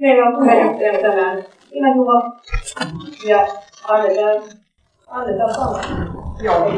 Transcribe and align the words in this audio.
Meillä 0.00 0.28
on 0.28 0.34
puheenjohtajana 0.34 0.98
tänään 0.98 1.44
Ina 1.72 1.94
Juha 1.96 2.32
ja 3.28 3.46
annetaan, 3.88 4.42
annetaan 5.06 5.54
sama. 5.54 5.80
Joo. 6.42 6.72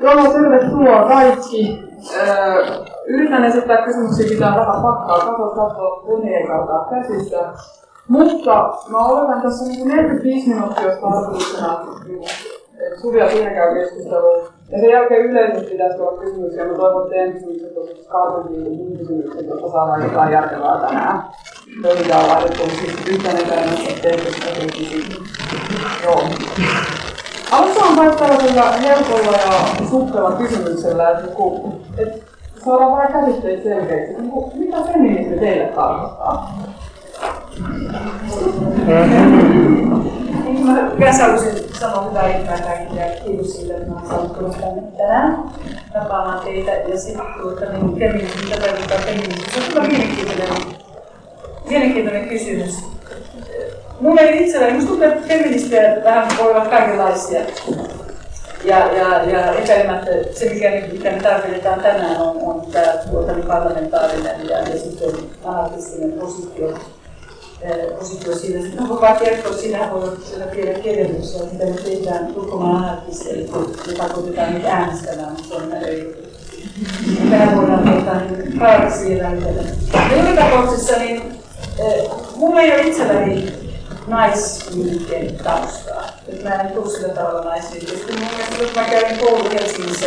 Joo, 0.00 0.32
tervetuloa 0.32 1.08
kaikki. 1.08 1.82
Öö, 2.16 2.84
yritän 3.06 3.44
esittää 3.44 3.84
kysymyksiä, 3.84 4.28
pitää 4.28 4.56
vähän 4.56 4.82
pakkaa, 4.82 5.18
katso, 5.18 5.48
katso, 5.48 6.04
veneen 6.08 6.46
kautta 6.46 6.86
käsistä. 6.90 7.52
Mutta 8.08 8.74
mä 8.88 8.98
oletan 8.98 9.42
tässä 9.42 9.64
niin 9.64 9.88
45 9.88 10.48
minuuttia, 10.48 10.84
jos 10.84 10.98
tarkoituksena 10.98 11.80
Suvi 13.00 13.18
ja 13.18 13.30
siinä 13.30 13.50
käy 13.50 13.74
keskustelua. 13.74 14.53
Ja 14.70 14.80
sen 14.80 14.90
jälkeen 14.90 15.24
yleisesti 15.24 15.70
pitäisi 15.70 16.00
olla 16.00 16.20
kysymyksiä. 16.20 16.64
Mä 16.64 16.74
toivon, 16.74 17.02
että 17.02 17.14
teidän 17.14 17.32
kysymykset 17.32 17.76
on 17.76 17.88
kaupunkiin 18.08 18.98
kysymykset, 18.98 19.46
jotta 19.46 19.70
saadaan 19.70 20.02
jotain 20.02 20.32
järkevää 20.32 20.80
tänään. 20.80 21.22
Pöytä 21.82 22.18
on 22.18 22.28
laitettu 22.28 22.62
siis 22.70 23.06
yhtenä 23.06 23.40
käymässä 23.48 24.02
teidän 24.02 24.26
kysymyksiä. 24.26 25.16
Joo. 26.04 26.22
Aloitetaan 27.50 27.96
vaikka 27.96 28.16
tällaisella 28.16 28.72
helpolla 28.72 29.38
ja 29.38 29.86
suppella 29.90 30.32
kysymyksellä, 30.32 31.10
että 31.10 31.34
kun, 31.34 31.80
et 31.98 32.24
saadaan 32.64 32.92
vähän 32.92 33.12
käsitteet 33.12 33.62
selkeäksi. 33.62 34.14
Niin 34.14 34.32
mitä 34.54 34.76
feminismi 34.92 35.38
teille 35.38 35.66
tarkoittaa? 35.66 36.58
Mä 40.64 40.90
yleensä 40.96 41.22
haluaisin 41.22 41.74
sanoa 41.80 42.02
hyvää 42.02 42.58
kaikille 42.60 43.00
ja 43.00 43.20
kiitos 43.24 43.56
siitä, 43.56 43.76
että 43.76 43.90
mä 43.90 43.94
olen 43.96 44.08
saanut 44.08 44.38
tulla 44.38 44.54
tänne 44.60 44.82
tänään 44.96 45.44
tapaamaan 45.92 46.40
teitä 46.44 46.70
ja 46.70 46.98
sitten 46.98 47.26
tuota, 47.42 47.64
niin 47.64 47.98
feminismi, 47.98 48.42
mitä 48.44 48.60
tarkoittaa 48.60 48.98
feminismi. 48.98 49.52
Se 49.54 49.60
on 49.60 49.66
kyllä 49.68 49.88
mielenkiintoinen, 49.88 50.48
mielenkiintoinen 51.68 52.28
kysymys. 52.28 52.84
Mulle 54.00 54.30
itselläni, 54.30 54.72
musta 54.72 54.88
tuntuu, 54.88 55.08
että 55.08 55.28
feministejä 55.28 56.04
vähän 56.04 56.28
voi 56.38 56.50
olla 56.50 56.66
kaikenlaisia. 56.66 57.40
Ja, 58.64 58.78
ja, 58.78 59.24
ja 59.24 59.52
epäilemättä 59.52 60.10
se, 60.32 60.54
mikä, 60.54 60.70
mitä 60.92 61.10
me 61.10 61.22
tarkoitetaan 61.22 61.80
tänään, 61.80 62.20
on, 62.20 62.36
on 62.42 62.66
tämä 62.72 62.92
tuota, 63.10 63.32
niin 63.32 63.46
parlamentaarinen 63.46 64.48
ja, 64.48 64.58
ja 64.58 64.78
sitten 64.78 65.10
anarkistinen 65.44 66.12
positio 66.12 66.74
positio 67.98 68.36
siinä. 68.36 68.62
Sitten 68.62 68.82
on 68.82 69.00
vaan 69.00 69.16
kertoa, 69.16 69.56
siinähän 69.56 69.90
voi 69.90 70.02
olla 70.02 70.46
pieniä 70.54 70.78
kirjoituksia, 70.78 71.42
mitä 71.52 71.64
me 71.64 71.72
tehdään 71.72 72.32
ulkomaan 72.36 72.84
anarkisteille, 72.84 73.48
me 73.86 73.92
pakotetaan 73.98 74.54
nyt 74.54 74.64
äänestämään, 74.64 75.32
mutta 75.32 75.48
se 75.48 75.54
on 75.54 75.72
eri 75.72 76.24
Tähän 77.30 77.56
voidaan 77.56 77.84
tehdä 77.84 78.20
niin 78.20 78.58
kaarisia 78.58 79.24
väitellä. 79.24 79.62
Joka 80.16 80.42
tapauksessa 80.42 80.96
niin, 80.96 81.22
mulla 82.36 82.60
ei 82.60 82.72
ole 82.72 82.82
itselläni 82.82 83.52
naisliikkeen 84.06 85.36
taustaa. 85.36 86.04
Et 86.28 86.44
mä 86.44 86.50
en 86.50 86.72
tule 86.72 86.90
sillä 86.90 87.08
tavalla 87.08 87.44
naisliikkeestä. 87.44 88.12
Mä 88.76 88.84
kävin 88.84 89.18
koulu 89.18 89.50
Helsingissä 89.50 90.06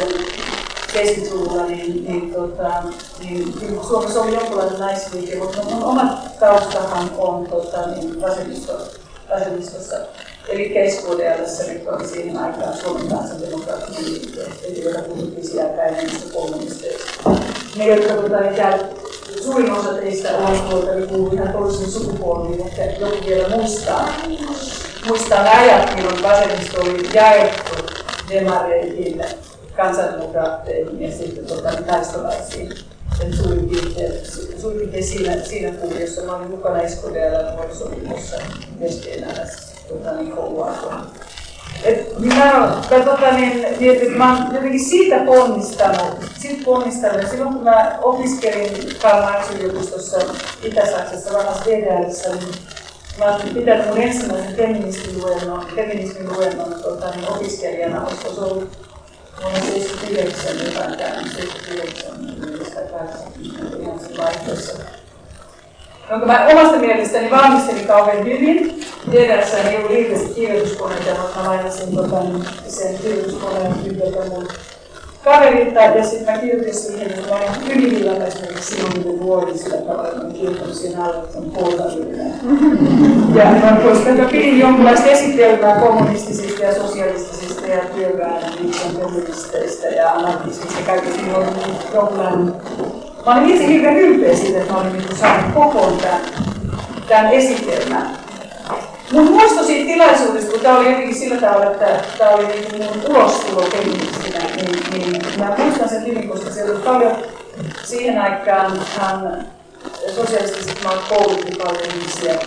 70-luvulla, 0.94 1.66
niin, 1.66 2.06
niin, 2.08 2.34
tota, 2.34 2.84
niin, 3.20 3.54
niin 3.62 3.80
Suomessa 3.88 4.22
oli 4.22 4.34
jonkinlainen 4.34 4.80
naisliike, 4.80 5.36
mutta 5.36 5.64
mun 5.64 5.84
oma 5.84 6.18
taustahan 6.40 7.10
on 7.18 7.48
tota, 7.48 7.88
niin 7.88 8.22
vasemmisto, 8.22 8.74
vasemmistossa. 9.30 9.96
Eli 10.48 10.70
KSKDLssä, 10.70 11.64
mikä 11.74 11.92
oli 11.92 12.08
siihen 12.08 12.38
aikaan 12.38 12.78
Suomen 12.78 13.08
kansandemokraattinen 13.08 14.06
liike, 14.06 14.42
eli 14.64 14.84
joka 14.84 15.02
puhuttiin 15.02 15.48
siellä 15.48 15.70
päivänistä 15.70 16.34
kommunisteista. 16.34 17.30
Ne, 17.76 17.88
jotka 17.88 18.14
tota, 18.14 18.38
täällä 18.56 18.88
suurin 19.44 19.72
osa 19.72 19.94
teistä 19.94 20.38
on 20.38 20.60
tuolta, 20.70 20.92
niin 20.92 21.08
kuuluu 21.08 21.34
ihan 21.34 21.54
toisen 21.54 21.92
sukupolviin, 21.92 22.68
ehkä 22.68 22.86
joku 22.86 23.26
vielä 23.28 23.50
muistaa. 23.50 24.10
Muistaa 25.08 25.44
ne 25.44 25.50
ajat, 25.50 25.96
milloin 25.96 26.24
vasemmisto 26.24 26.82
oli 26.82 27.10
jaettu 27.14 27.76
demareihin, 28.30 29.22
kansandemokraatteihin 29.78 31.02
ja 31.02 31.12
sitten 31.12 31.46
tota, 31.46 31.70
taistolaisiin. 31.88 32.74
suurin 33.38 33.70
piirtein, 33.70 34.12
suurin 34.62 34.80
piirtein 34.80 35.04
siinä, 35.04 35.44
siinä 35.44 35.78
kuviossa. 35.78 36.22
Mä 36.22 36.36
olin 36.36 36.50
mukana 36.50 36.82
Eskodella 36.82 37.52
nuorisoviikossa 37.52 38.36
SDNRS 38.90 39.74
tota, 39.90 40.12
niin 40.12 40.32
kouluaikoina. 40.32 41.06
Et, 41.84 42.20
niin 42.20 42.36
mä, 42.38 42.46
mä, 42.92 43.00
tota, 43.06 43.32
niin, 43.32 43.66
niin, 43.80 43.92
että 43.92 44.54
jotenkin 44.54 44.86
siitä 44.86 45.20
ponnistanut, 45.26 46.26
siitä 46.40 46.64
ponnistanut. 46.66 47.30
Silloin 47.30 47.54
kun 47.54 47.64
mä 47.64 48.00
opiskelin 48.02 48.72
Karl 49.02 49.22
Marx 49.22 49.52
yliopistossa 49.56 50.18
Itä-Saksassa 50.64 51.34
vanhassa 51.34 51.66
DDRissä, 51.66 52.30
niin 52.30 52.56
mä 53.20 53.26
oon 53.26 53.42
pitänyt 53.54 53.88
mun 53.88 53.98
ensimmäisen 53.98 54.56
feministin 54.56 55.22
luennon, 55.22 55.68
feministin 55.76 56.34
luennon 56.34 56.74
tota, 56.84 57.10
niin 57.10 57.30
opiskelijana, 57.30 58.06
olisiko 58.06 58.34
se 58.34 58.42
ollut 58.42 58.87
vuonna 59.42 59.60
79 59.60 60.66
jotain 60.66 60.98
käynyt, 60.98 61.32
79 61.32 62.20
tai 62.74 62.84
80 63.00 63.78
ihan 63.78 64.00
siinä 64.00 64.24
vaiheessa 64.24 64.74
jonka 66.10 66.46
omasta 66.48 66.80
mielestäni 66.80 67.32
valmistelin 67.32 67.88
kauhean 67.88 68.26
hyvin. 68.26 68.86
Tiedässä 69.12 69.58
ei 69.58 69.78
ollut 69.78 69.92
riittävästi 69.92 70.34
kirjoituskoneita, 70.34 71.22
mutta 71.22 71.40
mä 71.40 71.48
lainasin 71.48 71.96
tota, 71.96 72.16
sen 72.68 72.98
kirjoituskoneen 72.98 73.74
yhdeltä 73.86 74.30
mun 74.30 74.48
kaverilta 75.24 75.80
ja 75.80 76.04
sitten 76.04 76.34
mä 76.34 76.40
kirjoitin 76.40 76.76
siihen, 76.76 77.12
että 77.12 77.30
mä 77.30 77.36
olin 77.36 77.68
hyvin 77.68 78.22
esimerkiksi 78.28 78.76
silloin, 78.76 79.04
kun 79.04 79.20
vuoden 79.20 79.58
sillä 79.58 79.78
tavalla, 79.78 80.08
että 80.08 80.24
mä 80.24 80.34
kirjoitin 80.34 80.76
siihen 80.76 81.02
alle, 81.02 81.16
että 81.18 81.38
on 81.38 81.52
poltavillinen. 81.52 82.34
Ja 83.36 83.46
mä 83.46 83.78
koska 83.84 84.10
mä 84.10 84.26
pidin 84.26 84.60
jonkinlaista 84.60 85.06
esitelmää 85.06 85.80
kommunistisista 85.80 86.64
ja 86.64 86.76
sosialistisista 86.76 87.68
ja 87.68 87.80
työväen 87.96 88.44
liikkeen 88.60 88.96
feministeistä 89.00 89.88
ja 89.88 90.12
anarkismista 90.12 90.80
ja 90.80 90.86
kaikista, 90.86 91.22
niin 91.22 91.36
oli 91.36 91.46
jonkinlainen 91.94 92.54
Mä 93.26 93.36
olin 93.36 93.50
itse 93.50 93.68
hirveän 93.68 93.98
ylpeä 93.98 94.36
siitä, 94.36 94.60
että 94.60 94.74
mä 94.74 94.80
olin 94.80 94.94
niin 94.94 95.18
saanut 95.20 95.54
kokoon 95.54 95.98
tämän, 95.98 96.22
tämän 97.08 97.32
esitelmän. 97.32 98.18
Mun 99.12 99.32
muisto 99.32 99.64
siitä 99.64 99.86
tilaisuudesta, 99.94 100.52
kun 100.52 100.60
tämä 100.60 100.78
oli 100.78 100.90
jotenkin 100.90 101.16
sillä 101.16 101.42
tavalla, 101.42 101.72
että 101.72 102.00
tämä 102.18 102.32
oli 102.32 102.48
niin 102.48 102.84
mun 102.84 103.16
ulostulo 103.16 103.62
feministinä, 104.42 104.98
niin, 104.98 105.12
niin 105.12 105.40
mä 105.40 105.56
muistan 105.58 105.90
sen 105.90 106.06
hyvin, 106.06 106.30
koska 106.30 106.50
siellä 106.52 106.74
oli 106.74 106.84
paljon 106.84 107.16
siihen 107.84 108.22
aikaan 108.22 108.80
hän 108.98 109.48
sosialistiset 110.16 110.84
maat 110.84 111.00
koulutti 111.10 111.56
paljon 111.58 111.82
ihmisiä 111.96 112.40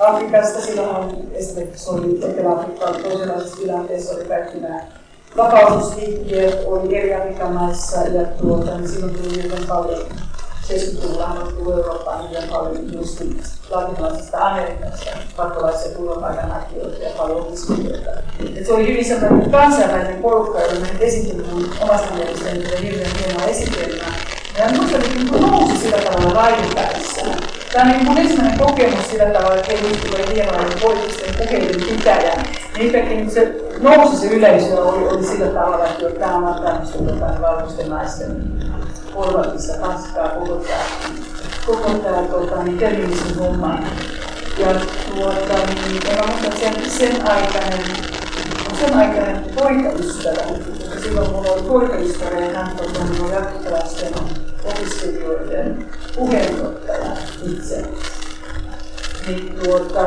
Afrikasta. 0.00 0.60
Silloinhan 0.60 1.10
esimerkiksi 1.32 1.90
oli 1.90 2.30
Etelä-Afrikkaan 2.30 3.02
toisenlaisessa 3.02 3.56
tilanteessa 3.56 4.14
oli 4.14 4.24
kaikki 4.24 4.60
nämä 4.60 4.80
vapautusliikkeet 5.36 6.64
oli 6.66 6.96
eri 6.96 7.14
Afrikan 7.14 7.52
maissa 7.52 8.00
ja 8.00 8.26
tuota, 8.26 8.78
niin 8.78 8.88
silloin 8.88 9.14
tuli 9.14 9.42
hyvin 9.42 9.66
paljon 9.68 10.06
70-luvulla 10.68 11.26
on 11.26 11.52
tullut 11.52 11.74
Eurooppaan 11.74 12.30
hyvin 12.30 12.48
paljon 12.48 12.84
myöskin 12.94 13.42
latinalaisesta 13.70 14.38
Amerikasta 14.38 15.10
pakkolaisia 15.36 15.96
turvapaikanhakijoita 15.96 17.02
ja 17.02 17.10
paljon 17.18 17.40
opiskelijoita. 17.40 18.10
Se 18.66 18.72
oli 18.72 18.86
hyvin 18.88 19.04
sellainen 19.04 19.50
kansainvälinen 19.50 20.22
porukka, 20.22 20.60
jolla 20.60 20.80
me 20.80 20.88
esitin 21.00 21.44
omasta 21.80 22.14
mielestäni 22.14 22.62
tätä 22.62 22.76
hirveän 22.76 23.10
hienoa 23.18 23.46
esitelmää. 23.46 24.14
Ja 24.58 24.68
muistan, 24.76 25.00
että 25.00 25.14
niin 25.14 25.42
nousi 25.42 25.76
sillä 25.76 25.98
tavalla 25.98 26.42
raivipäissään. 26.42 27.38
Tämä 27.72 27.84
on 27.84 27.90
niin 27.90 28.04
mun 28.04 28.18
ensimmäinen 28.18 28.58
kokemus 28.58 29.10
sillä 29.10 29.26
tavalla, 29.26 29.56
että 29.56 29.72
ei 29.72 29.78
tule 29.78 30.34
hienoa 30.34 30.64
poliittisten 30.82 31.34
puheiden 31.34 31.80
pitäjä. 31.88 32.44
Niin 32.78 32.92
niin 32.92 33.30
se 33.30 33.54
nousi 33.80 34.16
se 34.16 34.26
yleisö 34.26 34.82
oli, 34.82 35.08
oli 35.08 35.24
sillä 35.24 35.46
tavalla, 35.46 35.86
että 35.86 36.10
tämä 36.10 36.36
on 36.36 36.62
tämmöistä 36.62 36.98
jotain 36.98 37.42
valkoisten 37.42 37.90
naisten 37.90 38.58
porvallista 39.18 39.72
paskaa 39.80 40.28
koko 40.28 40.54
tämä, 40.54 40.84
koko 41.66 41.90
tämä 41.90 42.22
tota, 42.22 42.62
niin, 42.62 42.78
feminismin 42.78 43.38
homma. 43.38 43.78
Ja 44.58 44.74
tuota, 45.14 45.54
niin, 45.66 46.02
ja 46.10 46.16
mä 46.16 46.26
muistan 46.26 46.52
sen, 46.60 46.90
sen 46.90 47.28
aikainen, 47.28 47.86
sen 48.80 48.96
aikainen 48.96 49.44
poikaystävä, 49.54 50.42
koska 50.78 51.00
silloin 51.00 51.30
mulla 51.30 51.50
oli 51.50 51.62
poikaystävä 51.62 52.40
ja 52.40 52.58
hän 52.58 52.76
tota, 52.76 53.04
niin, 53.04 53.22
oli 53.24 53.32
jatkalaisten 53.32 54.12
opiskelijoiden 54.64 55.86
puheenjohtaja 56.16 57.10
itse. 57.42 57.84
Niin, 59.28 59.58
tuota, 59.64 60.00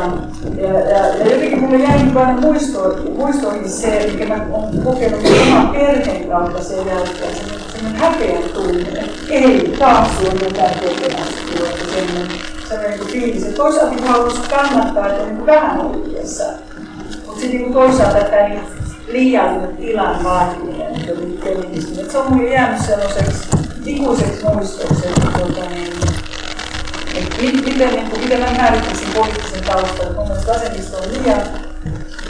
ja, 0.57 0.79
ja, 0.79 1.07
ja 1.07 1.31
jotenkin 1.31 1.59
mulle 1.59 1.77
jäi 1.77 1.99
aina 2.15 2.41
muistoihin, 2.41 3.13
muistoihin 3.13 3.69
se, 3.69 4.09
mikä 4.11 4.25
mä 4.25 4.45
olen 4.51 4.83
kokenut 4.83 5.19
oman 5.41 5.67
perheen 5.67 6.29
kautta 6.29 6.63
sen 6.63 6.87
jälkeen, 6.87 7.35
semmoinen 7.35 8.01
häpeän 8.01 8.43
tunne, 8.53 8.81
että 8.81 9.11
ei, 9.29 9.75
taas 9.79 10.07
on 10.19 10.39
jotain 10.43 10.79
tekemässä, 10.79 11.33
tuota, 11.57 11.93
semmoinen, 11.95 12.37
semmoinen 12.69 12.99
niin 12.99 13.09
fiilis. 13.09 13.45
Ja 13.45 13.53
toisaalta 13.53 14.07
haluaisin 14.07 14.43
kannattaa, 14.49 15.07
että 15.07 15.25
niin 15.25 15.45
vähän 15.45 15.81
oikeassa, 15.81 16.43
mutta 17.25 17.41
sitten 17.41 17.61
niin 17.61 17.73
toisaalta 17.73 18.19
tämä 18.19 18.47
niin 18.47 18.61
liiallinen 19.07 19.77
tilan 19.77 20.23
vaatiminen, 20.23 20.95
että 20.95 22.11
se 22.11 22.17
on 22.17 22.33
mulle 22.33 22.49
jäänyt 22.49 22.85
sellaiseksi 22.85 23.47
ikuiseksi 23.85 24.45
muistoksi, 24.53 25.07
että 25.07 25.27
tuota, 25.37 25.69
niin, 25.69 26.10
silleen, 27.81 27.95
niin 27.95 28.09
kuin, 28.09 28.23
miten 28.23 28.39
mä 28.39 28.51
määrittäisin 28.57 29.07
poliittisen 29.15 29.63
taustan, 29.63 30.07
että 30.07 30.13
mun 30.13 30.27
mielestä 30.27 30.53
vasemmisto 30.53 30.97
on 30.97 31.03
liian, 31.11 31.41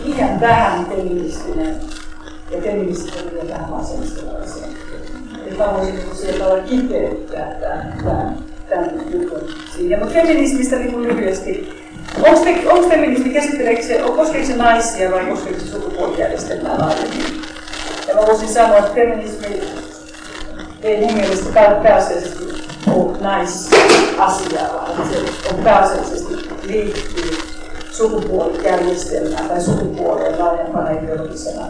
liian 0.04 0.39
vähän 0.39 0.86
feministinen 0.86 1.75
ja 2.51 2.62
feministit 2.62 3.16
on 3.16 3.33
liian 3.33 3.48
vähän 3.50 3.72
vasemmistolaisia. 3.72 4.68
Eli 5.48 5.57
mä 5.57 5.74
voisin 5.74 5.95
niin 5.95 6.16
sieltä 6.16 6.48
olla 6.48 6.63
kipeyttää 6.63 7.56
tämän, 7.60 8.38
tämän, 8.69 8.92
jutun 9.12 9.50
siihen. 9.75 10.00
Mutta 10.00 10.13
feminismistä 10.13 10.75
niin 10.75 11.04
lyhyesti. 11.04 11.81
Onko 12.72 12.89
feminismi, 12.89 13.30
käsitteleekö 13.30 13.84
se, 13.84 14.01
koskeeko 14.16 14.48
se 14.48 14.56
naisia 14.56 15.12
vai 15.12 15.25
koskeeko 15.25 15.60
se 15.60 15.68
sukupuolijärjestelmää 15.68 16.80
laajemmin? 16.80 17.42
Ja 18.07 18.16
mä 18.16 18.22
voisin 18.22 18.48
sanoa, 18.48 18.77
että 18.77 18.94
feminismi 18.94 19.62
ei 20.84 21.00
mun 21.01 21.13
mielestä 21.13 21.50
pääasiallisesti 21.84 22.71
naisasiaa, 23.22 24.74
vaan 24.74 25.10
se 25.10 25.25
on 25.54 25.63
pääasiallisesti 25.63 26.36
liittyy 26.63 27.38
sukupuolijärjestelmään 27.92 29.50
tai 29.50 29.62
sukupuoleen 29.62 30.39
laajempana 30.39 30.89
ideologisena 30.89 31.66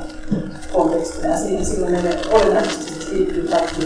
kontekstina. 0.74 1.28
Ja 1.28 1.38
siihen 1.38 1.66
silloin 1.66 1.94
ne 1.94 2.20
olennaisesti 2.32 3.12
liittyy 3.12 3.48
kaikki 3.48 3.82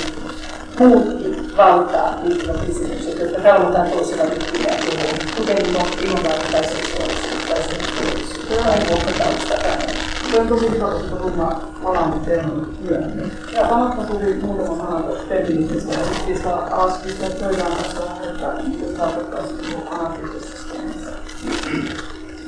muutkin 0.79 1.57
valtaan 1.57 2.29
liittyvät 2.29 2.65
kysymykset, 2.65 3.19
jotka 3.19 3.41
tarvitaan 3.41 3.89
toisella 3.89 4.23
liittyviä 4.23 4.75
tuohon, 4.85 5.19
kuten 5.37 5.57
ilmanlaatu 6.01 6.51
tai 6.51 6.63
seksuaalisuus 6.63 7.45
tai 7.49 7.63
seksuaalisuus 7.63 8.63
tai 8.63 8.79
vuokrataustakään. 8.89 10.14
Se 10.35 10.41
on 10.41 10.47
tosi 10.47 10.65
koska 10.65 11.15
kun 11.15 11.37
mä 11.37 11.55
palaan 11.83 12.11
nyt 12.11 12.25
teeman 12.25 12.67
myöhemmin. 12.81 13.31
Ja 13.53 13.69
sanotko 13.69 14.03
tuli 14.03 14.33
muutama 14.33 14.77
sana 14.77 15.01
feminismistä 15.29 15.93
ja 15.93 16.05
sitten 16.05 16.37
sitä 16.37 16.55
alas 16.55 16.97
pistää 16.97 17.29
pöydän 17.29 17.71
kanssa 17.71 18.01
että 18.23 18.53
mitä 18.63 18.97
tarkoittaa 18.97 19.47
sitten 19.47 19.87
anarkistisesta 19.91 20.75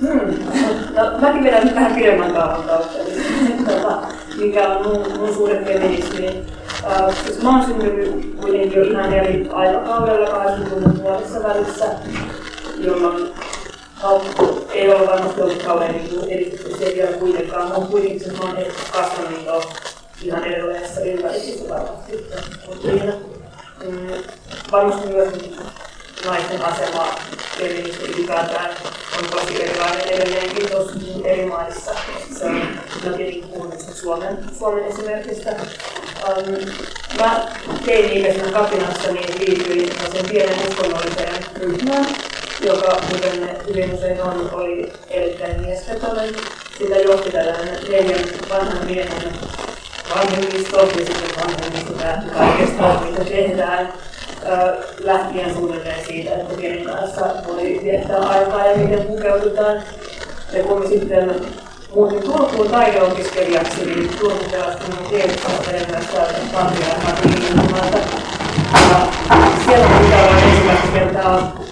Hmm. 0.01 0.33
No, 0.95 1.19
mäkin 1.21 1.43
vedän 1.43 1.65
nyt 1.65 1.75
vähän 1.75 1.95
pidemmän 1.95 2.33
kaavan 2.33 2.63
kautta, 2.63 2.97
mikä 4.37 4.67
on 4.67 4.87
mun, 4.87 5.17
mun 5.19 5.33
suhde 5.33 5.65
feminismiin. 5.65 6.45
Uh, 6.83 7.13
siis 7.25 7.41
mä 7.43 7.49
oon 7.49 7.65
syntynyt 7.65 8.35
kuitenkin 8.41 8.79
jo 8.79 8.83
ihan 8.83 9.13
eri 9.13 9.49
aikakaudella 9.53 10.27
80-luvun 10.27 10.99
puolessa 10.99 11.43
välissä, 11.43 11.85
jolloin 12.79 13.33
Haukku 13.95 14.66
ei 14.77 14.89
ole 14.89 15.07
varmasti 15.07 15.41
ollut 15.41 15.63
kauhean 15.63 15.91
niin 15.91 16.29
edistyksen 16.29 16.95
vielä 16.95 17.11
kuitenkaan, 17.11 17.67
mutta 17.67 17.91
kuitenkin 17.91 18.19
se 18.19 18.31
on 18.39 18.57
kasvanut 18.91 19.45
jo 19.45 19.69
ihan 20.21 20.43
erilaisessa 20.43 21.01
ympäristössä 21.01 21.69
varmasti. 21.69 22.27
Mm, 23.85 24.07
varmasti 24.71 25.07
myös 25.07 25.33
naisten 26.25 26.61
asema 26.65 27.15
feminismi 27.57 28.07
ylipäätään 28.07 28.69
on 29.17 29.29
tosi 29.31 29.63
erilainen 29.63 30.07
edelleenkin 30.07 30.69
tuossa 30.71 30.99
eri 31.23 31.45
maissa. 31.45 31.91
Se 32.39 32.45
on 32.45 32.61
no 33.05 33.17
tietenkin 33.17 33.49
puhun 33.49 33.73
Suomen, 33.93 34.37
Suomen 34.59 34.83
esimerkistä. 34.83 35.55
Um, 36.27 36.55
mä 37.17 37.47
teini-ikäisenä 37.85 38.51
kapinassa 38.51 39.11
niin 39.11 39.39
liityin 39.39 39.91
sen 40.11 40.25
pienen 40.29 40.59
uskonnolliseen 40.69 41.45
ryhmään, 41.55 42.05
joka, 42.61 43.01
kuten 43.11 43.41
ne 43.41 43.57
hyvin 43.67 43.93
usein 43.93 44.21
on, 44.21 44.49
oli 44.53 44.93
erittäin 45.09 45.61
miesvetoinen. 45.61 46.35
Sitä 46.77 46.95
johti 46.95 47.31
tällainen 47.31 47.79
neljän 47.89 48.25
vanhan 48.49 48.85
miehen 48.85 49.33
vanhemmisto 50.15 50.81
ja 50.81 50.87
sitten 50.87 51.43
vanhemmisto 51.45 51.93
päätti 51.93 52.29
kaikesta, 52.29 53.01
mitä 53.09 53.23
tehdään 53.23 53.93
lähtien 54.99 55.53
suunnilleen 55.53 56.05
siitä, 56.05 56.35
että 56.35 56.61
kenen 56.61 56.85
kanssa 56.85 57.25
voi 57.47 57.79
viettää 57.83 58.19
aikaa 58.19 58.67
ja 58.67 58.77
miten 58.77 59.05
pukeudutaan. 59.05 59.81
Ja 60.53 60.63
kun 60.63 60.87
sitten 60.89 61.35
muutin 61.95 62.21
Turkuun 62.21 62.69
taideopiskelijaksi, 62.69 63.85
niin 63.85 64.09
Turku 64.19 64.45
pelasti 64.51 64.91
minun 64.91 65.09
kielipaperin 65.09 65.91
myös 65.91 66.05
täältä 66.05 66.39
Tampereen 66.53 67.01
Ja 68.73 69.07
siellä 69.65 69.87
oli 69.87 70.09
tällainen 70.09 70.49
ensimmäistä 70.49 70.87
kertaa 70.93 71.66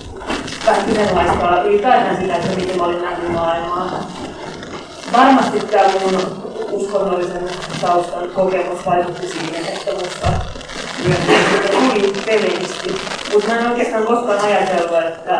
vähän 0.65 0.85
kyseenalaistaa 0.85 1.63
ylipäätään 1.63 2.17
sitä, 2.21 2.35
että 2.35 2.55
miten 2.55 2.77
mä 2.77 2.83
olin 2.83 3.01
nähnyt 3.01 3.31
maailmaa. 3.31 4.09
Varmasti 5.13 5.59
tämä 5.59 5.89
mun 6.01 6.45
uskonnollisen 6.71 7.49
taustan 7.81 8.29
kokemus 8.29 8.85
vaikutti 8.85 9.27
siihen, 9.27 9.65
että 9.65 9.91
musta 9.93 10.27
tuli 11.71 12.13
feministi. 12.25 12.95
Mutta 13.33 13.47
mä 13.47 13.59
en 13.59 13.67
oikeastaan 13.67 14.05
koskaan 14.05 14.39
ajatellut, 14.39 14.97
että, 15.07 15.39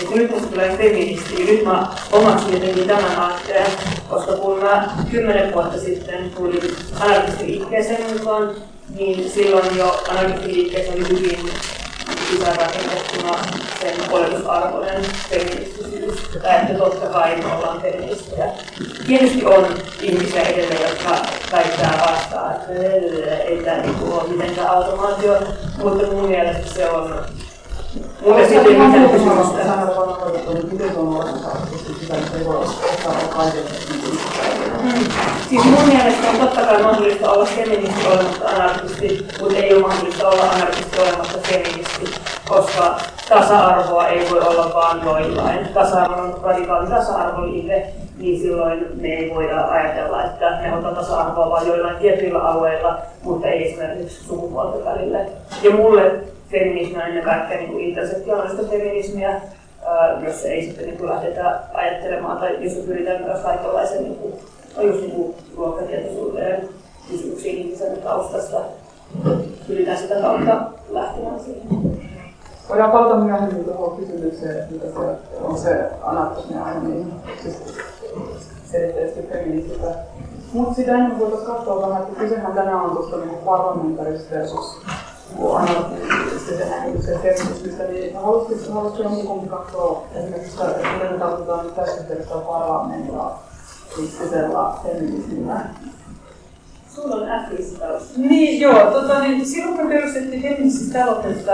että 0.00 0.14
nyt 0.14 0.30
musta 0.30 0.46
tulee 0.46 0.76
feministi, 0.76 1.44
nyt 1.44 1.64
mä 1.64 1.86
omaksin 2.12 2.52
jotenkin 2.52 2.86
tämän 2.86 3.18
aatteen, 3.18 3.70
koska 4.08 4.32
kun 4.32 4.58
mä 4.58 4.88
kymmenen 5.10 5.54
vuotta 5.54 5.80
sitten 5.80 6.30
tulin 6.30 6.76
anarkistiliikkeeseen 7.00 8.18
mukaan, 8.18 8.54
niin 8.94 9.30
silloin 9.30 9.76
jo 9.76 10.04
anarkistiliikkeessä 10.08 10.92
oli 10.92 11.08
hyvin 11.08 11.50
sisäänrakennettuna 12.30 13.38
sen 13.80 13.94
oletusarvoinen 14.10 15.02
feministisyys, 15.30 16.20
tai 16.42 16.56
että 16.56 16.74
totta 16.74 17.06
kai 17.06 17.36
me 17.36 17.54
ollaan 17.54 17.82
feministejä. 17.82 18.46
Tietysti 19.06 19.44
on 19.44 19.66
ihmisiä 20.02 20.42
edelleen, 20.42 20.82
jotka 20.82 21.16
väittää 21.52 22.06
vastaan, 22.10 22.54
että 22.54 22.72
ei 23.36 23.62
tämä 23.64 23.76
niinku 23.76 24.14
ole 24.14 24.28
mitenkään 24.28 24.68
automaatio, 24.68 25.38
mutta 25.78 26.06
mun 26.06 26.28
mielestä 26.28 26.74
se 26.74 26.90
on 26.90 27.24
Ei 28.22 28.78
mitään 28.78 29.10
kysymystä. 29.10 29.66
Miten 30.72 30.96
on 30.96 31.08
olemassa, 31.08 32.86
ottaa 32.86 33.44
Siis 35.48 35.64
mun 35.64 35.88
mielestä 35.88 36.30
on 36.30 36.36
totta 36.36 36.60
kai 36.60 36.82
mahdollista 36.82 37.30
olla 37.30 37.44
feministi 37.44 38.06
olematta 38.06 38.48
anarkisti, 38.48 39.26
mutta 39.40 39.56
ei 39.56 39.74
ole 39.74 39.82
mahdollista 39.82 40.28
olla 40.28 40.42
anarkisti 40.42 41.00
olematta 41.00 41.38
feministi, 41.48 42.20
koska 42.48 42.96
tasa-arvoa 43.28 44.08
ei 44.08 44.30
voi 44.30 44.40
olla 44.40 44.70
vaan 44.74 45.04
joillain. 45.04 45.68
Tasa-arvo 45.74 46.22
on 46.22 46.40
radikaali 46.42 46.90
tasa-arvoliike, 46.90 47.86
niin 48.18 48.40
silloin 48.40 48.86
me 48.94 49.08
ei 49.08 49.34
voida 49.34 49.64
ajatella, 49.64 50.24
että 50.24 50.58
me 50.62 50.76
on 50.76 50.94
tasa-arvoa 50.94 51.50
vain 51.50 51.68
joillain 51.68 51.96
tietyillä 51.96 52.38
alueilla, 52.38 52.98
mutta 53.22 53.48
ei 53.48 53.68
esimerkiksi 53.68 54.24
sukupuolten 54.24 54.84
välillä. 54.84 55.18
Ja 55.62 55.70
mulle 55.70 56.12
feminismi 56.50 56.96
on 56.96 57.08
ennen 57.08 57.24
kaikkea 57.24 57.58
niin 57.58 57.80
intersektionaalista 57.80 58.62
feminismiä, 58.62 59.40
jos 60.26 60.44
ei 60.44 60.62
sitten 60.62 60.86
niin 60.86 61.08
lähdetä 61.08 61.60
ajattelemaan 61.74 62.38
tai 62.38 62.64
jos 62.64 62.72
pyritään 62.72 63.22
myös 63.22 63.40
kaikenlaisen 63.40 64.02
niin 64.02 64.16
kuin, 64.16 64.34
just 64.82 65.00
niin 65.00 65.10
kuin 65.10 65.34
ruokatietoisuuteen 65.56 66.68
kysymyksiin 67.10 67.58
ihmisen 67.58 68.02
taustasta, 68.02 68.60
pyritään 69.66 69.98
sitä 69.98 70.14
kautta 70.14 70.70
lähtemään 70.88 71.40
siihen. 71.40 71.96
Voidaan 72.68 72.90
palata 72.90 73.16
myöhemmin 73.16 73.64
tuohon 73.64 73.96
kysymykseen, 73.96 74.58
että 74.58 74.72
mitä 74.72 74.86
se 74.86 74.98
on 75.42 75.58
se 75.58 75.90
anarkismi 76.02 76.56
aina 76.56 76.80
niin 76.80 77.12
siis 77.42 77.62
selitteisesti 78.64 79.28
feminististä. 79.32 79.86
Mutta 80.52 80.74
sitä 80.74 80.92
ennen 80.92 81.18
voitaisiin 81.18 81.50
katsoa 81.50 81.88
vähän, 81.88 82.02
että 82.02 82.20
kysehän 82.20 82.54
tänään 82.54 82.80
on 82.80 82.90
tuosta 82.90 83.16
niin 83.16 83.38
parlamentarisesta 83.44 84.34
versus 84.34 84.80
anarkistisen 85.56 86.70
näkemyksen 86.70 87.20
feminismistä, 87.20 87.84
niin 87.84 88.16
haluaisitko, 88.16 88.72
haluaisitko 88.72 89.02
jompikumpi 89.02 89.48
katsoa 89.48 90.06
esimerkiksi 90.14 90.58
miten 90.94 91.18
tarkoitetaan 91.18 91.64
nyt 91.66 91.74
tässä 91.74 92.00
yhteydessä 92.00 92.34
parlamentilla 92.34 93.38
kriittisellä 93.94 94.72
feminismillä? 94.82 95.60
Sulla 96.94 97.16
on 97.16 97.28
F-listaus. 97.28 98.16
Niin, 98.16 98.60
joo. 98.60 98.90
Tota, 98.90 99.18
niin, 99.18 99.46
silloin 99.46 99.76
kun 99.78 99.88
perustettiin 99.88 100.42
feminististä 100.42 101.04
aloitetta 101.04 101.52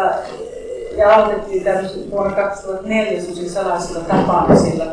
ja 0.96 1.14
aloitettiin 1.14 1.64
tämmöisen 1.64 2.10
vuonna 2.10 2.36
2004 2.36 3.22
salaisilla 3.48 4.00
tapaamisilla, 4.00 4.84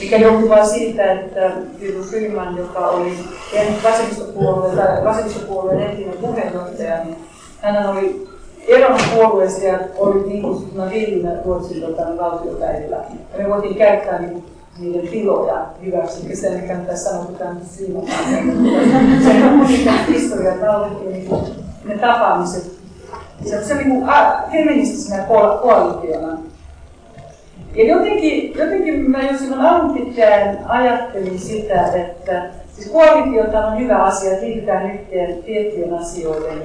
mikä 0.00 0.16
johtui 0.16 0.48
vain 0.48 0.68
siitä, 0.68 1.12
että 1.12 1.52
Jyru 1.78 2.04
Ryhmän, 2.12 2.56
joka 2.56 2.88
oli 2.88 3.18
vasemmistopuolueen, 3.84 5.04
vasemmistopuolueen 5.04 5.80
entinen 5.80 6.18
puheenjohtaja, 6.18 7.04
niin 7.04 7.16
hän 7.62 7.88
oli 7.88 8.28
eronnut 8.68 9.02
puolueesta 9.14 9.64
ja 9.64 9.78
oli 9.96 10.28
niin 10.28 10.42
kutsuttuna 10.42 10.90
villinä 10.90 11.30
Ruotsin 11.44 11.80
tota, 11.82 12.02
valtiopäivillä. 12.02 12.96
Ja 12.96 13.44
me 13.44 13.48
voitiin 13.48 13.74
käyttää 13.74 14.18
niin, 14.18 14.44
niiden 14.78 15.08
tiloja 15.08 15.66
hyväksi, 15.84 16.22
eikä 16.22 16.34
sitä 16.34 16.48
ei 16.48 16.68
kannattaa 16.68 16.96
sanoa, 16.96 17.22
että 17.24 17.38
tämä 17.38 17.50
on 17.50 17.60
siinä 17.64 18.00
Se 19.24 19.44
on 19.44 19.56
muuten 19.56 20.04
historia, 20.08 20.52
että 20.52 20.66
niin 21.10 21.30
ne 21.84 21.98
tapaamiset 21.98 22.78
se 23.44 23.74
on 23.74 23.78
niin 23.78 24.06
feministisenä 24.52 25.22
koalitiona. 25.62 26.38
Ja 27.74 27.84
jotenkin, 27.84 28.54
jotenkin 28.58 29.10
mä 29.10 29.22
jo 29.22 29.38
silloin 29.38 29.60
alun 29.60 29.94
pitäen 29.94 30.58
ajattelin 30.68 31.38
sitä, 31.38 31.92
että 31.92 32.44
siis 32.72 32.88
koalitiota 32.88 33.66
on 33.66 33.78
hyvä 33.78 33.96
asia, 33.96 34.32
että 34.32 34.46
liitetään 34.46 34.90
yhteen 34.94 35.42
tiettyjen 35.42 35.94
asioiden 35.94 36.62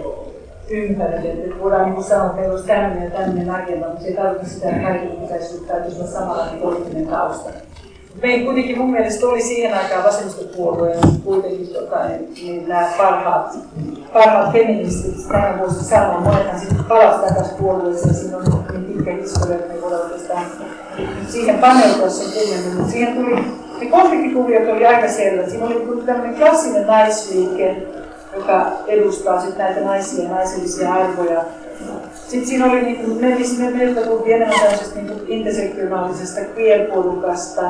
ympärille. 0.70 1.43
Että 1.43 1.60
voidaan 1.63 1.91
niin 1.91 2.03
sanoa, 2.03 2.25
että 2.25 2.38
meillä 2.38 2.53
olisi 2.53 2.67
tämmöinen 2.67 3.03
ja 3.03 3.10
tämmöinen 3.10 3.50
agenda, 3.50 3.88
mutta 3.88 4.01
se 4.01 4.08
ei 4.08 4.15
tarkoita 4.15 4.50
sitä, 4.50 4.70
että 4.70 4.82
kaikille 4.82 5.15
pitäisi, 5.15 5.63
täytyisi 5.67 6.00
olla 6.00 6.12
samanlainen 6.12 6.62
poliittinen 6.62 7.08
tausta. 7.08 7.50
Meillä 8.22 8.46
kuitenkin 8.46 8.77
mun 8.77 8.91
mielestä 8.91 9.27
oli 9.27 9.41
siihen 9.41 9.74
aikaan 9.74 10.03
vasemmistopuolueen 10.03 11.00
kuitenkin 11.24 11.67
tota, 11.67 12.08
niin, 12.08 12.34
niin 12.34 12.70
nämä 12.70 12.88
parhaat, 12.98 13.58
parhaat 14.13 14.51
feministit 14.51 15.27
tänä 15.27 15.60
vuosi 15.60 15.84
sanoa. 15.84 16.20
Monethan 16.20 16.60
sitten 16.60 16.84
palasi 16.84 17.27
takaisin 17.27 17.58
puolueeseen, 17.58 18.15
siinä 18.15 18.38
on 18.38 18.43
niin 18.72 18.86
pitkä 18.86 19.12
historia, 19.12 19.55
että 19.55 19.74
me 19.74 19.82
voidaan 19.82 20.01
oikeastaan 20.01 20.46
siihen 21.27 21.58
paneutua 21.58 22.10
sen 22.10 22.34
kummemmin. 22.34 22.75
Mutta 22.77 22.91
siihen 22.91 23.15
tuli, 23.15 23.36
ne 23.82 23.86
konfliktikuviot 23.89 24.70
oli 24.70 24.86
aika 24.86 25.08
selvät. 25.08 25.50
Siinä 25.50 25.65
oli 25.65 26.03
tämmöinen 26.05 26.36
klassinen 26.36 26.88
naisliike, 26.88 27.84
joka 28.36 28.72
edustaa 28.88 29.42
sit 29.42 29.58
näitä 29.58 29.80
naisia 29.80 30.24
ja 30.24 30.30
naisellisia 30.30 30.94
arvoja. 30.94 31.42
Sitten 32.28 32.50
siinä 32.50 32.66
oli, 32.66 32.82
niin 32.82 32.96
kuin, 32.96 33.22
me, 33.22 33.38
me, 33.60 33.78
meiltä 33.78 34.02
tultiin 34.02 34.36
enemmän 34.36 34.60
tällaisesta 34.60 35.00
niin 35.00 35.24
intersektionaalisesta 35.28 36.42
queer-porukasta. 36.56 37.62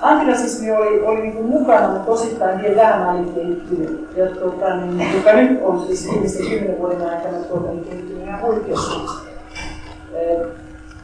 Antirasismi 0.00 0.72
oli, 0.72 1.00
oli 1.00 1.20
niin 1.20 1.32
kuin 1.32 1.46
mukana, 1.46 1.88
mutta 1.88 2.10
osittain 2.10 2.62
vielä 2.62 2.76
vähän 2.76 3.08
alikehittynyt, 3.08 4.08
ja, 4.16 4.26
tuota, 4.26 4.76
niin, 4.76 5.14
joka 5.16 5.32
nyt 5.32 5.62
on 5.62 5.86
siis 5.86 6.10
viimeisten 6.10 6.46
kymmenen 6.46 6.78
vuoden 6.78 7.10
aikana 7.10 7.38
tuota, 7.38 7.70
niin 7.70 7.84
kehittynyt 7.84 8.22
ihan 8.22 8.42
huikeasti. 8.42 9.22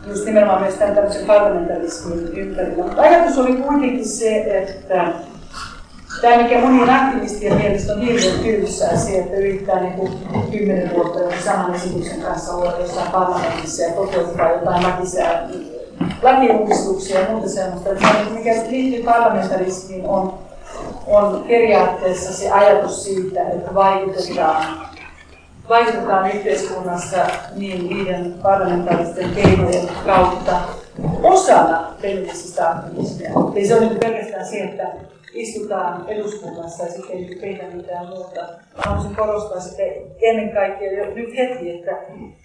Just 0.07 0.25
nimenomaan 0.25 0.63
myös 0.63 0.75
tämän 0.75 0.95
tämmöisen 0.95 1.27
parlamentarismin 1.27 2.39
ympärillä. 2.39 2.85
Ajatus 2.97 3.39
oli 3.39 3.53
kuitenkin 3.53 4.05
se, 4.05 4.37
että 4.37 5.13
Tämä, 6.21 6.43
mikä 6.43 6.61
monien 6.61 6.91
aktivistien 6.91 7.57
mielestä 7.57 7.93
on 7.93 8.01
hirveän 8.01 8.39
tylsää, 8.39 8.97
se, 8.97 9.19
että 9.19 9.37
yrittää 9.37 9.81
niin 9.81 9.93
kuin 9.93 10.13
kymmenen 10.51 10.95
vuotta 10.95 11.19
jonkun 11.19 11.43
saman 11.45 11.75
esityksen 11.75 12.21
kanssa 12.21 12.53
olla 12.53 12.79
jossain 12.79 13.11
parlamentissa 13.11 13.83
ja 13.83 13.93
toteuttaa 13.93 14.51
jotain 14.51 14.83
lakisää, 14.83 15.49
lakiuudistuksia 16.23 17.21
ja 17.21 17.31
muuta 17.31 17.49
sellaista. 17.49 17.91
Mikä 18.31 18.55
liittyy 18.71 19.05
parlamentarismiin 19.05 20.09
on, 20.09 20.39
on 21.07 21.45
periaatteessa 21.49 22.33
se 22.33 22.51
ajatus 22.51 23.05
siitä, 23.05 23.49
että 23.49 23.75
vaikutetaan, 23.75 24.65
vaikutetaan 25.69 26.31
yhteiskunnassa 26.31 27.17
niin 27.57 27.89
niiden 27.89 28.35
parlamentaaristen 28.43 29.31
keinojen 29.31 29.89
kautta 30.07 30.57
osana 31.23 31.93
feminististä 32.03 32.71
aktivismia. 32.71 33.31
Eli 33.55 33.67
se 33.67 33.75
on 33.75 33.89
nyt 33.89 34.01
pelkästään 34.01 34.47
se, 34.47 34.59
että 34.59 34.87
istutaan 35.39 36.09
eduskunnassa 36.09 36.85
ja 36.85 36.91
sitten 36.91 37.17
ei 37.17 37.37
tehdä 37.41 37.77
mitään 37.77 38.09
muuta. 38.09 38.41
Mä 38.41 38.83
haluaisin 38.85 39.17
korostaa 39.17 39.61
sitten 39.61 39.89
ennen 40.23 40.51
kaikkea 40.51 40.93
jo 40.93 41.15
nyt 41.15 41.37
heti, 41.37 41.71
että 41.71 41.97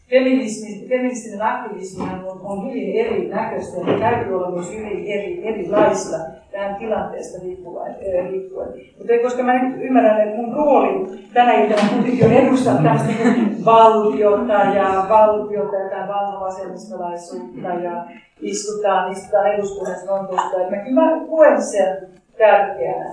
feminismi, 0.10 0.90
feministinen 0.90 1.42
aktivismi 1.42 2.04
on, 2.04 2.42
on 2.44 2.68
hyvin 2.68 2.96
erinäköistä 2.96 3.92
ja 3.92 4.00
täytyy 4.00 4.36
olla 4.36 4.52
myös 4.52 4.72
hyvin 4.72 5.06
eri, 5.08 5.48
erilaista 5.48 6.18
tähän 6.52 6.76
tilanteesta 6.76 7.42
riippuen. 7.44 8.74
Mutta 8.98 9.14
koska 9.24 9.44
mä 9.44 9.64
nyt 9.64 9.82
ymmärrän, 9.82 10.22
että 10.22 10.36
mun 10.36 10.54
rooli 10.54 11.20
tänä 11.34 11.54
iltana 11.54 11.90
kuitenkin 11.94 12.26
on 12.26 12.32
edustaa 12.32 12.74
tämmöistä 12.74 13.14
valtiota 13.66 14.54
ja 14.54 15.06
valtiota 15.10 15.76
ja 15.76 15.90
tämän 15.90 16.08
valtavasemmistolaisuutta 16.08 17.68
ja 17.68 18.06
istutaan, 18.42 19.12
istutaan 19.12 19.54
eduskunnassa 19.54 20.14
on 20.14 20.28
että 20.62 20.76
mä 20.76 20.84
kyllä 20.84 21.26
koen 21.30 21.62
sen 21.62 22.14
tärkeänä. 22.46 23.10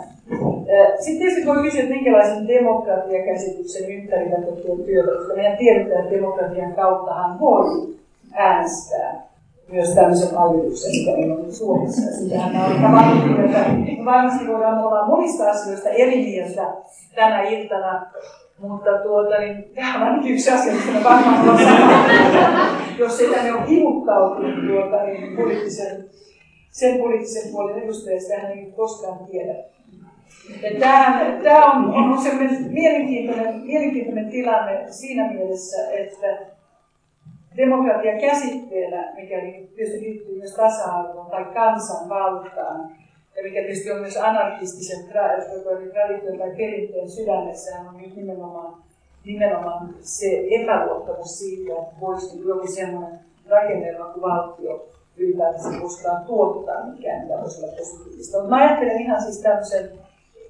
Sitten 0.98 1.18
tietysti 1.18 1.46
voi 1.46 1.62
kysyä, 1.62 1.80
että 1.80 1.94
minkälaisen 1.94 2.48
demokratiakäsityksen 2.48 3.90
ympärillä 3.90 4.36
tekee 4.36 4.76
työtä, 4.86 5.10
koska 5.16 5.34
meidän 5.36 5.58
tiedetään, 5.58 6.04
että 6.04 6.16
demokratian 6.16 6.72
kauttahan 6.72 7.40
voi 7.40 7.94
äänestää 8.32 9.30
myös 9.72 9.94
tämmöisen 9.94 10.36
hallituksen, 10.36 10.90
mikä 10.90 11.12
meillä 11.16 11.34
on 11.34 11.52
Suomessa. 11.52 12.12
Sitähän 12.12 12.72
on 12.72 12.82
tapahtunut, 12.82 13.44
että 13.44 13.64
varmasti 14.04 14.48
voidaan 14.48 14.78
olla 14.78 15.06
monista 15.06 15.50
asioista 15.50 15.88
eri 15.88 16.16
mieltä 16.16 16.62
tänä 17.14 17.42
iltana, 17.42 18.06
mutta 18.58 18.90
tuota, 19.02 19.38
niin, 19.38 19.64
tämä 19.74 20.10
on 20.10 20.26
yksi 20.26 20.50
asia, 20.50 20.72
mistä 20.72 20.92
me 20.92 21.04
varmaan 21.04 21.40
ollaan 21.40 22.76
Jos 22.98 23.20
ei 23.20 23.30
tänne 23.30 23.52
ole 23.52 23.68
hivuttautunut 23.68 24.66
tuota, 24.66 25.04
niin 25.04 25.36
poliittisen 25.36 26.04
sen 26.70 26.98
poliittisen 26.98 27.52
puolen 27.52 27.82
edustajista 27.82 28.34
hän 28.42 28.52
ei 28.52 28.72
koskaan 28.76 29.26
tiedä. 29.26 29.54
Tämä 31.42 31.72
on, 31.72 32.12
on 32.12 32.18
sellainen 32.18 32.72
mielenkiintoinen, 32.72 33.60
mielenkiintoinen 33.60 34.30
tilanne 34.30 34.92
siinä 34.92 35.32
mielessä, 35.32 35.90
että 35.90 36.38
demokratia 37.56 38.20
käsitteenä, 38.20 39.12
mikä 39.14 39.40
tietysti 39.40 40.00
liittyy 40.00 40.38
myös 40.38 40.54
tasa-arvoon 40.54 41.30
tai 41.30 41.44
kansanvaltaan, 41.44 42.90
ja 43.36 43.42
mikä 43.42 43.60
tietysti 43.60 43.90
on 43.90 44.00
myös 44.00 44.16
anarkistisen 44.16 45.08
tradition 45.92 46.38
tai 46.38 46.50
perinteen 46.56 47.10
sydämessä, 47.10 47.78
on 47.88 47.96
nyt 47.96 48.16
nimenomaan, 48.16 48.74
nimenomaan 49.24 49.94
se 50.00 50.44
epäluottamus 50.50 51.38
siitä, 51.38 51.72
että 51.72 51.94
voisi 52.00 52.40
joku 52.48 52.66
sellainen 52.66 53.20
rakennelma 53.48 54.04
kuin 54.04 54.22
valtio 54.22 54.88
ylipäätänsä 55.20 55.80
koskaan 55.80 56.24
tuottaa 56.24 56.86
mikään, 56.86 57.22
mitä 57.22 57.40
voisi 57.40 57.64
olla 57.64 57.76
positiivista. 57.78 58.38
Mutta 58.38 58.50
mä 58.50 58.56
ajattelen 58.56 59.00
ihan 59.00 59.22
siis 59.22 59.38
tämmöisen 59.38 59.90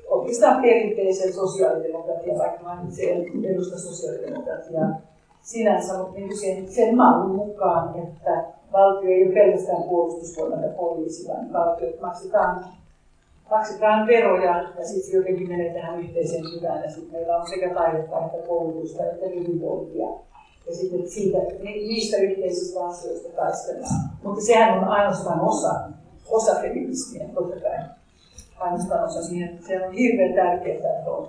oikeastaan 0.08 0.62
perinteisen 0.62 1.32
sosiaalidemokratian, 1.32 2.38
vaikka 2.38 2.62
mä 2.62 2.82
en 2.98 3.44
edusta 3.44 3.78
sosiaalidemokratiaa 3.78 5.00
sinänsä, 5.42 5.98
mutta 5.98 6.14
niin 6.14 6.36
sen, 6.36 6.68
sen 6.68 6.96
mallin 6.96 7.36
mukaan, 7.36 7.98
että 7.98 8.44
valtio 8.72 9.10
ei 9.10 9.24
ole 9.24 9.34
pelkästään 9.34 9.82
puolustusvoimat 9.82 10.62
ja 10.62 10.68
poliisi, 10.68 11.28
vaan 11.28 11.52
valtiot 11.52 12.00
maksetaan, 12.00 12.64
maksetaan 13.50 14.06
veroja 14.06 14.62
ja 14.78 14.84
sitten 14.86 15.18
jotenkin 15.18 15.48
menee 15.48 15.74
tähän 15.74 16.00
yhteiseen 16.00 16.44
hyvään 16.56 16.82
ja 16.82 16.90
sitten 16.90 17.12
meillä 17.12 17.36
on 17.36 17.48
sekä 17.48 17.74
taidetta 17.74 18.26
että 18.26 18.48
koulutusta 18.48 19.04
että 19.04 19.26
hyvinvointia 19.28 20.08
ja 20.70 20.76
sitten 20.76 21.10
siitä, 21.10 21.38
niistä 21.62 22.16
yhteisistä 22.16 22.84
asioista 22.84 23.28
taistellaan. 23.36 24.10
Mutta 24.22 24.40
sehän 24.40 24.78
on 24.78 24.84
ainoastaan 24.84 25.40
osa, 25.40 25.80
osa 26.28 26.54
feminismiä, 26.54 27.28
totta 27.34 27.60
kai. 27.60 27.78
Ainoastaan 28.58 29.04
osa 29.04 29.22
siihen. 29.22 29.58
Se 29.66 29.86
on 29.86 29.92
hirveän 29.92 30.34
tärkeää, 30.34 30.76
että 30.76 31.10
on 31.10 31.28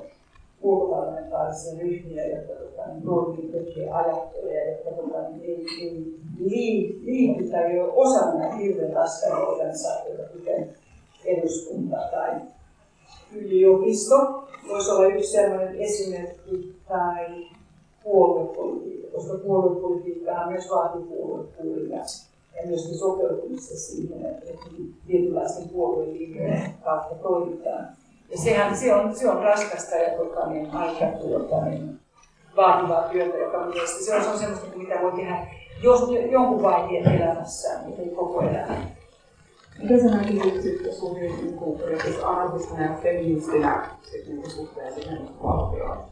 ulkoparlamentaarisia 0.62 1.80
ryhmiä, 1.80 2.26
jotka 2.26 2.54
tota, 2.54 2.82
niin, 2.94 3.52
tekee 3.52 3.90
ajattelee, 3.90 4.72
että 4.72 4.92
tota, 4.92 5.30
niin, 5.30 5.44
ei, 5.44 5.66
ei 5.82 6.20
liity 7.06 7.44
tai 7.44 7.64
ei 7.64 7.80
osa 7.80 8.34
näitä 8.34 8.56
hirveän 8.56 8.94
raskaita 8.94 9.38
organisaatioita, 9.38 10.24
kuten 10.38 10.76
eduskunta 11.26 11.98
tai 12.12 12.42
yliopisto. 13.36 14.16
Voisi 14.68 14.92
olla 14.92 15.06
yksi 15.06 15.32
sellainen 15.32 15.76
esimerkki, 15.76 16.76
tai 16.88 17.48
puoluepolitiikka, 18.04 19.18
koska 19.18 19.38
puoluepolitiikkahan 19.38 20.52
myös 20.52 20.70
vaatii 20.70 21.02
puoluekuulia 21.02 22.00
ja 22.56 22.68
myöskin 22.68 22.96
sopeutumista 22.96 23.76
siihen, 23.76 24.26
että 24.26 24.52
tietynlaisten 25.08 25.70
puoluelinjojen 25.70 26.74
kautta 26.84 27.16
toimitaan. 27.16 27.88
Ja 28.32 28.38
sehän, 28.38 28.78
se 28.78 28.94
on, 28.94 29.16
se 29.16 29.30
on 29.30 29.44
raskasta 29.44 29.96
ja 29.96 30.18
tota, 30.18 30.48
niin, 30.48 30.72
aika 30.72 31.06
tuota, 31.06 31.66
niin, 31.66 32.00
vaativaa 32.56 33.10
työtä, 33.10 33.38
joka 33.38 33.66
mielestäni 33.66 34.04
se 34.04 34.16
on, 34.16 34.24
se 34.24 34.30
on 34.30 34.40
sellaista, 34.40 34.78
mitä 34.78 34.96
voi 35.02 35.12
tehdä 35.12 35.48
jos, 35.84 36.02
jonkun 36.32 36.62
vaiheen 36.64 37.22
elämässään, 37.22 37.86
mutta 37.86 38.02
ei 38.02 38.10
koko 38.10 38.42
elämä. 38.42 38.76
Miten 39.82 40.02
sä 40.02 40.18
näkisit 40.18 40.94
sun 40.94 41.14
niin 41.14 41.58
anarkistina 42.24 42.84
ja 42.84 42.98
feministinä 43.04 43.90
suhteen 44.48 44.94
siihen 44.94 45.30
valtioon? 45.44 46.11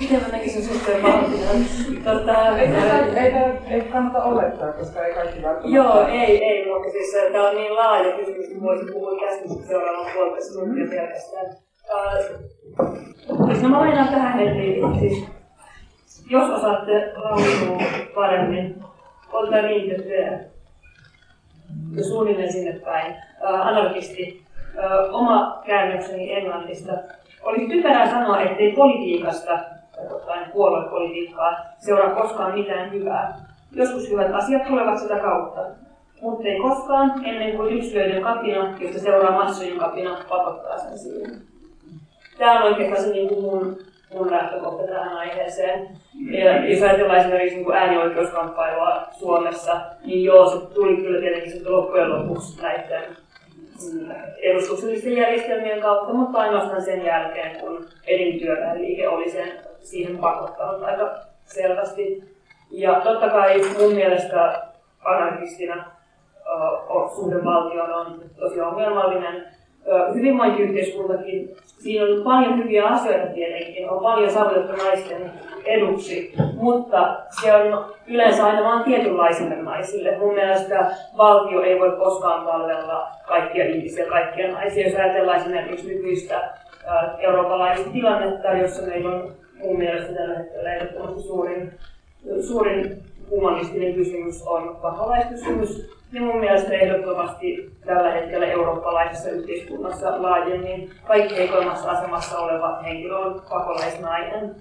Miten 0.00 0.22
mä 0.22 0.28
näkisin 0.28 0.64
suhteen 0.64 1.02
valtion? 1.02 1.64
Tota, 2.04 2.58
ei, 2.58 2.68
ei, 3.16 3.32
ei, 3.70 3.80
kannata 3.80 4.24
olettaa, 4.24 4.72
koska 4.72 5.04
ei 5.04 5.14
kaikki 5.14 5.42
välttämättä. 5.42 5.76
Joo, 5.76 6.06
ei, 6.06 6.44
ei, 6.44 6.72
mutta 6.72 6.90
siis 6.90 7.16
tämä 7.32 7.48
on 7.48 7.56
niin 7.56 7.74
laaja 7.74 8.16
kysymys, 8.16 8.46
että 8.46 8.62
voisin 8.62 8.92
puhua 8.92 9.20
tästä 9.20 9.66
seuraavan 9.66 10.10
puolesta 10.14 10.60
tuntia 10.60 10.86
pelkästään. 10.90 11.56
No 13.62 13.68
mä 13.68 13.78
lainaan 13.78 14.08
tähän 14.08 14.38
heti. 14.38 14.80
Siis, 15.00 15.28
jos 16.30 16.50
osaatte 16.50 17.12
lausua 17.16 17.82
paremmin, 18.14 18.82
olta 19.32 19.62
liitettyä 19.62 20.40
ja 21.96 22.04
suunnilleen 22.04 22.52
sinne 22.52 22.72
päin. 22.72 23.16
Anarkisti, 23.42 24.42
oma 25.12 25.62
käännökseni 25.66 26.32
englannista. 26.32 26.92
Olisi 27.42 27.68
typerää 27.68 28.10
sanoa, 28.10 28.40
ettei 28.40 28.72
politiikasta 28.72 29.58
tarkoittain 30.00 30.50
puoluepolitiikkaa, 30.50 31.56
seuraa 31.78 32.14
koskaan 32.14 32.58
mitään 32.58 32.92
hyvää. 32.92 33.40
Joskus 33.72 34.10
hyvät 34.10 34.34
asiat 34.34 34.66
tulevat 34.66 34.98
sitä 34.98 35.18
kautta, 35.18 35.60
mutta 36.22 36.48
ei 36.48 36.60
koskaan 36.60 37.24
ennen 37.24 37.56
kuin 37.56 37.72
yksilöiden 37.76 38.22
kapina, 38.22 38.76
josta 38.80 38.98
seuraa 38.98 39.44
massojen 39.44 39.78
kapina, 39.78 40.18
pakottaa 40.28 40.78
sen 40.78 40.98
siihen. 40.98 41.30
Tämä 42.38 42.58
on 42.58 42.62
oikeastaan 42.62 43.02
se 43.04 43.10
niin 43.10 43.28
kuin 43.28 43.44
mun 43.44 43.76
mun 44.14 44.30
lähtökohta 44.30 44.86
tähän 44.86 45.16
aiheeseen. 45.16 45.88
Ja 46.30 46.66
jos 46.66 46.82
ajatellaan 46.82 47.18
esimerkiksi 47.18 47.56
niin 47.56 47.72
äänioikeuskamppailua 47.72 49.06
Suomessa, 49.18 49.80
niin 50.04 50.24
joo, 50.24 50.50
se 50.50 50.74
tuli 50.74 50.96
kyllä 50.96 51.20
tietenkin 51.20 51.72
loppujen 51.72 52.10
lopuksi 52.10 52.62
näiden 52.62 53.16
edustuksellisten 54.42 55.16
järjestelmien 55.16 55.80
kautta, 55.80 56.12
mutta 56.12 56.38
ainoastaan 56.38 56.82
sen 56.82 57.04
jälkeen, 57.04 57.60
kun 57.60 57.86
elintyöväenliike 58.06 59.08
oli 59.08 59.30
sen 59.30 59.52
siihen 59.80 60.18
pakottanut 60.18 60.82
aika 60.82 61.18
selvästi. 61.44 62.34
Ja 62.70 63.00
totta 63.00 63.28
kai 63.28 63.60
mun 63.78 63.94
mielestä 63.94 64.62
anarkistina 65.04 65.84
uh, 66.94 67.14
suhde 67.14 67.44
valtioon 67.44 67.92
on 67.92 68.20
tosi 68.38 68.60
ongelmallinen. 68.60 69.59
Hyvinvointiyhteiskuntakin, 70.14 71.56
siinä 71.64 72.04
on 72.04 72.24
paljon 72.24 72.58
hyviä 72.58 72.86
asioita 72.86 73.26
tietenkin, 73.26 73.90
on 73.90 74.02
paljon 74.02 74.30
saavutettu 74.30 74.72
naisten 74.72 75.30
eduksi, 75.64 76.34
mutta 76.54 77.16
se 77.42 77.54
on 77.54 77.84
yleensä 78.06 78.46
aina 78.46 78.64
vain 78.64 78.84
tietynlaisille 78.84 79.56
naisille. 79.56 80.18
Mun 80.18 80.34
mielestä 80.34 80.90
valtio 81.16 81.62
ei 81.62 81.80
voi 81.80 81.96
koskaan 81.96 82.44
palvella 82.46 83.08
kaikkia 83.28 83.64
ihmisiä, 83.64 84.06
kaikkia 84.06 84.52
naisia. 84.52 84.86
Jos 84.86 84.98
ajatellaan 84.98 85.36
esimerkiksi 85.36 85.94
nykyistä 85.94 86.50
eurooppalaista 87.18 87.90
tilannetta, 87.90 88.52
jossa 88.52 88.86
meillä 88.86 89.10
on 89.10 89.32
mun 89.58 89.78
mielestä 89.78 90.14
tällä 90.14 90.38
hetkellä 90.38 90.74
ehdottomasti 90.74 91.20
suurin, 91.20 91.72
suurin 92.48 93.02
humanistinen 93.30 93.94
kysymys 93.94 94.42
on 94.46 94.76
pakolaiskysymys. 94.82 95.90
Ja 96.12 96.20
mun 96.20 96.36
mielestä 96.36 96.72
ehdottomasti 96.72 97.70
tällä 97.86 98.10
hetkellä 98.10 98.46
eurooppalaisessa 98.46 99.30
yhteiskunnassa 99.30 100.22
laajemmin 100.22 100.90
kaikki 101.06 101.36
heikoimmassa 101.36 101.90
asemassa 101.90 102.38
oleva 102.38 102.82
henkilö 102.82 103.16
on 103.18 103.42
pakolaisnainen. 103.50 104.54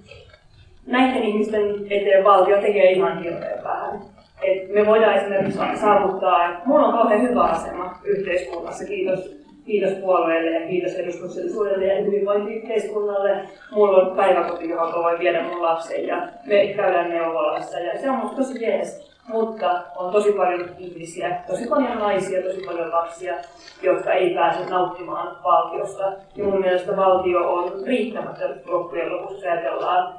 Näiden 0.85 1.23
ihmisten 1.23 1.63
eteen 1.89 2.23
valtio 2.23 2.61
tekee 2.61 2.91
ihan 2.91 3.23
hirveän 3.23 3.63
vähän. 3.63 4.01
Et 4.41 4.73
me 4.73 4.85
voidaan 4.85 5.15
esimerkiksi 5.15 5.59
saavuttaa, 5.81 6.49
että 6.49 6.61
mulla 6.65 6.87
on 6.87 6.93
kauhean 6.93 7.21
hyvä 7.21 7.43
asema 7.43 7.95
yhteiskunnassa, 8.03 8.85
kiitos 8.85 9.38
kiitos 9.69 9.93
puolueelle 9.93 10.51
ja 10.51 10.67
kiitos 10.67 10.93
edustuksellisuudelle 10.93 11.85
ja 11.85 12.01
hyvinvointiyhteiskunnalle. 12.01 13.49
Mulla 13.71 13.97
on 13.97 14.15
päiväkoti, 14.15 14.69
johon 14.69 15.03
voi 15.03 15.19
viedä 15.19 15.43
mun 15.43 15.61
lapsen 15.61 16.07
ja 16.07 16.27
me 16.45 16.67
käydään 16.67 17.09
neuvolassa 17.09 17.79
ja 17.79 18.01
se 18.01 18.09
on 18.09 18.15
musta 18.15 18.35
tosi 18.35 18.63
jees. 18.63 19.09
Mutta 19.27 19.83
on 19.95 20.11
tosi 20.11 20.31
paljon 20.31 20.69
ihmisiä, 20.77 21.41
tosi 21.47 21.67
paljon 21.67 21.99
naisia, 21.99 22.41
tosi 22.41 22.61
paljon 22.65 22.91
lapsia, 22.91 23.35
jotka 23.81 24.13
ei 24.13 24.33
pääse 24.35 24.69
nauttimaan 24.69 25.37
valtiosta. 25.43 26.03
Ja 26.35 26.43
mun 26.43 26.59
mielestä 26.59 26.97
valtio 26.97 27.53
on 27.53 27.71
riittämätön 27.85 28.61
loppujen 28.65 29.11
lopuksi, 29.11 29.47
ajatellaan 29.47 30.13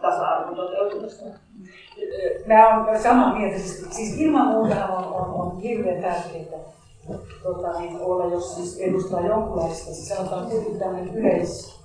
tasa-arvon 0.00 0.56
toteutumista. 0.56 1.24
Mä 2.46 2.84
olen 2.84 3.00
samaa 3.00 3.38
mieltä. 3.38 3.58
Siis, 3.58 3.96
siis 3.96 4.20
ilman 4.20 4.46
muuta 4.46 4.86
on, 4.86 5.04
on, 5.04 5.40
on 5.40 5.60
hirveän 5.60 6.02
tärkeää 6.02 6.79
tota, 7.42 7.80
niin 7.80 8.00
olla, 8.00 8.24
jos 8.24 8.54
siis 8.54 8.78
edustaa 8.78 9.20
jonkunlaista, 9.20 9.84
siis 9.84 10.08
sanotaan 10.08 10.46
kuitenkin 10.46 10.78
tämmöinen 10.78 11.14
yleis, 11.14 11.80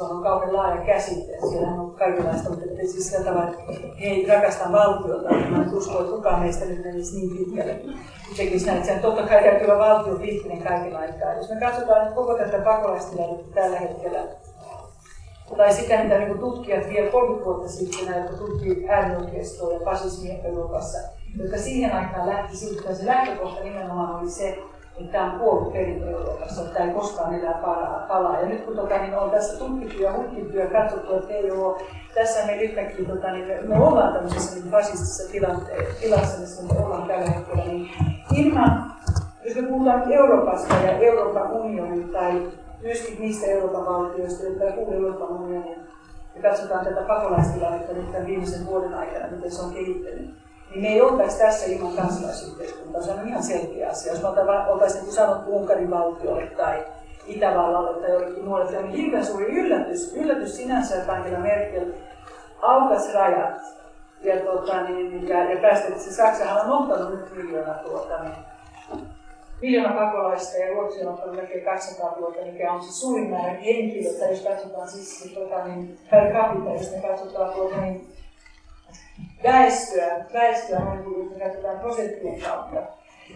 on 0.00 0.22
kauhean 0.22 0.56
laaja 0.56 0.84
käsite. 0.84 1.38
Siellä 1.50 1.68
on 1.68 1.90
kaikenlaista, 1.90 2.50
mutta 2.50 2.64
siis 2.76 3.08
sillä 3.08 3.24
tavalla, 3.24 3.50
että 3.50 3.86
hei, 4.00 4.26
rakastan 4.26 4.72
valtiota, 4.72 5.30
niin 5.30 5.52
mä 5.52 5.62
en 5.62 5.74
usko, 5.74 6.00
että 6.00 6.12
kukaan 6.12 6.40
meistä 6.40 6.64
nyt 6.64 6.84
menisi 6.84 7.16
niin 7.16 7.36
pitkälle. 7.36 7.80
Tekisi 8.36 8.66
näin, 8.66 8.78
että 8.78 9.02
totta 9.02 9.22
kai 9.22 9.42
täytyy 9.42 9.70
olla 9.70 9.78
valtio 9.78 10.16
kriittinen 10.16 10.62
kaiken 10.62 10.96
aikaa. 10.96 11.34
Jos 11.34 11.50
me 11.50 11.60
katsotaan 11.60 12.04
nyt 12.04 12.14
koko 12.14 12.34
tätä 12.34 12.58
pakolaistilannetta 12.58 13.54
tällä 13.54 13.78
hetkellä, 13.78 14.20
tai 15.56 15.72
sitä, 15.72 16.02
mitä 16.02 16.18
niin 16.18 16.38
tutkijat 16.38 16.88
vielä 16.88 17.10
30 17.10 17.44
vuotta 17.44 17.68
sitten, 17.68 18.16
jotka 18.16 18.36
tutkii 18.36 18.88
äärioikeistoa 18.88 19.72
ja 19.72 19.80
fasismia 19.84 20.34
Euroopassa, 20.44 20.98
jotka 21.38 21.58
siihen 21.58 21.92
aikaan 21.92 22.28
lähti 22.28 22.56
siitä, 22.56 22.94
se 22.94 23.06
lähtökohta 23.06 23.64
nimenomaan 23.64 24.20
oli 24.20 24.30
se, 24.30 24.58
että 25.00 25.12
tämä 25.12 25.32
on 25.32 25.38
kuollut 25.38 25.72
perintö 25.72 26.10
Euroopassa, 26.10 26.62
että 26.62 26.84
ei 26.84 26.94
koskaan 26.94 27.34
enää 27.34 27.54
palaa. 27.54 28.04
palaa. 28.08 28.40
Ja 28.40 28.46
nyt 28.48 28.64
kun 28.64 28.76
tota, 28.76 28.98
niin 28.98 29.18
on 29.18 29.30
tässä 29.30 29.58
tutkittu 29.58 30.02
ja 30.02 30.12
hutkittu 30.12 30.58
ja 30.58 30.66
katsottu, 30.66 31.14
että 31.14 31.34
ei 31.34 31.50
ole, 31.50 31.82
tässä 32.14 32.46
me 32.46 32.56
yhtäkkiä, 32.56 33.08
tota, 33.08 33.32
niin 33.32 33.46
me, 33.46 33.60
me 33.62 33.84
ollaan 33.84 34.12
tämmöisessä 34.12 34.54
niin 34.54 34.70
fasistisessa 34.70 35.32
tilassa, 36.00 36.40
missä 36.40 36.62
me 36.62 36.84
ollaan 36.84 37.08
tällä 37.08 37.30
hetkellä, 37.30 37.64
niin 37.64 37.90
ilman, 38.36 38.92
jos 39.44 39.56
me 39.56 39.62
puhutaan 39.62 40.12
Euroopasta 40.12 40.74
ja 40.74 40.98
Euroopan 40.98 41.52
unionin 41.52 42.08
tai 42.08 42.52
myöskin 42.82 43.20
niistä 43.20 43.46
Euroopan 43.46 43.86
valtioista, 43.86 44.44
jotka 44.44 44.64
ei 44.64 44.72
kuulu 44.72 44.92
Euroopan 44.92 45.36
unionin, 45.36 45.78
ja 46.34 46.50
katsotaan 46.50 46.84
tätä 46.84 47.00
pakolaistilannetta 47.00 47.92
nyt 47.92 48.12
tämän 48.12 48.26
viimeisen 48.26 48.66
vuoden 48.66 48.94
aikana, 48.94 49.26
miten 49.30 49.50
se 49.50 49.62
on 49.62 49.74
kehittynyt, 49.74 50.45
niin 50.70 50.82
me 50.82 50.88
ei 50.88 51.00
oltaisi 51.00 51.38
tässä 51.38 51.66
ilman 51.66 51.96
kansalaisyhteiskuntaa. 51.96 53.02
Se 53.02 53.10
on 53.10 53.28
ihan 53.28 53.42
selkeä 53.42 53.90
asia. 53.90 54.12
Jos 54.12 54.22
me 54.22 54.28
oltaisiin 54.68 55.04
niin 55.04 55.12
sanottu 55.12 55.56
Unkarin 55.56 55.90
valtiolle 55.90 56.46
tai 56.46 56.86
Itävallalle 57.26 58.00
tai 58.00 58.10
jollekin 58.10 58.44
muualle, 58.44 58.78
on 58.78 58.90
hirveän 58.90 59.26
suuri 59.26 59.44
yllätys, 59.44 60.14
yllätys 60.14 60.56
sinänsä, 60.56 60.96
että 60.96 61.12
Angela 61.12 61.38
Merkel 61.38 61.92
aukas 62.62 63.14
rajat 63.14 63.60
ja, 64.22 64.36
tuota, 64.36 64.82
niin, 64.82 65.28
ja, 65.28 65.50
ja 65.52 65.60
päästä, 65.60 65.98
se 65.98 66.12
Saksahan 66.12 66.70
on 66.70 66.82
ottanut 66.82 67.10
nyt 67.10 67.36
miljoona 67.36 67.74
tuota, 67.74 68.22
niin, 68.22 68.34
miljoona 69.62 70.04
pakolaista 70.04 70.56
ja 70.56 70.74
Ruotsi 70.74 71.00
on 71.00 71.14
ottanut 71.14 71.36
melkein 71.36 71.64
200 71.64 72.16
vuotta, 72.20 72.44
mikä 72.44 72.72
on 72.72 72.82
se 72.82 72.92
suurin 72.92 73.30
määrä 73.30 73.52
henkilöitä, 73.52 74.26
jos 74.26 74.40
katsotaan 74.40 74.88
siis 74.88 75.24
niin, 75.24 75.34
tuota, 75.34 75.64
niin, 75.64 75.98
per 76.10 76.32
capita, 76.32 76.70
jos 76.70 76.92
me 76.92 77.08
katsotaan 77.08 77.52
tuota, 77.52 77.76
niin, 77.76 78.08
väestöä, 79.42 80.24
väestöä 80.32 80.80
kun 81.04 81.32
katsotaan 81.42 81.78
prosenttien 81.78 82.40
kautta. 82.40 82.82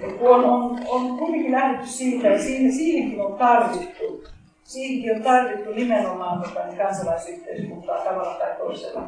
Et 0.01 0.13
kun 0.13 0.29
on, 0.29 0.45
on, 0.45 0.79
on 0.89 1.19
kuitenkin 1.19 1.53
lähdetty 1.53 1.87
siitä, 1.87 2.29
ja 2.29 2.39
siinä, 2.39 2.73
siihenkin 2.73 3.21
on 3.21 3.39
tarvittu, 3.39 4.25
siihenkin 4.65 5.17
on 5.17 5.23
tarvittu 5.23 5.71
nimenomaan 5.71 6.43
tota, 6.43 6.67
niin 6.67 6.79
kansalaisyhteiskuntaa 6.79 8.05
tavalla 8.05 8.35
tai 8.35 8.57
toisella. 8.59 9.03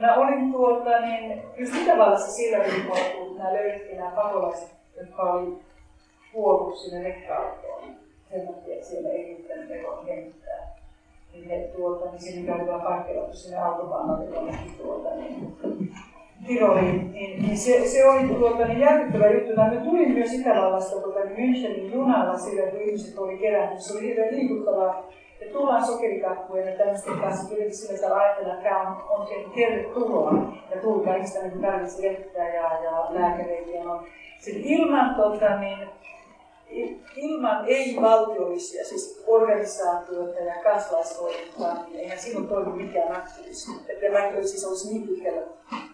Mä 0.00 0.14
olin 0.14 0.52
tuota, 0.52 1.00
niin, 1.00 1.42
just 1.56 1.74
Itävallassa 1.74 2.32
sillä 2.32 2.58
viikolla, 2.58 3.04
kun 3.18 3.38
nämä 3.38 3.52
löydettiin 3.52 3.98
nämä 3.98 4.10
pakolaiset, 4.10 4.70
jotka 4.96 5.22
oli 5.22 5.58
kuollut 6.32 6.78
sinne 6.78 7.02
rekka-autoon. 7.02 7.82
Takia, 8.30 8.74
että 8.74 8.86
siellä 8.86 9.10
ei 9.10 9.24
riittänyt 9.24 9.70
hengittää. 10.08 10.76
Niin 11.32 11.48
he 11.48 11.70
tuota, 11.76 12.10
niin 12.10 12.22
sinne 12.22 12.56
käydään 12.56 12.80
parkkeerattu 12.80 13.36
sinne 13.36 13.58
autobahnalle 13.58 14.24
jonnekin 14.24 14.74
tuota, 14.78 15.08
niin 15.14 15.56
Tiroliin, 16.46 17.12
niin, 17.12 17.42
niin 17.42 17.58
se, 17.58 17.88
se 17.88 18.08
oli 18.08 18.28
tuota, 18.28 18.66
niin 18.66 18.80
järkyttävä 18.80 19.30
juttu. 19.30 19.52
Me 19.56 19.80
tulin 19.84 20.12
myös 20.12 20.32
Itävallasta 20.32 21.00
tuota, 21.00 21.20
niin 21.20 21.36
Münchenin 21.36 21.94
junalla 21.94 22.38
sillä, 22.38 22.70
kun 22.70 22.80
ihmiset 22.80 23.18
oli 23.18 23.38
kerännyt. 23.38 23.80
Se 23.80 23.98
oli 23.98 24.08
hirveän 24.08 24.34
liikuttavaa. 24.34 25.08
Ja 25.40 25.52
tullaan 25.52 25.86
sokerikakkujen 25.86 26.68
ja 26.68 26.78
tämmöisten 26.78 27.18
kanssa 27.18 27.48
kuitenkin 27.48 27.76
sillä 27.76 28.00
tavalla 28.00 28.22
ajatella, 28.22 28.54
että 28.54 28.68
tämä 28.68 28.80
on, 28.80 28.96
on 29.08 29.28
tervetuloa. 29.54 30.32
Ja 30.74 30.80
tulkaa 30.80 31.14
ihmistä 31.14 31.42
niin 31.42 31.60
tarvitsi 31.60 32.02
vettä 32.02 32.38
ja, 32.38 32.70
ja 32.84 33.06
lääkäreitä. 33.10 33.70
Ja 33.70 33.84
no. 33.84 34.02
Sitten 34.38 34.64
ilman 34.64 35.14
tota, 35.14 35.60
niin, 35.60 35.78
ilman 37.16 37.64
ei-valtiollisia, 37.66 38.84
siis 38.84 39.22
organisaatioita 39.26 40.40
ja 40.40 40.62
kansalaistoimintaa, 40.62 41.84
niin 41.86 42.00
eihän 42.00 42.18
silloin 42.18 42.48
toimi 42.48 42.82
mikään 42.82 43.16
aktivismi. 43.16 43.74
Että 43.88 44.06
ei 44.06 44.48
siis 44.48 44.64
olisi 44.64 44.92
niin 44.92 45.08
pitkällä 45.08 45.42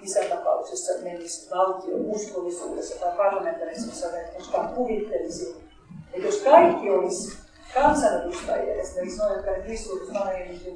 lisätapauksessa 0.01 0.93
menisi 1.03 1.51
valtion 1.51 2.01
uskollisuudessa 2.07 3.01
tai 3.01 3.17
parlamentarismissa, 3.17 4.07
että 4.07 4.37
koskaan 4.37 4.75
kuvittelisi, 4.75 5.57
että 6.13 6.27
jos 6.27 6.43
kaikki 6.43 6.91
olisi 6.91 7.39
kansanedustajia, 7.75 8.75
esimerkiksi 8.75 9.19
noin, 9.19 9.33
jotka 9.33 9.51
nyt 9.51 9.69
istuvat 9.69 10.09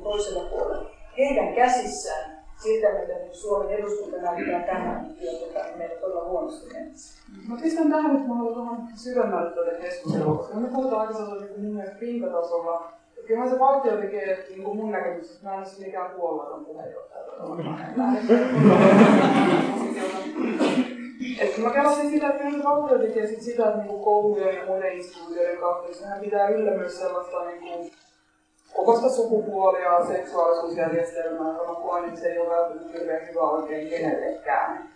toisella 0.03 0.51
puolella, 0.51 0.91
heidän 1.19 1.55
käsissään 1.55 2.42
sitä, 2.63 2.89
mitä 2.93 3.13
Suomen 3.33 3.71
eduskunta 3.71 4.17
näyttää 4.17 4.63
tämän, 4.63 5.15
niin 5.21 5.39
tota, 5.39 5.65
meillä 5.77 6.01
todella 6.01 6.25
huonosti 6.25 6.73
mennessä. 6.73 7.23
Mä 7.49 7.57
pistän 7.63 7.91
tähän 7.91 8.15
nyt 8.15 8.27
mulle 8.27 8.57
vähän 8.57 8.89
syvemmälle 8.95 9.51
tätä 9.51 9.79
keskustelua, 9.83 10.37
koska 10.37 10.55
me 10.57 10.69
puhutaan 10.69 11.01
aika 11.01 11.13
sellaisella 11.13 11.47
niin 11.47 11.61
mun 11.61 11.75
mielestä 11.75 11.99
pintatasolla. 11.99 12.93
Kyllähän 13.27 13.51
se 13.51 13.59
valtio 13.59 13.97
tekee 13.97 14.47
niin 14.49 14.63
kuin 14.65 14.77
mun 14.77 14.91
näkemyksestä, 14.91 15.47
mä 15.47 15.55
en 15.55 15.59
ole 15.59 15.87
mikään 15.87 16.11
puolueeton 16.11 16.65
puheenjohtaja. 16.65 17.23
Mä 21.63 21.71
kelasin 21.71 22.11
sitä, 22.11 22.29
että 22.29 22.51
se 22.51 22.65
valtio 22.65 22.99
tekee 22.99 23.27
sit 23.27 23.43
sitä, 23.43 23.69
että 23.69 23.83
niin 23.83 24.01
koulujen 24.01 24.57
ja 24.57 24.67
muiden 24.67 24.93
instituutioiden 24.93 25.59
kautta, 25.61 25.87
niin 25.87 25.99
sehän 25.99 26.21
pitää 26.21 26.49
yllä 26.49 26.71
myös 26.71 26.99
sellaista 26.99 27.45
niin 27.45 27.93
kuin, 28.73 28.87
koko 28.87 28.97
sitä 28.97 29.09
sukupuolia, 29.09 30.07
seksuaalisuusjärjestelmää, 30.07 31.53
joka 31.53 31.75
koen, 31.75 32.05
että 32.05 32.21
se 32.21 32.29
ei 32.29 32.39
ole 32.39 32.57
välttämättä 32.57 32.99
hirveän 32.99 33.29
hyvä 33.29 33.41
oikein 33.41 33.89
kenellekään. 33.89 34.89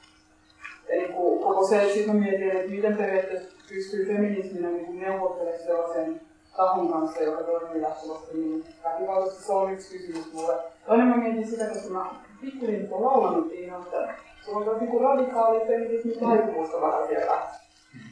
Eli 0.89 1.09
koko 1.43 1.67
se, 1.67 1.83
että 1.83 2.13
mä 2.13 2.19
mietin, 2.19 2.51
että 2.51 2.71
miten 2.71 2.97
periaatteessa 2.97 3.57
pystyy 3.69 4.07
feminisminä 4.07 4.71
niin 4.71 5.01
neuvottelemaan 5.01 5.63
sellaisen 5.63 6.21
tahon 6.57 6.93
kanssa, 6.93 7.23
joka 7.23 7.43
toimii 7.43 7.83
jatkuvasti, 7.83 8.39
niin 8.39 8.65
väkivallasta 8.85 9.43
se 9.43 9.53
on 9.53 9.73
yksi 9.73 9.99
kysymys 9.99 10.33
mulle. 10.33 10.55
Toinen 10.87 11.07
mä 11.07 11.17
mietin 11.17 11.51
sitä, 11.51 11.67
koska 11.67 11.89
mä 11.89 12.11
pikkurin 12.41 12.89
kun 12.89 13.05
laulanut 13.05 13.49
Tiina, 13.49 13.77
että 13.77 14.15
sulla 14.45 14.59
on 14.59 14.65
tosi 14.65 14.85
niin 14.85 15.01
radikaali 15.01 15.67
feminismi 15.67 16.13
taipuusta 16.13 16.81
vähän 16.81 17.09
siellä 17.09 17.43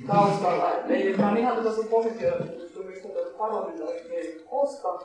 taustalla. 0.06 0.72
Eli 0.88 1.16
mä 1.16 1.28
oon 1.28 1.36
ihan 1.36 1.56
tuossa 1.56 1.82
sun 1.82 1.90
mistä 2.94 3.08
tuossa 3.08 3.38
parlamentarismi 3.38 4.16
koska 4.50 4.98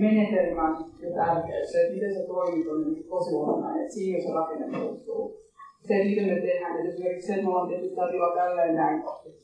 menetelmä 0.00 0.66
ja 1.02 1.10
tärkeys, 1.14 1.72
se, 1.72 1.80
että 1.80 1.94
miten 1.94 2.14
se 2.14 2.22
toimii, 2.26 2.68
on 2.68 2.96
tosi 3.08 3.34
olennainen, 3.34 3.82
että 3.82 3.94
siinä 3.94 4.22
se 4.22 4.32
rakenne 4.32 4.78
muuttuu 4.78 5.46
se, 5.88 6.04
miten 6.04 6.26
me 6.26 6.40
tehdään, 6.40 6.76
että 6.76 6.88
esimerkiksi 6.92 7.26
se, 7.26 7.32
että 7.32 7.44
me 7.44 7.50
ollaan 7.50 7.68
tehty 7.68 7.88
tämä 7.88 8.10
tila 8.10 8.34
tälleen 8.34 8.74
näin, 8.74 9.02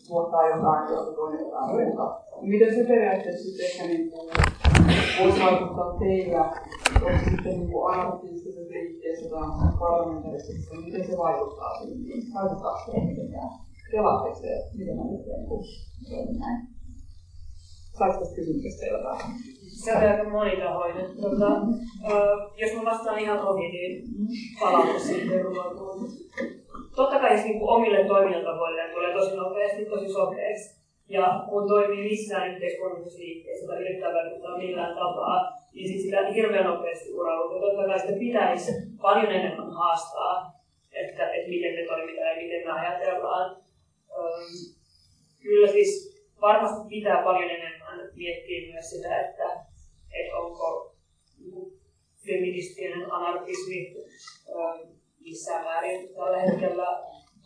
tuottaa 0.08 0.48
jotain, 0.48 0.90
josta 0.90 1.12
toinen 1.12 1.40
jotain 1.40 1.70
muuta. 1.70 2.20
Miten 2.40 2.74
se 2.74 2.84
periaatteessa 2.84 3.44
sitten 3.44 3.66
ehkä 3.66 3.82
niin 3.86 4.12
voisi 5.18 5.40
vaikuttaa 5.44 5.98
teillä, 5.98 6.44
onko 7.06 7.18
sitten 7.30 7.58
niin 7.58 7.70
kuin 7.70 7.94
anarkistisessa 7.94 8.60
liikkeessä 8.70 9.30
tai 9.30 9.42
parlamentaarisessa, 9.78 10.74
miten 10.84 11.06
se 11.06 11.18
vaikuttaa 11.18 11.70
siihen, 11.78 12.34
vaikuttaa 12.34 12.86
se 12.86 13.00
mitenkään? 13.00 13.50
Kelaatteko 13.90 14.34
se, 14.34 14.48
miten 14.78 14.96
mä 14.96 15.04
nyt 15.04 15.24
teen, 15.24 15.46
kun 15.46 15.62
näin? 16.38 16.60
Saiko 17.98 18.18
tästä 18.18 18.36
kysymyksestä 18.36 18.86
vähän? 18.86 19.34
Se 19.84 19.92
on 19.92 20.02
aika 20.02 20.30
monitahoinen. 20.30 21.06
Tuota, 21.20 21.48
uh, 22.10 22.56
jos 22.56 22.72
mä 22.76 22.90
vastaan 22.90 23.18
ihan 23.18 23.40
ohi, 23.40 23.68
niin 23.68 24.04
palautu 24.60 24.98
sitten 24.98 25.42
Totta 26.96 27.18
kai 27.18 27.38
se 27.38 27.44
niin 27.44 27.62
omille 27.62 28.04
toimintatavoille 28.04 28.88
tulee 28.88 29.12
tosi 29.12 29.36
nopeasti, 29.36 29.84
tosi 29.84 30.12
sokeeksi. 30.12 30.82
Ja 31.08 31.44
kun 31.48 31.68
toimii 31.68 32.10
missään 32.10 32.50
yhteiskunnallisessa 32.50 33.18
liikkeessä 33.18 33.66
tai 33.66 33.80
yrittää 33.80 34.14
vaikuttaa 34.14 34.58
millään 34.58 34.94
tapaa, 34.94 35.52
niin 35.74 35.88
sit 35.88 36.00
sitä 36.00 36.28
hirveän 36.28 36.64
nopeasti 36.64 37.12
urautuu. 37.12 37.60
Totta 37.60 37.86
kai 37.86 38.00
sitä 38.00 38.18
pitäisi 38.18 38.72
paljon 39.02 39.32
enemmän 39.32 39.70
haastaa, 39.70 40.52
että, 40.92 41.32
että 41.32 41.48
miten 41.48 41.74
me 41.74 41.86
toimitaan 41.86 42.28
ja 42.28 42.42
miten 42.42 42.66
me 42.66 42.72
ajatellaan. 42.72 43.56
Kyllä 45.42 45.66
siis 45.66 46.12
varmasti 46.40 46.88
pitää 46.88 47.22
paljon 47.24 47.50
enemmän 47.50 47.81
miettiä 48.14 48.72
myös 48.72 48.90
sitä, 48.90 49.20
että, 49.20 49.44
että 50.12 50.36
onko 50.36 50.96
niinku 51.38 51.72
feministinen 52.26 53.12
anarkismi 53.12 53.94
missään 55.20 55.64
määrin 55.64 56.08
tällä 56.14 56.40
hetkellä 56.40 56.86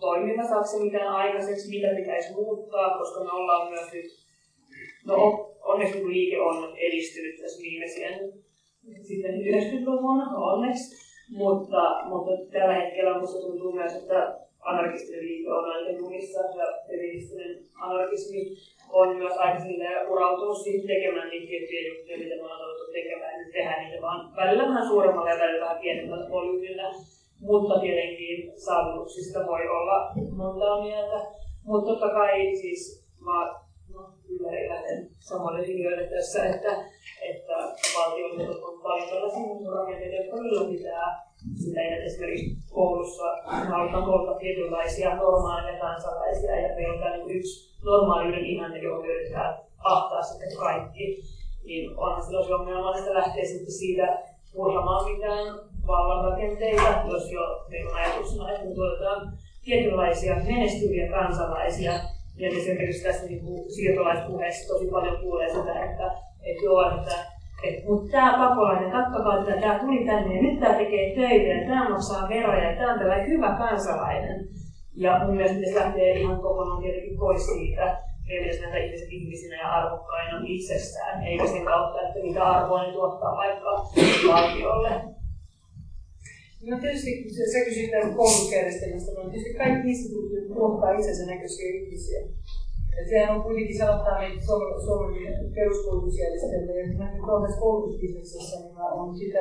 toimiva, 0.00 0.48
saako 0.48 0.66
se 0.66 0.84
mitään 0.84 1.08
aikaiseksi, 1.08 1.70
mitä 1.70 1.88
pitäisi 1.96 2.32
muuttaa, 2.32 2.98
koska 2.98 3.24
me 3.24 3.30
ollaan 3.32 3.70
myös 3.72 3.92
nyt, 3.92 4.06
no 5.06 5.14
onneksi 5.64 6.00
kun 6.00 6.12
liike 6.12 6.40
on 6.40 6.76
edistynyt 6.76 7.36
tässä 7.40 7.62
viimeisen 7.62 8.32
sitten 9.02 9.34
90-luvun, 9.34 10.34
onneksi, 10.36 10.96
mutta, 11.30 12.04
mutta 12.08 12.30
tällä 12.52 12.74
hetkellä 12.74 13.14
minusta 13.14 13.40
tuntuu 13.40 13.72
myös, 13.72 13.92
että 13.92 14.45
anarkistinen 14.70 15.24
liike 15.26 15.50
on 15.52 15.64
aika 15.72 15.90
jumissa 15.90 16.40
ja 16.40 16.66
feministinen 16.86 17.52
anarkismi 17.80 18.40
on 18.92 19.16
myös 19.16 19.36
aika 19.38 19.58
urautunut 20.10 20.58
siihen 20.62 20.86
tekemään 20.86 21.28
niitä 21.28 21.46
tiettyjä 21.46 21.88
juttuja, 21.88 22.18
mitä 22.18 22.36
me 22.36 22.42
ollaan 22.42 22.60
totuttu 22.60 22.92
tekemään, 22.92 23.38
nyt 23.38 23.52
tehdään 23.52 23.84
niitä 23.84 24.02
vaan 24.02 24.36
välillä 24.36 24.68
vähän 24.68 24.88
suuremmalla 24.88 25.30
ja 25.30 25.38
välillä 25.38 25.64
vähän 25.64 25.80
pienemmällä 25.80 26.30
volyymilla. 26.30 26.88
Mutta 27.40 27.80
tietenkin 27.80 28.52
saavutuksista 28.56 29.46
voi 29.46 29.68
olla 29.68 29.96
montaa 30.36 30.82
mieltä. 30.82 31.18
Mutta 31.64 31.90
totta 31.90 32.08
kai 32.08 32.56
siis 32.56 33.06
mä 33.20 33.54
no, 33.94 34.00
kyllä 34.26 34.50
lähden 34.68 35.08
samoille 35.18 35.62
linjoille 35.66 36.06
tässä, 36.16 36.46
että, 36.46 36.72
että 37.30 37.56
valtiolla 37.98 38.66
on 38.68 38.82
paljon 38.82 39.08
tällaisia 39.08 39.70
rakenteita, 39.74 40.16
jotka 40.16 40.36
ylläpitää 40.36 41.25
että 41.66 42.04
esimerkiksi 42.04 42.56
koulussa 42.70 43.24
halutaan 43.44 44.04
kouluttaa 44.04 44.38
tietynlaisia 44.38 45.16
normaaleja 45.16 45.80
kansalaisia 45.80 46.60
ja 46.60 46.74
meillä 46.76 46.94
on 46.94 47.00
tämä 47.00 47.16
yksi 47.16 47.76
normaaliuden 47.84 48.46
ihanne, 48.46 48.78
johon 48.78 49.06
yritetään 49.06 49.58
ahtaa 49.84 50.22
sitten 50.22 50.58
kaikki. 50.58 51.22
Niin 51.64 51.98
onhan 51.98 52.24
se 52.24 52.30
tosi 52.30 52.52
ongelmallista 52.52 53.14
lähteä 53.14 53.44
sitten 53.44 53.72
siitä 53.72 54.18
purkamaan 54.52 55.12
mitään 55.12 55.46
vallanrakenteita, 55.86 57.02
jos 57.08 57.32
jo 57.32 57.40
meillä 57.68 57.90
on 57.90 57.96
ajatuksena, 57.96 58.52
että 58.52 58.74
tuotetaan 58.74 59.32
tietynlaisia 59.64 60.36
menestyviä 60.36 61.10
kansalaisia, 61.10 61.92
ja 62.38 62.50
takia 62.50 63.02
tässä 63.02 63.26
niin 63.26 63.70
siirtolaispuheessa 63.74 64.74
tosi 64.74 64.86
paljon 64.90 65.20
kuulee 65.20 65.48
sitä, 65.48 65.84
että, 65.84 66.06
että 66.42 66.64
joo, 66.64 66.90
että 66.90 67.35
mutta 67.88 68.10
tämä 68.10 68.48
pakolainen, 68.48 68.90
katsokaa 68.90 69.38
että 69.38 69.60
tämä 69.60 69.78
tuli 69.78 70.06
tänne 70.06 70.36
ja 70.36 70.42
nyt 70.42 70.60
tämä 70.60 70.74
tekee 70.74 71.14
töitä 71.14 71.48
ja 71.54 71.68
tämä 71.68 71.88
maksaa 71.88 72.28
veroja 72.28 72.70
ja 72.70 72.76
tämä 72.76 72.92
on 72.92 72.98
tällainen 72.98 73.28
hyvä 73.28 73.56
kansalainen. 73.58 74.48
Ja 74.94 75.20
mun 75.24 75.36
mielestä 75.36 75.70
se 75.70 75.80
lähtee 75.80 76.20
ihan 76.20 76.40
kokonaan 76.40 76.82
tietenkin 76.82 77.18
pois 77.18 77.46
siitä, 77.46 77.84
meidän 78.26 78.44
pitäisi 78.44 78.62
nähdä 78.62 78.78
ihmiset 78.78 79.08
ihmisinä 79.10 79.56
ja 79.56 79.68
arvokkaina 79.72 80.42
itsestään, 80.46 81.22
eikä 81.22 81.46
sen 81.46 81.64
kautta, 81.64 82.02
että 82.02 82.20
mitä 82.22 82.44
arvoa 82.44 82.82
ne 82.82 82.92
tuottaa 82.92 83.36
vaikka 83.36 83.70
valtiolle. 84.28 84.90
No 86.70 86.78
tietysti 86.80 87.10
se, 87.36 87.42
se 87.52 87.64
kysyy 87.64 87.88
koulutusjärjestelmästä, 88.16 89.12
mutta 89.14 89.30
tietysti 89.30 89.54
kaikki 89.54 89.88
instituutiot 89.88 90.48
tuottaa 90.54 90.90
itsensä 90.98 91.26
näköisiä 91.26 91.70
ihmisiä. 91.74 92.20
Et 92.98 93.08
sehän 93.08 93.36
on 93.36 93.42
kuitenkin 93.42 93.78
sanotaan, 93.78 94.24
että 94.26 94.46
Suomen, 94.46 94.80
Suomen 94.80 95.54
peruskoulutusjärjestelmä 95.54 96.72
ja 96.72 97.24
Suomessa 97.26 97.60
koulutusbisneksessä 97.60 98.60
niin 98.60 98.74
mä 98.74 98.88
on 98.92 99.16
sitä, 99.16 99.40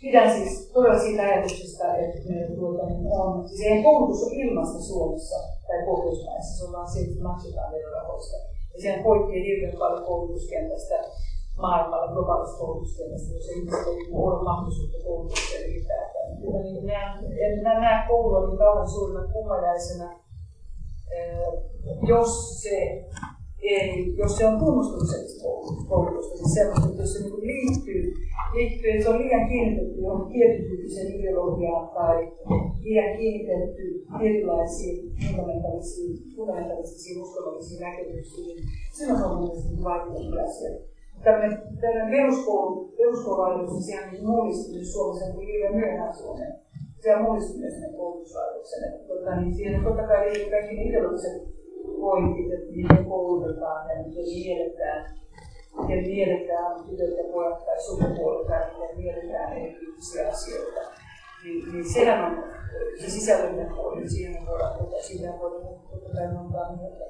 pidän 0.00 0.30
siis 0.36 0.70
todella 0.74 0.98
siitä 0.98 1.22
ajatuksesta, 1.22 1.96
että 1.96 2.18
meillä 2.28 2.56
tuota, 2.56 2.86
niin 2.86 3.06
on, 3.20 3.48
siis 3.48 3.60
ei 3.60 3.82
koulutus 3.82 4.22
on 4.22 4.32
ilmasta 4.32 4.80
Suomessa 4.80 5.38
tai 5.66 5.86
Pohjoismaissa, 5.86 6.58
se 6.58 6.64
on 6.64 6.72
vaan 6.72 6.90
se, 6.90 7.00
että 7.00 7.22
maksetaan 7.22 7.72
verorahoista. 7.72 8.36
Ja 8.74 8.82
sehän 8.82 9.04
poikkeaa 9.04 9.44
hirveän 9.48 9.78
paljon 9.78 10.04
koulutuskentästä 10.04 10.94
maailmalla 11.56 12.12
globaalista 12.12 12.58
koulutuskentästä, 12.58 13.34
jossa 13.34 13.52
ihmisillä 13.52 13.90
ei 13.90 14.12
ole 14.12 14.42
mahdollisuutta 14.42 14.98
koulutukseen 15.06 15.70
ylipäätään. 15.70 16.28
Niin 16.40 17.62
nämä, 17.62 17.80
näe 17.80 18.08
koulua 18.08 18.46
niin 18.46 18.58
kauan 18.58 18.88
suurena 18.88 19.32
kummajaisena, 19.32 20.21
jos 22.08 22.62
se 22.62 23.04
ei, 23.62 24.16
jos 24.16 24.36
se 24.36 24.46
on 24.46 24.58
tunnustuksellista 24.58 25.48
koulutusta, 25.88 26.36
siis 26.36 26.54
sellaista, 26.54 26.88
että 26.88 27.02
jos 27.02 27.12
se 27.12 27.22
niin 27.22 27.40
liittyy, 27.40 28.14
liittyy, 28.54 28.90
että 28.90 29.04
se 29.04 29.10
on 29.10 29.18
liian 29.18 29.48
kiinnitetty 29.48 30.00
johonkin 30.00 30.32
tietyn 30.32 30.64
tyyppiseen 30.68 31.14
ideologiaan 31.14 31.88
tai 31.94 32.32
liian 32.80 33.16
kiinnitetty 33.18 34.06
erilaisiin 34.22 35.12
fundamentalisiin, 35.26 36.18
fundamentalisiin 36.36 37.22
uskonnollisiin 37.22 37.80
näkemyksiin, 37.80 38.56
niin 38.56 38.68
se 38.92 39.12
on 39.12 39.42
mielestäni 39.42 39.84
vaikea 39.84 40.44
asia. 40.44 40.70
Tällainen, 41.24 41.58
tällainen 41.80 42.10
peruskoulu, 42.10 42.94
peruskouluajatus, 42.98 43.72
niin 43.72 43.82
sehän 43.82 44.12
niin 44.12 44.26
mullistui 44.26 44.84
Suomessa 44.84 45.32
kuin 45.34 45.46
liian 45.46 45.74
myöhään 45.74 46.14
Suomeen 46.16 46.62
siellä 47.02 47.22
muistui 47.22 47.60
myös 47.60 47.74
ne 47.80 47.88
koulutuslaitoksen. 47.96 48.82
Tota, 49.08 49.36
niin 49.36 49.54
siinä 49.54 49.84
totta 49.84 50.02
kai 50.06 50.24
liittyy 50.24 50.50
kaikki 50.50 50.74
ne 50.74 50.82
ideologiset 50.82 51.42
pointit, 52.00 52.52
että 52.52 52.76
miten 52.76 53.04
koulutetaan 53.04 53.90
ja 53.90 54.02
miten 54.02 54.24
mielletään, 54.24 55.18
miten 55.80 56.04
mielletään 56.10 56.84
tytöt 56.84 57.16
ja 57.18 57.24
pojat 57.32 57.66
tai 57.66 57.82
sukupuolet 57.82 58.46
tai 58.46 58.60
miten 58.70 58.96
mielletään 58.98 59.58
erityyppisiä 59.58 60.28
asioita. 60.28 60.80
Niin, 61.44 61.72
niin 61.72 61.84
sehän 61.92 62.24
on 62.24 62.44
se 63.00 63.10
sisällöllinen 63.10 63.74
puoli, 63.74 64.08
siihen 64.08 64.46
voidaan, 64.46 64.78
tota, 64.78 65.02
siihen 65.02 65.38
voidaan 65.38 65.80
totta 65.90 66.10
kai 66.14 66.32
montaa 66.32 66.76
mieltä. 66.76 67.04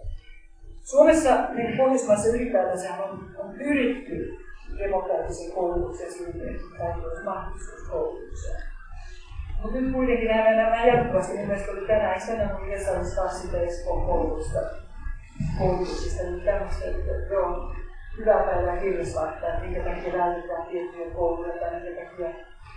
Suomessa, 0.84 1.48
niin 1.54 1.76
Pohjoismaissa 1.76 2.28
ylipäätään 2.28 3.10
on, 3.10 3.18
on 3.38 3.54
pyritty 3.58 4.36
demokraattisen 4.78 5.52
koulutuksen 5.52 6.12
suhteen, 6.12 6.60
tai 6.78 7.24
mahdollisuus 7.24 7.88
koulutukseen. 7.90 8.71
Mutta 9.62 9.78
nyt 9.78 9.92
kuitenkin 9.92 10.28
nämä, 10.28 10.50
nämä 10.50 10.86
jatkuvasti, 10.86 11.36
mun 11.36 11.46
mielestä 11.46 11.72
oli 11.72 11.86
tänään 11.86 12.20
sanonut 12.20 12.68
Hesarissa 12.68 13.22
taas 13.22 13.42
sitä 13.42 13.60
Espoon 13.60 14.06
koulutusta, 14.06 14.58
koulutuksista, 15.58 16.22
niin 16.22 16.40
tämmöistä, 16.40 16.84
että 16.84 17.34
joo, 17.34 17.74
hyvää 18.18 18.42
päivää 18.42 18.76
kirjasta, 18.76 19.32
että 19.32 19.60
minkä 19.60 19.80
takia 19.80 20.18
vältetään 20.18 20.66
tiettyjä 20.66 21.10
kouluja 21.14 21.52
tai 21.60 21.80
minkä 21.80 22.04
takia 22.04 22.28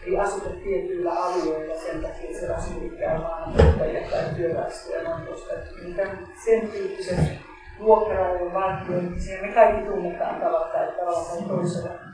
ei 0.06 0.20
asuta 0.20 0.50
tietyillä 0.50 1.12
alueilla 1.12 1.76
sen 1.76 2.02
takia, 2.02 2.30
että 2.30 2.40
siellä 2.40 2.56
asuu 2.56 2.92
maahanmuuttajia 3.22 4.10
tai 4.12 4.36
työväestöä 4.36 4.98
ja 4.98 5.10
noin 5.10 5.26
tuosta. 5.26 5.54
Niin 5.84 5.96
sen 6.46 6.68
tyyppiset 6.68 7.20
vuokrarajojen 7.80 8.54
valtioimisia 8.54 9.42
me 9.42 9.48
kaikki 9.48 9.86
tunnetaan 9.86 10.42
tavalla 10.42 10.68
tai 10.68 10.88
tavalla 10.88 11.26
tai 11.30 11.42
toisella 11.48 12.05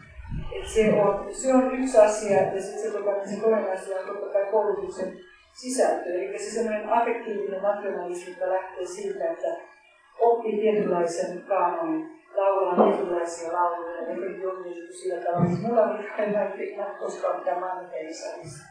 se, 0.64 0.94
on, 0.94 1.28
se 1.32 1.54
on 1.54 1.80
yksi 1.80 1.98
asia, 1.98 2.42
ja 2.42 2.62
sitten 2.62 2.82
se, 2.82 2.92
tota, 2.92 3.28
se 3.30 3.42
toinen 3.42 3.74
asia 3.74 4.00
on 4.00 4.06
totta 4.06 4.34
kai 4.34 4.52
koulutuksen 4.52 5.18
sisältö. 5.54 6.14
Eli 6.14 6.40
se 6.40 6.52
sellainen 6.52 6.90
affektiivinen 6.90 7.62
nationalismi, 7.62 8.34
joka 8.34 8.54
lähtee 8.54 8.86
siitä, 8.86 9.32
että 9.32 9.48
oppii 10.20 10.62
tietynlaisen 10.62 11.42
kaanonin 11.48 12.22
laulaa 12.36 12.88
tietynlaisia 12.88 13.54
lauluja. 13.54 14.02
Ja 14.02 14.14
jokin 14.44 14.78
juttu 14.78 14.94
sillä 14.94 15.22
tavalla, 15.22 15.46
että 15.46 15.68
mulla 15.68 15.84
oli 15.84 16.04
kaikki, 16.34 16.76
mä 16.78 16.86
en 16.86 16.96
koskaan 17.00 17.40
mitään 17.40 17.60
mannekeisarissa. 17.60 18.64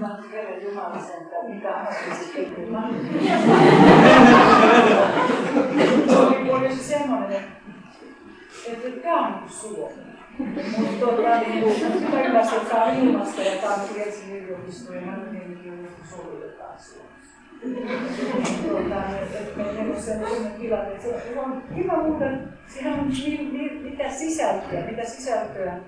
Mä 0.00 0.14
olen 0.14 0.32
vielä 0.32 0.56
jumalisen, 0.56 1.22
että 1.22 1.36
mitä 1.48 1.72
haluaisit 1.72 2.34
tekemään. 2.34 2.94
Se 6.08 6.16
oli, 6.16 6.50
oli 6.50 6.76
se 6.76 6.82
semmoinen, 6.82 7.44
että, 8.66 9.02
tämä 9.02 9.26
on 9.26 9.32
niin 9.32 9.50
Suomi. 9.50 10.13
Mutta 10.38 11.06
tota, 11.06 11.40
niin, 11.40 11.64
mä 12.12 12.22
ymmärsin, 12.22 12.58
että 12.58 12.84
on 12.84 12.96
ilmasta 12.96 13.42
ja 13.42 13.60
tämä 13.60 13.74
on 13.74 13.80
Helsingin 13.98 14.44
yliopisto 14.44 14.92
ja 14.94 15.00
yliopisto 15.00 16.16
sovitetaan 16.16 16.78
Suomessa. 16.78 17.34
Tuota, 18.68 19.18
että 19.18 19.56
meillä 19.56 19.94
on 19.94 20.02
sellainen 20.02 20.52
tilanne, 20.52 20.92
että 20.92 21.02
se 21.02 21.40
on 21.40 21.62
hyvä 21.76 21.96
muuten, 21.96 22.48
siinä 22.66 22.94
on 22.94 23.12
mitä 23.82 24.10
sisältöä, 24.10 24.86
mitä 24.86 25.04
sisältöä 25.04 25.78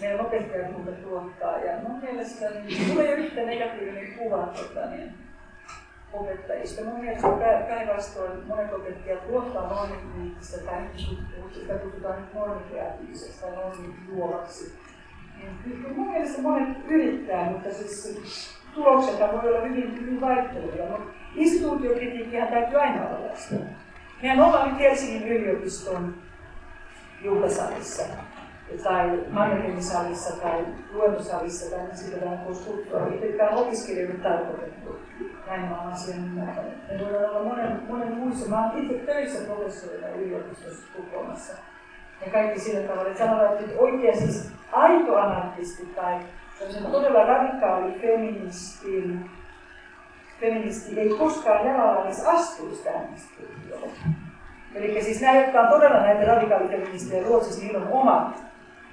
meidän 0.00 0.20
opettajat 0.20 0.72
muuten 0.72 0.96
tuottaa. 0.96 1.58
Ja 1.58 1.78
mun 1.88 2.00
mielestä 2.00 2.50
niin, 2.50 2.98
ole 2.98 3.12
yhtä 3.12 3.40
negatiivinen 3.40 4.14
kuva 4.18 4.46
tota, 4.46 4.86
niin, 4.90 5.25
opettajista. 6.12 6.84
Mun 6.84 7.00
mielestä 7.00 7.28
päinvastoin 7.68 8.46
monet 8.46 8.72
opettajat 8.72 9.28
luottaa 9.28 9.68
normikriittistä 9.68 10.58
tai 10.64 10.80
sitä 11.52 11.74
kutsutaan 11.74 12.20
nyt 12.20 12.34
normikreatiiviseksi 12.34 13.40
tai 13.40 13.50
normiluovaksi. 13.50 14.78
Niin, 15.36 15.96
mun 15.96 16.10
mielestä 16.10 16.42
monet 16.42 16.68
yrittää, 16.88 17.50
mutta 17.50 17.74
siis 17.74 18.56
tulokset 18.74 19.20
voi 19.20 19.52
olla 19.52 19.68
hyvin, 19.68 20.00
hyvin 20.00 20.20
vaihtelevia. 20.20 20.86
Mutta 20.86 21.10
instituutiokritiikkihän 21.34 22.48
täytyy 22.48 22.80
aina 22.80 23.08
olla 23.08 23.26
läsnä. 23.26 23.58
Mehän 24.22 24.40
ollaan 24.40 24.68
nyt 24.68 24.78
Helsingin 24.78 25.28
yliopiston 25.28 26.14
juhlasalissa 27.22 28.02
tai 28.84 29.24
Mannerheimin 29.30 29.82
tai 30.42 30.64
luentosalissa 30.92 31.76
tai 31.76 31.86
sitten 31.92 32.20
vähän 32.20 32.38
kulttuuria. 32.38 33.14
Itsekään 33.14 33.54
opiskelijoille 33.54 34.18
tarkoitettu. 34.22 34.98
Näin 35.46 35.72
asian 35.92 36.18
ymmärtänyt. 36.18 36.72
Ne 36.90 37.00
voidaan 37.00 37.30
olla 37.30 37.44
monen, 37.44 37.82
monen 37.88 38.14
muissa. 38.14 38.50
Mä 38.50 38.66
oon 38.66 38.78
itse 38.78 38.94
töissä 38.94 39.46
professorina 39.46 40.08
yliopistossa 40.08 40.86
Tukholmassa. 40.96 41.52
Ja 42.26 42.32
kaikki 42.32 42.60
sillä 42.60 42.88
tavalla, 42.88 43.10
että 43.10 43.24
sanotaan, 43.24 43.52
että 43.52 43.78
oikein 43.78 44.18
siis 44.18 44.52
aito 44.72 45.16
anarkisti 45.16 45.86
tai 45.86 46.18
todella 46.92 47.26
radikaali 47.26 48.00
feministin, 48.00 49.30
feministi 50.40 51.00
ei 51.00 51.08
koskaan 51.08 51.66
jalalla 51.66 52.04
edes 52.04 52.26
astuisi 52.26 52.84
tähän. 52.84 53.08
Eli 54.74 55.02
siis 55.02 55.20
nämä, 55.20 55.40
jotka 55.40 55.60
on 55.60 55.68
todella 55.68 56.00
näitä 56.00 56.24
radikaalifeministejä 56.24 57.24
Ruotsissa, 57.24 57.64
niillä 57.64 57.78
on 57.78 57.92
omat 57.92 58.42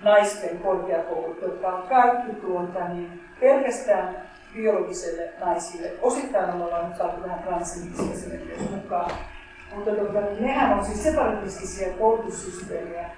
naisten 0.04 0.60
korkeakoulut, 0.60 1.42
jotka 1.42 1.68
on 1.68 1.88
kaikki 1.88 2.32
tuota, 2.42 2.88
niin 2.88 3.22
pelkästään 3.40 4.16
biologiselle 4.54 5.34
naisille. 5.40 5.92
Osittain 6.02 6.58
me 6.58 6.64
ollaan 6.64 6.90
nyt 6.90 6.98
saatu 6.98 7.24
vähän 7.24 7.44
transihmisiä 7.44 8.14
esimerkiksi 8.14 8.70
mukaan. 8.70 9.12
Mutta 9.76 9.92
tuota, 9.92 10.22
niin 10.22 10.44
nehän 10.44 10.80
on 10.80 10.86
siis 10.86 11.04
separatistisia 11.04 11.94
koulutussysteemiä. 11.94 13.10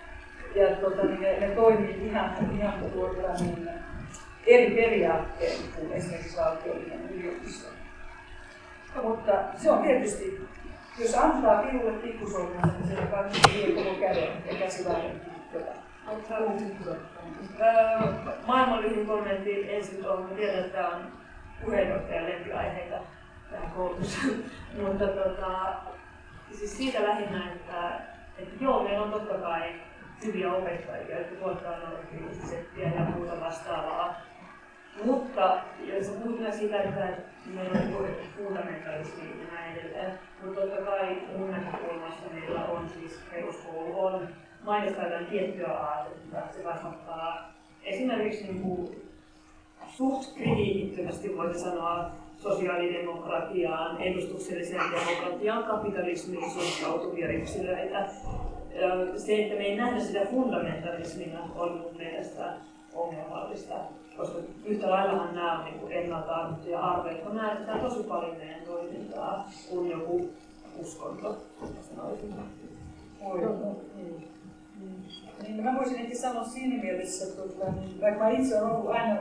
Ja 0.56 0.76
tuota, 0.76 1.04
niin 1.04 1.22
ne, 1.22 1.40
ne 1.40 1.56
toimii 1.56 2.08
ihan, 2.08 2.36
ihan 2.60 2.74
tuota, 2.94 3.34
niin, 3.44 3.70
eri 4.48 4.76
periaattein 4.76 5.60
kuin 5.76 5.94
esimerkiksi 5.94 6.38
valtiollinen 6.38 7.10
yliopisto. 7.10 7.68
Mutta 9.04 9.32
se 9.58 9.72
on 9.72 9.84
tietysti, 9.84 10.48
jos 11.00 11.16
antaa 11.16 11.64
pirulle 11.64 11.92
pikkusormensa, 11.92 12.68
niin 12.68 12.88
se 12.88 12.96
kannattaa 12.96 13.52
koko 13.76 13.96
käden 14.00 14.30
ja 14.52 14.56
käsi 14.60 14.84
jotain. 14.84 15.22
Maailman 18.48 18.82
lyhyin 18.82 19.08
kommentti 19.08 19.76
ensin 19.76 20.10
on, 20.10 20.30
tiedän, 20.36 20.60
että 20.60 20.78
tämä 20.78 20.88
on 20.88 21.02
puheenjohtajan 21.62 22.30
lempiaiheita 22.30 22.96
tähän 23.52 23.72
koulutukseen, 23.72 24.44
mutta 24.88 25.08
tota, 25.08 25.76
siis 26.52 26.78
siitä 26.78 27.04
lähinnä, 27.04 27.54
että, 27.54 28.02
että 28.38 28.64
joo, 28.64 28.84
meillä 28.84 29.04
on 29.04 29.12
totta 29.12 29.34
kai 29.34 29.74
hyviä 30.26 30.54
opettajia, 30.54 31.20
jotka 31.20 31.36
tuottaa 31.36 31.78
normatiivisettiä 31.78 32.90
ja 32.90 33.02
muuta 33.02 33.42
vastaavaa. 33.42 34.22
Mutta 35.06 35.58
jos 35.80 36.08
puhutaan 36.08 36.54
siitä, 36.54 36.82
että 36.82 37.08
meillä 37.46 37.80
on 37.80 38.08
fundamentalismi 38.38 39.24
ja 39.40 39.54
näin 39.54 39.78
edelleen, 39.78 40.20
mutta 40.44 40.62
totta 40.62 40.82
kai 40.82 41.22
mun 41.38 41.52
näkökulmasta 41.52 42.34
meillä 42.34 42.66
on 42.66 42.90
siis 42.90 43.22
peruskoulu 43.32 44.06
on 44.06 44.28
mainostaa 44.64 45.06
tiettyä 45.30 45.74
aatetta. 45.74 46.38
Se 46.52 46.64
kasvattaa 46.64 47.54
esimerkiksi 47.84 48.44
niin 48.44 48.62
kuin, 48.62 49.05
suht 49.90 50.34
kritiikittömästi 50.38 51.38
voisi 51.38 51.60
sanoa 51.60 52.12
sosiaalidemokratiaan, 52.38 54.02
edustukselliseen 54.02 54.82
demokratiaan, 54.92 55.64
kapitalismiin 55.64 56.52
suhtautuvia 56.52 57.32
yksilöitä. 57.32 58.10
Se, 59.18 59.44
että 59.44 59.56
me 59.56 59.64
ei 59.64 59.76
nähdä 59.76 60.00
sitä 60.00 60.26
fundamentalismina, 60.32 61.40
on 61.56 61.78
mun 61.78 61.98
mielestä 61.98 62.54
ongelmallista, 62.94 63.76
koska 64.18 64.40
yhtä 64.66 64.90
laillahan 64.90 65.36
nämä 65.36 65.60
on 65.60 65.66
niin 65.66 65.92
ennalta 65.92 66.36
arvottuja 66.36 66.80
arveja, 66.80 67.26
kun 67.26 67.36
näytetään 67.36 67.80
tosi 67.80 68.04
paljon 68.04 68.38
meidän 68.38 68.62
toimintaa 68.66 69.50
kuin 69.70 69.92
joku 69.92 70.30
uskonto. 70.82 71.38
Sanoisin. 71.96 72.34
Oi, 73.22 73.40
niin, 75.42 75.64
mä 75.64 75.76
voisin 75.78 76.00
ehkä 76.00 76.16
sanoa 76.16 76.44
siinä 76.44 76.84
mielessä, 76.84 77.26
että 77.26 77.42
tuota, 77.42 77.72
niin, 77.72 78.02
vaikka 78.02 78.30
itse 78.30 78.62
olen 78.62 78.72
ollut 78.76 78.90
aina 78.90 79.18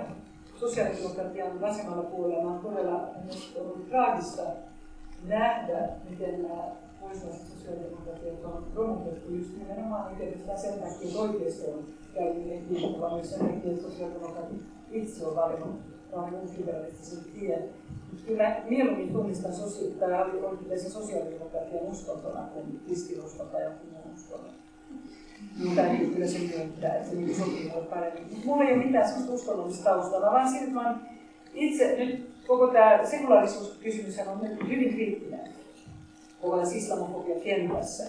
sosiaalidemokratian 0.60 1.60
vasemmalla 1.60 2.02
puolella, 2.02 2.50
on 2.50 2.58
todella 2.58 3.08
ollut 3.58 3.88
traagista 3.88 4.42
nähdä, 5.24 5.88
miten 6.10 6.42
nämä 6.42 6.62
pohjoismaiset 7.00 7.48
sosiaalidemokratiat 7.58 8.44
on 8.44 8.66
romutettu 8.74 9.34
just 9.34 9.56
nimenomaan 9.56 10.12
yhteydessä 10.12 10.56
sen 10.56 10.80
takia, 10.80 11.08
että 11.08 11.18
oikeisto 11.18 11.70
on 11.70 11.84
käynyt 12.14 12.52
ehtiin, 12.52 13.00
vaan 13.00 13.14
myös 13.14 13.30
sen 13.30 13.38
takia, 13.38 13.72
että 13.72 13.82
sosiaalidemokraatit 13.82 14.62
itse 14.90 15.26
on 15.26 15.36
valinnut 15.36 15.80
valinnut 16.16 16.58
liberalistisen 16.58 17.24
tien. 17.34 17.64
Kyllä 18.26 18.62
mieluummin 18.68 19.12
tunnistan 19.12 19.52
sosiaalidemokratian 20.92 21.82
uskontona 21.82 22.42
kuin 22.54 22.80
kristinuskon 22.86 23.48
tai 23.48 23.62
jonkun 23.62 23.88
muun 23.92 24.16
uskonnon 25.62 25.92
niin 25.92 26.14
kyllä 26.14 26.26
se 26.26 26.38
myöntää, 26.38 26.94
että 26.94 27.08
se 27.10 27.34
sopii 27.34 27.70
mulle 27.70 27.86
paremmin. 27.86 28.22
Mutta 28.30 28.46
mulla 28.46 28.64
ei 28.64 28.74
ole 28.74 28.84
mitään 28.84 29.08
sellaista 29.08 29.32
uskonnollista 29.32 29.84
taustalla, 29.84 30.32
vaan 30.32 30.48
siitä, 30.48 30.64
että 30.64 30.74
mä 30.74 30.98
itse, 31.54 31.96
nyt 31.98 32.30
koko 32.46 32.66
tämä 32.66 33.00
sekulaarisuuskysymys 33.04 34.18
on 34.18 34.40
nyt 34.42 34.68
hyvin 34.68 34.94
kriittinen 34.94 35.54
tässä 36.64 36.76
islamofobia 36.76 37.40
kentässä, 37.44 38.04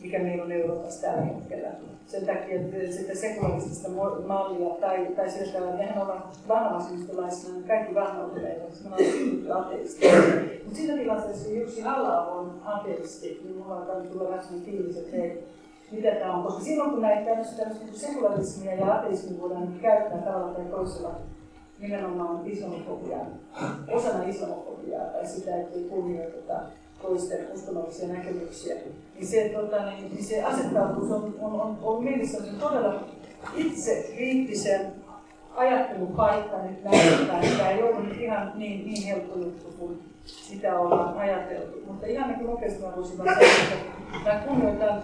mikä 0.00 0.18
meillä 0.18 0.44
on 0.44 0.52
Euroopassa 0.52 1.00
tällä 1.00 1.22
hetkellä. 1.22 1.68
Sen 2.06 2.26
takia, 2.26 2.60
että 2.60 2.92
sitä 2.96 3.14
sekulaaristista 3.14 3.88
mallia 4.26 4.74
tai, 4.80 5.06
tai 5.16 5.30
sillä 5.30 5.52
tavalla, 5.52 5.70
että 5.70 5.84
mehän 5.84 6.02
ollaan 6.02 6.22
vanhavasemistolaisina, 6.48 7.54
niin 7.54 7.64
kaikki 7.64 7.94
vanhautuneita, 7.94 8.64
koska 8.66 8.88
me 8.88 8.96
ollaan 8.96 9.66
ateisteja. 9.66 10.22
Mutta 10.64 10.76
siinä 10.78 10.96
tilanteessa, 10.96 11.48
jos 11.48 11.56
Jussi 11.56 11.80
halla 11.80 12.26
on 12.26 12.60
ateisti, 12.64 13.40
niin 13.44 13.56
mulla 13.56 13.76
on 13.76 14.08
tulla 14.08 14.28
vähän 14.30 14.44
sellainen 14.44 14.72
fiilis, 14.72 14.96
että 14.96 15.16
hei, 15.16 15.44
mitä 15.94 16.10
tämä 16.10 16.36
on. 16.36 16.42
Koska 16.42 16.60
silloin 16.60 16.90
kun 16.90 17.02
näitä 17.02 17.24
tämmöistä, 17.24 17.56
tämmöistä 17.56 17.84
niin 17.84 17.98
sekularismia 17.98 18.74
ja 18.74 18.94
ateismia 18.94 19.40
voidaan 19.40 19.62
niin 19.62 19.80
käyttää 19.80 20.18
tavalla 20.18 20.54
tai 20.54 20.64
toisella 20.64 21.14
nimenomaan 21.78 22.46
islamofobiaa, 22.46 23.26
osana 23.92 24.24
islamofobiaa 24.24 25.04
tai 25.04 25.26
sitä, 25.26 25.56
että 25.56 25.78
ei 25.78 25.84
kunnioiteta 25.84 26.54
toisten 27.02 27.46
uskonnollisia 27.54 28.08
näkemyksiä, 28.08 28.74
niin 29.14 29.26
se, 29.26 29.48
tota, 29.48 29.90
niin, 29.90 30.14
niin 30.14 30.24
se 30.24 30.42
asettautumus 30.42 31.10
on, 31.10 31.34
on, 31.40 31.60
on, 31.60 31.78
on 31.82 32.04
mielessä 32.04 32.38
todella 32.60 33.04
itse 33.56 34.10
kriittisen 34.14 34.92
ajattelun 35.56 36.12
paikka 36.16 36.56
nyt 36.62 36.84
näyttää, 36.84 37.40
että 37.40 37.70
ei 37.70 37.82
ole 37.82 38.14
ihan 38.18 38.52
niin, 38.54 38.86
niin 38.86 39.06
helppo 39.06 39.38
juttu 39.38 39.74
kuin 39.78 40.02
sitä 40.24 40.78
ollaan 40.78 41.18
ajateltu. 41.18 41.78
Mutta 41.86 42.06
ihan 42.06 42.28
niin 42.28 42.38
kuin 42.38 42.50
mä 42.50 42.96
voisin 42.96 43.16
sanoa, 43.16 43.32
että 44.16 44.30
mä 44.30 44.42
kunnioitan 44.46 45.02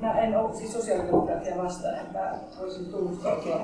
Mä 0.00 0.18
en 0.20 0.38
ole 0.38 0.54
siis 0.54 0.72
sosiaalidemokratia 0.72 1.62
vastaan, 1.62 1.94
että 1.94 2.18
mä 2.18 2.34
voisin 2.60 2.86
tunnustautua, 2.86 3.60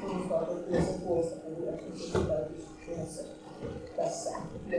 tunnustautua 0.00 0.56
kyllä 0.56 0.80
sen 0.80 1.00
puolesta 1.00 1.36
puhujaksi, 1.40 1.86
mutta 1.86 2.02
sitä 2.02 2.18
täytyisi 2.18 2.68
tehdä 2.86 3.04
se 3.04 3.40
tässä. 3.96 4.30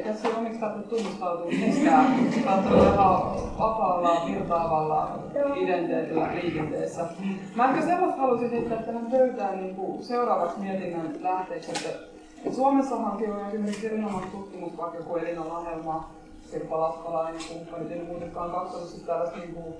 Tässä 0.04 0.28
ei 0.28 0.34
onneksi 0.34 0.60
tarvitse 0.60 0.90
tunnustautua 0.90 1.46
mistään. 1.46 2.30
Välttämättä 2.46 2.94
ihan 2.94 3.22
vapaalla, 3.60 4.26
virtaavalla 4.26 5.20
identiteetillä 5.56 6.30
liikenteessä. 6.34 7.06
Mä 7.56 7.70
ehkä 7.70 7.86
sellaista 7.86 8.22
haluaisin 8.22 8.50
heittää 8.50 8.84
tähän 8.84 9.12
pöytään 9.12 9.58
niin 9.58 9.76
kuin 9.76 10.04
seuraavaksi 10.04 10.60
mietinnän 10.60 11.16
lähteeksi, 11.22 11.72
että 11.72 11.90
Suomessahan 12.56 13.12
on 13.12 13.48
esimerkiksi 13.48 13.86
erinomainen 13.86 14.32
tutkimus, 14.32 14.78
vaikka 14.78 14.98
joku 14.98 15.16
Elina 15.16 15.48
Lahelma, 15.48 16.10
Sirpa 16.52 16.80
Laskalainen 16.80 17.42
kumppanit, 17.50 17.92
en 17.92 18.06
muutenkaan 18.06 18.52
katsonut 18.52 19.06
tällaista 19.06 19.38
niin 19.38 19.54
kuin, 19.54 19.74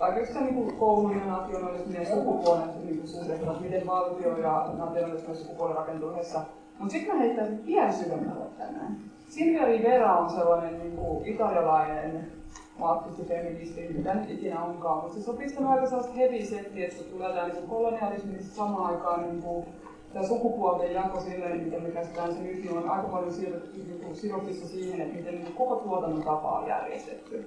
oikeastaan 0.00 0.44
niin 0.44 0.76
koulun 0.76 1.16
ja 1.16 1.26
nationalismin 1.26 2.02
ja 2.02 2.08
sukupuolen 2.08 2.68
niin 2.84 3.08
suhdetta, 3.08 3.54
miten 3.60 3.86
valtio 3.86 4.36
ja 4.36 4.70
nationalismi 4.78 5.28
ja 5.28 5.34
sukupuoli 5.34 5.74
rakentuu 5.74 6.10
yhdessä. 6.10 6.40
Mutta 6.78 6.92
sitten 6.92 7.14
mä 7.14 7.20
heittäisin 7.22 7.66
vielä 7.66 7.92
syvemmälle 7.92 8.44
tänne. 8.58 8.80
Silvia 9.28 9.64
Rivera 9.64 10.16
on 10.16 10.30
sellainen 10.30 10.78
niin 10.78 10.96
kuin, 10.96 11.26
italialainen 11.26 12.32
marksisti, 12.78 13.24
feministi, 13.24 13.88
mitä 13.96 14.14
nyt 14.14 14.30
ikinä 14.30 14.62
onkaan, 14.62 15.02
mutta 15.02 15.20
se 15.20 15.30
on 15.30 15.36
pistänyt 15.36 15.70
aika 15.70 15.86
sellaista 15.86 16.12
heavy 16.12 16.44
settiä, 16.44 16.86
että 16.86 17.04
tulee 17.04 17.32
tämä 17.32 17.48
niin 17.48 17.68
kolonialismi, 17.68 18.42
samaan 18.42 18.94
aikaan 18.94 19.22
niin 19.22 19.42
kuin, 19.42 19.66
tämä 20.12 20.26
sukupuolten 20.26 20.92
jako 20.92 21.20
silleen, 21.20 21.64
mitä 21.64 21.78
me 21.78 21.90
käsitään 21.90 22.34
se 22.34 22.40
nyt, 22.40 22.64
niin 22.64 22.78
on 22.78 22.88
aika 22.88 23.08
paljon 23.08 23.32
niin 23.38 24.16
sidokissa 24.16 24.68
siihen, 24.68 25.00
että 25.00 25.16
miten 25.16 25.34
niin 25.34 25.54
koko 25.54 25.76
tuotannon 25.76 26.22
tapa 26.22 26.58
on 26.58 26.68
järjestetty. 26.68 27.44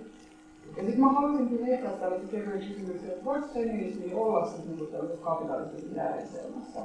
Ja 0.78 0.84
sitten 0.84 1.00
mä 1.00 1.12
haluaisinkin 1.12 1.66
heittää 1.66 1.92
tällaisen 1.92 2.30
kevyen 2.30 2.60
kysymyksen, 2.60 3.10
että 3.10 3.26
voiko 3.26 3.48
feminismi 3.54 4.14
olla 4.14 4.48
se 4.48 4.58
niin 4.58 4.88
tällaisessa 4.88 5.26
kapitalistisessa 5.26 5.98
järjestelmässä? 5.98 6.80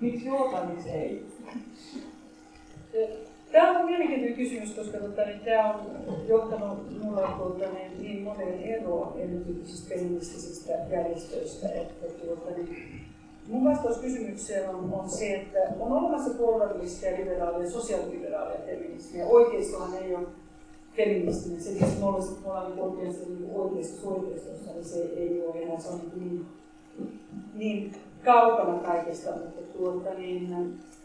Miksi 0.00 0.26
joo 0.26 0.48
tai 0.52 0.66
miksi 0.66 0.90
ei? 0.90 1.26
Tämä 3.52 3.78
on 3.78 3.86
mielenkiintoinen 3.86 4.36
kysymys, 4.36 4.74
koska 4.74 4.98
tota, 4.98 5.22
niin 5.22 5.40
tämä 5.40 5.74
on 5.74 6.28
johtanut 6.28 6.92
minulla 6.92 7.34
tuota, 7.38 7.64
niin, 7.72 8.02
niin 8.02 8.22
moneen 8.22 8.62
eroon 8.62 9.18
erityyppisistä 9.18 9.94
feministisistä 9.94 10.72
järjestöistä, 10.90 11.68
että 11.68 12.06
tuota, 12.06 12.50
niin, 12.50 13.06
Mun 13.48 13.64
vastaus 13.64 13.98
kysymykseen 13.98 14.68
on, 14.70 14.92
on 14.92 15.10
se, 15.10 15.34
että 15.34 15.58
on 15.80 15.92
olemassa 15.92 16.34
porvarillisia 16.34 17.18
liberaalia, 17.18 17.70
sosiaaliliberaalia 17.70 18.60
feminismiä. 18.66 19.26
Oikeistohan 19.26 19.94
ei 19.94 20.14
ole 20.14 20.26
feministinen. 20.96 21.60
Se, 21.60 21.70
että 21.70 22.00
me 22.00 22.06
ollaan 22.06 22.24
molemmat 22.44 22.78
oikeassa 22.78 23.28
niin 23.28 23.50
oikeistossa 23.54 24.08
oikeistossa, 24.08 24.72
niin 24.72 24.84
se 24.84 25.02
ei 25.02 25.42
ole 25.46 25.62
enää. 25.62 25.80
Se 25.80 25.88
on 25.88 26.00
niin, 26.16 26.46
niin 27.54 27.92
kaukana 28.24 28.78
kaikesta, 28.78 29.30
mutta 29.30 29.78
tuota, 29.78 30.14
niin, 30.14 30.56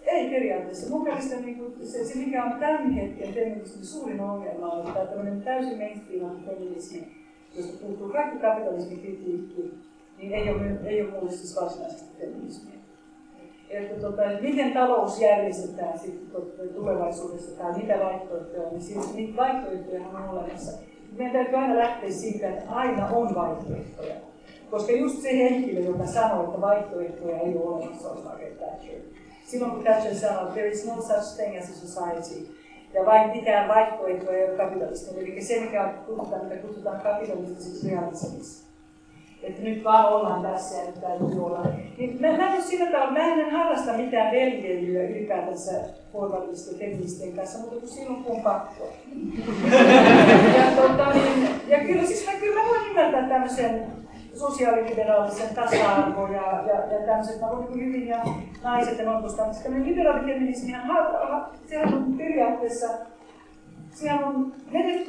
ei 0.06 0.30
periaatteessa. 0.30 0.90
Mun 0.90 1.04
mielestä 1.04 1.36
niin 1.36 1.58
kuin, 1.58 1.74
se, 1.84 2.06
se, 2.06 2.20
mikä 2.20 2.44
on 2.44 2.60
tämän 2.60 2.92
hetken 2.92 3.34
feminismin 3.34 3.86
suurin 3.86 4.22
ongelma, 4.22 4.72
on 4.72 4.88
että 4.88 5.06
tämmöinen 5.06 5.42
täysin 5.42 5.78
mainstream 5.78 6.44
feminismi, 6.46 7.08
josta 7.58 7.78
puuttuu 7.82 8.10
kaikki 8.10 8.40
kapitalismin 8.40 9.00
kritiikki, 9.00 9.74
niin 10.18 10.34
ei 10.34 10.50
ole, 10.50 10.80
ei 10.84 11.02
ole 11.02 11.12
mulle 11.12 11.32
siis 11.32 11.56
varsinaisesti 11.62 12.06
feminismiä. 12.20 12.81
Että 13.72 14.02
tota, 14.02 14.22
miten 14.42 14.74
talous 14.74 15.22
järjestetään 15.22 16.00
sitten 16.00 16.42
tulevaisuudessa 16.76 17.58
tai 17.58 17.78
mitä 17.78 18.00
vaihtoehtoja 18.00 18.62
on, 18.62 18.70
niin 18.70 18.82
siis, 18.82 19.14
niitä 19.14 19.38
vaihtoehtoja 19.38 20.02
on 20.08 20.30
olemassa. 20.30 20.72
Meidän 21.18 21.34
täytyy 21.34 21.56
aina 21.56 21.78
lähteä 21.78 22.12
siitä, 22.12 22.50
että 22.50 22.72
aina 22.72 23.08
on 23.08 23.36
vaihtoehtoja. 23.36 24.16
Koska 24.72 24.92
just 24.92 25.22
se 25.22 25.38
henkilö, 25.38 25.80
joka 25.80 26.06
sanoo, 26.06 26.44
että 26.44 26.62
vaihtoehtoja 26.62 27.40
ei 27.40 27.58
ole 27.58 27.76
olemassa, 27.76 28.10
on 28.10 28.24
Margaret 28.24 28.58
Thatcher. 28.58 29.00
Silloin 29.46 29.72
kun 29.72 29.84
Thatcher 29.84 30.12
että 30.12 30.54
there 30.54 30.70
is 30.70 30.88
no 30.88 31.02
such 31.02 31.36
thing 31.36 31.58
as 31.58 31.70
a 31.70 31.88
society, 31.88 32.56
ja 32.94 33.06
vain 33.06 33.30
mitään 33.30 33.68
vaihtoehtoja 33.68 34.38
ei 34.38 34.50
ole 34.50 34.58
kapitalismi. 34.58 35.20
Eli 35.20 35.42
se, 35.42 35.60
mikä 35.60 35.94
kutsutaan, 36.08 36.46
mitä 36.46 36.56
kutsutaan 36.56 37.02
kapitalistiseksi 37.02 37.90
realismiksi 37.90 38.71
että 39.44 39.62
nyt 39.64 39.84
vaan 39.84 40.06
ollaan 40.06 40.42
tässä 40.42 40.78
ja 40.78 40.86
nyt 40.86 41.02
täytyy 41.02 41.46
olla. 41.46 41.66
Niin 41.98 42.18
mä, 42.22 42.38
mä 42.38 42.56
en 42.56 42.64
sillä 42.64 42.92
tavalla, 42.92 43.12
mä 43.12 43.20
en 43.20 43.52
harrasta 43.52 43.94
mitään 43.94 44.32
veljeilyä 44.32 45.04
ylipäätänsä 45.04 45.72
porvallisten 46.12 46.80
feministien 46.80 47.36
kanssa, 47.36 47.60
mutta 47.60 47.76
kun 47.76 47.90
silloin 47.90 48.24
kun 48.24 48.36
on 48.36 48.42
pakko. 48.42 48.84
ja, 50.58 50.82
tota, 50.82 51.14
niin, 51.14 51.50
ja 51.68 51.80
kyllä, 51.80 52.06
siis 52.06 52.26
mä, 52.26 52.40
kyllä 52.40 52.62
mä 52.62 52.70
voin 52.70 52.88
ymmärtää 52.90 53.30
tämmöisen 53.30 53.86
sosiaaliliberaalisen 54.36 55.56
tasa-arvo 55.56 56.28
ja, 56.28 56.64
ja, 56.68 56.94
ja 56.94 57.06
tämmöiset, 57.06 57.42
mä 57.42 57.50
voin 57.50 57.76
hyvin 57.76 58.08
ja 58.08 58.18
naiset 58.64 58.98
ja 58.98 59.06
noin, 59.06 59.24
koska 59.24 59.44
tämmöinen 59.64 59.90
liberaalifeminismihän, 59.90 60.90
sehän 61.68 61.94
on 61.94 62.14
periaatteessa 62.18 62.88
siellä 63.94 64.28
on 64.28 64.54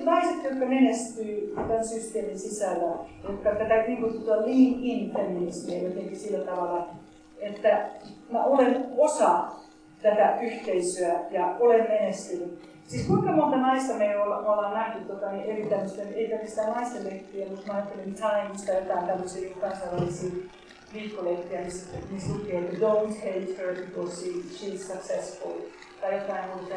naiset, 0.04 0.44
jotka 0.44 0.66
menestyy 0.66 1.54
tämän 1.68 1.88
systeemin 1.88 2.38
sisällä, 2.38 2.96
jotka 3.28 3.50
tätä 3.50 3.82
niin 3.86 4.02
kutsutaan 4.02 4.38
lean 4.38 4.84
in 4.84 5.12
feminismiä 5.12 5.82
jotenkin 5.82 6.18
sillä 6.18 6.44
tavalla, 6.44 6.88
että 7.40 7.88
mä 8.30 8.44
olen 8.44 8.86
osa 8.98 9.44
tätä 10.02 10.38
yhteisöä 10.40 11.20
ja 11.30 11.56
olen 11.60 11.88
menestynyt. 11.88 12.72
Siis 12.86 13.06
kuinka 13.06 13.32
monta 13.32 13.56
naista 13.56 13.94
me 13.94 14.18
ollaan 14.18 14.74
nähty 14.74 15.04
tota, 15.04 15.32
niin 15.32 15.44
eri 15.44 15.66
tämmöisten, 15.66 16.14
ei 16.14 16.28
pelkästään 16.28 16.72
naisten 16.72 17.04
lehtiä, 17.04 17.46
mutta 17.50 17.66
mä 17.66 17.74
ajattelin 17.74 18.14
Times 18.14 18.62
tai 18.62 18.76
jotain 18.76 19.06
tämmöisiä 19.06 19.50
kansainvälisiä 19.60 20.30
viikkolehtiä, 20.94 21.60
missä, 21.60 21.86
missä 22.10 22.32
lukee, 22.32 22.58
että 22.58 22.76
don't 22.76 23.14
hate 23.14 23.56
her 23.58 23.74
because 23.74 24.16
she, 24.16 24.30
she's 24.30 24.78
successful 24.78 25.52
tai 26.00 26.14
jotain 26.14 26.44
muuta. 26.48 26.74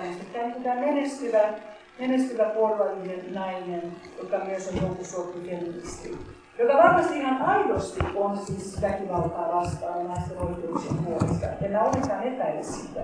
Tämä 0.63 0.75
menestyvä 0.75 1.53
menestyvä 1.99 2.43
puolueellinen 2.43 3.33
nainen, 3.33 3.91
joka 4.23 4.45
myös 4.45 4.67
on 4.67 4.75
jonkun 4.81 5.05
sortin 5.05 5.43
feministi, 5.43 6.17
joka 6.59 6.73
varmasti 6.73 7.19
ihan 7.19 7.41
aidosti 7.41 7.99
on 8.15 8.37
siis 8.37 8.81
väkivaltaa 8.81 9.55
vastaan 9.55 10.07
naisten 10.07 10.37
oikeuksien 10.37 10.97
puolesta. 10.97 11.45
En 11.61 11.71
mä 11.71 11.81
ollenkaan 11.81 12.23
epäile 12.23 12.63
sitä. 12.63 13.01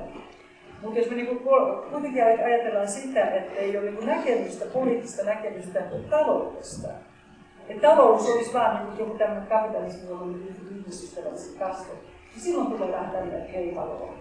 Mutta 0.82 1.00
jos 1.00 1.10
me 1.10 1.16
niinku 1.16 1.52
kuitenkin 1.92 2.24
ajatellaan 2.24 2.88
sitä, 2.88 3.26
että 3.26 3.54
ei 3.56 3.78
ole 3.78 3.86
niinku 3.86 4.06
näkemystä, 4.06 4.66
poliittista 4.66 5.24
näkemystä 5.24 5.82
taloudesta, 6.10 6.88
että 7.70 7.88
talous 7.88 8.30
olisi 8.30 8.54
vaan 8.54 8.76
niinku 8.76 9.02
joku 9.04 9.18
tämmöinen 9.18 9.48
kapitalismi, 9.48 10.10
jolla 10.10 10.22
on 10.22 10.44
ihmisystävällisesti 10.72 11.60
kasvu, 11.60 11.94
niin 12.32 12.42
silloin 12.42 12.72
tulee 12.72 12.92
vähän 12.92 13.12
tämmöinen 13.12 13.48
heipaloa. 13.48 14.14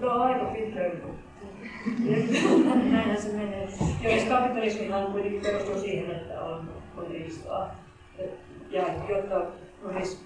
No 0.00 0.10
aika 0.10 0.44
pitkälle 0.44 1.00
Näinhän 2.90 3.22
se 3.22 3.32
menee. 3.32 3.68
Joo, 4.02 4.12
siis 4.12 4.24
kapitalismihan 4.28 5.12
kuitenkin 5.12 5.40
perustuu 5.40 5.78
siihen, 5.78 6.16
että 6.16 6.40
on, 6.40 6.68
on. 6.96 7.06
Ja 8.70 8.84
jotta 9.08 9.34
no 9.82 9.92
siis 9.92 10.24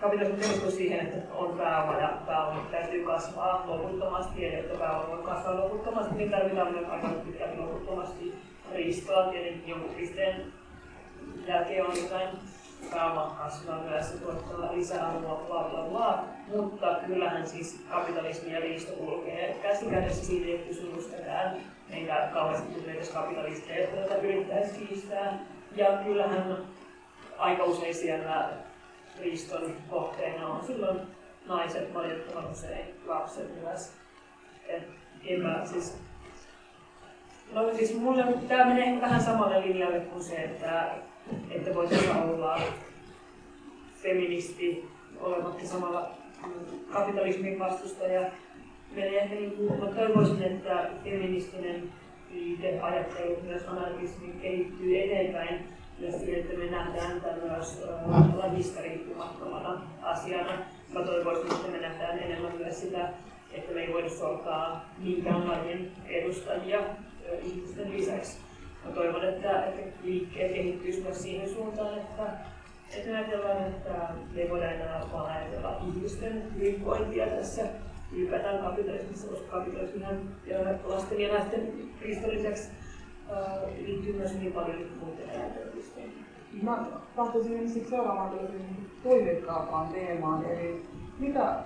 kapitalismi 0.00 0.40
perustuu 0.40 0.70
siihen, 0.70 1.00
että 1.00 1.34
on 1.34 1.56
pääoma 1.56 2.00
ja 2.00 2.08
pääoma 2.26 2.66
täytyy 2.70 3.04
kasvaa 3.04 3.64
loputtomasti. 3.66 4.42
Ja 4.42 4.58
jotta 4.58 4.78
pääoma 4.78 5.08
voi 5.08 5.22
kasvaa 5.22 5.56
loputtomasti, 5.56 6.14
niin 6.14 6.30
tarvitaan 6.30 6.72
myös 6.72 6.88
aika 6.88 7.08
pitkälti 7.08 7.58
loputtomasti 7.58 8.34
riistoa. 8.74 9.26
Tietenkin 9.26 9.68
jonkun 9.68 9.94
pisteen 9.94 10.52
jälkeen 11.46 11.86
on 11.86 11.96
jotain 12.02 12.28
pääoma 12.90 13.36
kasvaa 13.38 13.80
myös 13.80 14.12
ja 14.12 14.18
tuottaa 14.18 14.56
bla 15.46 15.88
bla. 15.90 16.35
Mutta 16.46 16.98
kyllähän 17.06 17.46
siis 17.46 17.84
kapitalismi 17.90 18.52
ja 18.52 18.60
riisto 18.60 18.92
kulkee 18.92 19.58
käsi 19.62 19.86
kädessä, 19.86 20.26
siitä 20.26 20.46
ei 20.46 20.58
kysymystäkään. 20.68 21.56
Eikä 21.90 22.28
kauheasti 22.32 22.74
tule 22.74 22.92
edes 22.92 23.10
kapitalisteja, 23.10 23.90
joita 23.96 24.16
yrittäisi 24.16 24.86
kiistää. 24.86 25.38
Ja 25.76 25.86
kyllähän 26.04 26.58
aika 27.38 27.64
usein 27.64 27.94
siellä 27.94 28.50
riiston 29.20 29.76
kohteena 29.90 30.48
on 30.48 30.66
silloin 30.66 31.00
naiset, 31.46 31.94
valitettavan 31.94 32.50
usein 32.50 32.94
lapset 33.06 33.62
myös. 33.62 33.92
Et 34.68 34.82
en 35.24 35.42
mä 35.42 35.66
siis 35.66 35.98
No 37.52 37.74
siis 37.74 37.94
mulle 37.94 38.24
tämä 38.48 38.64
menee 38.64 39.00
vähän 39.00 39.22
samalle 39.22 39.60
linjalle 39.60 40.00
kuin 40.00 40.24
se, 40.24 40.36
että 40.36 40.90
että 41.50 41.74
voitaisiin 41.74 42.16
olla 42.16 42.60
feministi 44.02 44.88
olematta 45.20 45.66
samalla 45.66 46.10
kapitalismin 46.92 47.58
vastustaja. 47.58 48.30
Menee, 48.94 49.28
niin 49.28 49.52
mä 49.80 49.86
toivoisin, 49.86 50.42
että 50.42 50.90
feministinen 51.04 51.92
liikeajattelu, 52.30 53.36
myös 53.42 53.68
anarkismi 53.68 54.34
kehittyy 54.42 54.98
eteenpäin 54.98 55.68
ja 55.98 56.12
siihen, 56.12 56.40
että 56.40 56.58
me 56.58 56.70
nähdään 56.70 57.20
tämä 57.20 57.36
myös 57.52 57.84
lajista 58.36 58.80
riippumattomana 58.80 59.82
asiana. 60.02 60.52
Mä 60.94 61.02
toivoisin, 61.02 61.52
että 61.52 61.70
me 61.70 61.78
nähdään 61.78 62.18
enemmän 62.18 62.56
myös 62.56 62.80
sitä, 62.80 63.08
että 63.52 63.72
me 63.74 63.80
ei 63.80 63.92
voida 63.92 64.08
sortaa 64.08 64.84
minkään 64.98 65.48
lajin 65.48 65.92
edustajia 66.08 66.80
ihmisten 67.42 67.92
lisäksi 67.92 68.38
mä 68.86 68.92
toivon, 68.92 69.24
että, 69.24 69.64
että 69.64 69.98
liikkeet 70.04 70.52
kehittyisi 70.52 71.00
myös 71.00 71.22
siihen 71.22 71.48
suuntaan, 71.48 71.98
että, 71.98 72.22
että 72.94 73.10
ajatellaan, 73.10 73.66
että 73.66 73.90
me 74.32 74.40
ei 74.40 74.50
voida 74.50 74.72
enää 74.72 75.02
vaan 75.12 75.32
ajatella 75.32 75.80
ihmisten 75.88 76.54
hyvinvointia 76.54 77.26
tässä 77.26 77.62
ylipäätään 78.12 78.58
kapitalismissa, 78.58 79.28
koska 79.28 79.56
kapitalismihan 79.58 80.20
lasten 80.84 81.20
ja 81.20 81.34
naisten 81.34 81.72
riiston 82.00 82.30
lisäksi 82.30 82.68
äh, 83.32 83.62
liittyy 83.86 84.12
myös 84.12 84.34
hyvin 84.34 84.52
paljon 84.52 84.76
muiden 85.00 85.28
käyttöön. 85.28 85.66
Mä 86.62 86.86
tahtoisin 87.16 87.70
sitten 87.70 87.90
seuraavaan 87.90 88.38
toiveikkaampaan 89.02 89.88
teemaan, 89.88 90.44
eli 90.44 90.86
mitä 91.18 91.56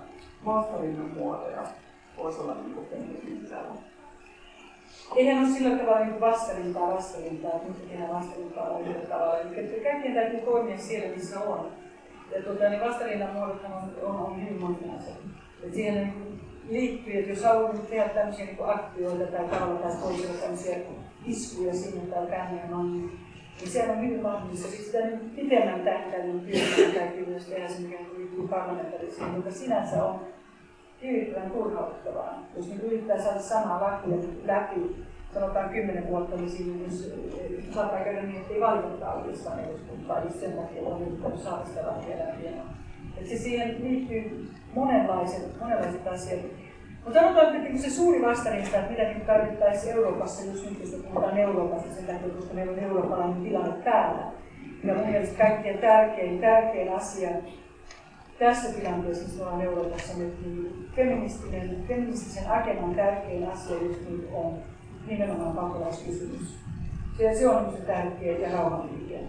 vastarinnan 0.45 1.09
muotoja 1.09 1.63
voisi 2.17 2.39
olla 2.39 2.53
niin 2.53 2.87
feminismin 2.89 3.39
sisällä? 3.41 3.90
Eihän 5.15 5.43
ole 5.43 5.53
sillä 5.53 5.77
tavalla 5.77 6.05
niin 6.05 6.19
vastarintaa 6.19 6.93
vastarintaa, 6.93 7.51
että 7.55 7.67
nyt 7.67 7.89
tehdään 7.89 8.13
vastarintaa 8.13 8.79
yhdellä 8.79 9.05
tavalla. 9.05 9.37
Eli 9.37 9.83
kaikkien 9.83 10.13
täytyy 10.13 10.39
toimia 10.39 10.77
siellä, 10.77 11.15
missä 11.15 11.39
on. 11.39 11.71
Ja 12.35 12.43
tuota, 12.43 12.69
niin 12.69 12.81
vastarinnan 12.81 13.33
muodothan 13.33 13.73
on, 13.73 13.91
on, 14.03 14.15
on 14.15 14.41
hyvin 14.41 14.61
moninaiset. 14.61 15.15
Et 15.63 15.73
siihen 15.73 15.95
niin 15.95 16.39
liittyy, 16.69 17.19
että 17.19 17.31
jos 17.31 17.43
haluaa 17.43 17.73
tehdä 17.73 18.09
tämmöisiä 18.09 18.45
niin 18.45 18.57
aktioita 18.65 19.37
tai 19.37 19.47
tavalla 19.47 19.79
tai 19.79 19.95
toisella 20.01 20.41
tämmöisiä 20.41 20.77
iskuja 21.25 21.73
sinne 21.73 22.01
tai 22.01 22.27
tänne, 22.27 22.61
niin 22.67 23.11
niin 23.61 23.71
sehän 23.71 23.97
on 23.97 24.05
hyvin 24.05 24.21
mahdollista. 24.21 24.67
Sitten 24.67 24.85
sitä 24.85 25.05
niin 25.05 25.29
pitemmän 25.29 25.81
tähtäimen 25.81 26.39
työtä 26.39 26.99
täytyy 26.99 27.25
myös 27.25 27.45
tehdä 27.45 27.67
se, 27.67 27.81
mikä 27.81 27.97
liittyy 28.17 28.47
parlamentarismiin, 28.47 29.35
joka 29.35 29.51
sinänsä 29.51 30.05
on 30.05 30.19
hirvittävän 31.03 31.51
turhauttavaa. 31.51 32.43
Jos 32.55 32.67
niin 32.67 32.81
yrittää 32.81 33.21
saada 33.21 33.39
samaa 33.39 33.81
lakia 33.81 34.29
läpi, 34.45 34.95
sanotaan 35.33 35.69
kymmenen 35.69 36.07
vuotta, 36.07 36.35
niin 36.35 36.49
siinä 36.49 36.83
jos 36.83 37.11
saattaa 37.73 38.03
käydä 38.03 38.21
niin, 38.21 38.41
että 38.41 38.53
ei 38.53 38.61
valiteta 38.61 39.15
uudestaan 39.15 39.59
eduskuntaa, 39.59 40.23
just 40.23 40.39
sen 40.39 40.53
takia 40.53 40.81
on 40.81 41.01
yrittänyt 41.01 41.39
saada 41.39 41.65
sitä 41.65 41.87
lakia 41.87 42.17
läpi. 42.17 42.47
Että 43.17 43.29
se 43.29 43.37
siihen 43.37 43.75
liittyy 43.83 44.49
monenlaiset, 44.75 45.59
monenlaiset 45.61 46.07
asiat. 46.07 46.39
Mutta 47.05 47.19
sanotaan, 47.19 47.55
että 47.55 47.81
se 47.81 47.89
suuri 47.89 48.21
vastarinta, 48.21 48.77
että 48.77 48.91
mitä 48.91 49.03
niin 49.03 49.21
tarvittaisiin 49.21 49.95
Euroopassa, 49.95 50.51
jos 50.51 50.69
nyt 50.69 50.79
jos 50.79 51.01
puhutaan 51.03 51.37
Euroopasta 51.37 51.95
sen 51.95 52.05
takia, 52.05 52.29
koska 52.29 52.53
meillä 52.53 52.71
on 52.71 52.79
eurooppalainen 52.79 53.43
tilanne 53.43 53.73
päällä. 53.83 54.31
Ja 54.83 54.93
mun 54.93 55.07
mielestä 55.07 55.43
kaikkein 55.43 55.77
tärkein, 55.77 56.39
tärkein 56.39 56.93
asia 56.93 57.29
tässä 58.45 58.79
tilanteessa, 58.79 59.23
missä 59.23 59.43
ollaan 59.43 59.61
Euroopassa 59.61 60.17
nyt, 60.17 60.45
niin 60.45 60.89
feministinen, 60.95 61.83
feministisen 61.87 62.51
agendan 62.51 62.95
tärkein 62.95 63.51
asia 63.51 63.75
just 63.75 64.09
nyt 64.09 64.29
on 64.33 64.57
nimenomaan 65.07 65.55
pakolaiskysymys. 65.55 66.55
Se, 67.17 67.35
se 67.35 67.49
on 67.49 67.71
se 67.71 67.81
tärkeä 67.81 68.37
ja 68.37 68.51
rauhanliike. 68.51 69.19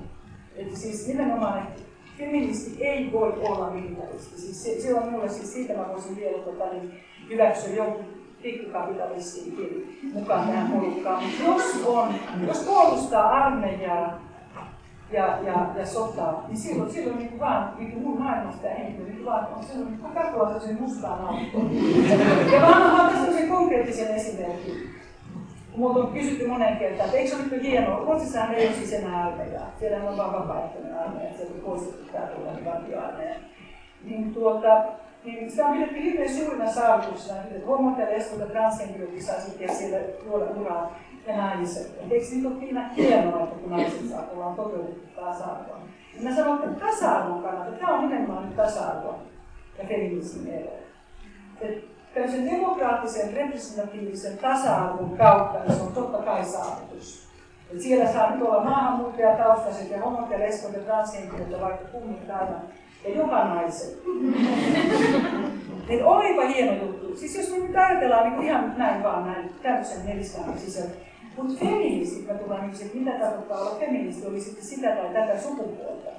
Että 0.56 0.76
siis 0.76 1.08
nimenomaan, 1.08 1.58
että 1.58 1.82
feministi 2.18 2.84
ei 2.84 3.12
voi 3.12 3.32
olla 3.32 3.70
militaristi. 3.70 4.40
Siis 4.40 4.64
se, 4.64 4.80
se 4.80 4.94
on 4.94 5.06
minulle, 5.06 5.28
siis 5.28 5.52
siitä 5.52 5.74
mä 5.74 5.88
voisin 5.88 6.16
vielä 6.16 6.38
tota, 6.38 6.64
niin, 6.72 6.92
hyväksyä 7.28 7.74
jonkun 7.74 8.04
pikkukapitalistinkin 8.42 10.00
mukaan 10.14 10.48
tähän 10.48 10.72
porukkaan. 10.72 11.24
Jos, 11.46 11.82
on, 11.86 12.14
jos 12.46 12.58
puolustaa 12.58 13.30
armeijaa 13.30 14.31
ja, 15.12 15.38
ja, 15.42 15.66
ja 15.76 15.86
sotaa, 15.86 16.44
niin 16.48 16.56
silloin, 16.56 16.90
silloin 16.90 17.18
niin 17.18 17.40
vaan 17.40 17.74
niin 17.78 17.92
kuin 17.92 18.02
mun 18.02 18.22
maailmasta 18.22 18.66
ja 18.66 18.74
henkilö, 18.74 19.06
niin 19.06 19.24
vaan 19.24 19.48
on 19.56 19.64
silloin 19.64 19.90
niin 19.90 20.14
katsoo 20.14 20.60
sen 20.60 20.82
mustaan 20.82 21.20
autoon. 21.20 21.70
Ja 22.52 22.60
mä 22.60 22.66
annan 22.66 23.10
tästä 23.10 23.46
konkreettisen 23.48 24.14
esimerkin. 24.14 24.90
Multa 25.76 26.00
on 26.00 26.12
kysytty 26.12 26.46
monen 26.46 26.76
kertaan, 26.76 27.08
että 27.08 27.18
eikö 27.18 27.30
se 27.30 27.36
ole 27.36 27.62
hienoa, 27.62 28.04
Ruotsissahan 28.04 28.54
ei 28.54 28.66
ole 28.66 28.76
siis 28.76 28.92
enää 28.92 29.26
armeijaa. 29.26 29.66
Siellä 29.78 30.10
on 30.10 30.16
vain 30.16 30.32
vapaaehtoinen 30.32 30.98
armeija, 30.98 31.34
sieltä 31.36 31.52
poistettu 31.64 32.12
tämä 32.12 32.26
tuollainen 32.26 32.64
vakioarmeija. 32.64 33.34
Niin 34.04 34.34
tuota, 34.34 34.84
niin 35.24 35.50
sitä 35.50 35.66
on 35.66 35.72
pidetty 35.72 36.02
hirveän 36.02 36.28
suurina 36.28 36.72
saavutuksena, 36.72 37.40
että 37.40 37.66
homot 37.66 37.98
ja 37.98 38.46
transhenkilöt 38.46 39.20
saa 39.20 39.40
sitten 39.40 39.76
siellä 39.76 39.98
luoda 40.26 40.44
uraa 40.60 40.98
ja. 41.26 41.80
Et 42.04 42.12
eikö 42.12 42.26
nyt 42.32 42.46
ole 42.46 42.58
siinä 42.60 42.90
hienoa, 42.96 43.44
että 43.44 43.56
kun 43.56 43.70
naiset 43.70 44.08
saa, 44.08 44.24
ollaan 44.34 44.56
toteutettu 44.56 45.20
tasa-arvoa. 45.20 45.80
Ja 46.16 46.22
mä 46.22 46.36
sanon, 46.36 46.64
että 46.64 46.86
tasa-arvon 46.86 47.42
kannalta, 47.42 47.72
tämä 47.72 47.94
on 47.94 48.08
nimenomaan 48.08 48.52
tasa-arvo 48.56 49.18
ja 49.78 49.84
feminismin 49.88 50.54
ero. 50.54 50.70
Tällaisen 52.14 52.50
demokraattisen, 52.50 53.34
representatiivisen 53.34 54.38
tasa-arvon 54.38 55.16
kautta 55.16 55.58
niin 55.58 55.72
se 55.72 55.82
on 55.82 55.92
totta 55.92 56.18
kai 56.18 56.44
saavutus. 56.44 57.28
Et 57.72 57.80
siellä 57.80 58.12
saa 58.12 58.30
nyt 58.30 58.42
olla 58.42 58.64
maahanmuuttajataustaiset 58.64 59.90
ja 59.90 60.00
homot 60.00 60.30
ja 60.30 60.38
lesbot 60.38 60.72
ja 60.72 60.80
transhenkilöt 60.80 61.60
vaikka 61.60 61.84
kummit 61.84 62.30
aivan 62.30 62.62
ja 63.04 63.14
jopa 63.14 63.44
naiset. 63.44 64.02
niin 65.88 66.04
olipa 66.04 66.42
hieno 66.48 66.72
juttu. 66.72 67.16
Siis 67.16 67.36
jos 67.36 67.50
me 67.50 67.58
nyt 67.58 67.76
ajatellaan 67.76 68.30
niin 68.30 68.42
ihan 68.42 68.74
näin 68.76 69.02
vaan 69.02 69.26
näin, 69.26 69.50
tämmöisen 69.62 70.06
neliskaanan 70.06 70.58
sisällä. 70.58 70.90
Mutta 71.36 71.64
feministit, 71.64 72.26
mä 72.26 72.34
tullaan 72.34 72.66
nyt 72.66 72.82
että 72.82 72.98
mitä 72.98 73.10
tarkoittaa 73.18 73.60
olla 73.60 73.78
feministi, 73.80 74.26
oli 74.26 74.40
sitten 74.40 74.64
sitä 74.64 74.88
tai 74.88 75.08
tätä 75.08 75.40
sukupuolta. 75.40 76.10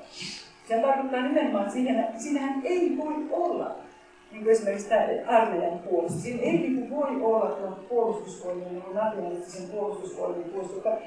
Se 0.67 0.77
tarkoittaa 0.77 1.21
nimenomaan, 1.21 1.63
että 1.63 1.73
siihen, 1.73 2.07
siinähän 2.17 2.61
ei 2.63 2.97
voi 2.97 3.13
olla 3.31 3.75
niin 4.31 4.43
kuin 4.43 4.51
esimerkiksi 4.51 4.89
tämä 4.89 5.07
armeijan 5.27 5.79
puolustus. 5.79 6.23
Siinä 6.23 6.41
ei 6.41 6.57
niin 6.57 6.89
voi 6.89 7.21
olla 7.21 7.49
tuon 7.49 7.75
puolustusvoimien, 7.89 8.73
niin 8.73 8.83
nationalistisen 8.93 9.69
puolustusvoimien 9.69 10.49
puolustus, 10.49 10.77
joka 10.77 10.97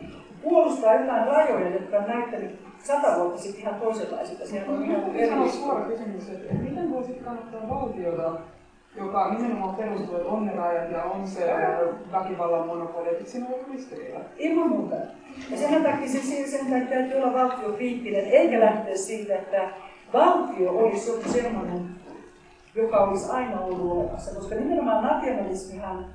puolustaa 0.43 0.95
jotain 0.95 1.27
rajoja, 1.27 1.71
jotka 1.71 1.97
on 1.99 2.07
näyttänyt 2.07 2.51
sata 2.85 3.17
vuotta 3.17 3.43
sitten 3.43 3.61
ihan 3.61 3.81
toisenlaisilta. 3.81 4.47
Siellä 4.47 4.73
on 4.73 4.85
ihan 4.85 5.17
eri... 5.17 5.51
suora 5.51 5.85
kysymys, 5.85 6.29
että 6.29 6.55
miten 6.55 6.91
voisit 6.91 7.23
kannattaa 7.23 7.69
valtiota, 7.69 8.39
joka 8.97 9.33
nimenomaan 9.33 9.77
perustuu, 9.77 10.17
että 10.17 10.93
ja 10.93 11.05
on 11.05 11.29
se 11.29 11.47
väkivallan 12.13 12.67
monopoli, 12.67 13.09
että 13.09 13.31
siinä 13.31 13.47
on 13.47 13.73
ristiriita. 13.73 14.19
Ilman 14.37 14.69
muuta. 14.69 14.97
Ja 15.51 15.57
sen 15.57 15.83
takia 15.83 16.09
se, 16.09 16.47
sen 16.47 16.67
takia 16.67 16.87
täytyy 16.87 17.17
olla 17.23 17.33
valtio 17.33 17.73
kriittinen, 17.73 18.25
eikä 18.25 18.61
lähteä 18.61 18.97
siitä, 18.97 19.35
että 19.35 19.69
valtio 20.13 20.71
olisi 20.71 21.11
joku 21.11 21.29
sellainen, 21.29 21.89
joka 22.75 22.97
olisi 22.97 23.31
aina 23.31 23.61
ollut 23.61 23.93
olemassa. 23.93 24.35
Koska 24.35 24.55
nimenomaan 24.55 25.05
nationalismihan, 25.05 26.07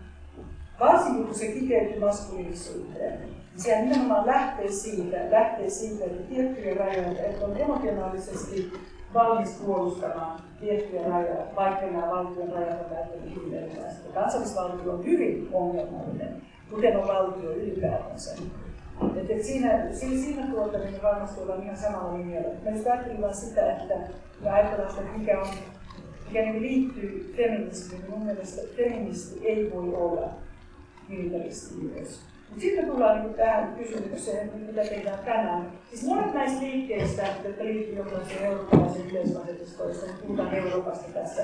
varsinkin 0.80 1.26
kun 1.26 1.36
se 1.36 1.48
kiteytyy 1.48 2.00
maskuliinisuuteen, 2.00 3.20
sehän 3.58 3.90
nimenomaan 3.90 4.26
lähtee 4.26 4.72
siitä, 4.72 5.18
lähtee 5.32 5.70
siitä, 5.70 6.06
että 6.06 6.24
tiettyjä 6.24 6.76
rajoja, 6.76 7.26
että 7.26 7.46
on 7.46 7.58
emotionaalisesti 7.58 8.74
valmis 9.14 9.62
puolustamaan 9.66 10.51
tiettyjä 10.62 11.10
rajoja, 11.10 11.46
vaikka 11.56 11.86
nämä 11.86 12.10
valtion 12.10 12.50
rajat 12.50 12.92
on 12.92 13.36
hyvin 13.36 13.54
erilaiset. 13.54 14.12
Kansallisvaltio 14.14 14.94
on 14.94 15.06
hyvin 15.06 15.50
ongelmallinen, 15.54 16.42
kuten 16.70 16.98
on 16.98 17.08
valtio 17.08 17.52
ylipäätänsä. 17.52 18.32
Et, 19.18 19.30
et 19.32 19.44
siinä, 19.44 19.88
siinä, 19.92 20.24
siinä 20.24 20.48
tuota, 20.52 20.78
niin 20.78 21.02
varmasti 21.04 21.42
ollaan 21.42 21.64
ihan 21.64 21.78
samalla 21.78 22.18
linjalla. 22.18 22.50
Me 22.64 22.72
just 22.72 22.88
ajattelin 22.88 23.36
sitä, 23.36 23.72
että 23.72 23.94
ajatellaan 24.52 24.92
sitä, 24.92 25.04
mikä, 25.18 25.42
on, 25.42 25.48
mikä 26.28 26.42
niin 26.42 26.62
liittyy 26.62 27.34
feminismiin, 27.38 28.10
mun 28.10 28.26
mielestä 28.26 28.62
feministi 28.76 29.48
ei 29.48 29.72
voi 29.76 29.96
olla 29.96 30.30
militaristi 31.10 31.76
myös. 31.76 32.31
Mutta 32.52 32.62
sitten 32.62 32.86
tullaan 32.86 33.22
niin 33.22 33.34
tähän 33.34 33.76
kysymykseen, 33.76 34.52
mitä 34.56 34.82
tehdään 34.82 35.20
tänään. 35.26 35.72
Siis 35.90 36.04
monet 36.04 36.34
näistä 36.34 36.62
liikkeistä, 36.62 37.24
jotka 37.44 37.64
liittyy 37.64 37.96
jonkinlaiseen 37.96 38.46
eurooppalaisen 38.46 39.10
yleisvasetustoon, 39.10 39.90
jos 39.90 40.06
puhutaan 40.22 40.54
Euroopasta 40.54 41.12
tässä, 41.14 41.42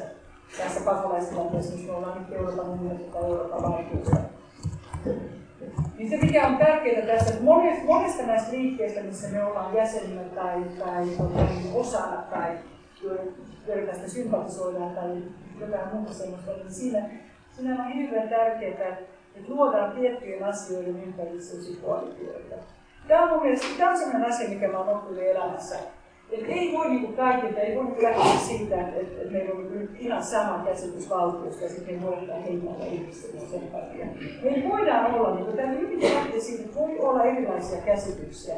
tässä 0.58 0.80
pakolaistilanteessa, 0.86 1.74
missä 1.76 1.92
me 1.92 1.98
ollaan 1.98 2.20
nyt 2.20 2.32
Euroopan 2.32 2.70
unionissa 2.70 3.12
tai 3.12 3.24
Euroopan 3.24 3.64
valtuusta. 3.64 4.16
Niin 5.98 6.10
se 6.10 6.18
mikä 6.18 6.48
on 6.48 6.58
tärkeää 6.58 7.08
tässä, 7.08 7.34
että 7.34 7.44
monesta, 7.44 7.86
monesta 7.86 8.24
näistä 8.24 8.52
liikkeistä, 8.52 9.02
missä 9.02 9.28
me 9.28 9.44
ollaan 9.44 9.76
jäseninä 9.76 10.24
tai, 10.24 10.64
tai, 10.80 11.08
tai 11.08 11.38
osana 11.74 12.22
tai 12.22 12.58
joiden 13.68 13.88
tästä 13.88 14.10
sympatisoidaan 14.10 14.96
tai 14.96 15.18
jotain 15.60 15.96
muuta 15.96 16.14
sellaista, 16.14 16.52
niin 16.52 16.74
siinä, 16.74 17.10
siinä 17.52 17.84
on 17.84 17.92
hirveän 17.92 18.30
tärkeää, 18.30 18.98
että 19.40 19.54
luodaan 19.54 19.92
tiettyjen 19.92 20.44
asioiden 20.44 21.04
ympäristöisiä 21.04 21.76
koalitioita. 21.86 22.56
Tämä 23.08 23.24
on 23.24 23.30
mun 23.30 23.42
mielestä 23.42 23.68
tämä 23.78 23.92
on 23.92 23.98
sellainen 23.98 24.30
asia, 24.30 24.50
mikä 24.50 24.68
mä 24.68 24.80
oon 24.80 24.90
oppinut 24.90 25.24
elämässä. 25.24 25.76
Että 26.32 26.54
ei 26.54 26.74
voi 26.74 26.90
niinku 26.90 27.14
kaikilta, 27.14 27.60
ei 27.60 27.76
voi 27.76 27.84
niinku 27.84 28.04
lähteä 28.04 28.40
siitä, 28.40 28.82
että, 28.82 29.00
että, 29.00 29.22
että 29.22 29.34
meillä 29.34 29.56
on 29.56 29.72
niinku 29.72 29.94
ihan 30.00 30.24
sama 30.24 30.64
käsitys 30.66 31.10
valtiosta 31.10 31.64
ja 31.64 31.70
sitten 31.70 31.96
me 31.96 32.06
voidaan 32.06 32.44
heimalla 32.44 32.86
ihmistä 32.86 33.28
sen 33.52 33.68
takia. 33.72 34.06
Me 34.44 34.70
voidaan 34.70 35.14
olla, 35.14 35.36
niin 35.36 35.58
täytyy 35.58 35.88
yrittää 35.88 36.14
lähteä 36.14 36.42
siitä, 36.42 36.64
että 36.64 36.80
voi 36.80 37.00
olla 37.00 37.24
erilaisia 37.24 37.82
käsityksiä. 37.82 38.56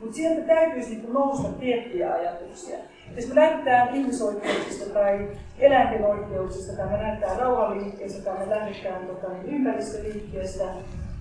Mutta 0.00 0.16
sieltä 0.16 0.46
täytyisi 0.46 0.90
niinku 0.90 1.12
nousta 1.12 1.48
tiettyjä 1.48 2.12
ajatuksia. 2.12 2.78
Jos 3.16 3.28
me 3.28 3.34
lähdetään 3.34 3.94
ihmisoikeuksista 3.94 4.90
tai 4.94 5.28
eläinten 5.58 6.04
oikeuksista 6.04 6.76
tai 6.76 6.86
me 6.86 6.98
lähdetään 6.98 7.38
rauhanliikkeestä 7.38 8.22
tai 8.24 8.46
me 8.46 8.50
lähdetään 8.50 9.06
tota, 9.06 9.28
niin 9.32 9.54
ympäristöliikkeestä, 9.54 10.64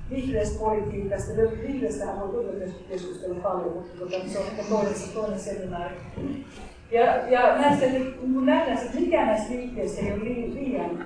vihreästä 0.09 0.59
politiikasta, 0.59 1.31
vihreästähän 1.67 2.19
voi 2.19 2.29
todella 2.29 2.53
myös 2.53 2.71
keskustella 2.89 3.35
paljon, 3.35 3.73
mutta 3.73 3.99
tota, 3.99 4.17
se 4.27 4.39
on 4.39 4.45
toinen, 4.69 4.93
toinen 5.13 5.39
seminaari. 5.39 5.95
Ja, 6.91 7.05
ja 7.05 7.57
näistä, 7.57 7.85
kun 8.19 8.45
nähdään, 8.45 8.77
että 8.77 8.99
mikään 8.99 9.27
näistä 9.27 9.53
liikkeistä 9.53 10.01
ei 10.01 10.13
ole 10.13 10.23
liian, 10.23 11.05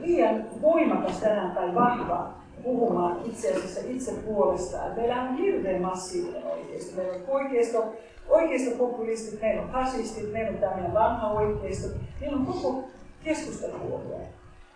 liian 0.00 0.44
voimakas 0.62 1.16
tänään 1.20 1.50
tai 1.50 1.74
vahva 1.74 2.38
puhumaan 2.62 3.20
itse 3.24 3.48
asiassa 3.48 3.80
itse 3.88 4.12
puolestaan. 4.12 4.96
Meillä 4.96 5.22
on 5.22 5.36
hirveän 5.36 5.82
massiivinen 5.82 6.42
oikeisto. 6.46 6.96
Meillä 6.96 7.12
on 7.12 7.20
oikeisto, 7.28 7.94
oikeistopopulistit, 8.28 9.40
meillä 9.40 9.62
on 9.62 9.68
fasistit, 9.68 10.32
meillä 10.32 10.50
on 10.50 10.58
tämmöinen 10.58 10.94
vanha 10.94 11.30
oikeisto, 11.30 11.88
meillä 12.20 12.36
on 12.36 12.46
koko 12.46 12.84
keskustelupuolue. 13.24 14.26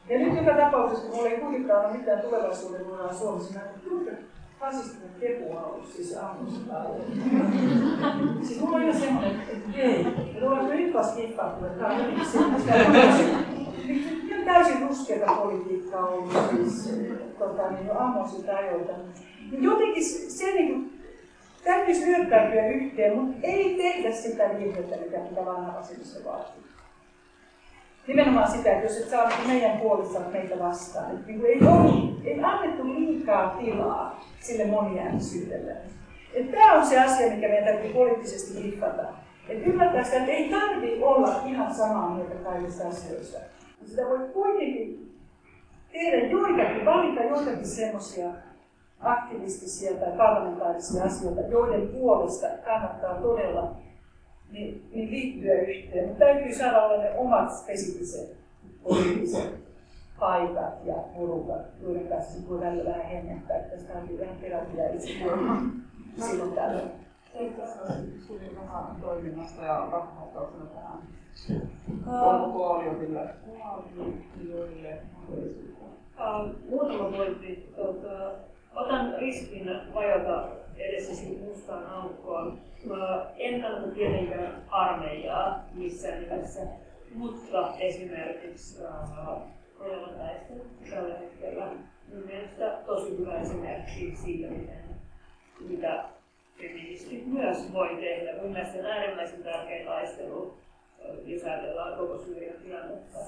Ja 0.09 0.18
nyt 0.18 0.36
joka 0.36 0.57
tapauksessa, 0.57 1.11
kun 1.11 1.26
ei 1.26 1.40
kuitenkaan 1.40 1.86
ole 1.86 1.96
mitään 1.96 2.20
tulevaisuuden 2.20 2.86
uraa 2.86 3.12
Suomessa, 3.12 3.55
mä 3.55 3.64
fasistinen 4.61 5.11
kepu 5.20 5.50
on 5.50 5.64
ollut 5.64 5.92
siis 5.96 6.16
aamusta 6.16 6.74
Siis 8.42 8.61
mulla 8.61 8.76
on 8.76 8.82
ihan 8.82 9.00
semmoinen, 9.00 9.40
että 9.40 9.78
ei. 9.78 10.07
Ja 10.34 10.62
nyt 10.62 10.94
vasta 10.94 11.16
kippautunut, 11.16 11.70
että 11.70 11.84
tämä 11.84 11.94
on 11.94 12.00
jotenkin 12.00 12.26
semmoista 12.26 12.72
täysin 14.44 14.88
ruskeata 14.88 15.32
politiikkaa 15.32 16.07
ollut 16.07 16.32
siis 16.50 16.94
tota, 17.38 17.70
niin 17.70 17.86
jo 17.86 17.98
ammoisilta 17.98 18.57
ajoilta. 18.57 18.92
Jotenkin 19.53 20.05
se 20.05 20.44
niin 20.44 20.68
kuin, 20.68 21.01
täytyisi 21.64 22.06
lyöttäytyä 22.06 22.66
yhteen, 22.66 23.16
mutta 23.16 23.38
ei 23.42 23.74
tehdä 23.76 24.12
sitä 24.12 24.44
virhettä, 24.58 24.96
mitä, 24.96 25.18
mitä 25.18 25.46
vanha 25.46 25.74
vasemmisto 25.78 26.30
vaatii. 26.30 26.62
Nimenomaan 28.06 28.50
sitä, 28.50 28.72
että 28.72 28.84
jos 28.84 28.96
et 28.96 29.08
saa 29.08 29.28
niin 29.28 29.48
meidän 29.48 29.78
puolissa 29.78 30.20
meitä 30.32 30.58
vastaan, 30.58 31.10
että 31.10 31.26
niin 31.26 31.44
ei, 31.46 31.58
ole, 31.68 32.12
ei 32.24 32.44
annettu 32.44 32.94
liikaa 32.94 33.56
tilaa 33.60 34.24
sille 34.40 34.64
moniäänisyydelle. 34.64 35.76
Tämä 36.50 36.72
on 36.72 36.86
se 36.86 37.00
asia, 37.00 37.34
mikä 37.34 37.48
meidän 37.48 37.64
täytyy 37.64 37.92
poliittisesti 37.92 38.62
hiffata. 38.62 39.02
Että 39.48 39.70
ymmärtää 39.70 40.04
sitä, 40.04 40.16
että 40.16 40.32
ei 40.32 40.50
tarvitse 40.50 41.04
olla 41.04 41.42
ihan 41.46 41.74
samaa 41.74 42.10
mieltä 42.10 42.34
kaikista 42.34 42.88
asioista. 42.88 43.38
Sitä 43.84 44.02
voi 44.02 44.18
kuitenkin 44.32 45.12
tehdä 45.92 46.26
joitakin, 46.26 46.84
valita 46.84 47.22
joitakin 47.22 47.66
semmoisia 47.66 48.28
aktivistisia 49.03 49.94
tai 49.94 50.12
parlamentaarisia 50.16 51.05
asioita, 51.05 51.40
joiden 51.40 51.88
puolesta 51.88 52.46
kannattaa 52.64 53.14
todella 53.14 53.76
niin, 54.50 54.88
niin 54.94 55.11
liittyä 55.11 55.55
yhteen. 55.55 56.09
Mutta 56.09 56.24
täytyy 56.24 56.55
saada 56.55 56.82
olla 56.82 57.03
ne 57.03 57.18
omat 57.18 57.59
spesifiset 57.59 58.36
poliittiset 58.82 59.55
paikat 60.20 60.74
ja 60.84 60.94
porukat, 60.94 61.66
joiden 61.82 62.09
kanssa 62.09 62.48
voi 62.48 62.61
välillä 62.61 62.90
vähän 62.90 63.07
hengähtää, 63.07 63.57
että 63.57 63.76
tästä 63.76 63.92
on 63.92 64.18
vähän 64.20 64.36
terapiaa 64.40 64.88
itse 64.88 65.09
silloin 66.28 66.53
tällöin. 66.53 66.90
Toiminnasta 69.00 69.64
ja 69.64 69.88
rahoituksena 69.90 70.64
tähän. 70.74 70.98
Onko 72.07 72.59
koaliotille 72.59 73.28
Muutama 76.70 77.16
pointti. 77.16 77.72
Tuota, 77.76 78.32
otan 78.75 79.14
riskin 79.18 79.70
vajota 79.95 80.49
edessäsi 80.77 81.39
mustaan 81.41 81.87
aukkoon. 81.87 82.59
En 83.37 83.62
kannata 83.62 83.95
tietenkään 83.95 84.62
armeijaa 84.68 85.64
missään 85.75 86.20
nimessä, 86.20 86.61
mutta 87.14 87.75
esimerkiksi 87.79 88.83
uh, 88.83 89.43
taistelu 90.18 90.66
tällä 90.91 91.18
hetkellä 91.18 91.66
minun 92.09 92.27
mielestä 92.27 92.79
tosi 92.87 93.18
hyvä 93.18 93.41
esimerkki 93.41 94.16
siitä, 94.16 94.51
miten, 94.51 94.85
mitä 95.61 96.05
feministit 96.59 97.27
myös 97.27 97.73
voi 97.73 97.97
tehdä. 98.01 98.43
Mun 98.43 98.53
mielestä 98.53 98.79
on 98.79 98.87
äärimmäisen 98.87 99.43
tärkeä 99.43 99.85
taistelu, 99.85 100.55
jos 101.25 101.45
ajatellaan 101.45 101.99
koko 101.99 102.18
Syyrian 102.18 102.62
tilannetta. 102.62 103.18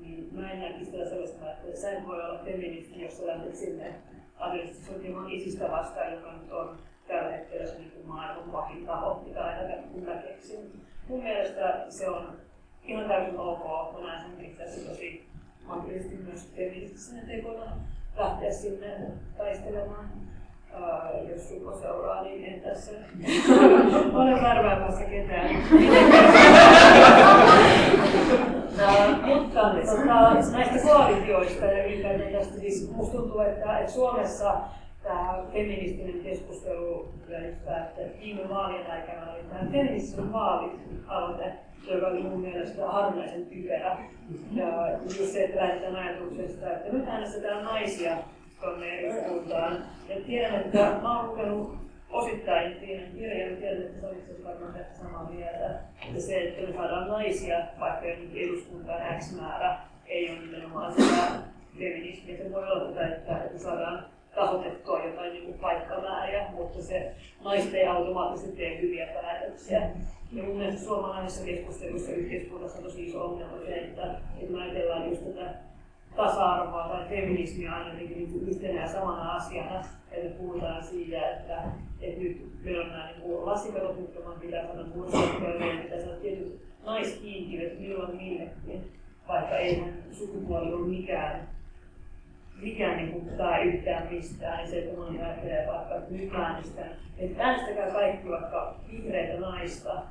Niin 0.00 0.28
mä 0.32 0.52
en 0.52 0.60
näkisi 0.60 0.90
sellaista, 0.90 1.52
että 1.52 1.80
sä 1.80 2.02
voi 2.06 2.24
olla 2.24 2.44
feministi, 2.44 3.02
jos 3.02 3.18
sä 3.18 3.26
lähdet 3.26 3.56
sinne 3.56 3.94
aseellistussotimaan 4.38 5.30
isistä 5.30 5.70
vastaan, 5.70 6.12
joka 6.12 6.32
nyt 6.32 6.52
on 6.52 6.78
tällä 7.08 7.30
hetkellä 7.30 7.66
se 7.66 7.78
niin 7.78 7.92
maailman 8.04 8.50
pahin 8.50 8.86
taho, 8.86 9.22
mitä 9.26 9.44
aina 9.44 9.82
kun 9.92 10.02
mä 10.02 10.14
keksin. 10.14 10.82
Mun 11.08 11.22
mielestä 11.22 11.84
se 11.88 12.08
on 12.08 12.36
ihan 12.82 13.08
täysin 13.08 13.38
ok. 13.38 13.92
Mä 13.92 14.06
näen 14.06 14.30
sen 14.30 14.44
itse 14.44 14.62
asiassa 14.62 14.90
tosi 14.90 15.28
mahdollisesti 15.66 16.16
myös 16.16 16.52
feministisenä 16.56 17.22
tekona 17.26 17.64
lähteä 18.16 18.52
sinne 18.52 18.96
taistelemaan. 19.38 20.10
Uh, 20.74 21.30
jos 21.30 21.48
suko 21.48 21.76
seuraa, 21.76 22.22
niin 22.22 22.44
en 22.44 22.60
tässä 22.60 22.92
ole 24.18 24.42
värväämässä 24.42 25.04
ketään. 25.04 25.56
mutta 29.26 29.60
tota, 29.60 30.52
näistä 30.52 30.78
koalitioista 30.88 31.64
ja 31.64 31.84
tästä, 32.32 32.58
siis 32.58 32.90
musta 32.96 33.16
tuntuu, 33.16 33.40
että, 33.40 33.78
että 33.78 33.92
Suomessa 33.92 34.54
tämä 35.02 35.42
feministinen 35.52 36.20
keskustelu 36.22 37.08
ja 37.28 37.38
just 37.38 37.78
että 37.78 38.00
viime 38.20 38.48
vaalien 38.48 38.90
aikana 38.90 39.32
oli 39.32 39.42
tämä 39.42 39.70
feministinen 39.70 40.32
vaalit-aloite, 40.32 41.52
joka 41.90 42.06
oli 42.06 42.22
mun 42.22 42.40
mielestä 42.40 42.86
harvinaisen 42.86 43.46
typerä. 43.46 43.98
Ja 44.52 44.92
just 45.02 45.32
se, 45.32 45.44
että 45.44 45.60
lähdetään 45.60 45.96
ajatuksesta, 45.96 46.70
että 46.70 46.92
nyt 46.92 47.08
äänestetään 47.08 47.64
naisia 47.64 48.16
tuonne 48.60 48.98
eduskuntaan. 48.98 49.78
Ja 50.08 50.16
tiedän, 50.26 50.54
että 50.54 50.98
mä 51.02 51.18
oon 51.18 51.30
lukenut 51.30 51.87
osittain 52.10 52.74
tiedän 52.74 53.12
kirjan, 53.12 53.56
tiedän, 53.56 53.82
että 53.82 54.44
varmaan 54.44 54.74
tästä 54.74 54.98
samaa 54.98 55.30
mieltä. 55.30 55.80
Että 56.08 56.20
se, 56.20 56.38
että 56.38 56.66
me 56.66 56.72
saadaan 56.72 57.08
naisia 57.08 57.58
vaikka 57.80 58.06
eduskuntaan 58.34 59.20
X 59.20 59.36
määrä, 59.40 59.78
ei 60.06 60.30
ole 60.30 60.40
nimenomaan 60.40 60.92
sitä 60.92 61.32
feminismiä. 61.78 62.36
Se 62.36 62.52
voi 62.52 62.70
olla 62.72 62.92
tätä, 62.92 63.08
että, 63.08 63.44
että 63.44 63.58
saadaan 63.58 64.04
tasotettua 64.34 65.04
jotain 65.04 65.32
niin 65.32 65.44
kuin 65.44 65.58
paikkamääriä, 65.58 66.46
mutta 66.52 66.82
se 66.82 67.14
naiset 67.44 67.74
ei 67.74 67.86
automaattisesti 67.86 68.56
tee 68.56 68.80
hyviä 68.80 69.06
päätöksiä. 69.06 69.90
Ja 70.32 70.42
mun 70.42 70.56
mielestä 70.56 70.84
suomalaisessa 70.84 71.44
keskustelussa 71.44 72.12
yhteiskunnassa 72.12 72.78
on 72.78 72.84
tosi 72.84 73.06
iso 73.06 73.24
ongelma 73.24 73.58
se, 73.66 73.76
että, 73.76 74.14
että 74.40 74.52
me 74.52 74.62
ajatellaan 74.62 75.08
just 75.08 75.24
tätä 75.24 75.54
tasa-arvoa 76.18 76.88
tai 76.88 77.08
feminismiä 77.08 77.72
aina 77.72 77.94
niin 77.94 78.48
yhtenä 78.48 78.80
ja 78.80 78.88
samana 78.88 79.34
asiana. 79.34 79.82
Että 80.12 80.38
puhutaan 80.38 80.84
siitä, 80.84 81.30
että, 81.30 81.62
että 82.00 82.20
nyt 82.20 82.62
meillä 82.62 82.84
on 82.84 82.90
nämä 82.90 83.10
niin 83.10 83.46
lasikatot, 83.46 84.00
mitkä 84.00 84.24
vaan 84.24 84.40
pitää 84.40 84.66
saada 84.66 84.80
ja 85.64 85.82
pitää 85.82 85.98
saada 85.98 86.20
tietyt 86.20 86.62
naiskiintiöt 86.84 87.80
milloin 87.80 88.16
millekin, 88.16 88.92
vaikka 89.28 89.56
eihän 89.56 89.94
sukupuoli 90.12 90.72
ole 90.72 90.88
mikään 90.88 91.48
mikään 92.62 92.96
niin 92.96 93.12
kuin 93.12 93.36
tai 93.36 93.62
yhtään 93.62 94.06
mistään, 94.10 94.58
niin 94.58 94.68
se, 94.68 94.78
että 94.78 95.00
moni 95.00 95.22
ajattelee 95.22 95.66
vaikka, 95.66 95.94
että 95.94 96.14
nyt 96.14 96.34
äänestän, 96.34 96.90
että 97.18 97.44
äänestäkää 97.44 97.90
kaikki 97.90 98.28
vaikka 98.28 98.74
vihreitä 98.92 99.40
naista, 99.40 100.02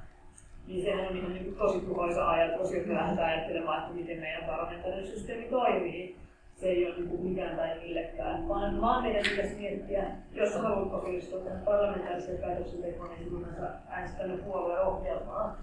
niin 0.68 0.84
sehän 0.84 1.07
on 1.07 1.18
ihan 1.18 1.34
niin 1.34 1.55
tosi 1.55 1.80
tuhoisa 1.80 2.30
ajatus, 2.30 2.74
jos 2.74 2.86
me 2.86 2.93
lähdetään 2.93 3.30
ajattelemaan, 3.30 3.82
että 3.82 3.93
miten 3.93 4.20
meidän 4.20 4.43
parlamentaarinen 4.43 5.07
systeemi 5.07 5.43
toimii. 5.43 6.15
Se 6.55 6.68
ei 6.68 6.86
ole 6.86 6.95
niin 6.95 7.09
kuin 7.09 7.22
mikään 7.22 7.55
tai 7.55 7.80
millekään, 7.80 8.47
vaan, 8.47 8.82
vaan 8.82 9.03
meidän 9.03 9.24
pitäisi 9.30 9.55
miettiä, 9.55 10.03
jos 10.34 10.55
haluat 10.55 10.93
osallistua 10.93 11.39
tähän 11.39 11.61
parlamentaariseen 11.65 12.38
päätöksentekoon, 12.38 13.09
niin 13.09 13.24
silloin 13.24 13.45
äänestämme 13.89 14.38
puolueohjelmaa. 14.38 15.57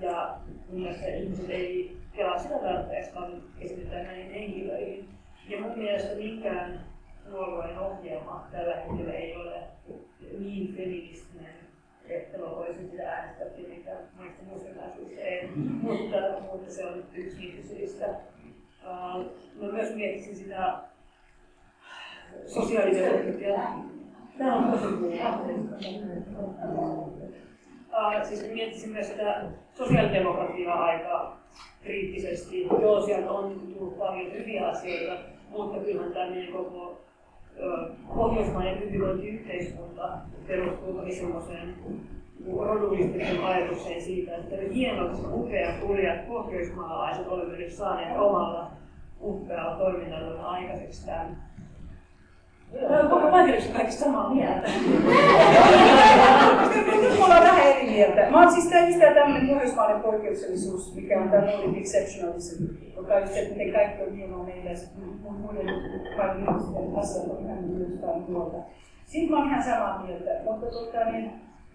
Ja 0.00 0.36
mielestäni 0.70 1.22
ihmiset 1.22 1.50
ei 1.50 1.96
kelaa 2.12 2.38
sitä 2.38 2.58
tarpeeksi, 2.58 3.14
vaan 3.14 3.42
keskitytään 3.58 4.04
näihin 4.04 4.30
henkilöihin. 4.30 5.08
Ja 5.48 5.60
mun 5.60 5.78
mielestä 5.78 6.16
minkään 6.16 6.80
puolueen 7.30 7.78
ohjelma 7.78 8.46
tällä 8.52 8.76
hetkellä 8.76 9.12
ei 9.12 9.36
ole 9.36 9.62
niin 10.38 10.74
feministinen, 10.76 11.55
että 12.08 12.38
mä 12.38 12.50
voisin 12.50 12.90
sitä 12.90 13.10
äänestää 13.10 13.46
tietenkään 13.46 13.98
muista 14.16 14.42
muslimilaisuudesta 14.44 15.20
ei, 15.20 15.48
mutta, 15.56 16.16
mutta 16.52 16.72
se 16.72 16.86
on 16.86 17.04
yksi 17.14 17.38
niistä 17.38 17.68
syistä. 17.68 18.06
Mä 19.60 19.72
myös 19.72 19.94
miettisin 19.94 20.36
sitä 20.36 20.78
sosiaalidemokratiaa. 22.46 23.84
Tämä 24.38 24.56
on 24.56 24.72
tosi 24.72 24.86
uh, 27.96 28.24
siis 28.28 28.52
miettisin 28.52 28.90
myös 28.90 29.08
sitä 29.08 29.44
sosiaalidemokratiaa 29.74 30.84
aika 30.84 31.36
kriittisesti. 31.82 32.62
Joo, 32.62 33.02
sieltä 33.02 33.30
on 33.30 33.60
tullut 33.74 33.98
paljon 33.98 34.32
hyviä 34.32 34.68
asioita, 34.68 35.22
mutta 35.48 35.80
kyllähän 35.80 36.12
tämmöinen 36.12 36.52
koko 36.52 37.00
pohjoismainen 38.16 38.80
hyvinvointiyhteiskunta 38.80 40.08
perustuu 40.46 40.92
tosi 40.92 41.12
semmoiseen 41.12 41.74
rodullistiseen 42.58 43.44
ajatukseen 43.44 44.02
siitä, 44.02 44.36
että 44.36 44.56
ne 44.56 44.74
hienot, 44.74 45.12
upeat, 45.32 45.78
kurjat 45.80 46.28
pohjoismaalaiset 46.28 47.28
olemme 47.28 47.56
nyt 47.56 47.72
saaneet 47.72 48.18
omalla 48.18 48.70
upealla 49.22 49.76
toiminnalla 49.76 50.42
aikaiseksi 50.42 51.06
tämän 51.06 51.46
Onko 53.12 53.30
Maikerissa 53.30 53.72
kaikki 53.72 53.92
samaa 53.92 54.34
mieltä? 54.34 54.70
Nyt 57.02 57.18
mulla 57.18 57.34
on 57.34 57.42
mieltä. 57.96 58.30
Mä 58.30 58.42
oon 58.42 58.52
siis 58.52 58.66
täysin 58.66 59.00
tämmöinen 59.00 59.48
pohjoismainen 59.48 60.02
poikkeuksellisuus, 60.02 60.94
mikä 60.94 61.20
on 61.20 61.28
tämä 61.28 61.46
Nordic 61.46 61.76
Exceptionalism, 61.78 62.64
joka 62.96 63.14
on 63.14 63.28
se, 63.28 63.48
miten 63.50 63.72
kaikki 63.72 64.02
on 64.02 64.16
hienoa 64.16 64.44
meillä 64.44 64.70
ja 64.70 64.76
muiden 65.22 65.66
kaikki 66.16 66.42
ihmisten 66.42 66.96
asiat 66.98 67.26
on 67.26 67.44
ihan 67.44 67.80
jostain 67.80 68.22
muualta. 68.22 68.56
Siitä 69.06 69.30
mä 69.32 69.38
oon 69.38 69.48
ihan 69.48 69.62
samaa 69.62 70.06
mieltä, 70.06 70.30
mutta 70.44 70.66
tota, 70.66 71.04
niin, 71.04 71.32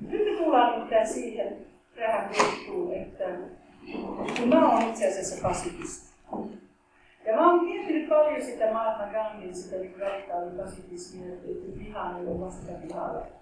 nyt 0.09 0.25
me 0.25 0.43
tullaan 0.43 0.73
nimittäin 0.73 1.07
siihen 1.07 1.57
tähän 1.95 2.29
juttuun, 2.39 2.93
että 2.93 3.25
kun 4.39 4.49
mä 4.49 4.71
oon 4.71 4.81
itse 4.81 5.07
asiassa 5.07 5.47
pasifisti, 5.47 6.11
Ja 7.25 7.35
mä 7.35 7.51
oon 7.51 7.65
miettinyt 7.65 8.09
paljon 8.09 8.41
sitä 8.41 8.73
Mahatma 8.73 9.13
Gandhin, 9.13 9.55
sitä 9.55 9.75
niin 9.75 9.99
radikaalikasifismia, 9.99 11.33
että 11.33 11.79
vihaan 11.79 12.19
ei 12.19 12.27
ole 12.27 12.39
vasta 12.39 12.71
vihalle. 12.87 13.40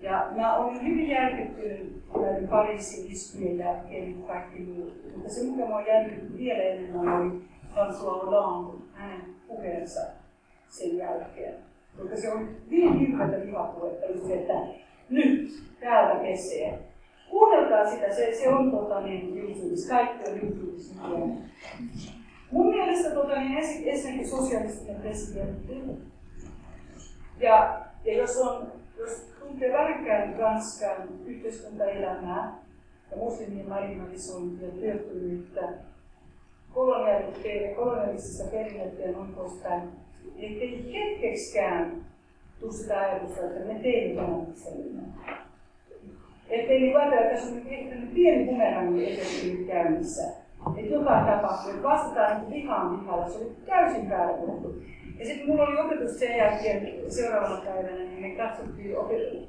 Ja 0.00 0.28
mä 0.36 0.56
olin 0.56 0.86
hyvin 0.86 1.08
järkyttynyt 1.08 2.02
näiden 2.20 2.48
Pariisin 2.48 3.12
iskujen 3.12 3.58
jälkeen 3.58 4.20
ja 4.20 4.26
kaikki 4.26 4.58
muu. 4.60 4.92
Mutta 5.14 5.32
se, 5.32 5.44
mikä 5.44 5.66
mua 5.66 5.82
järkytti 5.82 6.38
vielä 6.38 6.62
enemmän, 6.62 7.08
oli 7.08 7.42
François 7.74 8.02
Hollande, 8.02 8.84
hänen 8.94 9.20
puheensa 9.48 10.00
sen 10.68 10.96
jälkeen. 10.96 11.54
Koska 11.98 12.16
se 12.16 12.32
on 12.32 12.48
niin 12.70 12.98
hirveätä 12.98 13.46
vihapuhetta, 13.46 14.06
että 14.34 14.54
nyt 15.10 15.62
täältä 15.80 16.20
pesee. 16.20 16.78
Kuunnelkaa 17.30 17.90
sitä, 17.90 18.14
se, 18.14 18.34
se 18.34 18.48
on 18.48 18.70
tota, 18.70 19.00
niin, 19.00 19.38
YouTubessa, 19.38 19.94
kaikki 19.94 20.30
on 20.30 20.38
YouTubessa 20.38 20.94
Mun 22.50 22.68
mielestä 22.68 23.10
tota, 23.10 23.40
niin 23.40 23.58
ensinnäkin 23.84 24.28
sosialistinen 24.28 25.00
presidentti. 25.00 25.82
Ja, 27.40 27.80
ja 28.04 28.16
jos, 28.16 28.36
on, 28.36 28.72
jos 29.00 29.32
tuntee 29.40 29.72
värikkään 29.72 30.36
Ranskan 30.38 31.08
yhteiskuntaelämää 31.26 32.58
ja 33.10 33.16
muslimien 33.16 33.68
marginalisointia, 33.68 34.68
työttömyyttä, 34.70 35.68
kolonialistista 37.76 38.50
perinnettä 38.50 39.02
ja 39.02 39.12
noin 39.12 39.34
poispäin, 39.34 39.82
ettei 40.26 40.92
hetkeksikään 40.94 42.06
tule 42.60 42.72
sitä 42.72 43.00
ajatusta, 43.00 43.46
että 43.46 43.72
me 43.72 43.78
teemme 43.78 44.14
tämän 44.14 44.46
itsellemme. 44.48 45.02
Ettei 46.50 46.80
niin 46.80 46.96
ajatella, 46.96 47.22
että 47.22 47.34
tässä 47.34 47.48
on 47.48 47.56
nyt 47.56 48.14
pieni 48.14 48.46
bumerangin 48.46 49.08
efekti 49.08 49.64
käynnissä 49.66 50.40
että 50.76 50.94
jotain 50.94 51.26
tapahtuu, 51.26 51.70
että 51.70 51.82
vastataan 51.82 52.40
niin 52.40 52.50
vihaan 52.50 53.00
vihalla, 53.00 53.28
se 53.28 53.38
oli 53.38 53.52
täysin 53.66 54.08
juttu. 54.46 54.74
Ja 55.20 55.26
sitten 55.26 55.46
mulla 55.46 55.64
oli 55.64 55.80
opetus 55.80 56.18
sen 56.18 56.36
jälkeen 56.36 57.12
seuraavana 57.12 57.60
päivänä, 57.64 57.96
niin 57.96 58.20
me 58.20 58.30
katsottiin 58.30 58.98
opetus, 58.98 59.48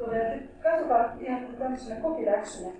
että 0.00 0.70
katsotaan 0.70 1.12
ihan 1.20 1.46
tämmöisenä 1.58 2.00
kotiläksynä, 2.00 2.72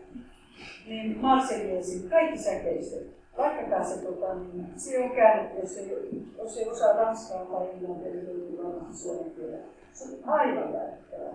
niin 0.89 1.19
Marseliesin 1.21 2.11
kaikki 2.11 2.39
säkeistöt, 2.39 3.07
vaikka 3.39 3.85
se, 3.85 4.03
tota, 4.05 4.35
niin, 4.35 4.67
se 4.77 5.05
on 5.05 5.11
käännetty, 5.11 5.61
jos 5.61 5.77
ei, 5.77 6.23
jos 6.39 6.59
ei 6.59 6.69
osaa 6.69 6.93
ranskaa 6.93 7.45
tai 7.45 7.71
englantia, 7.71 8.13
niin 8.13 8.29
ei 8.29 8.59
varmasti 8.65 8.97
suomen 8.97 9.31
kielellä. 9.31 9.65
Se 9.93 10.05
on 10.05 10.35
aivan 10.35 10.75
järkyttävää. 10.75 11.33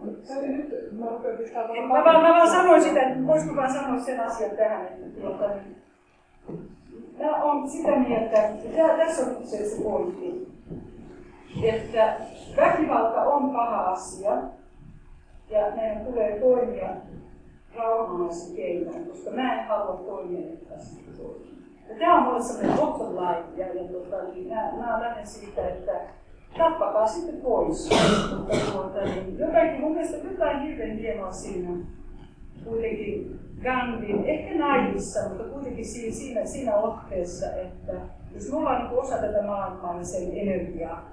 Mä, 1.88 2.04
mä, 2.04 2.22
mä 2.22 2.30
vaan 2.30 2.50
sanoin 2.50 2.82
sitä, 2.82 3.02
että 3.02 3.28
voisiko 3.28 3.56
vaan 3.56 3.74
sanoa 3.74 4.00
sen 4.00 4.20
asian 4.20 4.58
tähän, 4.58 4.88
että 4.88 5.22
tuota, 5.22 5.48
niin, 5.48 5.78
Mä 7.20 7.44
olen 7.44 7.70
sitä 7.70 7.96
mieltä, 7.96 8.48
että 8.48 8.98
tässä 8.98 9.22
on 9.22 9.48
se, 9.48 9.70
se 9.70 9.82
pointti, 9.84 10.57
että 11.64 12.18
väkivalta 12.58 13.22
on 13.22 13.50
paha 13.50 13.92
asia. 13.92 14.32
Ja 15.50 15.72
meidän 15.76 16.06
tulee 16.06 16.40
toimia 16.40 16.90
rauhanomaisen 17.76 18.56
keinoin, 18.56 19.06
koska 19.06 19.32
mä 19.32 19.60
en 19.60 19.68
halua 19.68 20.04
toimia 20.06 20.58
tässä. 20.70 21.02
Ja 21.90 21.96
tämä 22.00 22.18
on 22.18 22.24
mulle 22.24 22.44
sellainen 22.44 22.78
bottom 22.78 23.16
line, 23.16 23.46
ja, 23.58 23.74
ja 23.74 23.88
tota, 23.92 24.24
niin 24.24 24.48
mä, 24.48 24.72
mä 24.78 25.02
lähden 25.02 25.28
siitä, 25.28 25.68
että 25.68 25.92
tappakaa 26.58 27.08
sitten 27.08 27.42
pois. 27.42 27.90
Mutta 28.38 28.72
tuota, 28.72 29.02
niin, 29.06 29.40
jotakin, 29.40 29.82
mun 29.82 29.92
mielestä 29.92 30.28
jotain 30.28 30.62
hirveän 30.62 30.98
hienoa 30.98 31.32
siinä 31.32 31.70
kuitenkin 32.64 33.40
Gandhin, 33.64 34.26
ehkä 34.26 34.58
naivissa, 34.58 35.30
mutta 35.30 35.44
kuitenkin 35.44 35.86
siinä, 35.86 36.16
siinä, 36.16 36.46
siinä 36.46 36.76
otteessa, 36.76 37.46
että 37.56 37.94
jos 38.36 38.52
me 38.52 38.58
ollaan 38.58 38.84
niin 38.84 39.00
osa 39.00 39.18
tätä 39.18 39.42
maailmaa, 39.42 39.94
niin 39.94 40.06
sen 40.06 40.38
energiaa, 40.38 41.10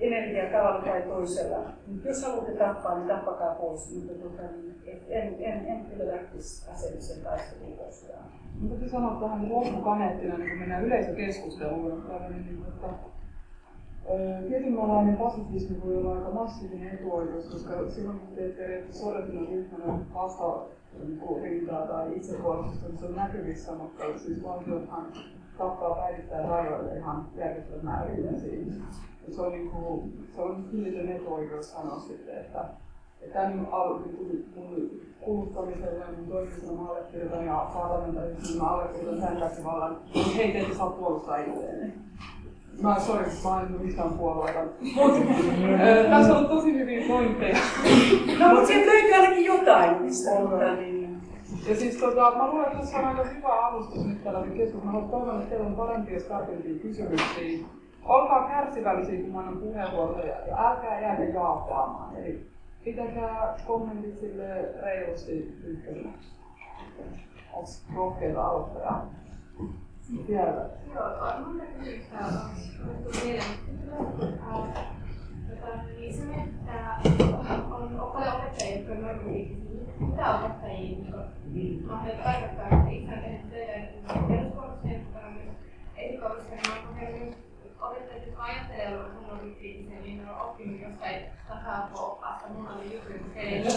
energia 0.00 0.58
tavalla 0.58 0.84
tai 0.84 1.02
toisella. 1.02 1.58
Mutta 1.86 2.08
jos 2.08 2.24
haluatte 2.24 2.52
tappaa, 2.52 2.94
niin 2.94 3.08
tappakaa 3.08 3.54
pois. 3.54 3.94
Mutta 3.94 4.14
tuota, 4.14 4.42
niin, 4.42 5.02
en, 5.08 5.34
en, 5.38 5.66
en 5.66 5.84
kyllä 5.84 6.12
lähtisi 6.12 6.70
aseellisen 6.70 7.24
taistelun 7.24 7.76
koskaan. 7.76 8.24
Mutta 8.60 8.84
te 8.84 8.90
sanotte 8.90 9.24
vähän 9.24 9.52
loppukaneettina, 9.52 10.38
niin 10.38 10.50
kun 10.50 10.58
mennään 10.58 10.84
yleisökeskusteluun, 10.84 12.04
niin, 12.30 12.64
että 12.68 12.88
Tietynlainen 14.48 15.16
pasifismi 15.16 15.82
voi 15.84 15.96
olla 15.96 16.14
aika 16.14 16.30
massiivinen 16.30 16.94
etuoikeus, 16.94 17.48
koska 17.48 17.90
silloin 17.90 18.18
kun 18.18 18.28
te 18.34 18.48
teette 18.48 18.92
sorrettuna 18.92 19.50
ryhmänä 19.50 19.98
vasta 20.14 20.62
rintaa 21.42 21.86
tai 21.86 22.16
itsepuolustusta, 22.16 22.88
niin 22.88 22.98
se 22.98 23.06
on 23.06 23.16
näkyvissä, 23.16 23.72
mutta 23.72 24.18
siis 24.18 24.42
valtiothan 24.42 25.06
tappaa 25.58 25.94
päivittäin 25.94 26.48
rajoille 26.48 26.96
ihan 26.96 27.28
järjestelmän 27.36 27.84
määrin 27.84 28.40
siinä. 28.40 28.74
Se 29.28 29.40
on, 29.40 29.52
niin 29.52 29.70
kuin, 29.70 30.26
se 30.36 30.40
on 30.40 30.64
hillitön 30.72 31.08
etuoikeus 31.08 31.72
sanoa 31.72 32.00
sitten, 32.00 32.38
että 32.38 32.64
että 33.22 33.48
niin 33.48 33.66
niin 34.06 34.52
mun 34.56 34.90
kuluttamiselle 35.20 36.04
mun 36.16 36.28
toiminnassa 36.28 36.72
mä 36.72 36.88
allekirjoitan 36.88 37.46
ja 37.46 37.70
parlamentarismin 37.74 38.62
mä 38.62 38.68
allekirjoitan 38.68 39.28
sen 39.28 39.40
väkivallan, 39.40 40.00
niin 40.14 40.36
heitä 40.36 40.58
ei 40.58 40.74
saa 40.74 40.90
puolustaa 40.90 41.36
itseäni. 41.36 41.92
Mä, 42.82 43.00
sorry, 43.00 43.24
mä 43.44 43.60
en 43.60 43.72
mistään 43.80 44.10
puolueita. 44.10 44.60
Tässä 46.10 46.38
on 46.38 46.48
tosi 46.48 46.72
hyviä 46.72 47.08
pointteja. 47.08 47.58
No, 48.38 48.48
mutta 48.48 48.66
sieltä 48.66 48.86
löytyy 48.86 49.14
ainakin 49.14 49.44
jotain, 49.44 50.02
mistä 50.02 50.30
niin. 50.76 51.20
Ja 51.68 51.76
siis 51.76 51.96
tota, 51.96 52.32
mä 52.36 52.50
luulen, 52.50 52.66
että 52.66 52.78
tässä 52.78 52.98
on 52.98 53.04
aika 53.04 53.24
hyvä 53.24 53.66
alustus 53.66 54.04
nyt 54.06 54.24
tällä 54.24 54.46
keskustelulla. 54.56 55.00
Mä 55.00 55.08
toivon, 55.08 55.36
että 55.36 55.50
teillä 55.50 55.66
on 55.66 55.74
parempia 55.74 56.14
ja 56.14 56.20
skarpempia 56.20 56.78
kysymyksiä. 56.82 57.58
Olkaa 58.04 58.48
kärsivällisiä, 58.48 59.20
kun 59.20 59.32
mä 59.32 59.38
annan 59.38 59.58
puheenvuoroja, 59.58 60.46
ja 60.46 60.70
älkää 60.70 61.00
jäädä 61.00 61.24
jaapaamaan. 61.24 62.16
Eli 62.16 62.50
pitäkää 62.84 63.56
kommentit 63.66 64.18
sille 64.18 64.72
reilusti 64.82 65.58
ykköllä. 65.64 66.08
Onko 67.52 67.70
rohkeita 67.94 68.46
aloittajaa? 68.46 69.10
Vielä. 70.28 70.70
Joo, 70.94 71.04
on 77.70 78.00
on 78.00 78.12
paljon 78.12 78.34
opettajia, 78.34 78.92
on 78.92 79.02
normitiivisiä. 79.02 79.80
Mitä 79.98 80.34
opettajia 80.34 80.90
että 82.44 82.88
itse 82.90 83.12
on 83.12 83.20
tehnyt 83.20 83.50
töitä 83.50 84.14
peruskoulussa 84.28 84.88
ja 84.88 85.30
myös 85.30 85.56
esikoulussa, 85.96 86.52
olen 86.90 87.34
opettajat, 87.80 88.26
jotka 88.26 88.42
ajattelee 88.42 88.88
olevansa 88.88 89.20
normitiivisiä, 89.26 90.00
niin 90.00 90.24
ne 90.24 90.30
on 90.30 90.40
oppinut 90.40 90.80
jostain 90.80 91.22
tasa-arvo-oppaasta 91.48 92.48
muutaman 92.48 92.92
jutun 92.92 93.34
heille. 93.34 93.68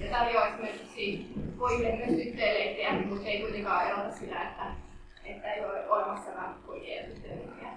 Ja 0.00 0.10
tarjoaa 0.10 0.46
esimerkiksi 0.48 1.34
pojille 1.58 1.96
myös 1.96 2.26
yhteenleikkiä, 2.26 2.92
mutta 2.92 3.28
ei 3.28 3.40
kuitenkaan 3.40 3.86
erota 3.86 4.16
sillä, 4.16 4.42
että 4.42 4.64
että 5.24 5.52
ei 5.52 5.64
ole 5.64 5.90
olemassa 5.90 6.30
rankkoja 6.34 6.96
ja 6.96 7.06
tyttöjä. 7.06 7.68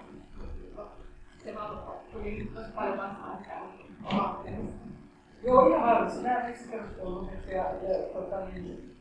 Se 1.44 1.54
vaan 1.54 1.78
tuli 2.12 2.50
tosi 2.54 2.72
paljon 2.74 2.98
vastaan 2.98 3.38
sitä. 3.38 3.60
Joo, 5.42 5.68
ihan 5.68 5.82
varmasti. 5.82 6.22
Nämä 6.22 6.48
yksi 6.48 6.68
peruskoulutukset 6.68 7.46
ja, 7.46 7.62
ja 7.62 7.98
tota, 8.12 8.46
niin, 8.46 8.96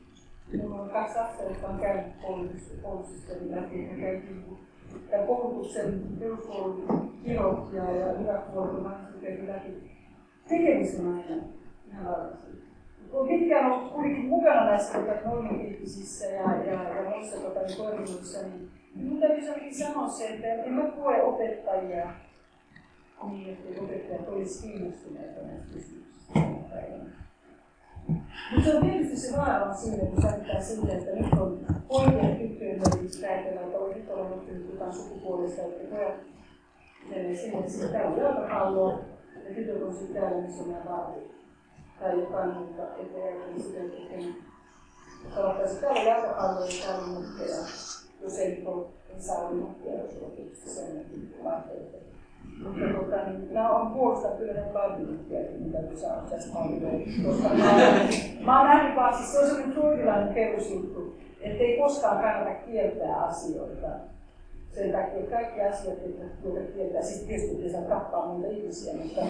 minulla 0.51 0.81
on 0.81 0.89
kaksi 0.89 1.19
lasta, 1.19 1.43
jotka 1.43 1.67
on 1.67 1.79
käynyt 1.79 2.13
koulutussysteemin 2.81 3.51
läpi. 3.55 3.83
Ja 3.83 3.97
käytiin 3.97 4.59
tämän 5.09 5.27
koulutuksen 5.27 6.01
peruskoulun 6.19 7.13
kirot 7.23 7.73
ja, 7.73 7.91
ja 7.91 8.13
yläkoulun 8.13 8.91
käytiin 9.21 9.47
läpi. 9.47 9.91
Tekemisen 10.47 11.07
aina 11.07 11.43
ihan 11.91 12.05
varmasti 12.05 12.59
olen 13.11 13.39
pitkään 13.39 13.71
ollut 13.71 13.93
kuitenkin 13.93 14.25
mukana 14.25 14.65
näissä 14.65 14.99
tota, 14.99 15.29
normitiivisissä 15.29 16.25
ja, 16.25 16.55
ja, 16.55 16.83
ja 16.83 17.09
muissa 17.09 17.37
tota, 17.37 17.59
toiminnoissa, 17.77 18.47
niin 18.47 18.69
minun 18.95 19.19
täytyy 19.19 19.49
ainakin 19.49 19.75
sanoa 19.75 20.07
se, 20.07 20.27
että 20.27 20.47
en 20.47 20.73
mä 20.73 20.83
koe 20.83 21.21
opettajia 21.21 22.07
niin, 23.29 23.49
että 23.49 23.81
opettajat 23.81 24.27
olisi 24.27 24.67
kiinnostuneita 24.67 25.41
näistä 25.41 25.73
kysymyksistä. 25.73 26.39
Mutta 28.51 28.69
se 28.69 28.75
on 28.77 28.83
tietysti 28.83 29.17
se 29.17 29.37
vaara 29.37 29.73
siinä, 29.73 30.05
kun 30.05 30.21
käyttää 30.21 30.61
siitä, 30.61 30.93
että 30.93 31.11
nyt 31.11 31.33
on 31.33 31.59
poikien 31.87 32.35
tyttöjen 32.35 32.81
välillä 32.81 33.27
päätellä, 33.27 33.61
että 33.61 33.79
on 33.79 33.89
nyt 33.89 34.09
oppinut 34.09 34.73
jotain 34.73 34.93
sukupuolesta, 34.93 35.61
että 35.61 35.95
pojat 35.95 36.15
menee 37.09 37.35
sinne, 37.35 37.59
että 37.59 37.87
täällä 37.91 38.09
on 38.09 38.17
jalkapalloa 38.21 38.99
ja 39.49 39.55
tytöt 39.55 39.83
on 39.83 39.93
sitten 39.93 40.21
täällä, 40.21 40.41
missä 40.41 40.63
on 40.63 40.71
nämä 40.71 40.85
vaarit 40.89 41.31
tai 41.99 42.19
jotain 42.19 42.53
muuta, 42.53 42.83
ettei 42.97 43.23
ajattelisi 43.23 43.67
sitä 43.67 43.79
tekemään. 43.79 44.35
Että 45.25 45.81
täällä 45.81 45.99
on 45.99 46.05
jalkapallo 46.05 46.65
ja 46.65 46.71
täällä 46.85 47.03
on 47.03 47.09
mutteja. 47.09 47.57
Jos 48.21 48.37
ei 48.37 48.63
ole 48.65 48.87
lisää 49.15 49.37
ole 49.37 49.55
mutteja, 49.55 50.03
jos 50.03 50.23
on 50.23 50.31
tietysti 50.31 50.69
sellainen 50.69 51.33
vaihtoehto. 51.43 52.08
Mutta 52.63 52.85
tota, 52.99 53.15
mä 53.53 53.69
oon 53.69 53.91
puolustaa 53.91 54.31
kyllä 54.31 54.53
näitä 54.53 54.73
valmiukkiakin, 54.73 55.63
mitä 55.63 55.77
saa 55.95 56.25
tästä 56.29 56.53
paljon. 56.53 57.03
Koska 57.25 57.49
mä, 58.45 58.59
oon 58.59 58.69
nähnyt 58.69 58.95
vaan, 58.95 59.17
siis 59.17 59.31
se 59.31 59.39
on 59.39 59.45
sellainen 59.45 59.73
freudilainen 59.73 60.33
perusjuttu, 60.33 61.15
että 61.41 61.63
ei 61.63 61.77
koskaan 61.77 62.23
kannata 62.23 62.55
kieltää 62.65 63.15
asioita 63.15 63.87
sen 64.71 64.91
takia 64.91 65.29
kaikki 65.29 65.61
asiat, 65.61 65.97
joita 66.43 66.73
kieltää, 66.73 67.01
siis 67.01 67.23
tietysti 67.23 67.63
ei 67.63 67.71
saa 67.71 67.81
tappaa 67.81 68.27
muita 68.27 68.47
ihmisiä, 68.47 68.93
mutta 68.93 69.21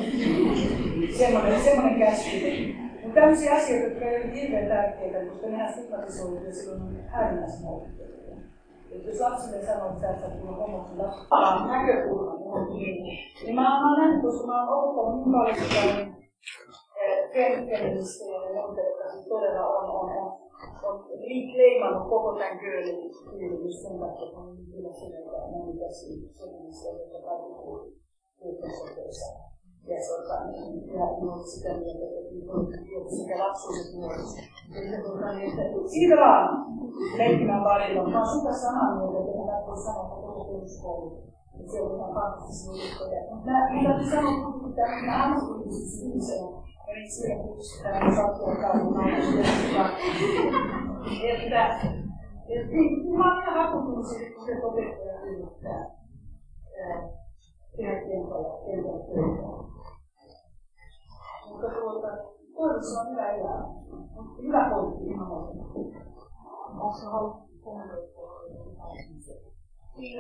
semmoinen, 1.18 1.62
semmoinen 1.62 2.00
käsky. 2.00 2.76
Mutta 3.04 3.20
tämmöisiä 3.22 3.56
asioita, 3.56 3.88
jotka 3.88 4.06
ei 4.06 4.24
ole 4.24 4.42
hirveän 4.42 4.68
tärkeitä, 4.68 5.26
koska 5.26 5.48
nehän 5.48 5.74
stigmatisoivat 5.74 6.46
ja 6.46 6.54
silloin 6.54 6.82
on 6.82 6.98
Että 8.92 9.10
jos 9.10 9.20
lapsille 9.20 9.66
sanoo, 9.66 9.90
että 9.90 10.02
sä 10.02 10.10
et 10.10 10.20
saa 10.20 10.30
tulla 10.30 10.56
homoksi 10.56 10.98
lapsaan 10.98 11.68
näkökulman, 11.68 12.68
niin 13.46 13.56
mä, 13.56 13.90
oon 13.90 14.00
nähnyt, 14.00 14.22
koska 14.22 14.48
mä 14.48 14.56
oon 14.60 14.84
opettanut 14.84 15.16
niin 15.16 15.32
paljon 15.32 15.56
sitä, 15.56 16.20
feministejä 17.34 18.42
ja 18.44 18.62
jotka 18.62 19.06
todella 19.30 19.68
on, 19.68 19.90
on, 19.90 20.10
on, 20.18 20.40
on 20.84 21.06
leimannut 21.58 22.10
koko 22.10 22.40
tämän 22.40 22.60
köölin 22.60 23.00
just 23.66 23.82
sen 23.82 24.00
takia, 24.00 24.26
että 24.28 24.38
on 24.38 24.58
kyllä 24.72 24.94
sinne 24.94 25.18
monikäisiä 25.52 26.30
sellaisia, 26.38 26.92
jotka 27.00 27.20
tarvitsee 27.28 28.00
yhteisötöissä. 28.46 29.26
Ja 29.26 29.36
tota, 29.36 29.59
vaan 36.20 36.66
leikkimään 37.18 37.64
paljon. 37.64 38.12
Mä 38.12 38.20
oon 38.20 38.28
super 38.28 38.54
samaa 38.54 38.96
mieltä, 38.96 39.20
että 39.20 39.38
mä 39.38 39.44
tarvitsen 39.52 39.84
sanoa 39.86 40.10
koko 40.10 40.46
peruskoulu. 40.46 41.24
Se 41.72 41.82
on 41.82 41.96
ihan 41.96 42.14
fantastisia 42.14 42.84
juttuja. 42.84 43.22
Mutta 43.30 43.52
mä 43.52 43.58
täytyy 43.84 44.10
sanoa, 44.10 44.32
että 44.70 44.86
mä 45.06 45.24
ammatillisessa 45.24 46.06
ihmisenä, 46.06 46.48
tämä 47.84 48.16
sattuu 48.16 48.46
kaupunkaan. 48.46 49.10
Että 49.10 49.24
mä 53.18 53.34
olen 53.34 53.44
ihan 53.44 53.68
vakuuttunut 53.68 54.08
siitä, 54.08 54.36
kun 54.36 54.46
se 54.46 54.66
opettaja 54.66 55.22
yrittää 55.22 55.82
tehdä 57.78 57.96
kentällä 57.96 58.50
kentällä 58.66 59.00
Mutta 61.60 61.80
tuota, 61.80 62.12
koulussa 62.56 63.02
on 63.02 63.10
hyvä 63.12 63.28
elää. 63.36 63.64
Hyvä 64.44 64.70
pointti 64.70 65.04
ihan. 65.12 65.32
Onko 66.86 66.98
halunnut 67.12 67.50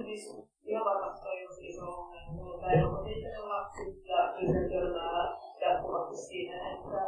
siis 0.05 0.23
ihan 0.63 0.85
varmasti 0.85 1.27
on 1.29 1.41
just 1.41 1.61
iso 1.61 1.85
ongelma. 1.85 2.31
Mulla 2.31 2.53
on 2.55 2.61
päiväkotitainen 2.61 3.49
lapsi 3.49 3.83
ja 4.11 4.19
yhden 4.41 4.69
törmää 4.69 5.37
jatkuvasti 5.61 6.17
siihen, 6.17 6.59
että, 6.73 7.01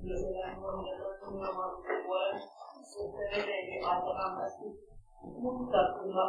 kyllä 0.00 0.18
siellä 0.18 0.56
huomioidaan 0.60 1.32
nimenomaan 1.32 1.72
puolen 2.04 2.40
suhteen 2.92 3.32
eteenkin 3.40 3.84
aika 3.90 4.12
rankasti. 4.12 4.64
Mutta 5.22 5.78
kyllä 5.98 6.24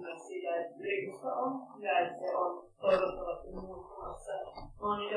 myös 0.00 0.26
siitä, 0.26 0.56
että 0.56 0.74
yritystä 0.78 1.28
on 1.34 1.52
ja 1.78 1.98
että 1.98 2.18
se 2.18 2.36
on 2.36 2.66
toivottavasti 2.80 3.48
muuttumassa. 3.52 4.32
Mä 4.80 4.88
oon 4.88 5.02
itse 5.02 5.16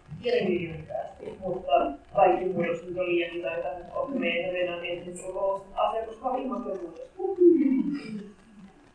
mielenkiintoisesti, 0.23 1.37
mutta 1.39 1.91
kaikki 2.15 2.45
muutos 2.45 2.83
nyt 2.83 2.97
on 2.97 3.05
liian 3.05 3.31
hitaita, 3.31 3.67
on 3.95 4.19
meidän 4.19 4.53
meidän 4.53 4.81
niin, 4.81 5.17
se 5.17 5.25
on 5.25 5.61
asia, 5.75 6.05
koska 6.05 6.37
ilmastonmuutos. 6.37 7.11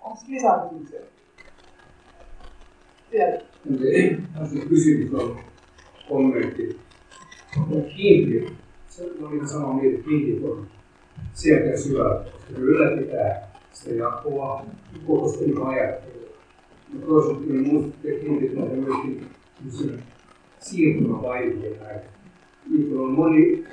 Onko 0.00 0.18
lisäkysymyksiä? 0.28 1.00
Siellä. 3.10 3.40
Kysymys 4.68 5.14
on 5.14 5.40
kommentti. 6.08 6.78
Kiintiö 7.96 8.48
se 8.88 9.10
on 9.22 9.34
ihan 9.34 9.48
samaa 9.48 9.72
mieltä, 9.72 10.02
on 10.50 10.66
sieltä 11.34 11.76
syvältä, 11.76 12.30
koska 12.30 12.52
ylläpitää 12.58 13.48
sitä 13.72 13.94
jatkuvaa 13.94 14.66
koko 15.06 15.36
niin 15.40 15.66
ajattelua. 15.66 16.28
Mutta 16.92 17.06
toisaalta 17.06 17.40
ne 17.46 17.62
muut 17.62 17.94
kiintiöt 18.02 18.54
nähdään 18.54 18.78
myöskin 18.78 19.26
siirtymävaiheen 20.70 21.80
näitä. 21.80 22.06
Niitä 22.70 23.00
on 23.00 23.10
moni, 23.12 23.64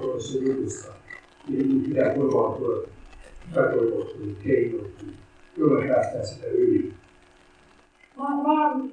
tuossa 0.00 0.38
jutussa, 0.38 0.92
niin 1.48 1.82
pitää 1.88 2.14
turvautua 2.14 2.82
epätoivottuihin 3.50 4.36
keinoihin, 4.44 5.16
joilla 5.56 5.94
päästään 5.94 6.26
sitä 6.26 6.46
yli. 6.46 6.92
Mä, 8.16 8.24
mä 8.24 8.70
oon 8.70 8.90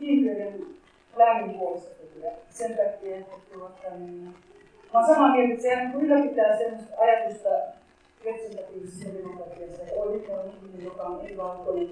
lämmin 1.18 1.60
puolesta 1.60 1.90
sen 2.50 2.72
takia, 2.72 3.18
että 3.18 3.36
tuota, 3.54 3.90
niin, 4.00 4.34
Mä 4.94 5.00
oon 5.00 5.08
samaa 5.08 5.32
mieltä, 5.32 5.54
että 5.54 5.64
se 5.64 5.76
niin 5.76 6.06
ylläpitää 6.06 6.58
sellaista 6.58 6.96
ajatusta 7.02 7.50
representatiivisesta 8.26 9.18
demokratiasta, 9.18 9.84
että 9.84 9.96
on 9.96 10.16
ihminen, 10.16 10.86
joka 10.86 11.04
on 11.04 11.28
ei-valkoinen, 11.28 11.90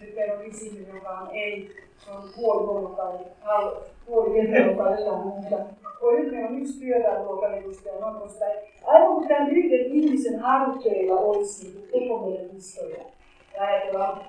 nyt 0.00 0.14
meillä 0.14 0.34
on 0.34 0.44
ihminen, 0.44 0.94
joka 0.94 1.08
on 1.08 1.28
ei, 1.32 1.70
se 2.04 2.10
on 2.10 2.22
puoli 2.36 2.66
homo 2.66 2.88
tai 2.88 3.18
puoli 4.06 4.42
hetero 4.42 4.74
tai 4.74 5.00
jotain 5.00 5.26
muuta. 5.26 5.56
Oi, 6.00 6.20
nyt 6.20 6.32
meillä 6.32 6.48
on 6.48 6.58
yksi 6.58 6.80
työväenluokan 6.80 7.54
edustaja, 7.54 7.94
poispäin. 8.18 8.58
Aivan 8.86 9.14
kuin 9.14 9.28
tämän 9.28 9.50
yhden 9.50 9.86
ihmisen 9.92 10.38
harteilla 10.38 11.20
olisi 11.20 11.88
niin 11.92 12.08
koko 12.08 12.26
meidän 12.26 12.50
historia. 12.50 13.04
Ajatellaan, 13.60 14.20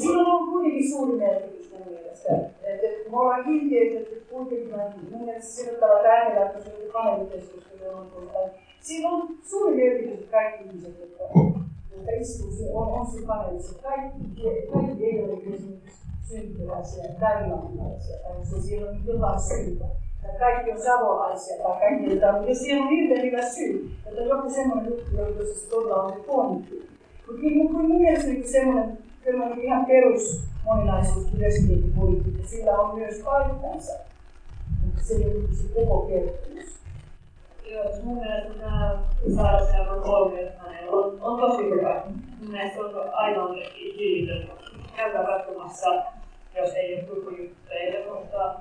silloin 0.00 0.26
on 0.26 0.50
kuitenkin 0.50 0.90
suuri 0.90 1.18
merkitys 1.18 1.72
mun 1.72 1.88
mielestä. 1.88 2.28
Et 2.62 3.10
me 3.10 3.16
ollaan 3.20 3.44
kiinteytetty 3.44 4.26
kuitenkin 4.30 4.74
mun 5.10 5.24
mielestä 5.24 5.50
sillä 5.50 5.78
tavalla 5.78 6.08
äänellä, 6.08 6.46
että 6.46 6.60
se 6.60 6.70
on 6.70 6.92
paneelikeskustelu 6.92 7.96
on. 7.96 8.50
Siinä 8.80 9.08
on 9.08 9.28
suuri 9.42 9.74
merkitys, 9.74 10.18
että 10.18 10.30
kaikki 10.30 10.64
ihmiset, 10.64 11.00
jotka, 11.00 11.24
jotka 11.96 12.10
istuu, 12.20 12.78
on, 12.78 12.88
on 12.88 13.06
siinä 13.06 13.26
paneelissa. 13.26 13.82
Kaikki, 13.82 14.42
kaikki 14.72 15.04
ei 15.04 15.22
ole 15.22 15.32
esimerkiksi 15.54 16.04
syntyläisiä 16.28 17.04
tai 17.20 17.50
se 18.42 18.62
siellä 18.62 18.90
on 18.90 19.00
jotain 19.06 19.40
syytä. 19.40 19.84
Kaikki 20.38 20.70
on 20.72 20.82
savolaisia 20.82 21.56
tai 21.62 21.80
kaikki 21.80 22.14
jotain, 22.14 22.36
mutta 22.36 22.54
siellä 22.54 22.84
on 22.84 22.90
hirveän 22.90 23.26
hyvä 23.26 23.42
syy, 23.42 23.90
että 24.06 24.20
joku 24.20 24.50
semmoinen 24.50 24.86
juttu, 24.86 25.16
jossa 25.16 25.60
se 25.60 25.70
todella 25.70 26.02
on 26.02 26.12
se 26.12 26.18
pointti. 26.18 26.88
Mutta 27.26 27.42
niin, 27.42 27.72
mun 27.72 27.88
mielestä 27.88 28.30
niin 28.30 28.48
semmoinen, 28.48 28.98
semmoinen 29.24 29.60
ihan 29.60 29.86
perus 29.86 30.44
moninaisuus 30.64 31.32
diversiteettipolitiikka, 31.32 32.48
sillä 32.48 32.80
on 32.80 32.98
myös 32.98 33.22
paikkansa. 33.24 33.92
Mutta 34.84 35.02
se 35.02 35.14
ole 35.14 35.54
se 35.54 35.68
koko 35.74 36.06
kertomus. 36.06 36.73
Joo, 37.70 37.84
mun 38.02 38.18
mielestä 38.18 38.54
tämä 39.36 39.66
sellainen 39.70 40.02
kolme, 40.02 40.52
on, 40.88 41.18
on 41.20 41.40
tosi 41.40 41.70
hyvä. 41.70 42.02
Mun 42.40 42.50
mielestä 42.50 42.80
on 42.80 43.10
aivan 43.12 43.54
hillitön 43.76 44.48
käydä 44.96 45.24
katsomassa, 45.24 46.02
jos 46.56 46.74
ei 46.74 46.94
ole 46.94 47.02
tutujuttuja, 47.02 48.14
mutta 48.14 48.54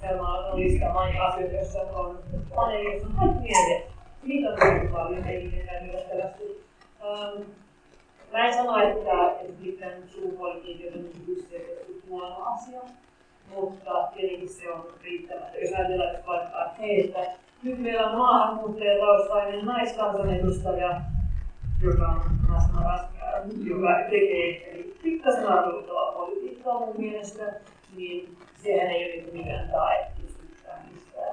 Selma 0.00 0.38
on 0.38 0.60
listaamaan 0.60 1.20
asioita, 1.20 1.54
joissa 1.54 1.80
on 1.80 2.18
paneelissa 2.54 3.06
on 3.06 3.14
kaikki 3.14 3.38
mielet. 3.38 3.86
Niitä 4.22 4.48
on 4.48 4.58
tosi 4.58 4.92
paljon, 4.92 5.24
ei 5.24 5.44
niitä 5.44 5.72
käynyt 5.72 5.92
Um, 7.02 7.44
Mä 8.32 8.46
en 8.46 8.54
sano, 8.54 8.76
että, 8.76 9.40
että 9.40 9.62
pitkän 9.62 9.92
sukupuolikiintiöt 10.08 10.94
on 10.94 11.04
yksilöity 11.28 12.02
huono 12.08 12.36
asia, 12.44 12.80
mutta 13.54 14.08
tietenkin 14.16 14.48
se 14.48 14.72
on 14.72 14.86
riittämättä. 15.02 15.58
Jos 15.58 15.72
ajatellaan 15.72 16.14
että 16.14 16.70
hei, 16.78 17.04
että 17.04 17.20
nyt 17.62 17.78
meillä 17.78 18.10
on 18.10 18.18
maahanmuuttajataustainen 18.18 19.66
naiskansanedustaja, 19.66 21.00
joka 21.82 22.08
on 22.08 22.22
joka 23.64 23.88
tekee 24.10 24.74
pikkasen 25.02 25.48
arvoittavaa 25.48 26.12
politiikkaa 26.12 26.78
mun 26.78 26.94
mielestä, 26.98 27.42
niin 27.96 28.36
sehän 28.62 28.90
ei 28.90 29.22
ole 29.22 29.32
mikään 29.32 29.68
tae 29.68 30.06
mistään, 30.22 30.78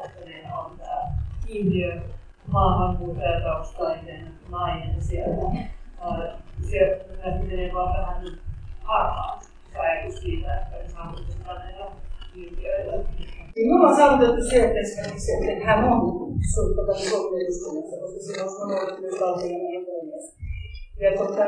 että 0.06 0.26
meillä 0.26 0.58
on 0.58 0.72
tämä 0.78 1.02
kiintiö 1.48 2.02
maahanmuuttajataustainen 2.48 4.34
nainen 4.50 5.02
siellä 5.02 5.36
se 6.70 7.10
menee 7.48 7.74
vaan 7.74 7.98
vähän 7.98 8.24
harhaan 8.84 9.40
se 9.74 9.80
ajatus 9.80 10.20
siitä, 10.20 10.60
että 10.60 10.78
me 10.84 10.90
saavutetaan 10.90 11.60
näillä 11.60 11.86
kiintiöillä. 12.34 13.04
Me 13.68 13.74
ollaan 13.76 13.98
saavutettu 14.00 14.42
se, 14.50 14.58
että 14.66 14.80
esimerkiksi 14.80 15.32
että 15.52 15.66
hän 15.70 15.80
on 15.92 16.00
suunnitelma 16.54 16.94
Suomen 16.94 17.46
koska 18.02 18.20
siinä 18.26 18.44
on 18.44 18.52
sanonut 18.58 19.00
myös 19.02 19.18
valtion 19.22 19.86
puhemies. 19.86 20.26
Ja 21.04 21.10
tota, 21.20 21.44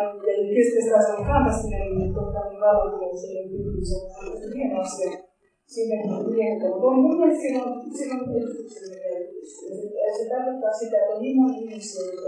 se 1.05 1.12
on 1.18 1.26
fantastinen, 1.30 1.88
niin 1.97 2.14
tota, 2.14 2.39
niin 2.49 2.62
vallankumouksen 2.66 3.30
se 3.89 3.95
on 3.95 4.53
hieno 4.55 4.76
asia. 4.82 5.12
Mutta 6.07 6.88
on 6.88 6.99
mun 7.03 7.18
mielestä 7.20 7.41
siinä 7.41 7.64
on, 7.64 7.72
siinä 7.97 8.14
on 8.16 8.36
edustuksellinen 8.38 9.01
merkitys. 9.07 9.51
Ja 10.05 10.12
se 10.18 10.24
tarkoittaa 10.34 10.74
sitä, 10.82 10.97
että 11.01 11.16
on 11.16 11.22
niin 11.22 11.36
moni 11.41 11.57
ihmisiä, 11.64 12.05
jotka 12.05 12.28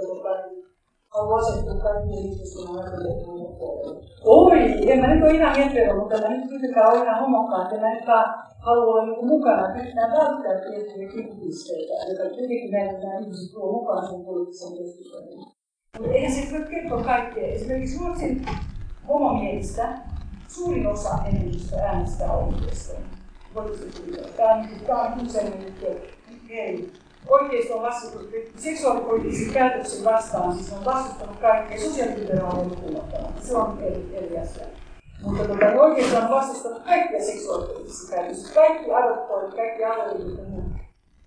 Oi, 4.26 4.92
en 4.92 5.00
mä 5.00 5.08
nyt 5.08 5.24
ole 5.24 5.34
ihan 5.34 5.56
hetero, 5.58 6.00
mutta 6.00 6.22
mä 6.22 6.28
nyt 6.30 6.52
yritetään 6.52 6.92
olla 6.92 7.04
ihan 7.04 7.20
homokkaan, 7.20 7.82
mä 7.82 7.94
nyt 7.94 8.06
haluan 8.60 8.88
olla 8.88 9.06
niin 9.06 9.28
mukana, 9.28 9.68
että 9.68 9.80
yritetään 9.80 10.12
välttää 10.12 10.60
tiettyjä 10.70 11.10
kipupisteitä, 11.10 11.94
jotka 12.10 12.36
kuitenkin 12.36 12.72
näitä 12.72 13.00
nämä 13.00 13.20
ihmiset 13.20 13.52
tuo 13.54 13.72
mukaan 13.72 14.08
sen 14.08 14.26
poliittisen 14.26 14.78
keskustelun. 14.78 15.46
Mutta 16.00 16.14
eihän 16.14 16.32
se 16.32 16.52
voi 16.52 16.68
kertoa 16.70 17.04
kaikkea. 17.04 17.48
Esimerkiksi 17.48 18.00
Ruotsin 18.00 18.46
homomiehistä 19.08 20.00
suurin 20.48 20.88
osa 20.88 21.10
enemmistö 21.30 21.76
äänestää 21.76 22.38
oikeistoon. 22.38 23.04
Tämä 24.38 24.54
on, 24.54 24.68
tämä 24.88 25.02
on 25.02 25.30
sellainen 25.30 25.64
juttu, 25.66 25.86
hei, 26.50 26.92
oikeisto 27.30 27.78
on 27.78 27.84
vastustanut 27.84 28.30
seksuaalipoliittisia 28.56 29.54
päätöksiä 29.54 30.06
vastaan, 30.06 30.56
siis 30.56 30.74
on 30.74 30.86
vastustanut 30.86 31.38
kaikkea 31.40 31.80
sosiaaliliberaalia 31.80 32.64
lukuun 32.64 33.02
Se 33.42 33.58
on 33.58 33.78
eri, 33.82 34.10
eri 34.14 34.40
asia. 34.40 34.66
Mutta 35.24 35.44
tota, 35.44 35.66
niin 35.66 35.80
oikeisto 35.80 36.18
on 36.18 36.30
vastustanut 36.30 36.84
kaikkia 36.84 37.24
seksuaalipoliittisia 37.24 38.16
päätöksiä. 38.16 38.54
Kaikki 38.56 38.94
adoptoinnit, 38.94 39.56
kaikki 39.56 39.84
avioliitot 39.84 40.38
ja 40.38 40.44
muut. 40.50 40.64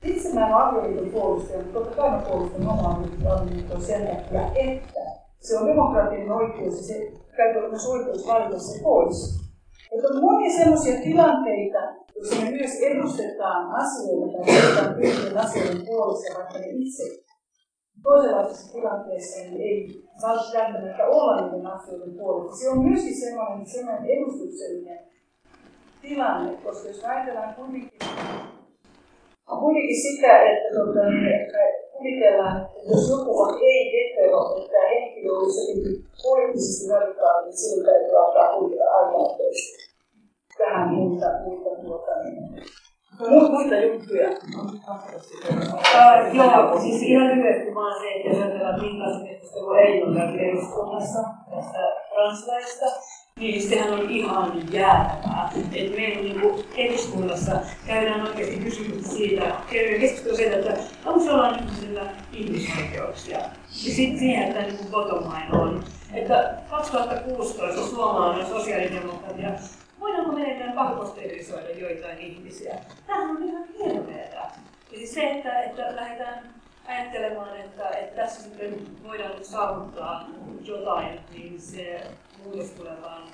Itse 0.03 0.35
mä 0.35 0.47
en 0.47 0.55
ole 0.55 0.63
avioliiton 0.63 1.11
puolustaja, 1.11 1.59
mutta 1.59 1.79
totta 1.79 1.97
kai 1.97 2.11
mä 2.11 2.19
puolustan 2.19 2.69
omaa 2.69 3.03
avioliittoa 3.27 3.81
sen 3.81 4.07
takia, 4.07 4.51
että 4.55 5.01
se 5.41 5.59
on 5.59 5.67
demokraattinen 5.67 6.33
oikeus 6.33 6.77
ja 6.77 6.83
se 6.83 7.13
täytyy 7.37 7.69
myös 7.69 7.87
oikeus 7.87 8.27
valita 8.27 8.59
se 8.59 8.83
pois. 8.83 9.46
Että 9.93 10.09
on 10.09 10.21
monia 10.21 10.51
sellaisia 10.59 11.01
tilanteita, 11.03 11.79
joissa 12.15 12.45
me 12.45 12.51
myös 12.51 12.81
edustetaan 12.81 13.75
asioita 13.75 14.39
tai 14.39 14.59
edustetaan 14.59 14.95
tiettyjen 14.95 15.39
asioiden 15.39 15.87
puolesta, 15.87 16.39
vaikka 16.39 16.59
ne 16.59 16.67
itse 16.67 17.03
toisenlaisessa 18.03 18.73
tilanteessa 18.73 19.41
niin 19.43 19.61
ei 19.61 20.03
saa 20.21 20.37
välttämättä 20.55 21.07
olla 21.07 21.41
niiden 21.41 21.67
asioiden 21.67 22.15
puolesta. 22.19 22.57
Se 22.57 22.71
on 22.71 22.85
myöskin 22.89 23.21
sellainen, 23.21 23.67
sellainen 23.67 24.11
edustuksellinen 24.11 24.99
tilanne, 26.03 26.57
koska 26.65 26.89
jos 26.89 27.05
ajatellaan 27.05 27.55
kuitenkin, 27.55 27.99
kuitenkin 29.61 30.03
sitä, 30.03 30.43
että 30.43 30.69
tuota, 30.75 31.01
kuvitellaan, 32.07 32.57
että 32.63 32.91
jos 32.91 33.11
joku 33.11 33.41
on 33.43 33.59
ei-hetero, 33.63 34.57
että 34.57 34.71
tämä 34.73 34.89
henkilö 34.89 35.33
olisi 35.33 35.61
jotenkin 35.61 36.05
poliittisesti 36.23 36.93
radikaali, 36.93 37.45
niin 37.45 37.57
silloin 37.57 37.87
täytyy 37.87 38.17
alkaa 38.17 38.53
kuitenkin 38.53 38.89
aikaa 38.99 39.37
tähän 40.59 40.89
muita, 40.89 41.27
muita, 41.45 41.71
tuota, 41.83 42.13
niin, 42.25 42.39
muita 43.51 43.77
juttuja. 43.77 44.29
Uh, 45.49 46.35
joo, 46.35 46.81
siis 46.81 47.03
ihan 47.03 47.29
lyhyesti 47.29 47.75
vaan 47.75 48.01
se, 48.01 48.09
että 48.09 48.29
jos 48.29 48.39
ajatellaan, 48.39 48.81
minkälaista 48.81 49.27
keskustelua 49.29 49.79
ei 49.79 50.03
ole 50.03 50.23
eduskunnassa 50.49 51.23
tästä 51.51 51.81
translaista, 52.15 52.87
niin 53.41 53.69
sehän 53.69 53.93
on 53.93 54.11
ihan 54.11 54.73
jäätävää. 54.73 55.53
Että 55.73 55.97
meillä 55.97 56.23
niin 56.23 56.65
eduskunnassa 56.77 57.53
käydään 57.87 58.23
oikeasti 58.23 58.57
kysymys 58.57 59.17
siitä, 59.17 59.55
käydään 59.73 60.01
keskustelua 60.01 60.37
siitä, 60.37 60.57
että 60.57 60.83
onko 61.05 61.25
se 61.25 61.31
olla 61.31 61.49
ihmisillä 61.49 62.13
ihmisoikeuksia. 62.33 63.39
Ja 63.39 63.51
sitten 63.69 64.19
siihen, 64.19 64.43
että 64.43 64.63
niin 64.63 64.91
bottom 64.91 65.25
line 65.25 65.59
on. 65.59 65.85
Että 66.13 66.55
2016 66.71 67.87
suomalainen 67.87 68.47
sosiaalidemokratia 68.47 69.51
voidaanko 70.01 70.33
meidän 70.33 70.73
pakkosterilisoida 70.73 71.71
joitain 71.71 72.19
ihmisiä? 72.19 72.79
Tämähän 73.07 73.37
on 73.37 73.43
ihan 73.43 73.65
hirveetä. 73.79 74.51
Eli 74.93 75.07
se, 75.07 75.31
että, 75.31 75.63
että 75.63 75.97
lähdetään 75.97 76.55
ajattelemaan, 76.89 77.57
että, 77.57 77.89
että 77.89 78.23
tässä 78.23 78.43
sitten 78.43 78.75
voidaan 79.05 79.45
saavuttaa 79.45 80.29
jotain, 80.63 81.21
niin 81.33 81.61
se 81.61 82.01
vaan 83.03 83.29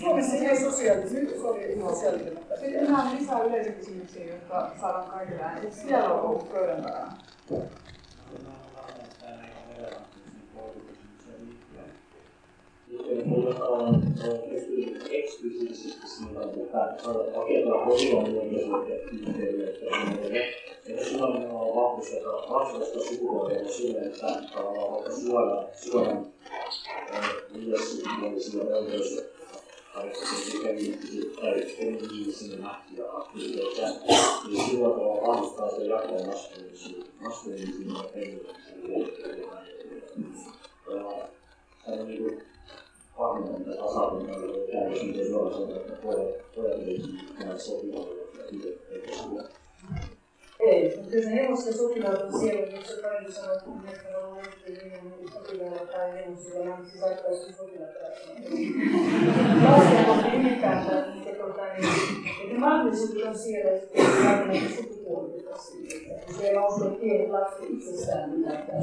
Suomessa 0.00 0.36
ei 0.36 0.60
sosiaalisesti, 0.60 1.40
sosiaalidemokratia. 1.40 2.56
Sitten 2.60 2.86
enää 2.86 3.14
lisää 3.18 3.42
yleisökysymyksiä, 3.42 4.26
jotka 4.26 4.72
saadaan 4.80 5.10
kaikille. 5.10 5.44
Siellä 5.70 6.14
on 6.14 6.20
ollut 6.20 6.52
pöydän 6.52 6.82
takana. 6.82 7.12
on 7.50 7.62
eksplisiittisesti 7.62 8.36
siinä, 8.38 8.52
että 8.52 8.76
rakentaa 8.76 10.06
hoivamyönteisyyttä 10.54 11.30
yhteyttä 11.42 11.78
ja 11.78 12.75
silloin 21.04 21.50
on 21.50 21.74
vahvisteta 21.76 22.28
vahvista 22.28 23.00
sukupuolia 23.00 23.68
sille, 23.72 23.98
että 23.98 24.26
vaikka 24.26 25.10
suoja, 25.10 25.68
suojan 25.74 26.26
niille 27.54 27.78
sukupuolisille 27.78 28.74
oikeus 28.74 29.24
harjoittaisi 29.94 30.62
tai 31.40 31.62
feminiinisille 31.62 32.56
nähtyjä 32.56 33.04
aktiviteetteja, 33.12 33.88
niin 34.48 34.70
sillä 34.70 34.88
tavalla 34.88 35.26
vahvistaa 35.26 35.70
se 35.70 35.84
jako 35.84 36.14
maskuliinisuuden 37.20 37.94
ja 37.94 38.04
feminiinisyyden. 38.14 39.44
Tämä 41.84 42.00
on 42.00 42.08
niin 42.08 42.22
kuin 42.22 42.55
pahimmilta 43.18 43.82
tasapainoilla 43.82 44.72
käytössä, 44.72 45.04
miten 45.04 45.32
nuorisolla, 45.32 45.76
että 45.76 45.92
pojat, 46.02 46.54
pojat 46.54 46.78
ei 46.78 47.02
näe 47.38 47.58
sopivalla 47.58 48.14
ja 48.38 48.44
tytöt 48.50 48.80
eikä 48.90 49.16
sulla. 49.16 49.42
Ei, 50.60 50.96
mutta 50.96 51.16
ne 51.16 51.34
hevosten 51.34 51.74
sotilaat 51.74 52.22
on 52.22 52.40
siellä, 52.40 52.76
jossa 52.76 53.02
kaikki 53.02 53.32
sanoo, 53.32 53.56
että 53.88 54.08
ne 54.10 54.16
on 54.16 54.36
löytyy 54.36 54.88
niin 54.88 55.32
sotilailla 55.32 55.86
tai 55.86 56.12
hevosilla, 56.14 56.78
se 56.92 56.98
saattaa 56.98 57.30
joskus 57.30 57.56
sotilaat 57.56 57.90
Lasten 59.64 60.10
on 60.10 60.40
ylipäätään, 60.40 61.18
että 61.18 61.44
tota, 61.44 61.66
että 62.44 62.58
mahdollisuudet 62.58 63.26
on 63.26 63.38
siellä, 63.38 63.70
että 63.70 64.02
sukupuolita 64.76 65.56
siitä. 65.56 66.32
Siellä 66.38 66.66
on 66.66 66.80
se 66.80 66.90
pienet 67.00 67.30
lapset 67.30 67.70
itsessään, 67.70 68.30
mitä 68.30 68.50
tämä 68.50 68.80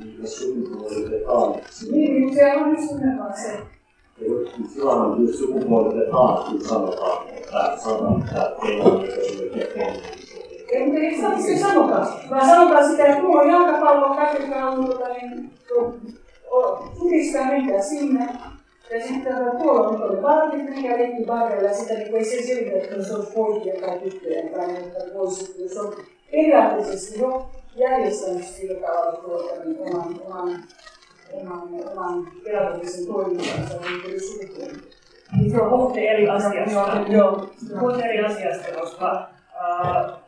sukupuolita 0.00 0.04
niitä 0.04 0.26
sukupuolitetaan. 0.26 1.54
Niin, 1.90 2.22
mutta 2.22 2.36
se 2.36 2.56
on 2.56 2.70
just 2.70 2.92
nimenomaan 2.92 3.36
se. 3.36 3.58
Silloin 4.74 5.00
on 5.00 5.22
just 5.22 5.38
sukupuolitetaan, 5.38 6.50
kun 6.50 6.64
sanotaan, 6.64 7.28
että 7.28 7.76
sanotaan, 7.76 8.20
että 8.22 8.52
ei 8.68 8.80
ole 8.80 9.02
niitä 9.54 9.66
ei, 10.74 11.42
sitä 11.42 11.68
sanotaan, 11.68 12.08
vaan 12.30 12.46
sanotaan 12.46 12.90
sitä, 12.90 13.06
että 13.06 13.22
on 13.22 13.48
jalkapallo, 13.48 14.16
kätykää 14.16 14.70
on 14.70 14.84
tuota, 14.84 15.08
niin, 15.08 15.50
futistaa 16.98 17.46
menkää 17.46 17.82
sinne. 17.82 18.28
Ja 18.90 19.06
sitten 19.06 19.34
tuolla 19.62 19.88
on 19.88 20.02
oli 20.02 20.16
parkit, 20.16 20.70
mikä 20.70 20.98
leikki 20.98 21.24
barrella, 21.26 21.68
ja 21.68 21.74
sitä 21.74 21.94
niin 21.94 22.16
ei 22.16 22.24
se 22.24 22.42
selitä, 22.42 22.76
että 22.76 23.04
se 23.04 23.14
olisi 23.14 23.32
poikia 23.32 23.80
tai 23.80 23.98
tyttöjä 23.98 24.42
tai 24.42 24.68
voisi, 25.14 25.68
se 25.68 25.80
on 25.80 25.94
periaatteessa 26.30 27.20
jo 27.20 27.50
järjestänyt 27.76 28.44
sillä 28.44 28.86
tavalla 28.86 29.20
tuota, 29.20 29.64
niin 29.64 29.80
oman, 29.80 30.20
oman, 30.24 30.64
oman, 31.32 31.62
oman 31.92 32.32
pedagogisen 32.44 33.06
toimintansa 33.06 33.80
niin 33.80 34.20
sukupuolella. 34.20 34.78
Niin 35.36 35.50
se 35.50 35.60
on 35.60 35.70
puhutte 35.70 36.08
eri 36.08 36.28
asiasta. 36.28 37.12
Joo, 37.12 37.50
puhutte 37.80 38.04
eri 38.04 38.24
asiasta, 38.24 38.80
koska 38.80 39.28
uh, 39.54 40.18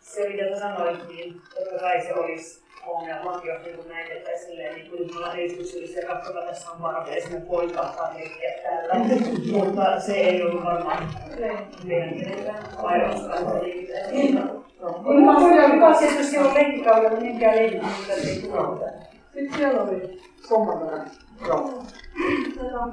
se 0.00 0.28
mitä 0.28 0.54
sä 0.54 0.60
sanoit, 0.60 1.08
niin 1.08 1.40
totta 1.54 1.78
kai 1.80 2.02
se 2.02 2.14
olisi 2.14 2.63
ongelmat 2.86 3.44
ja 3.44 3.58
niin 3.58 3.76
kuin 3.76 3.88
näin, 3.88 4.12
että 4.12 4.30
silleen, 4.46 4.74
niin 4.74 4.90
kuin 4.90 5.14
mulla 5.14 5.34
ei 5.34 5.44
erityisyydestä 5.44 6.00
se 6.00 6.06
katsota 6.06 6.40
tässä 6.40 6.70
on 6.70 6.82
varpeisena 6.82 7.46
poika 7.46 7.82
tai 7.96 8.14
liikkeä 8.16 8.52
täällä, 8.62 8.94
mutta 9.52 10.00
se 10.00 10.12
ei 10.12 10.42
ollut 10.42 10.64
varmaan 10.64 11.08
meidän 11.84 12.14
sairauskanta 12.76 13.54
jos 16.18 16.30
siellä 16.30 16.48
on 16.48 16.54
silloin 16.54 16.54
niin 16.54 17.22
minkään 17.22 17.56
linjaa, 17.56 17.90
mitä 18.00 18.14
ei 18.14 18.42
tule. 18.42 18.92
Sitten 19.32 19.58
siellä 19.58 19.82
oli 19.82 20.22
sommatana. 20.48 21.04
Joo. 21.46 21.82
Tota, 22.54 22.88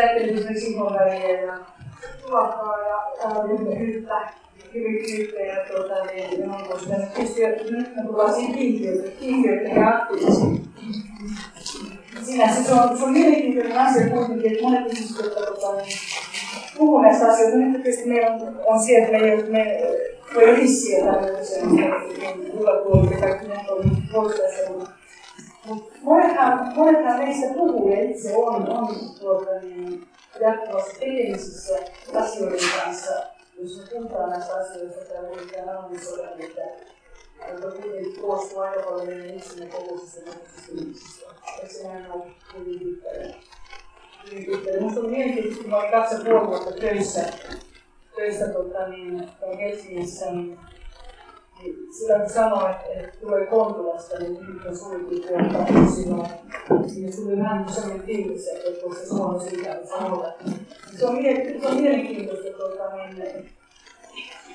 sä 0.00 0.06
ajattelit 0.06 0.36
esimerkiksi 0.36 0.72
ihonväriä 0.72 1.40
ja 1.40 1.58
tupakkaa 2.24 2.78
ja 2.78 3.78
hyyttä, 3.78 4.30
hyvyyttä 4.74 5.40
ja 5.40 5.64
tuota, 5.64 6.04
niin, 6.04 6.50
on 6.50 6.64
koska 6.68 6.94
tietysti 7.14 7.40
nyt 7.70 7.96
me 7.96 8.02
tullaan 8.06 8.34
siihen 8.34 8.54
kiintiöitä, 8.54 9.80
ja 9.80 9.88
aktiivisiin. 9.88 10.70
Sinänsä 12.22 12.62
se 12.62 12.72
on, 12.72 12.98
se 12.98 13.04
on 13.04 13.12
mielenkiintoinen 13.12 13.78
asia 13.78 14.10
kuitenkin, 14.10 14.52
että 14.52 14.62
monet 14.62 14.92
ihmiset, 14.92 15.24
jotka 15.24 15.40
tota, 15.40 15.76
niin, 15.76 15.98
puhuu 16.76 17.02
näistä 17.02 17.32
asioista, 17.32 17.58
nyt 17.58 17.82
tietysti 17.82 18.08
meillä 18.08 18.30
on, 18.30 18.60
on 18.66 18.82
siellä, 18.82 19.18
että 19.18 19.50
me 19.50 19.80
me 20.34 20.40
voi 20.40 20.60
hissiä 20.60 21.04
tämmöisiä, 21.04 21.66
niin 21.66 22.58
hyvä 22.58 22.82
tuoli 22.82 23.14
ja 23.14 23.20
kaikki 23.20 23.48
ne 23.48 23.54
on 23.68 23.96
voistaessa, 24.12 24.70
monethan, 26.02 27.18
meistä 27.18 27.54
puhuu 27.54 27.90
ja 27.90 28.10
itse 28.10 28.36
on, 28.36 28.68
on 28.68 28.96
tuota, 29.20 29.50
niin, 29.62 30.08
jatkuvasti 30.40 31.00
tekemisissä 31.00 31.78
asioiden 32.14 32.68
kanssa, 32.84 33.12
jos 33.60 33.76
me 33.76 33.84
puhutaan 33.90 34.30
näistä 34.30 34.54
asioista 34.54 35.14
tai 35.14 35.32
yritetään 35.32 35.68
analysoida 35.68 36.36
niitä, 36.36 36.60
joka 37.52 37.70
kuitenkin 37.70 38.20
koostuu 38.20 38.58
aika 38.58 38.82
paljon 38.82 39.06
meidän 39.06 39.36
itsemme 39.36 39.66
kokoisista 39.66 40.30
ihmisistä. 40.74 41.26
Eikö 41.62 41.74
se 41.74 41.88
näin 41.88 42.12
ole 42.12 42.24
hyvin 42.58 42.78
pitkälle? 42.78 43.34
Minusta 44.78 45.00
on 45.00 45.10
mielenkiintoista, 45.10 45.62
kun 45.62 45.70
mä 45.70 45.78
olin 45.78 45.90
kaksi 45.90 46.24
puoli 46.24 46.46
vuotta 46.46 46.72
töissä, 46.72 47.24
töissä 48.16 48.48
tota, 48.48 48.88
niin, 48.88 49.28
Helsingissä, 49.60 50.30
niin 50.30 50.58
sillä 51.98 52.18
kun 52.18 52.30
sanoi, 52.30 52.70
että, 52.70 52.86
että 52.94 53.20
tulee 53.20 53.46
Kontulasta, 53.46 54.18
niin 54.18 54.32
nyt 54.32 54.66
on 54.66 54.76
suljettu 54.76 55.28
puolta 55.28 55.90
silloin. 55.94 56.28
Siinä 56.86 57.12
tuli 57.16 57.38
vähän 57.38 57.68
sellainen 57.68 58.06
fiilis, 58.06 58.48
että 58.48 58.80
tuossa 58.80 59.08
Suomessa 59.08 59.50
ikään 59.60 59.86
sanoa. 59.88 60.32
Se 60.98 61.06
on, 61.06 61.16
se 61.60 61.68
on 61.68 61.80
mielenkiintoista 61.80 62.58
tuota, 62.58 62.96
niin, 62.96 63.50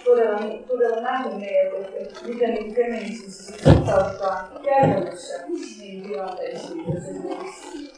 todella, 0.06 0.40
todella 0.68 1.02
nähneet, 1.02 1.74
että, 1.74 1.98
että 1.98 2.20
miten 2.28 2.54
niin 2.54 2.76
feminismissä 2.76 3.54
suhtaudutaan 3.64 4.64
käytännössä 4.64 5.44
niin 5.80 6.04
tilanteisiin, 6.04 6.94
jos 6.94 7.04
esimerkiksi 7.04 7.94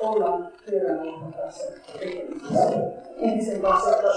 ollaan 0.00 0.48
työväenluokan 0.66 1.32
kanssa 1.32 1.64
tekemisissä. 1.98 2.70
Entisen 3.18 3.60
kanssa, 3.60 3.96
että 3.96 4.08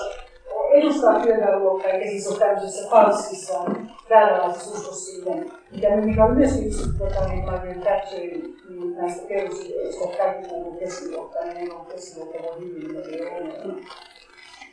edustaa 0.76 1.20
työväenluokkaa, 1.20 1.92
eikä 1.92 2.10
siis 2.10 2.28
ole 2.28 2.40
tämmöisessä 2.40 2.90
falskissaan 2.90 3.92
vääränlaisessa 4.10 4.72
uskossa 4.72 5.12
siihen, 5.12 5.52
mikä, 5.72 5.96
mikä 5.96 6.26
on 6.26 6.38
myös 6.38 6.60
yksi 6.66 6.84
tota, 6.98 7.28
niin 7.28 7.46
Margaret 7.46 7.82
Thatcherin 7.82 8.58
niin 8.70 8.96
näistä 8.96 9.28
perusideoista, 9.28 10.06
että 10.06 10.18
kaikki 10.18 10.50
puhuu 10.50 10.80
keskiluokkaa, 10.80 11.44
niin 11.44 11.74
on 11.74 11.86
keskiluokka 11.86 12.44
voi 12.44 12.60
hyvin, 12.60 12.94
mutta 12.94 13.10
ei 13.10 13.22
ole 13.22 13.32
ongelma. 13.32 13.74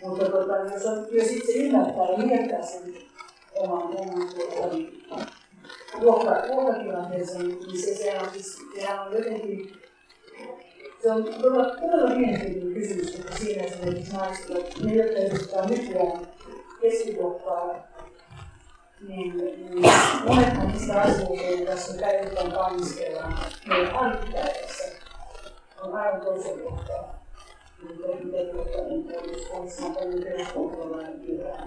Mutta 0.02 0.24
tota, 0.24 0.56
jos, 0.56 0.86
on, 0.86 1.06
jos 1.10 1.30
itse 1.30 1.52
ymmärtää 1.52 2.10
ja 2.10 2.18
mietitään 2.18 2.66
sen 2.66 2.94
oman, 3.56 3.82
oman 3.82 4.28
tuota, 4.34 4.76
luokka, 6.00 6.42
luokkatilanteeseen, 6.50 7.48
niin 7.48 7.82
se, 7.82 7.94
sehän 7.94 8.24
on, 8.24 8.30
siis, 8.32 8.58
sehän 8.74 9.06
on 9.06 9.12
jotenkin 9.12 9.81
se 11.02 11.12
on 11.12 11.24
todella, 11.24 11.64
todella 11.64 12.14
mielenkiintoinen 12.14 12.74
kysymys, 12.74 13.14
että 13.14 13.36
siinä 13.36 13.62
esimerkiksi 13.62 14.12
naisilla, 14.12 14.58
ne 14.84 14.94
jotka 14.94 15.18
edustaa 15.18 15.68
nykyään 15.68 16.28
keskiluokkaa, 16.80 17.88
niin, 19.08 19.36
niin 19.36 19.92
monethan 20.24 20.68
niistä 20.68 21.00
asioista, 21.00 21.46
joita 21.46 21.72
tässä 21.72 21.98
käytetään 21.98 22.52
kanniskellaan, 22.52 23.38
meidän 23.68 23.96
arkipäivässä 23.96 24.84
on 25.82 25.94
aivan 25.94 26.20
toisen 26.20 26.64
luokkaa. 26.64 27.22
Niin 27.82 27.98
tekniikka, 27.98 28.82
niin 28.88 29.10
jos 29.66 29.78
on 29.80 29.94
paljon 29.94 30.22
peruskoululainen 30.22 31.20
työtä, 31.20 31.58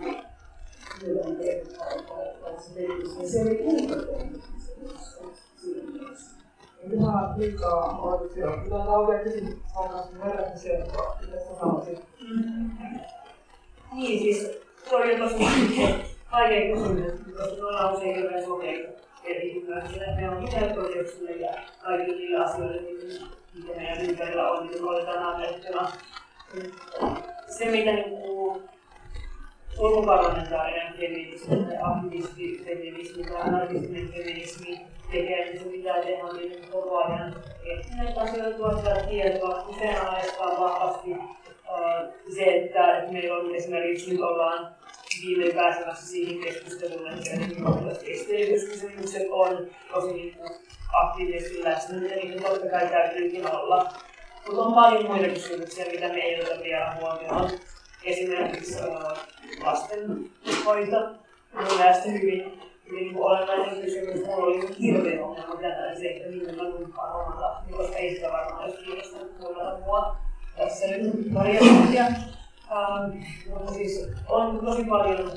työtä 1.00 1.28
on 1.28 1.36
tehty 1.36 1.74
tai 1.74 2.62
se 2.62 2.74
tekniikka, 2.74 3.16
niin 3.20 3.30
se 3.30 3.42
ei 3.42 3.58
kuulu 3.58 4.14
siinä 5.62 5.92
mielessä. 5.92 6.45
Ihan 6.92 7.34
liikaa 7.38 8.02
odotuksia. 8.02 8.46
Mutta 8.48 8.76
on 8.76 8.86
kauhean 8.86 9.24
kysymys 9.24 9.56
varmasti 9.76 10.20
verran 10.20 10.60
sieltä, 10.60 10.86
mitä 11.22 11.38
sä 11.40 11.60
sanoisit. 11.60 12.04
Niin 13.94 14.20
siis, 14.20 14.52
se 14.90 14.96
oli 14.96 15.18
tosi 15.18 15.36
vaikea 16.32 16.76
kysymys, 16.76 17.14
koska 17.38 17.56
me 17.56 17.66
ollaan 17.68 17.94
usein 17.94 18.16
hirveän 18.16 18.46
sokeita. 18.46 19.02
Eli 19.24 19.66
me 20.16 20.30
on 20.30 20.48
ihmisoikeuksille 20.48 21.32
ja 21.32 21.54
kaikille 21.84 22.18
niille 22.18 22.46
asioille, 22.46 22.82
mitä 23.54 23.76
meidän 23.76 24.02
ympärillä 24.10 24.52
on, 24.52 24.68
niin 24.68 24.84
me 24.84 24.90
oletaan 24.90 25.24
annettuna. 25.24 25.92
Se, 27.48 27.66
mitä 27.66 27.92
niin 27.92 28.22
kuin 28.22 28.62
ulkoparlamentaarinen 29.80 30.94
feminismi 30.94 31.56
tai 31.56 31.78
aktivisti 31.82 32.62
feminismi 32.66 33.24
tai 33.24 33.42
anarkistinen 33.42 34.08
feminismi 34.08 34.80
tekee, 35.12 35.46
niin 35.46 35.60
se 35.60 35.70
pitää 35.70 36.02
tehdä 36.02 36.34
niin 36.34 36.68
koko 36.72 36.98
ajan. 36.98 37.36
Näitä 37.98 38.22
asioita 38.22 38.58
tuottaa 38.58 38.96
tietoa, 39.10 39.66
kyseenalaistaa 39.74 40.60
vahvasti 40.60 41.12
uh, 41.12 42.14
se, 42.36 42.44
että, 42.44 42.98
että 42.98 43.12
meillä 43.12 43.38
on 43.38 43.56
esimerkiksi 43.56 44.12
nyt 44.12 44.22
ollaan 44.22 44.76
viimein 45.26 45.56
pääsemässä 45.56 46.08
siihen 46.08 46.44
keskusteluun, 46.44 47.08
että 47.08 47.30
esteellisyyskysymykset 48.06 49.28
on 49.30 49.68
tosi 49.94 50.14
niin 50.14 50.38
aktiivisesti 50.94 51.64
läsnä, 51.64 52.08
ja 52.08 52.16
niitä 52.16 52.50
totta 52.50 52.70
kai 52.70 52.88
täytyykin 52.88 53.52
olla. 53.52 53.94
Mutta 54.48 54.62
on 54.62 54.74
paljon 54.74 55.06
muita 55.06 55.34
kysymyksiä, 55.34 55.86
mitä 55.86 56.08
me 56.08 56.20
ei 56.20 56.42
oteta 56.42 56.64
vielä 56.64 56.98
huomioon. 57.02 57.52
Esimerkiksi 58.06 58.76
uh, 58.84 59.18
lastenhoito, 59.66 61.00
mun 61.54 61.78
mielestä 61.78 62.10
hyvin 62.10 62.62
niin 62.92 63.18
olennainen 63.18 63.82
kysymys. 63.82 64.26
Mulla 64.26 64.46
oli 64.46 64.80
hirveä 64.80 65.26
ongelma 65.26 65.56
tänään 65.56 65.98
se, 65.98 66.08
että 66.08 66.30
minne 66.30 66.52
mä 66.52 66.64
lumppaan 66.64 67.16
omata, 67.16 67.62
koska 67.72 67.98
ei 67.98 68.16
sitä 68.16 68.32
varmaan 68.32 68.64
olisi 68.64 68.84
kiinnostanut 68.84 69.32
kuunnella 69.40 69.80
mua 69.80 70.16
tässä 70.58 70.88
nyt 70.88 71.34
pari 71.34 71.58
tuntia. 71.58 72.06
Ähm, 72.06 73.24
mutta 73.50 73.74
siis 73.74 74.10
on 74.30 74.66
tosi 74.66 74.84
paljon 74.84 75.32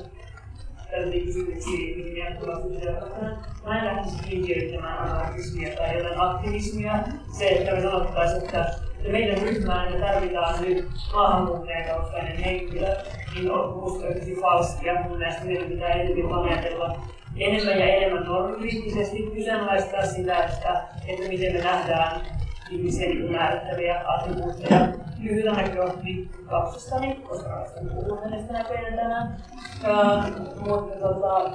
tällaisia 0.91 1.25
kysymyksiä, 1.25 1.95
mihin 1.97 2.17
jatkuvasti 2.17 2.79
seurataan. 2.79 3.37
Mä 3.65 3.79
en 3.79 3.85
lähtisi 3.85 4.23
kiintiöittämään 4.29 4.99
anarkismia 4.99 5.75
tai 5.75 5.97
jotain 5.97 6.21
aktivismia. 6.21 6.93
Se, 7.37 7.47
että 7.47 7.75
me 7.75 7.81
sanottaisiin, 7.81 8.43
että 8.43 8.88
meidän 9.07 9.37
ryhmään 9.37 9.93
me 9.93 9.99
tarvitaan 9.99 10.61
nyt 10.61 10.87
maahanmuuttajataustainen 11.13 12.37
henkilö, 12.37 12.95
niin 13.35 13.51
on 13.51 13.75
minusta 13.75 14.41
falskia. 14.41 15.01
Mun 15.03 15.17
mielestä 15.17 15.45
meidän 15.45 15.69
pitää 15.69 15.89
enemmän 15.89 16.43
ajatella 16.43 16.99
enemmän 17.37 17.79
ja 17.79 17.85
enemmän 17.85 18.23
normikriittisesti 18.23 19.31
kyseenalaistaa 19.35 20.05
sitä, 20.05 20.43
että, 20.43 20.83
että 21.07 21.27
miten 21.27 21.53
me 21.53 21.59
nähdään 21.59 22.21
ihmisen 22.69 23.31
määrittäviä 23.31 24.01
attribuutteja. 24.07 24.87
Lyhyt 25.19 25.47
anekdootti 25.47 26.31
lapsestani, 26.51 27.15
koska 27.15 27.55
olen 27.55 27.89
puhunut 27.95 28.23
hänestä 28.23 28.53
näköjään 28.53 28.95
tänään. 28.95 29.37
Uh, 29.83 30.67
mutta 30.67 30.99
tota, 30.99 31.51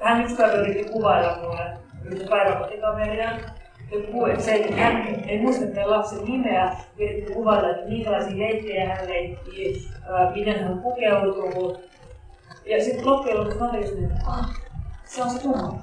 hän 0.00 0.22
yksi 0.22 0.36
päivä 0.36 0.52
yritti 0.52 0.92
kuvailla 0.92 1.38
mulle 1.42 1.78
yhtä 2.04 2.30
päiväkotikaveria, 2.30 3.30
että 3.92 4.44
se, 4.44 4.54
että 4.54 4.76
hän 4.76 5.24
ei 5.28 5.38
muista 5.38 5.64
lapsen 5.84 6.24
nimeä, 6.24 6.76
yritti 6.98 7.32
kuvailla, 7.32 7.70
että 7.70 7.88
minkälaisia 7.88 8.38
leikkejä 8.38 8.94
hän 8.94 9.08
leikki, 9.08 9.88
miten 10.34 10.64
hän 10.64 10.78
pukeutuu. 10.78 11.76
Ja 12.66 12.84
sitten 12.84 13.06
loppujen 13.06 13.38
lopuksi 13.38 13.58
mä 13.58 13.70
olin 13.70 14.04
että 14.04 14.20
ah, 14.26 14.62
se 15.04 15.22
on 15.22 15.30
se 15.30 15.38
tumma. 15.38 15.80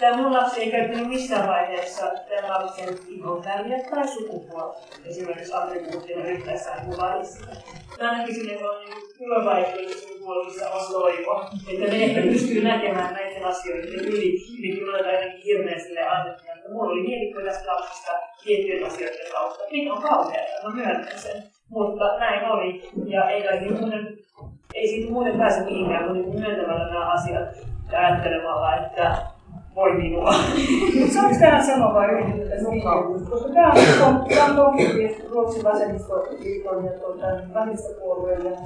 Tämä 0.00 0.16
mun 0.16 0.32
lapsi 0.32 0.60
ei 0.60 0.70
käyttänyt 0.70 1.08
missään 1.08 1.48
vaiheessa 1.48 2.06
tämän 2.06 2.50
lapsen 2.50 2.88
ihon 3.08 3.44
väriä 3.44 3.78
tai 3.90 4.08
sukupuolta. 4.08 4.78
Esimerkiksi 5.04 5.54
attribuuttina 5.54 6.24
yrittäessään 6.24 6.86
kuvailla 6.86 7.24
sitä. 7.24 7.56
Mä 8.00 8.18
näkisin, 8.18 8.50
että 8.50 8.70
on 8.70 8.80
niin 8.80 8.94
tulevaisuuden 9.18 10.18
puolissa 10.20 10.70
on 10.70 10.92
toivo. 10.92 11.44
Että 11.72 11.90
me 11.90 12.04
ehkä 12.04 12.22
pystyy 12.22 12.64
näkemään 12.64 13.14
näiden 13.14 13.44
asioiden 13.44 13.94
yli, 13.94 14.38
niin 14.60 14.78
kyllä 14.78 14.94
otetaan 14.94 15.14
jotenkin 15.14 15.42
hirveän 15.44 15.80
sille 15.80 16.08
annettua. 16.08 16.52
Että 16.54 16.68
mulla 16.68 16.92
oli 16.92 17.02
mielikuva 17.02 17.44
tästä 17.44 17.72
lapsesta 17.72 18.12
tiettyjen 18.44 18.86
asioiden 18.86 19.32
kautta, 19.32 19.64
mikä 19.70 19.92
on 19.92 20.02
kauheaa, 20.02 20.62
mä 20.64 20.74
myönnän 20.74 21.18
sen. 21.18 21.42
Mutta 21.70 22.18
näin 22.18 22.50
oli. 22.50 22.90
Ja 23.06 23.30
ei 23.30 23.42
kai 23.42 23.60
muuten 23.60 24.18
ei 24.74 24.88
siitä 24.88 25.12
muuten 25.12 25.38
pääse 25.38 25.64
mihinkään 25.64 26.06
kuin 26.06 26.40
myöntämällä 26.40 26.88
nämä 26.88 27.10
asiat 27.10 27.48
ja 27.92 27.98
ajattelemalla, 27.98 28.76
että 28.76 29.16
voi 29.78 29.96
minua. 29.96 30.34
Saanko 31.14 31.36
tähän 31.40 31.66
sanoa 31.66 31.94
vai 31.94 32.08
yritetään 32.12 32.62
sanoa? 32.62 33.18
Koska 33.30 33.48
tämä 33.48 33.72
on, 34.06 34.26
tämä 34.28 34.44
on 34.44 34.56
konflikti 34.56 35.28
Ruotsin 35.30 35.64
vasemmistoliiton 35.64 36.84
ja 36.84 36.90
tuota, 36.90 37.26
vasemmistopuolueen 37.54 38.44
ja 38.44 38.58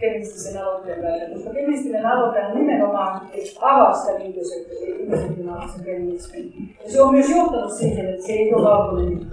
feministisen 0.00 0.62
aloitteen 0.62 1.02
välillä, 1.02 1.34
koska 1.34 1.50
feministinen 1.50 2.06
aloite 2.06 2.46
on 2.46 2.54
nimenomaan 2.54 3.20
avaa 3.60 3.94
sitä 3.94 4.18
intersektionaalisen 4.18 5.84
feminismin. 5.84 6.76
Ja 6.84 6.92
se 6.92 7.02
on 7.02 7.14
myös 7.14 7.30
johtanut 7.30 7.72
siihen, 7.72 8.08
että 8.08 8.26
se 8.26 8.32
ei 8.32 8.54
ole 8.54 8.62
valkoinen 8.62 9.26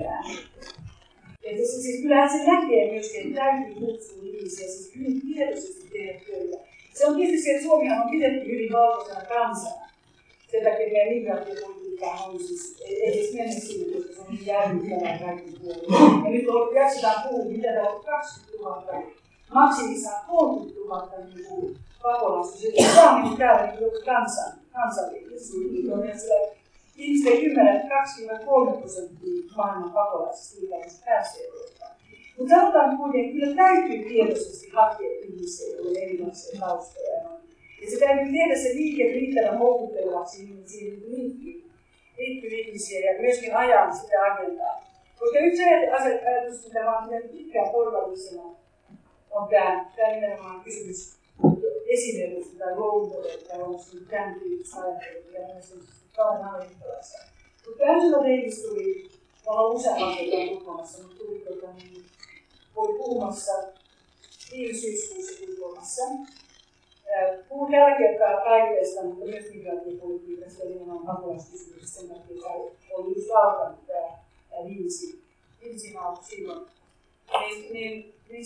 enää. 0.00 0.22
Että 1.42 1.66
se, 1.66 1.82
siis 1.82 2.02
kyllähän 2.02 2.30
se 2.30 2.46
näkee 2.46 2.92
myöskin, 2.92 3.28
että 3.28 3.40
täytyy 3.40 3.74
kutsua 3.74 4.22
ihmisiä, 4.22 4.68
siis 4.68 4.96
hyvin 4.96 5.20
tietoisesti 5.20 5.90
tehdä 5.92 6.20
töitä. 6.26 6.56
Se 6.94 7.06
on 7.06 7.16
tietysti 7.16 7.44
se, 7.44 7.50
että 7.50 7.62
Suomihan 7.62 8.02
on 8.02 8.10
pidetty 8.10 8.52
hyvin 8.52 8.72
valkoisena 8.72 9.20
kansana. 9.28 9.87
Sen 10.50 10.64
takia 10.64 10.92
meidän 10.92 11.14
migraatiopolitiikka 11.14 12.06
on 12.06 12.38
siis, 12.38 12.82
ei 12.84 13.08
edes 13.08 13.34
mennä 13.34 13.52
siihen, 13.52 13.94
koska 13.94 14.14
se 14.14 14.20
on 14.20 14.26
niin 14.34 14.46
järkyttävää 14.46 15.18
kaikki 15.18 15.50
puolella. 15.60 16.24
Ja 16.24 16.30
nyt 16.30 16.48
on, 16.48 16.74
jaksetaan 16.74 17.28
puhua, 17.28 17.44
mitä 17.44 17.68
täällä 17.68 17.90
on 17.90 18.04
20 18.04 18.58
000, 18.58 19.02
maksimissaan 19.54 20.24
30 20.26 20.80
000 20.80 21.08
niin 21.34 21.46
kuin 21.48 21.76
pakolaista. 22.02 22.58
Se 22.58 23.00
on 23.00 23.22
niin 23.22 23.36
täällä 23.38 23.70
niin 23.70 23.82
joku 23.82 23.96
kansan, 24.04 24.52
kansallinen. 24.72 25.28
Ihmiset 26.96 27.26
ei 27.32 27.44
ymmärrä, 27.44 27.74
että 27.74 27.94
2-3 28.74 28.78
prosenttia 28.80 29.52
maailman 29.56 29.90
pakolaisista 29.90 30.56
siitä, 30.56 30.76
että 30.76 30.88
se 30.88 31.04
pääsee 31.04 31.44
Eurooppaan. 31.46 31.92
Mutta 32.38 32.54
sanotaan 32.54 32.96
kuitenkin, 32.96 33.32
kyllä 33.32 33.56
täytyy 33.56 34.08
tietoisesti 34.08 34.70
hakea 34.70 35.10
ihmisiä, 35.24 35.74
joilla 35.74 35.90
on 35.90 35.96
erilaisia 35.96 36.60
taustoja. 36.60 37.12
Ja 37.12 37.28
se 37.86 37.98
täytyy 37.98 38.32
tehdä 38.32 38.56
se 38.62 38.74
liike 38.74 39.02
riittävän 39.02 39.58
houkuttelevaksi, 39.58 40.44
niin 40.44 40.68
siihen 40.68 41.00
liittyy, 41.06 41.70
liittyy 42.18 42.50
ihmisiä 42.50 43.12
ja 43.12 43.20
myöskin 43.20 43.56
ajaa 43.56 43.94
sitä 43.94 44.24
agendaa. 44.32 44.84
Koska 45.18 45.38
yksi 45.38 45.64
ajatus, 45.64 46.66
mitä 46.66 46.84
mä 46.84 46.98
olen 46.98 47.28
pitkään 47.28 47.70
porvallisena, 47.70 48.42
on 49.30 49.48
tämä, 49.48 49.90
tämä 49.96 50.14
nimenomaan 50.14 50.64
kysymys 50.64 51.18
esimerkiksi 51.88 52.56
tai 52.56 52.72
tai 53.48 53.62
on 53.62 53.80
tämän 54.10 54.40
tyyppistä 54.40 54.80
ajattelua, 54.80 55.22
mikä 55.26 55.38
on 55.74 55.82
kauan 56.16 56.54
amerikkalaisia. 56.54 57.20
Mutta 57.66 57.84
Angela 57.84 58.16
Davis 58.16 58.62
tuli, 58.62 59.10
mä 59.46 59.52
olen 59.52 59.76
useamman 59.76 60.16
kertaa 60.16 60.58
puhumassa, 60.58 61.02
mutta 61.02 61.18
tuli 61.18 61.38
tuota, 61.38 61.72
niin, 61.72 62.04
oli 62.76 62.98
puhumassa 62.98 63.52
viime 64.52 64.78
syyskuussa 64.78 65.32
puhumassa. 65.58 66.02
Puhun 67.48 67.70
tällä 67.70 67.98
kertaa 67.98 68.44
taiteesta, 68.44 69.02
mutta 69.02 69.24
myös 69.24 69.54
migraatiopolitiikasta 69.54 70.64
ja 70.64 70.70
nimenomaan 70.70 71.06
pakolaiskysymyksestä 71.16 72.00
sen 72.00 72.08
takia, 72.08 72.36
että 72.36 72.94
oli 72.94 73.14
just 73.14 73.30
alkanut 73.30 73.86
tämä, 73.86 74.66
viisi, 74.66 75.22
viisi 75.64 75.96
alku 75.96 76.22
silloin. 76.24 76.66
Niin, 77.40 77.72
niin, 77.72 78.14
niin, 78.28 78.44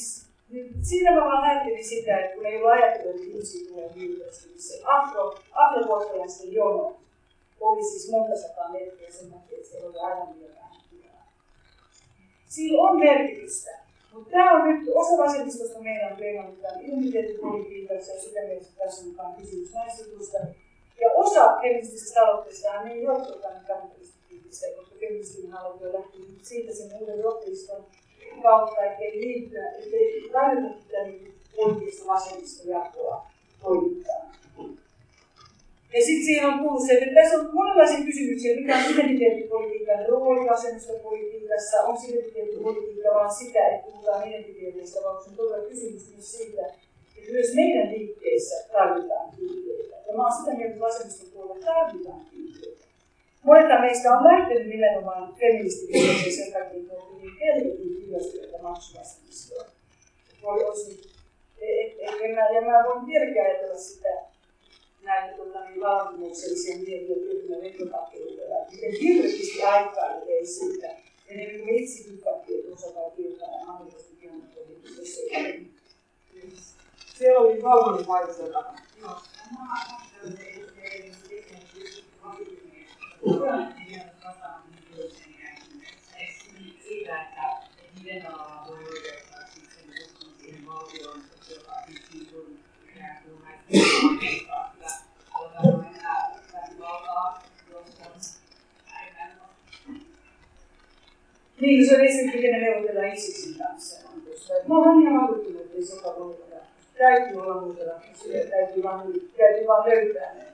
niin 0.51 0.75
siinä 0.83 1.11
mä 1.11 1.21
vaan 1.21 1.45
ajattelin 1.45 1.85
sitä, 1.85 2.19
että 2.19 2.35
kun 2.35 2.47
ei 2.47 2.57
ollut 2.57 2.71
ajatellut, 2.73 3.17
että 3.17 3.27
ihmisiä 3.29 3.69
tulee 3.69 3.91
viimeisesti, 3.95 4.49
niin 4.49 4.63
se 4.63 4.81
afro, 4.85 5.35
afroportalaisten 5.53 6.53
jono 6.53 6.97
oli 7.61 7.85
siis 7.85 8.11
monta 8.11 8.41
sataa 8.41 8.73
metriä 8.73 9.11
sen 9.11 9.31
takia, 9.31 9.59
että 9.59 9.71
siellä 9.71 9.89
oli 9.89 9.99
aivan 9.99 10.39
liian 10.39 10.55
vähän. 10.55 10.73
Sillä 12.49 12.83
on 12.83 12.99
merkitystä, 12.99 13.71
mutta 14.13 14.31
tämä 14.31 14.53
on 14.53 14.69
nyt 14.69 14.89
osa 14.95 15.19
vasemmistosta 15.19 15.81
meidän 15.81 16.21
leimannut 16.21 16.63
tämän 16.63 16.81
identiteettipolitiikassa 16.81 18.13
ja 18.13 18.21
sitä 18.21 18.41
mielessä 18.41 18.73
tässä 18.79 19.03
on 19.03 19.09
mukaan 19.09 19.35
kysymys 19.35 19.73
naisjutusta. 19.75 20.39
Ja 21.01 21.11
osa 21.15 21.59
feministisestä 21.63 22.21
taloudesta 22.21 22.83
ei 22.83 23.09
ole 23.09 23.19
tämmöinen 23.19 23.67
kapitalistista, 23.67 24.67
koska 24.77 24.95
feministinen 25.01 25.55
aloite 25.55 25.93
lähti 25.93 26.19
siitä 26.43 26.75
sen 26.75 26.91
uuden 27.01 27.19
jokiston 27.19 27.87
kautta, 28.43 28.85
ettei 28.85 29.21
liittyä, 29.21 29.71
ettei 29.71 30.31
tarvita 30.33 30.69
tätä 30.69 31.05
niin 31.05 31.35
oikeista 31.57 32.07
vasemmista 32.07 32.69
jakoa 32.69 33.27
toimintaa. 33.63 34.42
Ja 35.95 36.01
sitten 36.07 36.25
siinä 36.25 36.49
on 36.49 36.59
tullut 36.59 36.87
se, 36.87 36.93
että 36.93 37.15
tässä 37.15 37.39
on 37.39 37.51
monenlaisia 37.53 38.05
kysymyksiä, 38.05 38.57
mikä 38.57 38.77
on 38.77 38.95
identiteettipolitiikan 38.95 40.07
rooli 40.09 40.49
vasemmistopolitiikassa, 40.51 41.83
on 41.83 41.97
identiteettipolitiikka 42.09 43.09
vaan 43.15 43.35
sitä, 43.35 43.69
että 43.69 43.91
puhutaan 43.91 44.29
identiteetistä, 44.29 45.01
vaan 45.05 45.17
on 45.17 45.37
todella 45.37 45.69
kysymys 45.69 46.11
myös 46.13 46.33
siitä, 46.33 46.63
että 46.67 47.33
myös 47.33 47.55
meidän 47.55 47.91
liikkeissä 47.93 48.69
tarvitaan 48.73 49.29
liikkeitä. 49.39 49.97
Ja 50.07 50.17
mä 50.17 50.23
oon 50.23 50.33
sitä 50.33 50.57
mieltä, 50.57 50.75
että 50.75 50.81
vasemmistopuolella 50.81 51.67
tarvitaan 51.67 52.21
liikkeitä. 52.33 52.85
Monet 53.43 53.81
meistä 53.81 54.17
on 54.17 54.25
lähtenyt 54.25 54.67
nimenomaan 54.67 55.35
feministiliikkeeseen 55.35 56.33
sen 56.33 56.53
takia, 56.53 56.81
että 56.81 56.95
on 56.95 57.19
niin 57.23 57.37
helvetin 57.41 57.95
kyllästyneitä 57.97 58.63
maksuvasemmistoa. 58.63 59.65
Voi 60.43 60.65
osin, 60.65 60.99
et, 61.61 61.93
et, 61.93 62.23
et, 62.23 62.37
ja 62.55 62.63
mä 62.63 62.85
voin 62.89 63.07
vieläkin 63.07 63.43
ajatella 63.43 63.79
sitä, 63.79 64.32
näitä 65.03 65.37
tota, 65.37 65.65
niin 65.65 65.81
vallankumouksellisia 65.81 66.77
miehiä 66.77 67.17
työtymä 67.17 67.57
vetomappeluilla, 67.63 68.67
miten 68.71 68.93
hirveästi 69.01 69.63
aikaa 69.63 70.09
ne 70.09 70.27
vei 70.27 70.47
siitä. 70.47 70.87
Ja 70.87 71.37
ne 71.37 71.45
niin 71.47 71.69
itse 71.69 72.11
hyppättiin, 72.11 72.61
että 72.61 72.73
osataan 72.73 73.13
kirjoittaa 73.17 73.49
amerikkalaisten 73.49 74.17
työmarkkinoiden 74.17 75.71
Siellä 77.19 77.41
oli 77.41 77.63
valmiin 77.63 78.07
vaihtoehto 78.07 78.53
takana. 78.53 78.79
Joo. 79.01 79.17
Siitä, 86.89 87.23
että 87.23 87.43
miten 87.99 88.23
tavallaan 88.23 88.69
voi 88.69 88.79
oikeuttaa 88.79 89.41
sitten 89.55 89.95
siihen 90.41 90.67
valtioon, 90.67 91.23
joka 97.69 97.79
on 97.79 97.85
ikään 97.89 98.11
kuin 98.11 98.15
näistä 98.15 98.43
niin, 101.61 101.87
se 101.87 101.95
on 101.95 102.05
esimerkiksi, 102.05 102.37
miten 102.37 102.53
ne 102.53 102.59
neuvotellaan 102.61 103.13
ISISin 103.13 103.59
kanssa. 103.59 104.09
Mä 104.69 104.79
oon 104.79 105.03
ihan 105.03 105.23
vakuuttunut, 105.23 105.63
että 105.63 105.77
ei 105.77 105.87
sota 105.87 106.21
voiteta. 106.21 106.57
Täytyy 106.99 107.41
olla 107.41 107.61
muuta 107.61 107.85
ratkaisuja, 107.85 108.47
täytyy 108.51 108.83
vaan, 108.83 109.13
täytyy 109.37 109.67
vaan 109.67 109.89
löytää 109.89 110.35
ne. 110.35 110.47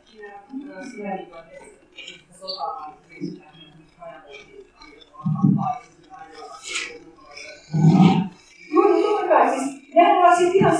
Joo, 8.72 8.88
no 8.88 9.02
totta 9.02 9.28
kai. 9.28 9.58
Siis, 9.58 9.94
nehän 9.94 10.18
ovat 10.18 10.38
siitä 10.38 10.54
ihan 10.54 10.76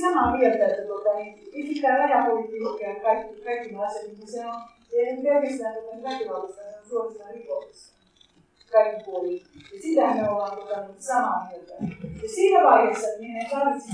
samaa 0.00 0.36
mieltä, 0.36 0.66
että 0.66 0.82
tota, 0.88 1.14
niin, 1.14 1.68
pitää 1.68 2.08
ja 2.08 3.00
kaikki, 3.02 3.42
kaikki 3.44 3.74
asiat, 3.76 4.18
niin 4.18 4.28
se 4.28 4.46
on, 4.46 4.54
ei 4.92 5.22
pelkästään 5.22 5.74
tota, 5.74 6.02
väkivallista, 6.02 6.62
se 6.62 6.78
on 6.78 6.88
suorastaan 6.88 7.34
rikollista 7.34 7.92
kaikki 8.72 9.04
puolin. 9.04 9.42
Ja 9.74 9.82
sitähän 9.82 10.16
me 10.16 10.30
ollaan 10.30 10.56
tota, 10.56 10.80
niin, 10.80 11.02
samaa 11.02 11.48
mieltä. 11.48 11.74
Ja 12.22 12.28
siinä 12.28 12.64
vaiheessa 12.64 13.06
niin 13.20 13.36
ei 13.36 13.50
tarvitse 13.50 13.92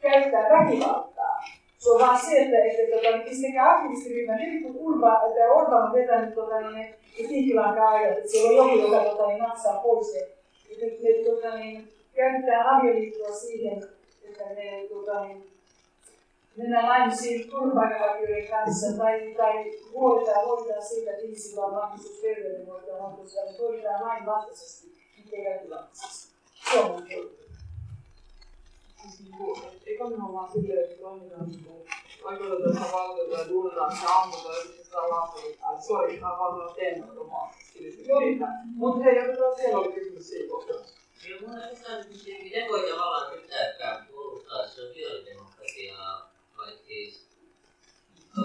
käyttää 0.00 0.50
väkivaltaa. 0.50 1.44
Se 1.78 1.90
on 1.90 2.00
vaan 2.00 2.20
se, 2.20 2.42
että, 2.42 2.58
että 2.58 2.96
tota, 2.96 3.16
niin 3.16 3.28
pistäkää 3.28 3.70
aktivistiryhmä, 3.70 4.36
nyt 4.36 4.74
Urba, 4.74 5.22
että 5.28 5.52
Orban 5.52 5.82
on 5.82 5.92
vetänyt 5.92 6.34
tota, 6.34 6.60
niin, 6.60 6.94
että 7.18 8.28
siellä 8.30 8.62
on 8.62 8.70
joku, 8.70 8.92
joka 8.92 9.04
tota, 9.04 9.26
niin, 9.26 9.38
natsaa 9.38 9.82
pois. 9.82 10.14
Ja, 10.14 10.26
että 10.70 10.86
ne, 11.02 11.30
tota, 11.30 11.56
niin, 11.56 11.88
käyttää 12.14 12.76
avioliittoa 12.76 13.32
siihen, 13.32 13.82
että 14.24 14.44
ne 14.44 14.86
tota, 14.88 15.24
niin, 15.24 15.50
mennään 16.56 16.86
naimisiin 16.86 17.50
turvapaikanhakijoiden 17.50 18.48
kanssa 18.50 18.86
tai, 18.98 19.34
tai 19.36 19.78
huolitaan, 19.92 20.46
huolitaan 20.46 20.82
siitä, 20.82 21.10
että 21.10 21.24
ihmisillä 21.24 21.64
on 21.64 21.72
mahdollisuus 21.74 22.20
onko 23.00 23.26
sitä, 23.26 23.44
niin 23.44 23.56
toimitaan 23.56 24.02
lain 24.02 24.26
vastaisesti, 24.26 25.00
ettei 25.18 25.44
väkivaltaisesti. 25.44 26.34
Se 26.72 26.78
on 26.78 26.90
mun 26.90 27.06
Eikö 29.86 30.04
me 30.04 30.24
ole 30.24 30.32
vaan 30.32 30.52
silleen, 30.52 30.84
että 30.84 31.02
toimitaan 31.02 31.50
oikeutetaan 32.24 32.92
valtiota 32.92 33.38
ja 33.38 33.48
duunataan 33.48 33.96
se 33.96 34.06
ammuta 34.06 34.48
ja 34.48 34.62
sitten 34.62 34.84
sitä 34.84 34.98
ihan 36.10 36.38
valtava 36.38 36.74
teema 36.74 37.06
automaattisesti. 37.06 38.06
Mutta 38.74 39.04
hei, 39.04 39.28
otetaan 39.28 39.56
siellä 39.56 39.78
oli 39.78 39.92
kysymys 39.92 40.28
siitä 40.28 40.50
kohtaa. 40.50 40.76
Joo, 41.28 41.40
mun 41.40 41.50
mielestä 41.50 41.88
miten 42.42 42.68
voi 42.68 42.90
tavallaan 42.90 43.36
yhtäkään 43.36 44.06
puolustaa 44.06 44.68
sosiaalidemokratiaa 44.68 46.29
Siis, 46.86 47.26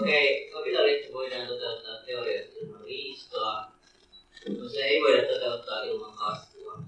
okei, 0.00 0.48
okay, 0.48 0.52
kapitalismi 0.52 1.12
voidaan 1.12 1.46
toteuttaa 1.46 2.02
teoriassa 2.06 2.58
ilman 2.60 2.80
riistoa, 2.80 3.64
mutta 4.48 4.68
se 4.68 4.80
ei 4.80 5.00
voida 5.00 5.28
toteuttaa 5.28 5.82
ilman 5.82 6.16
kasvua. 6.16 6.78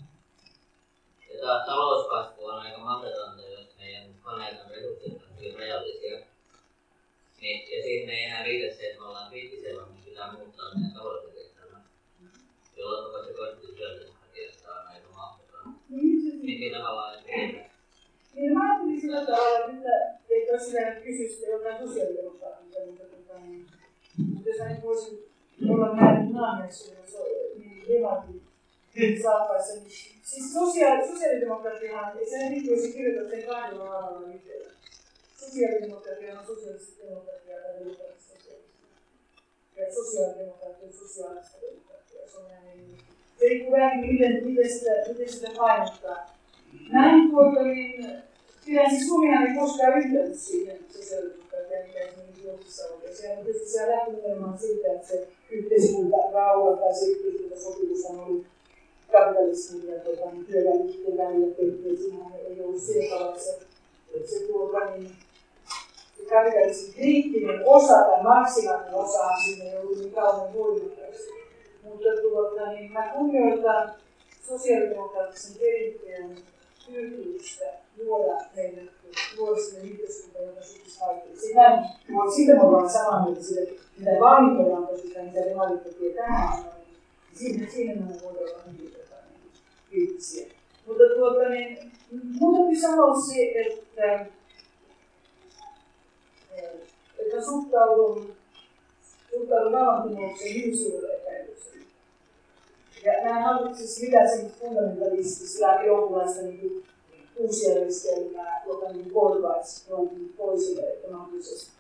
Ja 1.32 1.40
taas 1.40 1.66
talouskasvu 1.66 2.44
on 2.44 2.58
aika 2.58 2.78
mahdotonta, 2.78 3.42
jos 3.42 3.76
meidän 3.78 4.14
planeetan 4.22 4.70
resurssit 4.70 5.12
on 5.12 5.36
hyvin 5.36 5.54
rajallisia. 5.54 6.18
Niin, 7.40 7.76
ja 7.76 7.82
siihen 7.82 8.10
ei 8.10 8.24
enää 8.24 8.44
riitä 8.44 8.76
se, 8.76 8.86
että 8.86 9.00
me 9.00 9.06
ollaan 9.06 9.32
vaan 9.76 9.92
me 9.92 10.04
pitää 10.04 10.32
muuttaa 10.32 10.74
meidän 10.74 10.92
talousjärjestelmää. 10.92 11.84
Jolloin 12.76 13.04
koko 13.04 13.24
se 13.24 13.32
konsti 13.32 13.72
työllisyyshakiasta 13.76 14.74
on 14.74 14.86
aika 14.86 15.08
mahdoton. 15.08 15.74
Niin 16.42 16.72
tavallaan, 16.72 17.18
että 17.18 17.67
niin 18.38 18.52
mä 18.54 18.60
ajattelin 18.64 19.00
sillä 19.00 19.26
tavalla, 19.26 19.66
että 19.66 20.18
ei 20.30 20.46
tosiaan 20.52 21.02
kysyisi 21.02 21.46
jotain 21.46 21.88
sosiaalidemokraatilta, 21.88 22.78
mutta 22.86 23.04
tota, 23.04 23.38
niin, 23.38 23.66
jos 24.44 24.58
mä 24.58 24.68
nyt 24.68 24.82
voisin 24.82 25.18
olla 25.68 25.96
näin 25.96 26.32
naamiossa, 26.32 26.94
jos 26.94 27.16
niin 27.58 27.84
demarit, 27.88 29.22
saattaisi. 29.22 29.80
Siis 30.22 30.52
sosiaali, 30.52 31.08
sosiaalidemokratiahan, 31.08 32.18
ei 32.18 32.30
se 32.30 32.48
niin 32.48 32.70
olisi 32.70 32.92
kirjoittaa 32.92 33.30
sen 33.30 33.46
kahdella 33.46 33.98
alalla 33.98 34.28
yhteen. 34.34 34.72
Sosiaalidemokratia 35.36 36.40
on 36.40 36.46
sosiaalista 36.46 37.02
demokratiaa 37.02 37.60
tai 37.60 37.84
sosiaalista. 37.84 38.34
Ja 39.76 39.94
sosiaalidemokratia 39.94 40.86
on 40.86 40.92
sosiaalista 40.92 41.56
demokratiaa. 41.62 42.28
Se 42.28 42.36
on 42.38 42.48
näin. 42.48 42.98
Se 43.38 43.48
riippuu 43.48 43.72
vähän, 43.72 44.00
miten, 44.00 44.44
miten, 44.44 44.70
sitä, 44.70 44.90
miten 45.08 45.28
sitä 45.28 45.50
painottaa. 45.56 46.38
Näin 46.92 47.30
tuota, 47.30 47.62
niin 47.62 48.22
siis 48.68 49.08
Suomihan 49.08 49.46
ei 49.46 49.56
koskaan 49.58 49.98
yhtänyt 49.98 50.38
siihen 50.38 50.78
sosiaalidemokratiaan, 50.90 51.86
mikä 51.86 52.00
esimerkiksi 52.00 52.46
Ruotsissa 52.46 52.84
oli. 52.88 53.04
Ja 53.08 53.16
se 53.16 53.36
on 53.38 53.44
tietysti 53.44 53.68
se 53.68 53.88
lähti 53.88 54.12
nimenomaan 54.12 54.58
siitä, 54.58 54.92
että 54.92 55.08
se 55.08 55.28
yhteiskunta 55.50 56.16
rauha 56.32 56.76
tai 56.76 56.94
se 56.94 57.06
yhteiskuntasopimus 57.06 58.04
oli 58.04 58.44
kapitalismin 59.12 59.88
ja 59.88 60.00
tuota, 60.00 60.22
työväenliikkeen 60.46 61.18
välillä 61.18 61.54
tehty. 61.54 61.96
Siinähän 61.96 62.32
ei 62.48 62.60
ollut 62.60 62.82
sillä 62.82 63.18
tavalla 63.18 63.38
se, 63.38 63.58
että 64.14 64.30
se 64.30 64.46
tuota, 64.46 64.90
niin, 64.90 65.10
se 66.16 66.24
kapitalismin 66.28 66.94
kriittinen 66.94 67.60
osa 67.66 67.94
tai 67.94 68.22
maksimaalinen 68.22 68.94
osa 68.94 69.28
siinä 69.44 69.64
ei 69.64 69.78
ollut 69.78 69.98
niin 69.98 70.12
kauan 70.12 70.54
voimakas. 70.54 71.16
Mutta 71.82 72.08
tuota, 72.22 72.72
niin 72.72 72.92
mä 72.92 73.12
kunnioitan 73.16 73.94
sosiaalidemokraattisen 74.48 75.56
perinteen 75.60 76.36
pyrkimystä 76.92 77.64
luoda 77.98 78.44
meille, 78.56 78.82
luoda 79.38 79.60
sinne 79.60 79.90
yhteiskunta, 79.90 80.42
joka 80.42 80.62
sopisi 80.62 80.98
kaikille. 80.98 81.36
Sitä, 81.40 81.82
siitä 82.36 82.54
me 82.54 82.62
ollaan 82.62 82.90
samaa 82.90 83.24
mieltä 83.24 83.42
siitä, 83.42 83.72
mitä 83.98 84.10
valmistellaan 84.20 84.86
tosissaan, 84.86 85.26
mitä 85.26 85.40
demarit 85.40 85.84
tekee 85.84 86.14
tähän 86.14 86.48
aina, 86.48 86.72
niin 86.78 86.98
siinä, 87.34 87.70
siinä 87.70 87.94
me 87.94 88.06
voidaan 88.06 88.50
olla 88.50 88.62
hyvin 88.72 88.98
kriittisiä. 89.88 90.46
Mutta 90.86 91.04
tuota, 91.16 91.48
niin, 91.48 91.92
mun 92.40 92.54
täytyy 92.56 92.80
sanoa 92.80 93.20
se, 93.20 93.52
että, 93.66 94.26
että 97.18 97.44
suhtaudun, 97.44 98.32
suhtaudun 99.30 99.72
vallankumouksen 99.72 100.54
hyvin 100.54 100.78
suurella 100.78 101.14
epäilyksellä. 101.14 101.77
Ja 103.04 103.12
mä 103.12 103.38
en 103.38 103.44
halua 103.44 103.74
siis 103.74 104.02
mitään 104.02 104.28
semmoista 104.28 104.58
fundamentalistista 104.60 105.82
jonkunlaista 105.86 106.42
niin 106.42 106.84
uusjärjestelmää, 107.36 108.62
joka 108.66 108.92
niin 108.92 109.10
korvaisi 109.10 109.90
jonkun 109.90 110.32
toiselle, 110.36 110.82
että 110.82 111.10
mahdollisesti 111.10 111.70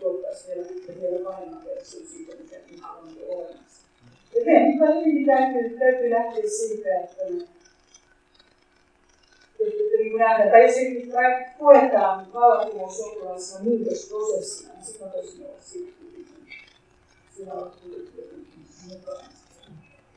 tuottaisi 0.00 0.48
vielä, 0.48 0.66
vielä 1.00 1.24
paremman 1.24 1.64
version 1.64 2.06
siitä, 2.06 2.32
mikä 2.36 2.88
on 2.88 3.16
jo 3.20 3.26
olemassa. 3.28 3.86
Ja 4.34 4.44
meidän 4.44 5.04
hyvin 5.04 5.26
täytyy, 5.26 5.78
täytyy 5.78 6.10
lähteä 6.10 6.42
siitä, 6.50 7.00
että 7.00 7.24
me 7.24 7.46
että, 9.60 9.82
että 9.84 9.98
niin 9.98 10.18
nähdään, 10.18 10.50
tai 10.50 10.62
jos 10.62 10.74
koetaan 11.58 12.32
vallankumous 12.32 13.02
muutosprosessina, 13.60 14.74
niin 14.74 14.84
sitten 14.84 15.06
on 15.06 15.12
tosi 15.12 15.44
olla 15.44 15.60
siitä, 15.60 15.92
siinä 17.36 17.54
on 17.54 17.72
mukaan. 18.88 19.24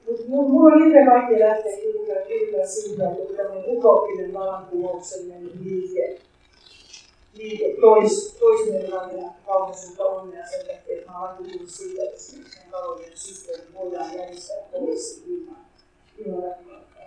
Mutta 0.07 0.23
mulla 0.27 0.75
on 0.75 0.87
itse 0.87 0.99
vaikea 1.11 1.47
lähteä 1.47 1.77
kirjoittamaan 1.77 2.67
siitä, 2.67 3.03
että 3.11 3.33
tämmöinen 3.37 3.77
utopinen 3.77 4.33
vallankumouksellinen 4.33 5.49
liike, 5.63 6.19
liike 7.33 7.75
tois, 7.81 8.35
toismielilainen 8.39 9.29
kaupunsuutta 9.45 10.05
onnea 10.05 10.47
sen 10.47 10.59
takia, 10.59 10.97
että 10.97 11.11
mä 11.11 11.19
olen 11.19 11.29
vakuutunut 11.31 11.69
siitä, 11.69 12.03
että 12.03 12.15
esimerkiksi 12.15 12.59
talouden 12.71 13.11
systeemi 13.15 13.73
voidaan 13.73 14.17
järjestää 14.17 14.57
toisin 14.71 15.23
ilman, 15.27 15.57
ilman 16.17 16.43
väkivaltaa. 16.43 17.03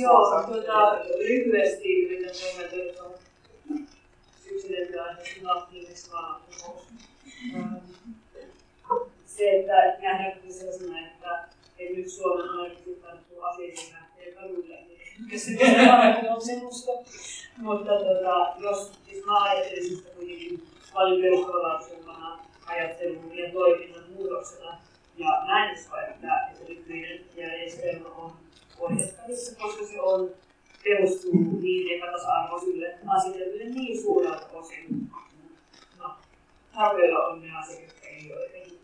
Joo, 0.00 0.42
tuota, 0.46 0.98
lyhyesti 1.18 2.04
yritän 2.04 2.34
kommentoida 2.42 3.18
yksilöitä 4.50 5.04
aktiivisesti 5.54 6.10
vallankumous 6.12 6.82
se, 9.38 9.50
että 9.58 9.72
nähdään 10.02 10.52
sellaisena, 10.52 10.98
että, 10.98 11.44
että 11.78 11.96
nyt 11.96 12.08
Suomen 12.08 12.48
anarkistit 12.48 13.02
tarttuu 13.02 13.42
aseisiin 13.42 13.94
lähtee 13.94 14.32
kadulle, 14.32 14.76
niin 15.28 15.40
se 15.40 16.30
on 16.30 16.40
semmoista. 16.40 16.92
Mutta 17.58 17.92
tota, 17.92 18.54
jos 18.58 18.92
siis 19.06 19.24
mä 19.26 19.42
ajattelisin 19.42 19.96
sitä 19.96 20.10
kuitenkin 20.10 20.62
paljon 20.94 21.20
perustavanlaatuisempana 21.20 22.38
ajattelun 22.66 23.38
ja 23.38 23.52
toiminnan 23.52 24.04
muutoksena, 24.14 24.80
ja 25.16 25.42
mä 25.46 25.66
en 25.66 25.78
usko, 25.78 25.96
että, 25.96 26.48
että 26.52 26.68
nykyinen 26.68 27.20
järjestelmä 27.36 28.08
on 28.08 28.32
korjattavissa, 28.78 29.56
koska 29.62 29.84
se 29.84 30.00
on 30.00 30.30
perustuu 30.84 31.60
niin 31.60 31.96
epätasa-arvoisille 31.96 32.98
asetelmille 33.06 33.64
niin 33.64 34.02
suurelta 34.02 34.46
osin. 34.52 35.10
No, 35.98 36.10
harvoilla 36.72 37.26
on 37.26 37.42
ne 37.42 37.48
asiat, 37.58 37.82
jotka 37.82 38.08
ei 38.08 38.32
ole 38.32 38.77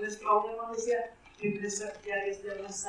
myös 0.00 0.22
ongelmallisia 0.22 1.00
nykyisessä 1.42 1.92
järjestelmässä. 2.06 2.88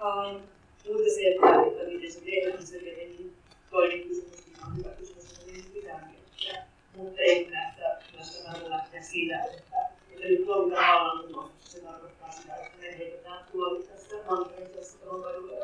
Um, 0.00 0.40
mutta 0.86 1.14
se, 1.14 1.20
että, 1.20 1.46
että 1.80 1.92
miten 1.92 2.12
se 2.12 2.20
tehdään, 2.20 2.66
se 2.66 2.78
niin 2.78 3.32
toinen 3.70 4.02
kysymys, 4.02 4.46
on 4.66 4.78
hyvä 4.78 4.88
kysymys, 4.88 5.24
että 5.24 5.52
niin 5.52 5.64
pitää 5.74 6.08
miettiä. 6.10 6.62
Mutta 6.96 7.20
ei 7.20 7.50
nähdä 7.50 8.02
myöskään 8.14 8.70
lähteä 8.70 9.02
siitä, 9.02 9.42
että, 9.44 9.78
että 10.12 10.26
nyt 10.28 10.44
tuomitaan 10.44 11.00
vallankumous. 11.00 11.50
Se 11.64 11.80
tarkoittaa 11.80 12.30
sitä, 12.30 12.54
että 12.54 12.78
me 12.80 12.98
heitetään 12.98 13.44
tuolit 13.52 13.88
tästä 13.88 14.14
mantereisesta 14.30 15.06
ruokailulle 15.06 15.56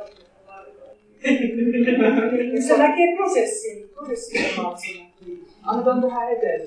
Se 2.66 2.78
näkee 2.78 3.16
prosessin, 3.16 3.88
prosessin 3.88 4.60
omaksena. 4.60 5.04
Annetaan 5.62 6.02
tähän 6.02 6.32
eteen. 6.32 6.60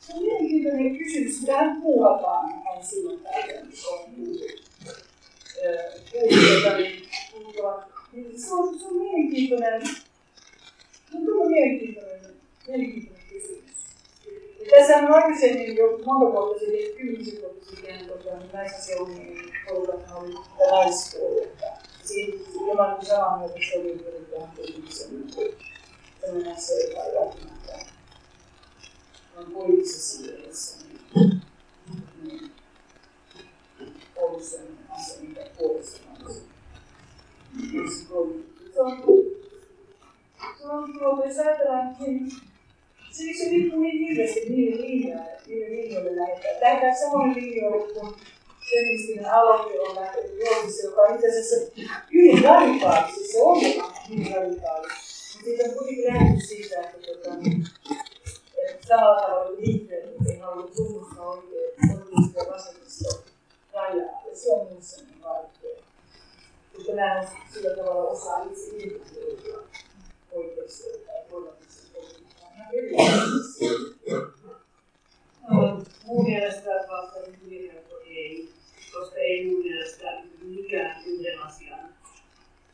Se 0.00 0.12
on 0.14 0.22
mielenkiintoinen 0.22 0.98
kysymys. 0.98 1.40
Sitähän 1.40 1.82
puhutaan 1.82 2.44
aina 2.44 2.82
silloin 2.82 3.20
tällöin, 3.20 3.72
kun 3.84 3.94
on 3.98 4.14
puhuttu. 4.14 4.62
Se 8.36 8.54
on, 8.54 8.78
se 8.78 8.86
on 8.86 8.96
mielenkiintoinen, 8.96 9.86
se 9.86 11.16
on 11.16 11.24
todella 11.24 11.50
mielenkiintoinen, 11.50 12.20
mielenkiintoinen 12.66 13.26
kysymys. 13.28 13.76
Ja 14.60 14.66
tässä 14.70 14.96
on 14.96 15.12
aikaisemmin 15.12 15.76
jo 15.76 15.98
monta 16.04 16.32
vuotta 16.32 16.58
sitten, 16.58 16.96
kymmenisen 16.96 17.40
vuotta 17.40 17.64
sitten, 17.70 18.06
tota, 18.06 18.30
näissä 18.52 18.82
seurien 18.82 19.38
koulutathan 19.68 20.18
oli 20.22 20.34
naiskoulutta 22.02 22.08
siitä 22.08 22.36
ilman 22.60 23.06
samaa 23.06 23.38
mieltä 23.38 23.58
se 23.70 23.78
oli 23.78 23.88
yritetään 23.88 24.52
kuitenkin 24.56 24.92
sellainen 24.92 26.56
asia, 26.56 26.88
joka 26.88 27.02
ei 27.02 27.14
välttämättä 27.14 27.72
on 29.36 29.52
poliittisessa 29.52 30.22
mielessä 30.22 30.86
niin, 32.22 32.50
ollut 34.16 34.42
sellainen 34.42 34.78
asia, 34.90 35.22
mitä 35.22 35.40
puolesta 35.58 36.00
on. 36.10 36.34
Se 37.90 38.14
on, 38.14 38.44
se 38.72 38.80
on 38.80 39.02
tuota, 40.98 41.28
jos 41.28 41.38
ajatellaan, 41.38 41.96
niin 42.00 42.30
se, 43.10 43.24
se 43.38 43.50
riippuu 43.50 43.80
niin 43.80 44.08
hirveästi 44.08 44.40
niille 44.48 44.86
linjoille, 44.86 45.40
niille 45.46 45.70
linjoille 45.70 46.16
lähdetään. 46.16 46.60
Lähdetään 46.60 46.98
samoille 46.98 47.34
linjoille 47.34 47.92
kuin 47.92 48.14
feministinen 48.72 49.32
aloite 49.34 49.80
on 49.80 49.94
lähtenyt 49.94 50.32
Ruotsissa, 50.40 50.86
joka 50.86 51.00
on 51.00 51.14
itse 51.14 51.28
asiassa 51.28 51.56
hyvin 52.12 52.44
radikaali, 52.44 53.12
siis 53.12 53.32
se 53.32 53.42
on 53.42 53.60
hyvin 54.10 54.34
radikaali. 54.34 54.88
Mutta 54.88 55.44
siitä 55.44 55.64
on 55.64 55.74
kuitenkin 55.74 56.04
lähdetty 56.06 56.46
siitä, 56.46 56.80
että, 56.80 56.98
tota, 57.06 57.34
että 58.68 58.86
samalla 58.88 59.20
tavalla 59.20 59.56
liikkeet 59.56 60.04
ei 60.26 60.38
halua 60.38 60.70
tunnustaa 60.76 61.30
oikein 61.30 61.72
oikeista 61.90 62.38
ja 62.38 62.52
vasemmista 62.52 63.08
rajaa. 63.72 64.22
Ja 64.30 64.36
se 64.36 64.52
on 64.52 64.66
minusta 64.66 65.02
niin 65.02 65.22
vaikea. 65.22 65.84
Mutta 66.76 66.92
mä 66.92 67.20
en 67.20 67.28
sillä 67.52 67.76
tavalla 67.76 68.10
osaa 68.10 68.44
itse 68.44 68.76
identifioida 68.76 69.58
oikeasti 70.32 70.82
tai 71.06 71.16
poliittisen 71.30 71.90
politiikkaan. 71.92 72.52
Mä 72.56 72.68
Mun 76.04 76.24
mielestä 76.24 76.70
vastaus 76.90 77.28
hyvin 77.44 77.72
helppo 77.72 77.94
ei 78.06 78.52
koska 78.92 79.16
ei 79.16 79.46
mun 79.46 79.62
mielestä 79.62 80.22
mikään 80.42 81.04
yhden 81.06 81.42
asian 81.42 81.88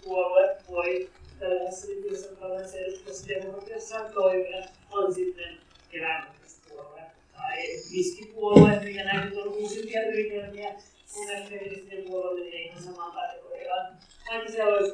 puolue 0.04 0.56
voi 0.70 1.08
tällaisessa 1.38 1.86
nykyisessä 1.86 2.36
tällaisessa 2.36 3.28
demokratiassa 3.28 4.00
toimia, 4.14 4.64
on 4.90 5.14
sitten 5.14 5.58
eläinpuolue 5.92 7.02
tai 7.36 7.56
viskipuolue, 7.92 8.80
mikä 8.84 9.04
näkyy 9.04 9.40
on 9.40 9.48
uusimpia 9.48 10.02
yritelmiä. 10.02 10.74
Mun 11.16 11.26
mielestä 11.26 11.50
feministinen 11.50 12.04
puolue 12.04 12.34
menee 12.34 12.62
ihan 12.62 12.82
samaan 12.82 13.12
kategoriaan. 13.12 13.98
Vaikka 14.30 14.50
siellä 14.50 14.74
olisi 14.74 14.92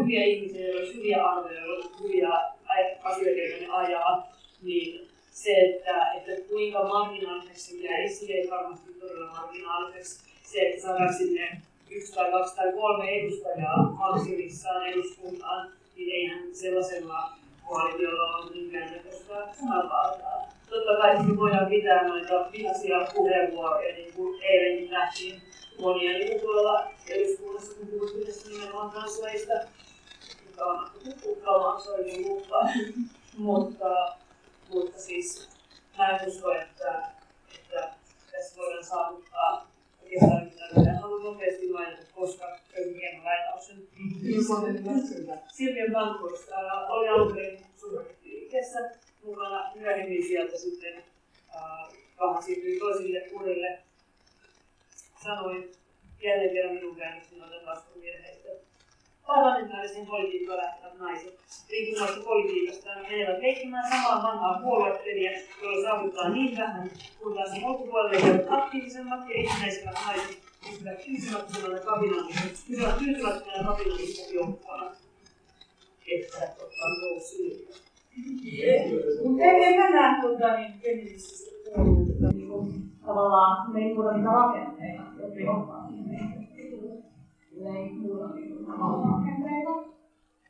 hyviä 0.00 0.24
ihmisiä, 0.24 0.66
joilla 0.66 0.80
olisi 0.80 0.96
hyviä 0.96 1.24
arvoja, 1.24 1.60
joilla 1.60 1.74
olisi 1.74 2.02
hyviä 2.02 2.28
asioita, 3.02 3.40
joita 3.40 3.66
ne 3.66 3.72
ajaa, 3.72 4.36
niin 4.62 5.08
se, 5.30 5.50
että, 5.50 6.12
että 6.12 6.48
kuinka 6.48 6.88
marginaaliseksi 6.88 7.84
jäisi, 7.84 8.32
ei 8.32 8.50
varmasti 8.50 8.92
todella 8.92 9.32
marginaaliseksi, 9.32 10.26
saadaan 10.86 11.14
sinne 11.14 11.62
yksi 11.90 12.14
tai 12.14 12.30
kaksi 12.30 12.56
tai 12.56 12.72
kolme 12.72 13.08
edustajaa 13.08 13.82
maksimissaan 13.82 14.86
eduskuntaan, 14.86 15.72
niin 15.96 16.10
eihän 16.12 16.54
sellaisella 16.54 17.30
koalitiolla 17.66 18.36
ole 18.36 18.50
minkäännäköistä 18.50 19.34
sananvaltaa. 19.60 20.52
Totta 20.70 20.96
kai 20.96 21.16
sitten 21.16 21.36
voidaan 21.36 21.66
pitää 21.66 22.08
noita 22.08 22.52
vihaisia 22.52 23.06
puheenvuoroja, 23.14 23.94
niin 23.94 24.12
kuin 24.12 24.42
eilenkin 24.42 24.90
nähtiin 24.90 25.42
monia 25.80 26.18
niin 26.18 26.40
tuolla 26.40 26.90
eduskunnassa, 27.08 27.74
kun 27.74 27.86
puhuttiin 27.86 28.52
nimenomaan 28.52 28.90
kansleista, 28.90 29.52
jotka 30.46 30.64
on 30.64 30.90
kukkaamaan 31.22 31.80
soikin 31.80 32.24
kuppaa. 32.24 32.68
mutta, 33.38 34.16
mutta 34.68 35.00
siis 35.00 35.48
mä 35.98 36.08
en 36.08 36.28
usko, 36.28 36.52
että, 36.52 37.02
että 37.54 37.90
tässä 38.32 38.56
voidaan 38.56 38.84
saavuttaa 38.84 39.75
oikeastaan 40.22 40.70
mitä 40.76 40.90
en 40.90 40.98
halua 40.98 41.22
nopeasti 41.22 41.68
mainita, 41.68 42.02
koska 42.14 42.58
löysin 42.76 43.00
hieman 43.00 43.24
lainauksen. 43.24 43.76
Silvia 45.52 45.84
Bankus 45.92 46.48
äh, 46.52 46.90
oli 46.90 47.08
alun 47.08 47.34
perin 47.34 47.60
liikkeessä 48.24 48.90
mukana 49.24 49.72
myöhemmin 49.74 50.26
sieltä 50.26 50.58
sitten 50.58 50.94
äh, 51.54 51.92
vähän 52.20 52.42
siirtyi 52.42 52.78
toisille 52.78 53.28
urille. 53.32 53.78
Sanoin 55.24 55.72
jälleen 56.22 56.52
kerran 56.52 56.74
minun 56.74 56.96
käännöksen 56.96 57.38
noiden 57.38 57.66
vastuuvirheistä. 57.66 58.48
Parlamentaarisen 59.26 60.06
politiikkaan 60.06 60.58
lähtevät 60.58 60.98
naiset 60.98 61.38
riippumatta 61.70 62.20
politiikasta 62.24 62.90
menevät 63.10 63.42
leikkimään 63.42 63.90
samaa 63.90 64.22
vanhaa 64.22 64.60
puoluepeliä, 64.62 65.40
jolla 65.62 65.88
saavutetaan 65.88 66.34
niin 66.34 66.56
vähän, 66.56 66.90
kun 67.22 67.34
taas 67.34 67.50
sen 67.50 67.64
ulkopuolelle 67.64 68.26
jäävät 68.26 68.46
aktiivisemmat 68.50 69.28
ja 69.28 69.40
itsenäisemmät 69.40 69.94
naiset 70.06 70.38
pysyvät 70.70 71.04
tyytymättömänä 71.04 71.80
kapinallisesta, 71.80 72.66
pysyvät 72.68 72.98
tyytymättömänä 72.98 73.64
kapinallisesta 73.64 74.34
joukkoona. 74.34 74.90
Että 76.12 76.36
ottaa 76.36 76.88
nousu 77.00 77.36
yli. 77.42 77.68
Mutta 79.24 79.44
ei 79.44 79.78
mennään 79.78 80.20
tuota 80.20 80.56
niin 80.56 80.72
feminististä 80.82 81.50
puolelta, 81.74 82.32
niin 82.34 82.48
kuin 82.48 82.90
tavallaan 83.06 83.72
me 83.72 83.80
ei 83.80 83.94
muuta 83.94 84.12
niitä 84.12 84.30
rakenteita, 84.30 85.02
jotka 85.20 85.40
johtaa 85.40 85.90
niihin. 85.90 86.48
Me 87.62 87.78
ei 87.78 87.92
muuta 87.92 88.34
niitä. 88.34 88.45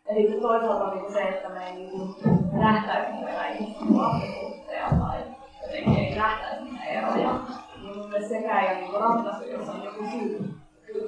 Eli 0.07 0.41
toisaalta 0.41 0.95
niin 0.95 1.13
se, 1.13 1.23
että 1.23 1.49
me 1.49 1.67
ei 1.67 1.75
niin 1.75 2.15
nähtäisi 2.53 3.13
niitä 3.13 3.49
ihmiskuvakultteja 3.49 4.89
tai 4.99 5.21
jotenkin 5.63 5.99
ei 5.99 6.15
nähtäisi 6.15 6.65
niitä 6.65 6.85
eroja. 6.85 7.41
Niin 7.83 7.97
mun 7.97 8.09
mielestä 8.11 8.35
sekään 8.35 8.65
ei 8.65 8.71
ole 8.71 8.81
niin 8.81 9.01
ratkaisu, 9.01 9.45
jos 9.45 9.69
on 9.69 9.85
joku 9.85 10.05
syy. 10.11 10.55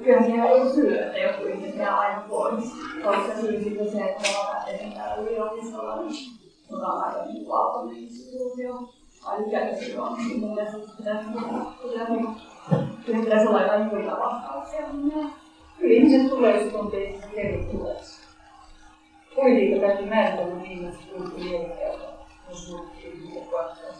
Kyllä 0.03 0.23
siinä 0.23 0.45
on 0.45 0.73
syy, 0.73 0.99
että 0.99 1.17
joku 1.17 1.45
ihminen 1.47 1.77
jää 1.77 1.99
aina 1.99 2.21
pois. 2.29 2.73
Koska 3.03 3.41
syy 3.41 3.63
sitten 3.63 3.91
se, 3.91 4.03
että 4.03 4.21
me 4.21 4.37
ollaan 4.39 4.93
täällä 4.95 5.15
yliopistolla, 5.15 5.95
niin 5.95 6.13
on 6.71 6.85
aika 6.85 7.25
niin 7.25 7.45
autonominen 7.51 8.03
instituutio. 8.03 8.89
Tai 9.23 9.41
mikä 9.41 9.59
se 9.59 9.85
syy 9.85 9.97
on, 9.97 10.17
mun 10.39 10.53
mielestä 10.53 10.77
pitäisi, 10.97 11.29
pitäisi, 11.83 13.23
pitäisi 13.23 13.47
olla 13.47 13.61
jotain 13.61 13.87
muita 13.87 14.19
vastauksia. 14.19 14.87
Ihmiset 15.81 16.29
tulee, 16.29 16.63
jos 16.63 16.73
tuntee 16.73 17.19
tervetulleeksi 17.35 18.29
politiikka 19.35 19.87
täytyy 19.87 20.05
määritellä 20.05 20.55
niin, 20.55 20.87
että 20.87 20.99
tuntuu 21.13 21.39
mielenkieltä, 21.39 22.03
jos 22.49 22.75
ihmiset 23.03 23.49
koettavat. 23.49 23.95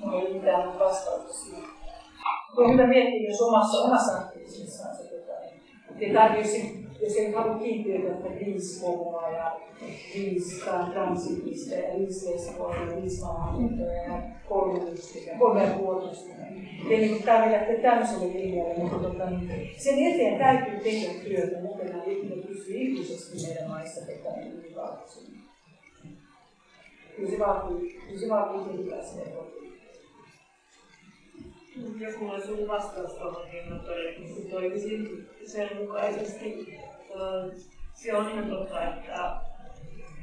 Mulla 0.00 0.20
ei 0.20 0.26
ole 0.26 0.34
mitään 0.34 0.78
vastausta 0.78 1.32
siihen. 1.32 1.64
On 2.56 2.72
hyvä 2.72 2.86
miettiä 2.86 3.20
myös 3.20 3.40
omassa, 3.40 3.78
omassa 3.78 4.18
aktiivisessaan 4.18 4.96
se, 5.86 5.92
että 5.92 6.04
ei 6.04 6.12
tarvitse, 6.12 6.62
jos 7.02 7.16
ei 7.16 7.32
halua 7.32 7.58
kiintiöitä, 7.58 8.12
että 8.12 8.44
viisi 8.44 8.80
pomoa 8.80 9.30
ja 9.30 9.60
viisi 10.14 10.64
transitista 10.92 11.74
ja 11.74 11.98
viisi 11.98 12.32
lesboa 12.32 12.74
ja 12.74 14.22
kolme 14.48 14.90
lististä. 14.90 15.30
Ei 16.90 16.98
niin 16.98 17.22
tarvitse 17.22 17.58
lähteä 17.58 17.82
tämmöiselle 17.82 18.32
linjalle, 18.32 18.74
mutta 18.74 18.98
tota, 18.98 19.24
sen 19.76 19.98
eteen 19.98 20.38
täytyy 20.38 20.80
tehdä 20.80 21.24
työtä, 21.24 21.60
muuten 21.62 21.86
nämä 21.86 22.04
ihmiset 22.04 22.46
pystyy 22.46 22.76
ikuisesti 22.76 23.46
meidän 23.46 23.70
maissa 23.70 24.06
tekemään 24.06 24.52
ylipäätään. 24.52 25.08
Kyllä 27.16 27.30
se 27.30 27.38
vaatii, 27.38 28.00
kyllä 28.06 28.20
se 28.20 28.28
vaatii 28.28 28.60
tietynlaisia 28.60 29.24
Joku 31.98 32.24
ollut 32.28 32.68
vastaus 32.68 33.12
tuohon, 33.12 33.48
toimisin 34.50 35.28
sen 35.44 35.76
mukaisesti. 35.76 36.78
Se 37.94 38.16
on 38.16 38.30
ihan 38.30 38.50
totta, 38.50 38.94
että 38.94 39.40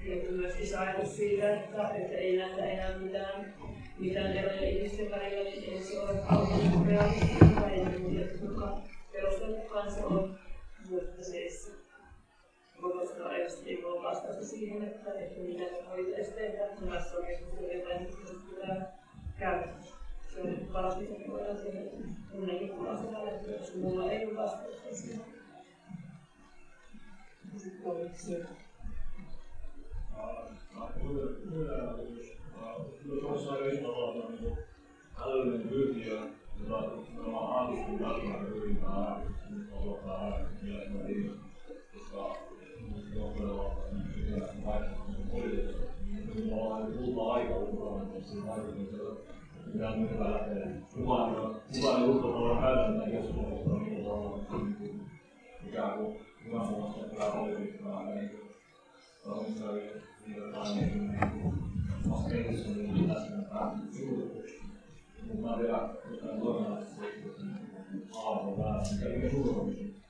ja 0.05 0.31
myös 0.31 0.59
iso 0.59 0.80
ajatus 0.80 1.15
siitä, 1.17 1.53
että, 1.53 1.88
että 1.88 2.17
ei 2.17 2.38
nähdä 2.38 2.65
enää 2.65 2.97
mitään, 2.97 3.53
mitään 3.99 4.38
eroja 4.38 4.69
ihmisten 4.69 5.11
välillä, 5.11 5.43
niin 5.43 5.63
ei 5.63 5.84
se 5.84 5.99
ole 5.99 6.13
kauhean 6.30 6.85
realistista 6.88 7.45
tai 7.45 7.99
muuta, 7.99 8.19
joka 8.45 8.81
perusteltukaan 9.11 9.91
se 9.91 10.05
on, 10.05 10.39
mutta 10.89 11.23
siis 11.23 11.73
kokoisena 12.81 13.25
ajasta 13.25 13.65
ei 13.65 13.84
ole 13.84 14.03
vastausta 14.03 14.45
siihen, 14.45 14.84
että, 14.84 15.13
että 15.13 15.39
mitä 15.39 15.63
voitaisiin 15.89 16.35
tehdä. 16.35 16.67
Tässä 16.93 17.17
on 17.17 17.25
jotain, 17.73 18.01
että 18.01 18.17
pitää 18.49 18.97
käydä. 19.39 19.67
On 20.38 20.49
me 20.49 21.31
voidaan 21.31 21.57
tehdä. 21.57 21.80
Minunkin 22.34 22.69
puolesta 22.69 23.05
tällä 23.07 23.31
hetkellä, 23.31 23.57
koska 23.57 23.77
mulla 23.77 24.11
ei 24.11 24.26
ole 24.26 24.35
vastausta 24.35 24.95
siihen. 24.95 25.22
Sitten 27.57 27.91
oli 27.91 28.10
tuossa 33.22 33.57
yhdysvalloilla 33.57 34.30
niin 34.30 34.57
älyllinen 35.22 35.69
yrtiö, 35.69 36.19
jota 36.60 36.91
nimenomaan 37.10 37.57
aavistin 37.57 37.99
välillä 37.99 38.47
yrittää 38.47 39.22
aloittaa 39.76 40.39
mielestäni, 40.61 41.31
koska 41.93 42.35
johtajalla 43.15 43.64
on 43.64 44.01
ikään 44.18 44.65
vaihtoehtoinen 44.65 45.30
politiikka. 45.31 45.84
Minulla 46.35 46.76
on 46.76 46.93
kulta 46.93 47.34
aika 47.34 47.53
ulkopuolella 49.72 49.73
vaikutuksella. 49.73 49.73
Mikä 49.73 49.90
nyt 49.95 50.11
hyvä 50.11 50.31
lähteä 50.31 50.68
mukaan, 50.95 51.56
mukaan 51.76 52.03
ulkopuolella 52.03 52.61
käytännön 52.61 53.11
keskustelusta, 53.11 53.69
niin 53.69 54.07
on 54.07 54.45
ikään 55.68 55.98
kuin 55.98 56.18
hyvä 56.45 56.60
muassa 56.60 56.99
hyvää 57.11 57.31
politiikkaa, 57.31 58.03
niin 58.03 58.31
komissaari 59.23 59.91
jotain 60.35 61.14
askeleissa, 62.11 62.69
niin 62.69 63.07
tästä 63.07 63.38
päätyy 63.53 64.07
Mutta 65.27 65.60
vielä 65.60 65.90
jotain 66.11 66.40
toiminnallista 66.40 67.02
aalto 68.15 68.57
vähän, 68.57 68.81
mikä 68.91 69.30
suurin 69.31 70.02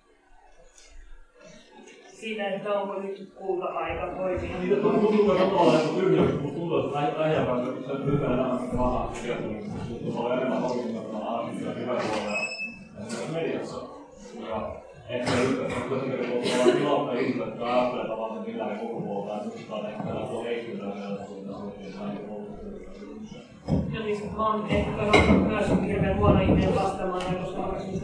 siitä, 2.24 2.50
että 2.50 2.80
onko 2.80 3.00
nyt 3.00 3.30
kulta-aika 3.36 4.08
toimia. 4.08 4.60
Niin, 4.60 4.82
tuntuu 4.82 5.32
aika 5.32 5.46
tavallaan 5.46 5.78
aika 5.78 5.94
tyhjä, 6.00 6.22
kun 6.42 6.52
tuntuu, 6.52 6.78
että 6.78 7.00
lähiapäivänä 7.20 7.66
se 7.66 7.94
nyt 7.94 8.24
enemmän 8.24 8.60
sitä 8.60 8.78
vanhaa 8.78 9.14
kertomista, 9.24 9.72
tuntuu 9.88 10.20
olla 10.20 10.34
enemmän 10.34 10.64
toimintaa 10.64 11.30
aartisia 11.30 11.72
hyvää 11.72 11.96
puolella 11.96 13.34
mediassa. 13.34 13.78
Ja 14.50 14.76
ehkä 15.10 15.32
kuitenkin 15.90 16.30
tuolla 16.30 16.74
tilata 16.74 17.20
ihmiset, 17.20 17.46
jotka 17.46 17.74
ajattelee 17.74 18.08
tavallaan, 18.08 18.40
että 18.40 18.52
millään 18.52 18.80
sukupuolta 18.80 19.34
ja 19.34 19.44
muistaa 19.44 19.90
ehkä 19.90 20.04
tällä 20.04 20.28
tuolla 20.28 20.44
heikkyydellä 20.44 20.96
vielä 20.96 22.43
No 23.68 24.06
niin, 24.06 24.36
mä 24.36 24.48
oon 24.48 24.68
ehkä 24.70 24.92
myös 25.48 25.70
hirveän 25.88 26.20
vastaamaan, 26.76 27.36
koska 27.36 27.62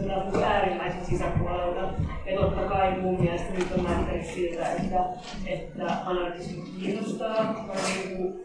mä 0.08 0.20
puhua 0.20 0.46
äärimmäisen 0.46 1.06
sisäpuolelta. 1.06 1.80
Ja 2.26 2.40
totta 2.40 2.62
kai 2.62 3.00
mun 3.02 3.22
mielestä 3.22 3.54
nyt 3.54 3.68
on 3.78 3.84
näyttänyt 3.84 4.26
siltä, 4.26 4.72
että, 4.72 5.06
että 5.46 5.86
anarkismi 6.06 6.64
kiinnostaa. 6.80 7.56
Niin 7.96 8.40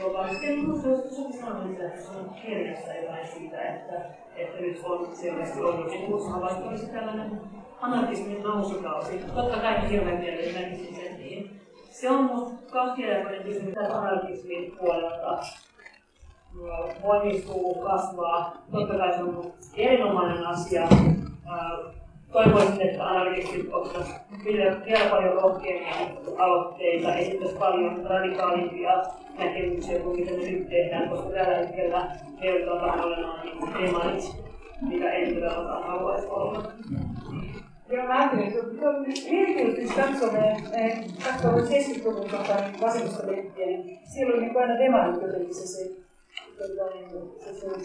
globaalisti, 0.00 0.46
en 0.46 0.58
muista, 0.58 0.88
joskus 0.88 1.40
sanonut, 1.40 1.80
että 1.80 2.10
on 2.18 2.34
kirjassa 2.42 2.92
jotain 2.92 3.26
että, 3.52 4.00
että 4.36 4.60
nyt 4.60 4.80
on 4.84 5.16
selvästi 5.16 5.60
ollut 5.60 5.92
joku 5.92 6.14
uusi 6.14 6.30
havainto, 6.30 6.68
olisi 6.68 6.86
tällainen 6.86 7.40
anarkismin 7.80 8.42
nousukausi. 8.42 9.18
Totta 9.34 9.56
kai 9.56 9.82
me 9.82 9.90
hirveän 9.90 10.18
mielelläni 10.18 10.70
näkisin 10.70 11.16
niin. 11.18 11.60
Se 11.90 12.10
on 12.10 12.24
musta 12.24 12.72
kahtiajakoinen 12.72 13.42
kysymys 13.42 13.74
anarkismin 13.78 14.76
puolelta. 14.78 15.38
Voimistuu, 17.02 17.74
kasvaa. 17.74 18.52
Totta 18.72 18.98
kai 18.98 19.14
se 19.14 19.22
on 19.22 19.52
erinomainen 19.76 20.46
asia. 20.46 20.88
toivoisin, 22.32 22.82
että 22.82 23.06
anarkistit 23.06 23.72
ottaisivat 23.72 24.20
vielä, 24.44 25.10
paljon 25.10 25.34
rohkeammin 25.34 26.18
aloitteita, 26.38 27.14
esittäisi 27.14 27.54
paljon 27.54 28.06
radikaalimpia 28.06 29.02
näkemyksiä 29.38 29.98
kuin 29.98 30.20
mitä 30.20 30.32
me 30.32 30.50
nyt 30.50 30.68
tehdään, 30.68 31.08
koska 31.08 31.30
tällä 31.30 31.56
hetkellä 31.56 32.10
me 32.40 32.46
joudutaan 32.46 33.00
olemaan 33.00 33.46
niin 33.46 33.74
demarit, 33.80 34.36
mitä 34.80 35.12
en 35.12 35.34
todellakaan 35.34 35.86
haluaisi 35.86 36.26
olla. 36.26 36.62
Joo, 37.90 38.06
mä 38.06 38.18
ajattelin, 38.18 38.46
että 38.46 38.88
on 38.88 39.06
mielenkiintoista 39.30 40.02
katsoa, 40.02 40.30
katsoa 41.24 41.52
70-luvun 41.52 42.30
vasemmistolehtiä, 42.82 43.66
niin 43.66 43.98
siellä 44.04 44.34
oli 44.34 44.42
niin 44.42 44.58
aina 44.58 44.78
demarit 44.78 45.22
jotenkin 45.22 45.54
se, 45.54 46.05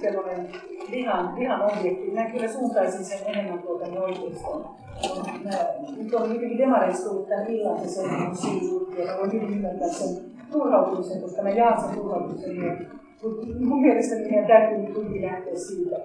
sellainen 0.02 0.48
vihan, 0.92 1.36
vihan 1.36 1.62
objekti. 1.62 2.12
Mä 2.12 2.30
kyllä 2.30 2.48
suuntaisin 2.48 3.06
sen 3.06 3.20
enemmän 3.26 3.60
tuota 3.60 3.86
niin 3.86 4.02
oikeistoon. 4.02 4.66
Nyt 5.98 6.14
on 6.14 6.34
jotenkin 6.34 6.58
demareista 6.58 7.10
tullut 7.10 7.30
tämän 7.30 7.48
illan 7.48 7.80
se 7.80 7.88
sellainen 7.88 8.36
syy 8.36 8.96
ja 8.98 9.12
mä 9.12 9.18
voin 9.18 9.32
hyvin 9.32 9.50
ymmärtää 9.50 9.88
sen 9.88 10.32
turhautumisen, 10.52 11.22
koska 11.22 11.42
mä 11.42 11.50
jaan 11.50 11.82
sen 11.82 11.96
turhautumisen 11.96 12.88
mutta 13.24 13.46
mun 13.60 13.82
mielestä 13.82 14.16
meidän 14.16 14.48
täytyy 14.48 14.78
nyt 14.78 14.94
kuitenkin 14.94 15.22
lähteä 15.22 15.56
siitä, 15.56 15.96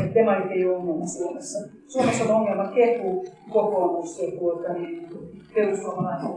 että 0.00 0.14
demarit 0.14 0.50
ei 0.50 0.66
ole 0.66 0.76
ongelma 0.76 1.06
Suomessa. 1.06 1.58
Suomessa 1.88 2.24
on 2.24 2.30
ongelma 2.30 2.66
kehu, 2.66 3.24
kokoomus 3.50 4.22
ja 4.22 4.38
tuota, 4.38 4.72
niin, 4.72 5.08
perussuomalaiset, 5.54 6.30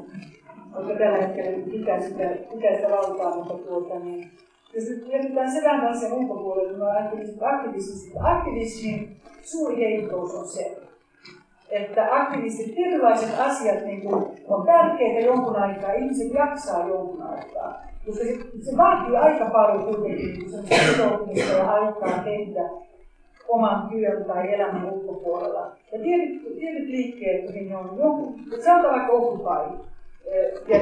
jotka 0.76 0.94
tällä 0.94 1.18
hetkellä 1.18 1.66
pitää 1.72 2.02
sitä, 2.02 2.30
pitää 2.54 2.76
sitä 2.76 2.90
valtaa, 2.90 3.36
mutta 3.36 3.54
tuota, 3.54 4.00
niin, 4.00 4.32
mietitään 5.08 5.52
se 5.52 5.64
vähän 5.64 5.88
asian 5.88 6.12
niin 6.12 6.78
mä 6.78 6.86
ajattelin, 6.86 7.30
että 7.30 7.50
aktivismin, 8.22 9.18
suuri 9.42 9.76
heikkous 9.76 10.36
on 10.36 10.48
se, 10.48 10.78
että 11.70 12.08
aktivistit, 12.12 12.74
erilaiset 12.78 13.40
asiat 13.40 13.86
niin 13.86 14.02
kuin, 14.02 14.26
on 14.48 14.66
tärkeitä 14.66 15.20
jonkun 15.20 15.56
aikaa, 15.56 15.94
ihmiset 15.94 16.34
jaksaa 16.34 16.88
jonkun 16.88 17.22
aikaa. 17.22 17.84
Koska 18.06 18.24
se, 18.24 18.38
se 18.72 18.78
vaatii 18.78 19.16
aika 19.16 19.46
paljon 19.46 19.84
kuitenkin 19.84 20.50
sitoutumista 20.90 21.54
ja 21.54 21.72
aikaa 21.72 22.24
tehdä 22.24 22.70
oman 23.48 23.90
työn 23.90 24.26
tai 24.26 24.54
elämän 24.54 24.94
ulkopuolella. 24.94 25.72
Ja 25.92 26.00
tietyt, 26.00 26.56
tietyt 26.60 26.90
liikkeet, 26.90 27.54
niin 27.54 27.76
on 27.76 27.98
jonkun, 27.98 28.36
sanotaan 28.66 28.94
vaikka 28.94 29.14
Occupy, 29.14 29.84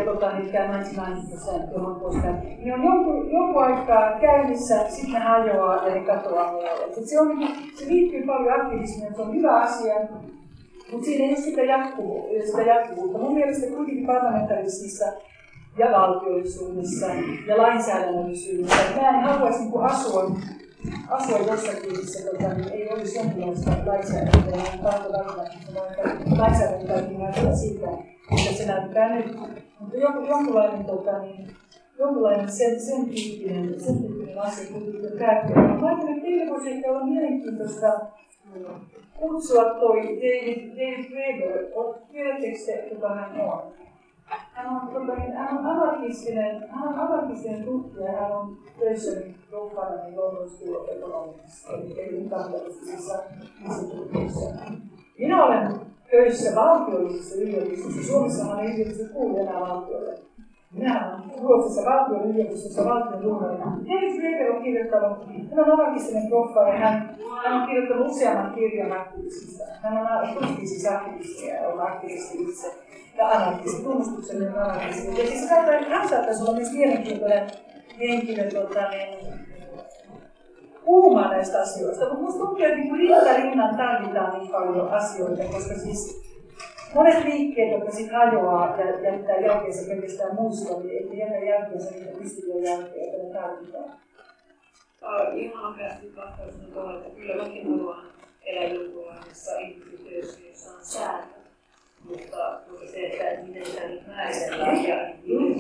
tota, 0.06 0.32
niin 0.32 0.52
tämä 0.52 0.66
99 0.66 1.70
johon 1.74 2.00
tuosta, 2.00 2.28
niin 2.32 2.74
on 2.74 2.84
jonkun, 2.84 3.32
jonkun 3.32 3.64
aikaa 3.64 4.20
käynnissä, 4.20 4.90
sitten 4.90 5.14
ne 5.14 5.20
hajoaa 5.20 5.88
ja 5.88 5.96
ne 5.96 6.02
katoaa 6.02 6.52
muualle. 6.52 7.06
Se, 7.06 7.20
on, 7.20 7.28
niinku, 7.28 7.54
se 7.76 7.86
liittyy 7.88 8.26
paljon 8.26 8.62
aktivismiin, 8.62 9.16
se 9.16 9.22
on 9.22 9.36
hyvä 9.36 9.60
asia, 9.60 9.96
mutta 10.92 11.06
siinä 11.06 11.24
ei 11.26 11.30
ole 11.30 11.38
sitä, 11.38 11.62
jatkuvu, 11.62 12.28
sitä 12.46 12.62
jatkuvuutta. 12.62 13.18
Mun 13.18 13.34
mielestä 13.34 13.68
kuitenkin 13.68 14.06
parlamentarismissa 14.06 15.06
ja 15.78 15.92
valtiollisuudessa 15.92 17.06
ja 17.48 17.58
lainsäädännöllisyydessä. 17.58 19.02
Mä 19.02 19.10
en 19.10 19.24
haluaisi 19.24 19.60
niin 19.60 19.82
asua, 19.82 20.32
asua 21.10 21.38
jossakin, 21.38 21.98
missä 21.98 22.32
tota, 22.32 22.54
niin 22.54 22.74
ei 22.74 22.90
olisi 22.90 23.18
jonkinlaista 23.18 23.72
lainsäädäntöä. 23.86 24.56
Mä 24.56 24.74
en 24.74 24.80
tarkoita, 24.80 25.44
että 25.44 26.38
lainsäädäntö 26.38 26.88
täytyy 26.88 27.18
näyttää 27.18 27.56
siitä, 27.56 27.88
että 28.38 28.58
se 28.58 28.66
näyttää 28.66 29.16
nyt. 29.16 29.36
Mutta 29.80 29.98
jonkunlainen, 29.98 30.86
tota, 30.86 31.20
niin, 31.20 31.48
jonkunlainen 32.00 32.52
sen, 32.52 32.80
sen, 32.80 33.06
tyyppinen, 33.06 33.80
sen 33.80 33.98
tyyppinen 33.98 34.40
asia 34.40 34.72
kuitenkin 34.72 35.20
tärkeää. 35.20 35.78
Mä 35.78 35.88
ajattelen, 35.88 36.14
että 36.14 36.28
teille 36.28 36.52
voisi 36.52 36.72
ehkä 36.72 36.92
olla 36.92 37.06
mielenkiintoista 37.06 38.00
kutsua 39.20 39.64
toi 39.64 40.02
David, 40.02 40.70
David 40.70 41.12
Weber. 41.12 41.66
Tiedättekö 42.12 42.58
te, 42.66 42.90
kuka 42.90 43.10
hän 43.10 43.42
on? 43.42 43.62
Hän 44.26 44.70
on, 44.70 44.88
tota, 44.88 45.20
niin, 45.20 45.34
hän 45.34 45.58
on 45.58 45.66
anarkistinen, 45.66 46.70
hän 46.70 46.88
on 46.88 47.00
anarkistinen 47.00 47.64
tutkija, 47.64 48.12
hän 48.12 48.32
on 48.32 48.58
töissä 48.80 49.12
Loffanin 49.52 50.18
London 50.18 50.50
School 50.50 50.76
of 50.76 50.90
Economics, 50.90 51.66
eli 51.98 52.30
kapitalistisessa 52.30 53.24
instituutiossa. 53.66 54.50
Minä 55.22 55.46
olen 55.46 55.72
töissä 56.12 56.56
valtiollisessa 56.56 57.42
yliopistossa. 57.42 58.04
Suomessahan 58.04 58.60
ei 58.60 58.74
yliopisto 58.74 59.14
kuulu 59.14 59.38
enää 59.38 59.60
valtiolle. 59.60 60.20
Minä 60.72 61.08
olen 61.08 61.42
Ruotsissa 61.44 61.90
valtion 61.90 62.32
yliopistossa 62.32 62.86
valtion 62.86 63.24
duunarina. 63.24 63.78
Dennis 63.88 64.22
Weber 64.22 64.52
on 64.56 64.64
kirjoittanut, 64.64 65.18
hän 65.56 65.60
on 65.60 65.80
anarkistinen 65.80 66.30
proffa 66.30 66.68
ja 66.68 66.78
hän, 66.78 67.18
hän 67.44 67.62
on 67.62 67.68
kirjoittanut 67.68 68.08
useamman 68.08 68.54
kirjan 68.56 68.92
aktivismista. 68.92 69.64
Hän 69.82 69.98
on 69.98 70.48
tutki 70.48 70.68
siis 70.68 70.84
ja 70.84 71.70
on 71.74 71.82
aktivisti 71.82 72.38
itse. 72.42 72.68
Ja 73.18 73.30
anarkisti, 73.30 73.84
tunnustuksellinen 73.84 74.60
anarkisti. 74.60 75.22
Ja 75.22 75.28
siis 75.28 75.50
hän 75.90 76.10
saattaisi 76.10 76.44
olla 76.44 76.54
myös 76.54 76.74
mielenkiintoinen 76.74 77.50
henkilö 78.00 78.52
tota, 78.52 78.90
niin, 78.90 79.51
puhumaan 80.86 81.30
näistä 81.30 81.62
asioista, 81.62 82.06
mutta 82.06 82.20
minusta 82.20 82.40
tuntuu, 82.40 82.64
että 82.66 82.78
niin 82.78 82.98
rinta 82.98 83.34
rinnan 83.34 83.78
tarvitaan 83.78 84.40
niin 84.40 84.52
paljon 84.52 84.90
asioita, 84.90 85.44
koska 85.44 85.74
siis 85.74 86.22
monet 86.96 87.24
liikkeet, 87.24 87.72
jotka 87.72 87.92
sitten 87.92 88.18
hajoaa 88.18 88.78
ja 88.78 89.12
jättää 89.12 89.36
jälkeensä 89.36 89.90
pelkästään 89.90 90.36
muistoa, 90.36 90.80
niin 90.80 91.14
ei 91.14 91.20
jätä 91.20 91.46
jälkeensä 91.46 91.92
niitä 91.92 92.18
pystyviä 92.18 92.72
jälkeä, 92.72 93.04
joita 93.04 93.24
ne 93.24 93.34
tarvitaan. 93.34 93.92
Ihan 95.36 95.64
nopeasti 95.64 96.16
vastauksena 96.16 96.68
tuohon, 96.74 96.96
että 96.96 97.10
kyllä 97.10 97.44
mäkin 97.44 97.70
haluan 97.70 98.06
elää 98.46 98.64
jonkunlaisessa 98.64 99.52
instituutiossa, 99.60 100.40
jossa 100.50 100.72
on 100.72 100.86
sääntö. 100.86 101.42
Mutta, 102.10 102.60
mutta 102.70 102.88
se, 102.92 103.00
että 103.00 103.44
miten 103.48 103.66
sitä 103.66 103.88
nyt 103.88 104.08
määritellään 104.08 104.86
ja 104.86 104.96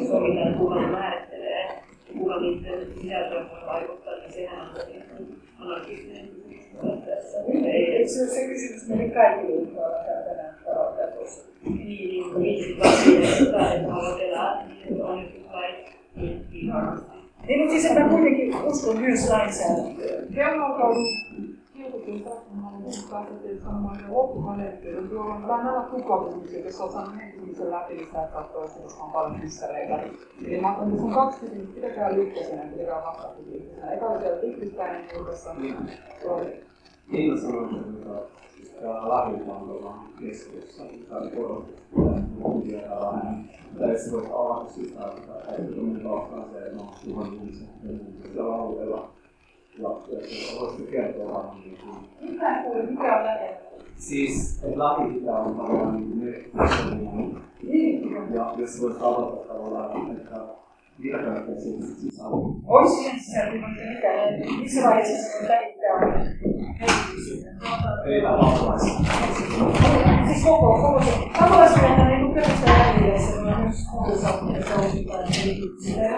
sovitaan, 0.08 0.54
kuka 0.58 0.76
määrittelee, 0.76 1.84
kuka 2.18 2.40
niiden 2.40 2.88
sisältöön 3.02 3.50
voi 3.50 3.68
vaikuttaa, 3.68 4.14
niin 4.14 4.34
sehän 4.34 4.60
on 4.60 5.26
anarkistinen 5.60 6.30
kysymys. 6.50 7.36
Eikö 7.64 8.08
se 8.08 8.22
ole 8.22 8.30
se 8.30 8.48
kysymys 8.48 8.88
meille 8.88 9.14
kaikille, 9.14 9.62
jotka 9.62 9.80
ovat 9.80 10.06
tänään 10.06 10.56
tavoittaa 10.66 11.08
tuossa? 11.08 11.52
Niin, 11.66 11.88
niin, 11.88 12.34
kun 12.34 12.46
itse 12.46 12.88
asiassa, 12.88 13.74
että 13.74 13.92
haluat 13.92 14.22
elää, 14.22 14.68
niin 14.68 15.04
on 15.04 15.26
jotain 15.44 15.76
niin, 16.16 16.46
niin 16.52 16.74
varmasti. 16.74 17.12
Niin, 17.48 17.60
mutta 17.60 17.72
siis 17.72 17.86
että 17.86 18.10
kuitenkin 18.10 18.56
uskon 18.56 19.00
myös 19.00 19.30
lainsäädäntöön. 19.30 20.28
Kello 20.36 20.78
on 21.94 22.02
Kiukutin 22.02 22.24
tarkkaan 22.24 22.84
päätettiin 23.10 23.62
sanomaan 23.62 24.00
jo 24.08 24.16
loppukaneettiin. 24.16 25.10
Tuolla 25.10 25.34
on 25.34 25.48
vähän 25.48 25.66
nämä 25.66 25.88
tukokysymykset, 25.92 26.66
jos 26.66 26.82
olet 26.82 26.92
saanut 26.92 27.16
henkilöisen 27.18 27.72
läpi, 27.72 27.94
niin 27.94 28.08
sä 28.12 28.24
et 28.24 28.32
katsoa, 28.32 28.66
että 28.66 29.04
on 29.04 29.12
paljon 29.12 29.40
kyssäreitä. 29.40 30.04
Eli 30.46 30.62
mä 30.62 30.76
otan, 30.76 30.92
tässä 30.92 31.06
on 31.06 31.14
kaksi 31.14 31.40
kysymystä, 31.40 31.76
pitäkää 31.76 32.14
lykkäisenä, 32.14 32.62
pitäkää 32.62 33.04
vastaatte 33.06 33.42
lykkäisenä. 33.52 33.92
Eka 33.92 34.06
oli 34.06 34.20
siellä 34.20 34.42
Tikristäinen 34.42 35.06
julkaissa. 35.16 35.56
Kiina 37.12 37.42
sanoi, 37.42 37.70
että 38.68 39.10
lahjoitaan 39.10 39.62
tuolla 39.62 39.96
keskiössä, 40.20 40.84
tai 41.10 41.30
korostettu, 41.30 42.64
että 42.74 43.00
vähän. 43.02 43.50
Tai 43.80 43.98
se 43.98 44.12
voisi 44.12 44.30
avata 44.34 44.72
sitä, 44.72 45.06
että 45.50 45.74
tuommoinen 45.74 46.04
taustaa 46.04 46.46
se, 46.52 46.66
että 46.66 46.78
no, 46.78 46.92
tuhan 47.06 47.34
ihmisen, 47.34 47.70
siellä 48.34 48.56
alueella 48.56 49.10
ja, 49.82 49.90
ja 49.90 50.60
voisitko 50.60 50.92
kertoa 50.92 51.34
vähän 51.34 51.62
niin 51.64 51.78
kuin... 51.78 51.96
Mitä 52.32 52.64
kuule, 52.64 52.84
mikä 52.84 53.18
on 53.18 53.26
lähe? 53.26 53.58
Siis, 53.96 54.64
että 54.64 54.80
laki 54.80 55.14
pitää 55.14 55.40
olla 55.40 55.52
tavallaan 55.52 55.96
niin 55.96 56.18
merkityksellinen. 56.18 57.42
Niin. 57.64 58.34
Ja 58.34 58.54
jos 58.58 58.82
voisi 58.82 58.98
avata 59.02 59.54
tavallaan, 59.54 60.12
että 60.12 60.40
mitä 60.98 61.18
kaikkea 61.18 61.56
siitä 61.56 61.86
sisällä. 61.86 62.30
Olisi 62.66 62.96
siihen 62.96 63.20
sisältyy, 63.20 63.60
mutta 63.60 63.82
mitä? 63.90 64.58
Missä 64.62 64.90
vaiheessa 64.90 65.32
se 65.32 65.44
on 65.44 65.48
välittää 65.48 65.94
on 65.94 66.02
merkityksellinen? 66.80 67.60
Ei 68.06 68.22
pakolaisia. 68.22 68.94
Siis 70.28 70.44
koko, 70.46 70.82
koko 70.82 71.04
se. 71.04 71.12
Pakolaisuuden 71.40 72.08
ei 72.08 72.24
ole 72.24 72.34
pelkästään 72.34 72.96
välileessä, 72.96 73.44
vaan 73.44 73.62
myös 73.62 73.88
koulusaatteja 73.92 74.66
kausitaan 74.76 75.24
merkityksellinen. 75.24 76.16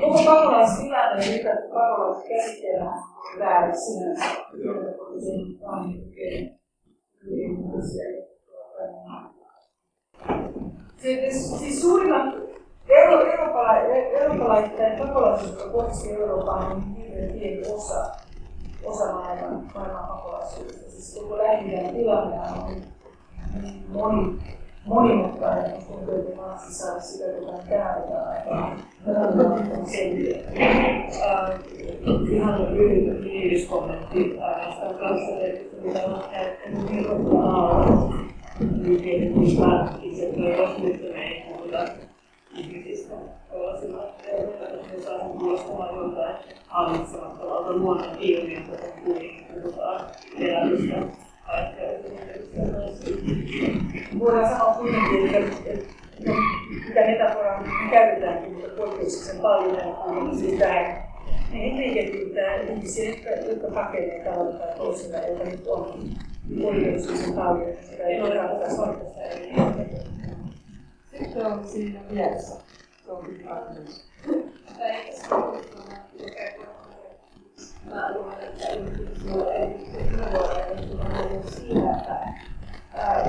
Koko 0.00 0.18
pakolaistilanne 0.24 1.26
mitä 1.32 1.50
pakolaiset 1.74 2.28
käsitellään 2.28 3.02
väärin 3.38 3.76
sinänsä. 3.76 4.24
Se, 10.96 11.30
siis 11.58 11.80
suurimmat 11.80 12.34
euro, 12.88 13.26
eurooppalaisten 14.20 14.98
pakolaisuus, 14.98 15.50
joka 15.50 15.70
kohdistuu 15.70 16.12
Eurooppaan, 16.12 16.72
on 16.72 16.96
hirveän 16.96 17.32
pieni 17.32 17.62
osa, 17.74 18.10
osa 18.84 19.12
maailman, 19.12 19.70
maailman 19.74 20.08
pakolaisuudesta. 20.08 20.90
Siis 20.90 21.18
koko 21.20 21.38
lähi 21.38 21.92
tilanne 21.92 22.36
on 22.36 22.82
moni, 23.88 24.38
monimutkainen, 24.86 25.64
että 25.64 25.84
tuntuu, 25.86 26.14
että 26.14 26.36
maassa 26.36 26.72
saada 26.72 27.00
sitä 27.00 27.24
jotain 27.24 27.68
käydä 27.68 27.84
aikaa. 28.28 28.76
Ihan 32.30 32.74
lyhyt 32.74 33.22
fiiliskommentti 33.22 34.38
ainoastaan 34.40 34.94
kanssa, 34.94 35.32
mitä 35.82 36.04
on 36.06 36.22
käyttänyt 36.30 36.80
päättis, 39.60 40.20
että 40.20 40.40
jos 40.40 40.78
nyt 40.78 41.02
me 41.02 41.22
ei 41.22 41.44
puhuta 41.48 41.84
ihmisistä 42.56 43.14
tällaisilla 43.50 44.08
että 44.32 45.02
saa 45.04 45.18
kuulostamaan 45.18 45.96
joltain 45.96 46.36
hallitsemattomalta 46.66 47.72
luonnon 47.72 48.16
ilmiöltä, 48.18 48.76
kun 48.76 49.02
kuitenkin 49.04 49.46
puhutaan 49.62 50.00
elämistä 50.38 51.27
Voidaan 54.18 54.48
sanoa 54.48 54.74
kuitenkin, 54.74 55.34
että 55.34 55.94
mitä 56.88 57.00
metaforaa 57.06 57.60
me 57.60 57.90
käytetäänkin, 57.90 58.52
mutta 58.52 58.68
poikkeuksellisen 58.76 59.40
paljon 59.40 59.74
ja 59.74 59.84
kuulemma 59.84 60.34
siis 60.34 60.58
tähän 60.58 61.08
niin 61.52 61.76
liikehdintää 61.76 62.54
ihmisiä, 62.54 63.10
jotka, 63.10 63.30
jotka 63.30 63.68
pakenee 63.74 64.24
tavalla 64.24 64.58
tai 64.58 64.76
toisella, 64.76 65.16
joita 65.16 65.44
nyt 65.44 65.66
on 65.66 66.08
poikkeuksellisen 66.62 67.32
paljon. 67.34 67.76
Sitä 67.90 68.02
ei 68.02 68.20
ole 68.20 68.34
ratkaista 68.34 68.76
soittaa 68.76 69.22
eri 69.22 69.54
Sitten 71.18 71.46
on 71.46 71.68
siinä 71.68 72.00
mielessä. 72.10 72.56
Se 73.04 73.12
on 73.12 73.26
hyvä. 73.26 73.50
Mä 75.30 75.36
luulen, 75.36 75.60
että 75.60 76.77
ihmisillä 79.18 81.18
ei 81.18 81.36
ole 81.36 81.50
siinä, 81.50 81.96
että 81.96 82.16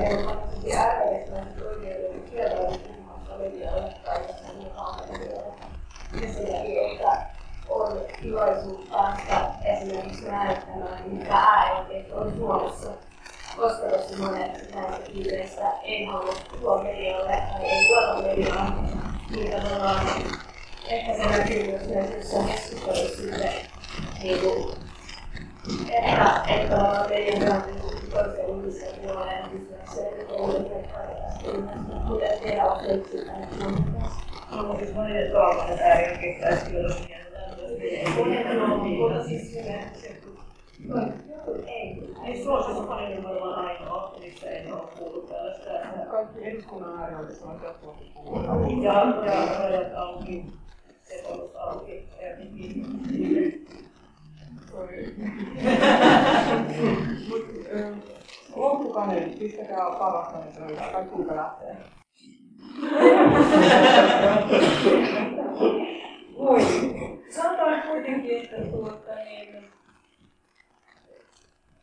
erilaisesti 0.02 0.76
ääriäismäiset 0.76 1.62
oikeudet 1.62 2.30
kielellä 2.30 2.78
puhumassa 2.78 3.36
medialle 3.38 3.94
tai 4.04 4.18
mukaan 4.56 5.00
Ja 6.20 6.32
sen 6.32 6.46
takia, 6.46 6.82
että 6.92 7.26
on 7.68 8.00
tilaisuus 8.22 8.88
päästä 8.88 9.50
esimerkiksi 9.64 10.24
näyttämään, 10.24 11.10
mitä 11.10 11.34
äärioikeudet 11.34 12.12
on 12.12 12.32
Suomessa. 12.38 12.90
Koska 13.56 13.86
tosi 13.86 14.16
monet 14.16 14.74
näistä 14.74 15.10
piireistä 15.12 15.72
ei 15.82 16.04
halua 16.04 16.34
tuoda 16.60 16.82
medialle 16.82 17.42
tai 17.52 17.64
ei 17.64 17.86
tuota 17.86 18.22
mediaan, 18.22 18.88
niin 19.30 19.50
tavallaan 19.50 20.06
ehkä 20.88 21.16
se 21.16 21.38
näkyy 21.38 21.66
myös 21.66 21.88
näissä 21.88 22.36
keskusteluissa 22.46 23.79
niin 24.22 24.40
kuin, 24.40 24.74
että, 25.90 26.42
että 26.48 27.06
meidän 27.08 27.52
on 27.52 27.62
toisen 28.10 28.48
ihmisen 28.48 28.94
puoleen 29.02 29.50
kysyäkseen, 29.50 30.20
että 30.20 30.34
miten 32.10 32.40
teillä 32.42 32.64
on 32.64 32.84
seitsemän 32.84 33.48
No, 34.50 34.76
siis 34.78 34.96
valitettavasti 34.96 35.72
että 35.72 35.84
äärioikeutta 35.84 36.48
ei 36.48 36.56
kyllä 36.70 36.94
Mutta 38.98 39.26
siis 39.26 39.56
ei. 41.66 42.14
Ei 42.24 42.44
Suomessa 42.44 42.82
paljon 42.82 43.24
varmaan 43.24 43.66
ainoa, 43.66 44.16
missä 44.20 44.50
en 44.50 44.74
ole 44.74 44.82
kuullut 44.98 45.28
tällaista. 45.28 45.70
Kaikki 46.10 46.44
eduskunnan 46.44 46.98
äärioikeudessa 46.98 47.46
on 47.46 47.60
jatkuvasti 47.64 48.04
puhutaan. 48.14 48.82
Ja, 48.82 48.92
ja 49.26 49.58
rajat 49.58 49.94
auki, 49.94 50.46
sekoilus 51.02 51.56
auki, 51.56 52.08
Airbnb. 54.80 56.40
Loppukaneet, 58.56 59.38
pistäkää 59.38 59.90
pavastaneet 59.98 60.58
pöytään, 60.58 60.92
kaikki 60.92 61.14
kuinka 61.14 61.36
lähtee. 61.36 61.76
Voi. 66.38 66.60
Sanotaan 67.30 67.82
kuitenkin, 67.82 68.36
että 68.42 68.56
tuota, 68.56 69.14
niin, 69.24 69.64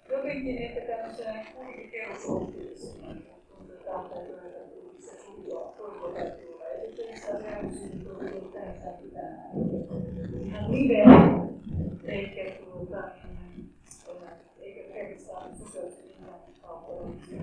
jotenkin 0.10 0.58
ehkä 0.58 0.82
tämmöisenä 0.82 1.46
kuitenkin 1.56 1.92
perusoppillisena, 1.92 3.08
se 12.08 12.14
livenä, 12.14 12.42
eikä 12.42 12.66
tuota, 12.66 13.04
niin, 13.56 13.74
eikä 14.60 14.94
pelkästään 14.94 15.56
sosiaalisen 15.56 16.04
kaupalla, 16.62 17.10
se 17.30 17.36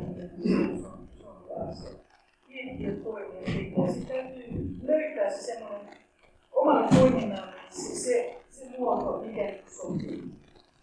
on 1.27 1.69
asia. 1.69 1.91
Miettiä 2.49 2.91
toivoa, 3.05 3.41
ja 3.86 3.93
sitten 3.93 4.16
täytyy 4.16 4.77
löytää 4.82 5.31
se 5.31 5.43
semmoinen 5.43 5.81
omalle 6.53 6.89
toiminnalle 6.89 7.55
se, 7.70 7.95
se, 7.95 8.36
se 8.51 8.65
muoto, 8.78 9.23
mikä 9.27 9.55
sopii. 9.66 10.23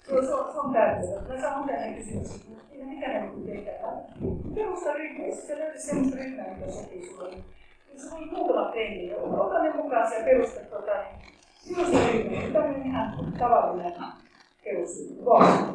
Se 0.08 0.16
on, 0.16 0.26
se 0.26 0.34
on, 0.34 0.54
se 0.54 0.60
on 0.60 0.74
tärkeää. 0.74 1.22
Mä 1.28 1.42
saan 1.42 1.68
tähän 1.68 1.96
kysymyksiä, 1.96 2.38
mutta 2.50 2.64
ei 2.72 2.84
mitään 2.84 3.24
ei 3.24 3.30
voi 3.32 3.56
tehdä. 3.56 3.72
Perusta 4.56 4.94
ryhmä, 4.94 5.36
sitten 5.36 5.60
löydät 5.60 5.82
semmoista 5.82 6.18
ryhmää, 6.18 6.56
mikä 6.58 6.72
sopii 6.72 7.06
sulle. 7.06 7.38
Jos 7.94 8.14
on 8.14 8.30
muutama 8.32 8.72
trendi, 8.72 9.14
ota 9.14 9.64
ne 9.64 9.74
mukaan 9.74 10.14
ja 10.14 10.24
perusta 10.26 10.60
tota, 10.60 10.94
niin 11.04 11.41
ryhmä, 11.68 12.54
tämmöinen 12.54 12.86
ihan 12.86 13.34
tavallinen 13.40 13.94
vaan. 15.26 15.74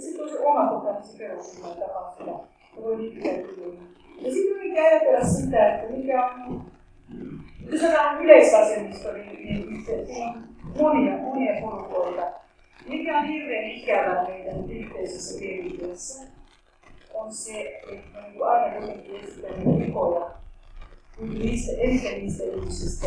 Sitten 0.00 0.24
on 0.24 0.46
oma 0.46 0.80
perusryhmä 1.18 1.68
tapa 1.68 2.14
sitä. 2.18 2.30
Ja 2.76 2.82
voi 2.82 2.98
liittyä 2.98 3.32
Ja 4.20 4.32
sitten 4.32 4.56
yrittää 4.56 4.84
ajatella 4.84 5.24
sitä, 5.24 5.74
että 5.74 5.96
mikä 5.96 6.26
on 6.26 6.64
jos 7.72 7.82
on 7.82 8.24
yleisvasemmisto, 8.24 9.12
niin, 9.12 9.34
niin, 9.34 9.84
se, 9.86 10.06
on 10.22 10.42
monia, 10.78 11.18
monia 11.18 11.60
porukoita. 11.60 12.22
Mikä 12.88 13.18
on 13.18 13.26
hirveän 13.26 13.70
ikävää 13.70 14.28
meidän 14.28 14.70
yhteisessä 14.70 15.38
on 17.14 17.34
se, 17.34 17.82
että 17.92 18.20
niin 18.28 18.44
aina 18.44 18.74
jotenkin 18.74 19.16
esitämme 19.16 19.84
rikoja 19.86 20.30
niistä, 21.20 21.72
niistä 21.72 22.44
ihmisistä, 22.44 23.06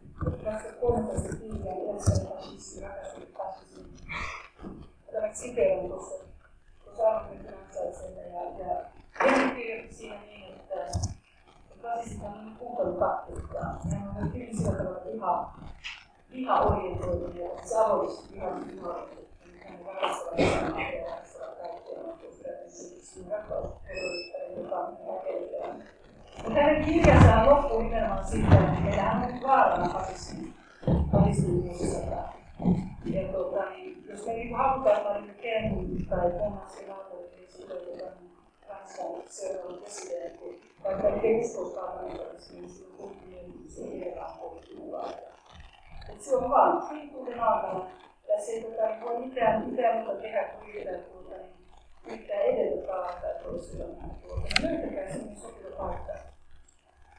2013 0.25 1.35
kirjaa 1.35 1.75
Elsa 1.93 2.25
fasismi, 2.29 2.81
rakastunut 2.81 3.33
fasismi. 3.37 3.83
Tämä 5.11 5.33
siteeran 5.33 5.87
tuossa, 5.87 6.23
tuossa 6.83 7.03
Arvoin 7.03 7.39
Fransalaisella 7.39 8.21
ja, 8.21 8.65
ja 8.65 8.85
Henri 9.25 9.55
kirjoitti 9.55 9.95
siinä 9.95 10.21
niin, 10.21 10.53
että 10.53 10.99
rasismi 11.83 12.25
on 12.25 12.55
kuuntelutaktiikkaa. 12.59 13.81
Mehän 13.85 14.17
on 14.17 14.33
hyvin 14.33 14.57
sillä 14.57 14.71
tavalla 14.71 15.01
ihan, 15.13 15.47
ihan 16.31 16.67
orientoituneet, 16.67 17.51
että 17.51 17.69
se 17.69 17.75
nuoret, 18.81 19.09
mitä 19.45 19.69
ne 19.69 19.85
varastavat 19.85 20.39
sanaa 20.39 20.81
ja 20.81 21.05
varastavat 21.05 21.57
kaikkea, 21.61 21.99
on 21.99 22.19
tuossa 22.19 22.47
esimerkiksi 22.65 23.25
rakkausretoriikka, 23.29 24.37
joka 24.57 24.75
on 24.75 24.97
rakennetaan. 25.07 25.83
Mutta 26.37 26.61
hänen 26.61 26.85
kirjansa 26.85 27.45
loppuu 27.45 27.81
nimenomaan 27.81 28.27
siitä, 28.27 28.55
että 28.55 28.81
meillähän 28.81 29.33
on 29.33 29.41
vaarana 29.47 29.89
fasismi, 29.89 30.53
fasismin 31.11 31.63
vuosisataa. 31.63 32.33
Ja 33.05 33.27
tuota, 33.27 33.69
niin, 33.69 34.05
jos 34.09 34.25
me 34.25 34.33
niin 34.33 34.55
halutaan 34.55 35.03
Marine 35.03 35.33
Pen 35.33 35.87
tai 36.09 36.31
Thomas 36.31 36.77
Elander, 36.77 37.19
niin 37.35 37.51
sitten 37.51 38.07
Ranskan 38.69 39.05
seuraava 39.27 39.77
presidentti, 39.77 40.61
vaikka 40.83 41.07
ei 41.07 41.41
uskokaan 41.41 41.87
parlamentarismiin, 41.87 42.61
niin 42.61 42.73
silloin 42.73 42.97
kuitenkin 42.97 43.69
se 43.69 43.81
eletään 43.81 44.37
poliittimukaan. 44.39 45.13
Että 46.09 46.23
se 46.23 46.35
on 46.35 46.49
vaan 46.49 46.91
riippuuden 46.91 47.41
aikana. 47.41 47.85
Ja 48.29 48.41
se 48.45 48.51
ei 48.51 48.63
tota, 48.63 49.05
voi 49.05 49.25
mitään, 49.25 49.69
mitään 49.69 49.97
muuta 49.97 50.21
tehdä 50.21 50.43
kuin 50.43 50.69
yrittää, 50.69 50.93
tuota, 50.97 51.35
niin, 51.37 51.60
mitkä 52.05 52.33
edellyttää 52.33 52.95
antaa 52.95 53.33
toisille 53.43 53.85
nämä 53.87 54.13
tuota. 54.13 54.47
Löytäkää 54.61 55.11
sinne 55.11 55.35
sopiva 55.41 55.75
paikka. 55.77 56.11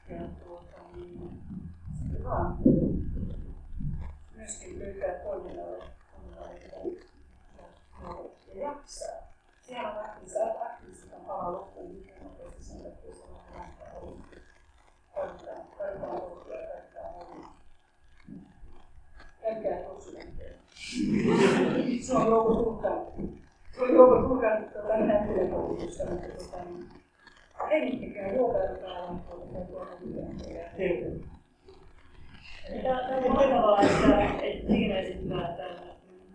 Ja 0.09 0.21
tuota, 0.45 0.77
niin 0.97 1.31
sitten 1.99 2.25
vaan 2.25 2.59
myöskin 4.37 4.79
pyytää 4.79 5.15
toiminnalle, 5.15 5.85
toiminnalle 6.13 6.61
ja 8.55 8.61
jaksaa. 8.63 9.33
Sehän 9.63 9.97
on 9.97 10.05
aktiivista, 10.05 10.47
että 10.47 10.65
aktiivista 10.65 11.17
on 11.17 11.25
pala 11.25 11.53
loppuun, 11.53 11.87
niin 11.87 11.99
mikä 11.99 12.15
on 12.21 12.31
oikeasti 12.31 12.63
sen 12.63 12.83
takia, 12.83 13.15
se 13.15 13.23
on 13.23 13.41
kannattaa 13.53 14.01
olla. 14.03 14.17
Kannattaa, 15.15 15.55
kannattaa 15.79 16.11
olla, 16.11 16.45
kannattaa 16.45 17.13
olla. 17.15 17.49
Älkää 19.47 19.77
kutsumaan 19.77 20.27
teille. 20.39 20.59
Se 22.03 22.17
on 22.17 22.31
joku 22.31 22.55
suhtaan. 22.55 23.07
Jouko 23.79 24.23
Tuhkan 24.23 24.65
tota, 24.73 24.97
näyttelijäkoulutusta, 24.97 26.11
mutta 26.11 26.29
tota, 26.29 26.57
niin, 27.69 28.37
ruokailu 28.37 28.77
täällä 28.77 29.03
on 29.03 29.21
tuolla 29.21 29.87
Tämä 32.83 32.99
on 32.99 33.51
tavallaan, 33.51 33.85
että, 33.85 34.43
että 34.43 34.73
siinä 34.73 34.99
esittää, 34.99 35.57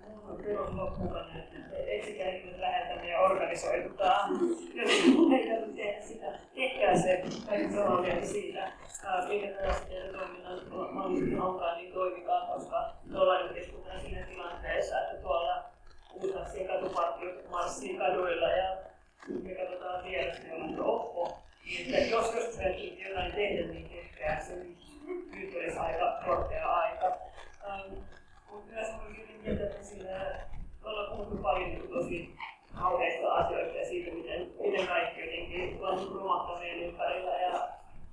mun 0.10 0.30
on 0.30 0.38
perusloppuun, 0.38 1.18
että 1.36 1.78
etsikää 1.88 2.30
ihmisen 2.30 2.62
lähetämme 2.62 3.10
ja 3.10 3.20
organisoitutaan. 3.20 4.30
Jos 4.74 4.90
ei 4.90 5.50
tarvitse 5.50 5.76
tehdä 5.76 6.02
sitä, 6.02 6.26
tehkää 6.56 6.98
se, 6.98 7.24
kaikki 7.48 7.74
samaa 7.74 8.02
mieltä 8.02 8.26
siitä, 8.26 8.72
minkä 9.28 9.48
tällaisen 9.48 9.88
toiminnan 10.12 10.94
mahdollisesti 10.94 11.36
halutaan, 11.36 11.78
niin 11.78 11.94
toimikaa, 11.94 12.48
koska 12.48 12.94
me 13.06 13.20
ollaan 13.20 13.46
yhteiskuntana 13.46 14.00
siinä 14.00 14.26
tilanteessa, 14.26 15.02
että 15.02 15.22
tuolla 15.22 15.77
uusaksien 16.14 16.68
katupartiot 16.68 17.50
marssii 17.50 17.98
kaduilla 17.98 18.48
ja 18.50 18.78
me 19.28 19.56
katsotaan 19.56 20.04
vierestä, 20.04 20.56
on 20.56 20.80
oppo. 20.80 21.38
Niin, 21.66 21.96
että 21.96 22.16
jos 22.16 22.34
joskus 22.36 22.60
jotain 23.10 23.32
tehdä, 23.32 23.68
niin 23.68 23.90
tehkää 23.90 24.40
se 24.40 24.56
nyt 25.36 25.56
olisi 25.56 25.78
aika 25.78 26.22
korkea 26.26 26.74
aika. 26.74 27.18
Ähm, 27.70 27.94
mutta 28.52 28.74
myös 28.74 28.88
haluaisin 28.92 29.42
tietää 29.44 29.80
esille, 29.80 30.10
ollaan 30.84 31.12
puhuttu 31.12 31.38
paljon 31.38 31.70
niin 31.70 31.90
tosi 31.90 32.36
kauheista 32.80 33.34
asioista 33.34 33.78
ja 33.78 33.86
siitä, 33.86 34.12
miten, 34.16 34.52
miten 34.62 34.88
kaikki 34.88 35.22
jotenkin 35.22 35.86
on 35.86 36.12
romahtaneen 36.16 36.80
ympärillä 36.80 37.42
ja 37.42 37.70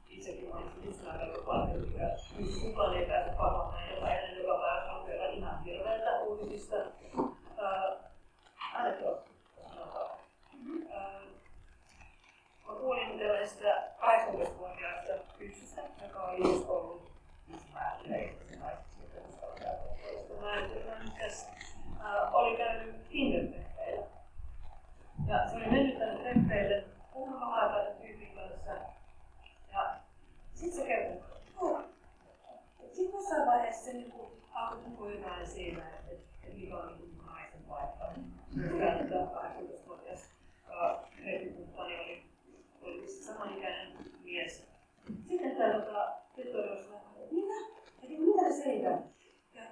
itsekin 0.09 0.53
olen 0.53 0.65
just 0.85 1.05
nähnyt 1.05 1.45
paljon, 1.47 1.93
ja 1.99 2.09
kukaan 2.63 2.97
ei 2.97 3.07
pääse 3.07 3.31
pakoon 3.31 3.75
joka 3.95 4.09
ennen 4.09 4.43
joka 4.43 4.59
päivä 4.59 4.93
on 4.93 5.07
vielä 5.07 5.27
ihan 5.27 5.65
hirveältä 5.65 6.21
uutisista. 6.21 6.77
Äh, 7.65 7.97
Anekdootti, 8.75 9.31
sanotaan. 9.69 10.11
Äh, 10.97 11.23
Mä 12.67 12.75
kuulin 12.81 13.19
tällaisesta 13.19 13.65
18-vuotiaasta 14.01 15.13
tytöstä, 15.39 15.83
joka 16.03 16.23
oli 16.23 16.49
just 16.49 16.69
ollut 16.69 17.15
oli 22.33 22.57
käynyt 22.57 23.09
Tinder-treffeillä. 23.09 24.07
Ja 25.27 25.49
se 25.49 25.57
oli 25.57 25.67
mennyt 25.67 25.99
tänne 25.99 26.23
treffeille 26.23 26.85
kuulemma 27.13 27.47
haetaisen 27.47 28.03
tyypin 28.03 28.35
kanssa. 28.35 28.71
Ja 29.73 29.97
sitten 30.55 30.81
se 30.81 30.87
kertoi, 30.87 31.17
että 32.81 32.97
sitten 32.97 33.21
jossain 33.21 33.47
vaiheessa 33.47 33.85
se 33.85 33.93
niinku 33.93 34.31
alkoi 34.55 34.79
puhua 34.85 35.11
jotain 35.11 35.47
siitä, 35.47 35.83
että 36.09 36.49
mikä 36.55 36.77
on 36.77 37.14
paikka. 37.69 38.05
Käyttää 38.79 39.27
18-vuotias 39.27 40.21
kumppani 41.57 41.95
oli, 41.95 42.23
oli 42.83 43.09
samanikäinen 43.09 43.93
mies. 44.25 44.67
Sitten 45.29 45.57
tämä 45.57 45.73
tota, 45.73 46.09
tyttö 46.37 46.59
oli 46.59 46.71
jossain, 46.71 47.01
että 47.17 47.35
mitä? 47.35 47.55
Että 48.03 48.19
mitä 48.19 48.53
se 48.53 48.63
selität? 48.63 49.01
Ja, 49.55 49.63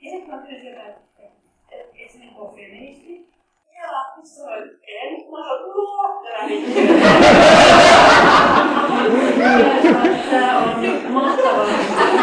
ja 0.00 0.10
sitten 0.10 0.30
mä 0.30 0.42
kysyin 0.42 0.60
sieltä, 0.60 0.86
että 0.86 1.22
et, 1.70 1.90
et 1.94 2.10
se 2.10 2.18
niinku 2.18 2.42
ole 2.42 2.50
feministi. 2.56 3.30
Ja 3.74 3.88
sitten 4.14 4.26
sanoin, 4.26 4.62
että 4.62 4.78
en. 4.86 5.12
Mä 5.30 5.38
sanoin, 5.44 5.72
luo! 5.74 6.22
Ja. 6.24 6.38
Tämä 10.30 10.58
on 10.58 11.12
mahtavaa 11.12 11.66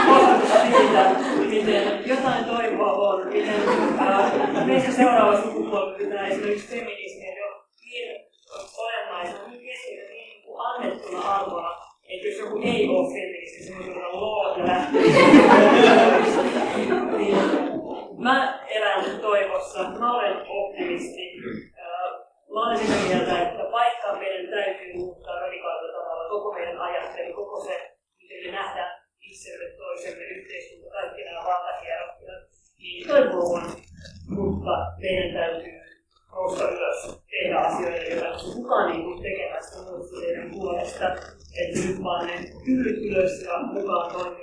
kosketusta 0.08 0.60
siitä, 0.62 1.16
miten 1.50 2.08
jotain 2.10 2.46
toivoa 2.46 2.92
on, 2.92 3.28
miten 3.28 3.87
äh, 4.20 4.66
meissä 4.66 4.92
seuraava 4.92 5.42
sukupolvi 5.42 5.98
pitää 5.98 6.28
esimerkiksi 6.28 6.68
feminismiä 6.68 7.38
jo 7.38 7.46
niin 7.86 8.26
olennaisena, 8.78 9.48
niin 9.48 9.66
keskeinen, 9.66 10.10
niin 10.10 10.44
annettuna 10.58 11.22
arvona, 11.22 11.70
että 12.10 12.28
jos 12.28 12.40
joku 12.40 12.62
ei 12.64 12.90
ole 12.90 13.14
feministi, 13.14 13.64
se 13.64 13.74
on 13.76 14.22
loo 14.22 14.58
ja 14.58 14.68
lähtee. 14.68 15.02
niin, 17.18 17.38
mä 18.18 18.60
elän 18.70 19.20
toivossa, 19.22 19.90
mä 20.00 20.16
olen 20.16 20.38
optimisti. 20.48 21.38
Mä 22.54 22.66
olen 22.66 22.78
sitä 22.78 22.94
mieltä, 23.08 23.42
että 23.42 23.72
vaikka 23.72 24.16
meidän 24.20 24.48
täytyy 24.50 24.94
muuttaa 24.94 25.40
radikaalilla 25.40 26.00
tavalla 26.00 26.30
koko 26.30 26.54
meidän 26.54 26.78
ajattelu, 26.82 27.36
koko 27.36 27.66
se, 27.66 27.98
miten 28.22 28.46
me 28.46 28.52
nähdään 28.52 29.02
itsemme 29.22 29.66
toisemme 29.78 30.24
yhteiskunta, 30.24 30.90
kaikki 30.92 31.24
nämä 31.24 31.46
valtakierrot, 31.46 32.16
niin 32.78 33.08
toivo 33.08 33.54
on, 33.54 33.64
mutta 34.30 34.72
meidän 35.00 35.34
täytyy 35.34 35.78
nousta 36.32 36.70
ylös, 36.70 37.22
tehdä 37.32 37.60
asioita, 37.60 38.04
joita 38.04 38.44
kukaan 38.54 38.92
ei 38.92 39.02
tule 39.02 39.22
tekemästä 39.22 39.78
muuttuneiden 39.92 40.52
puolesta, 40.52 41.08
että 41.62 41.80
nyt 41.88 42.04
vaan 42.04 42.28
ne 42.28 42.34
hyllyt 42.68 42.98
ylös 42.98 43.42
ja 43.42 43.60
mukaan 43.60 44.12
toimintaan. 44.12 44.37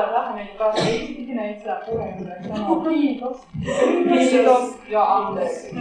Päättää 0.00 0.20
vähän 0.20 0.36
niin 0.36 0.48
kuin 0.48 0.86
ei 0.88 1.22
ikinä 1.22 1.50
itseään 1.50 1.82
puheenjohtaja 1.86 2.56
sanoo 2.56 2.80
kiitos, 2.80 3.36
kiitos. 4.18 4.78
Ja 4.88 5.16
anteeksi. 5.16 5.76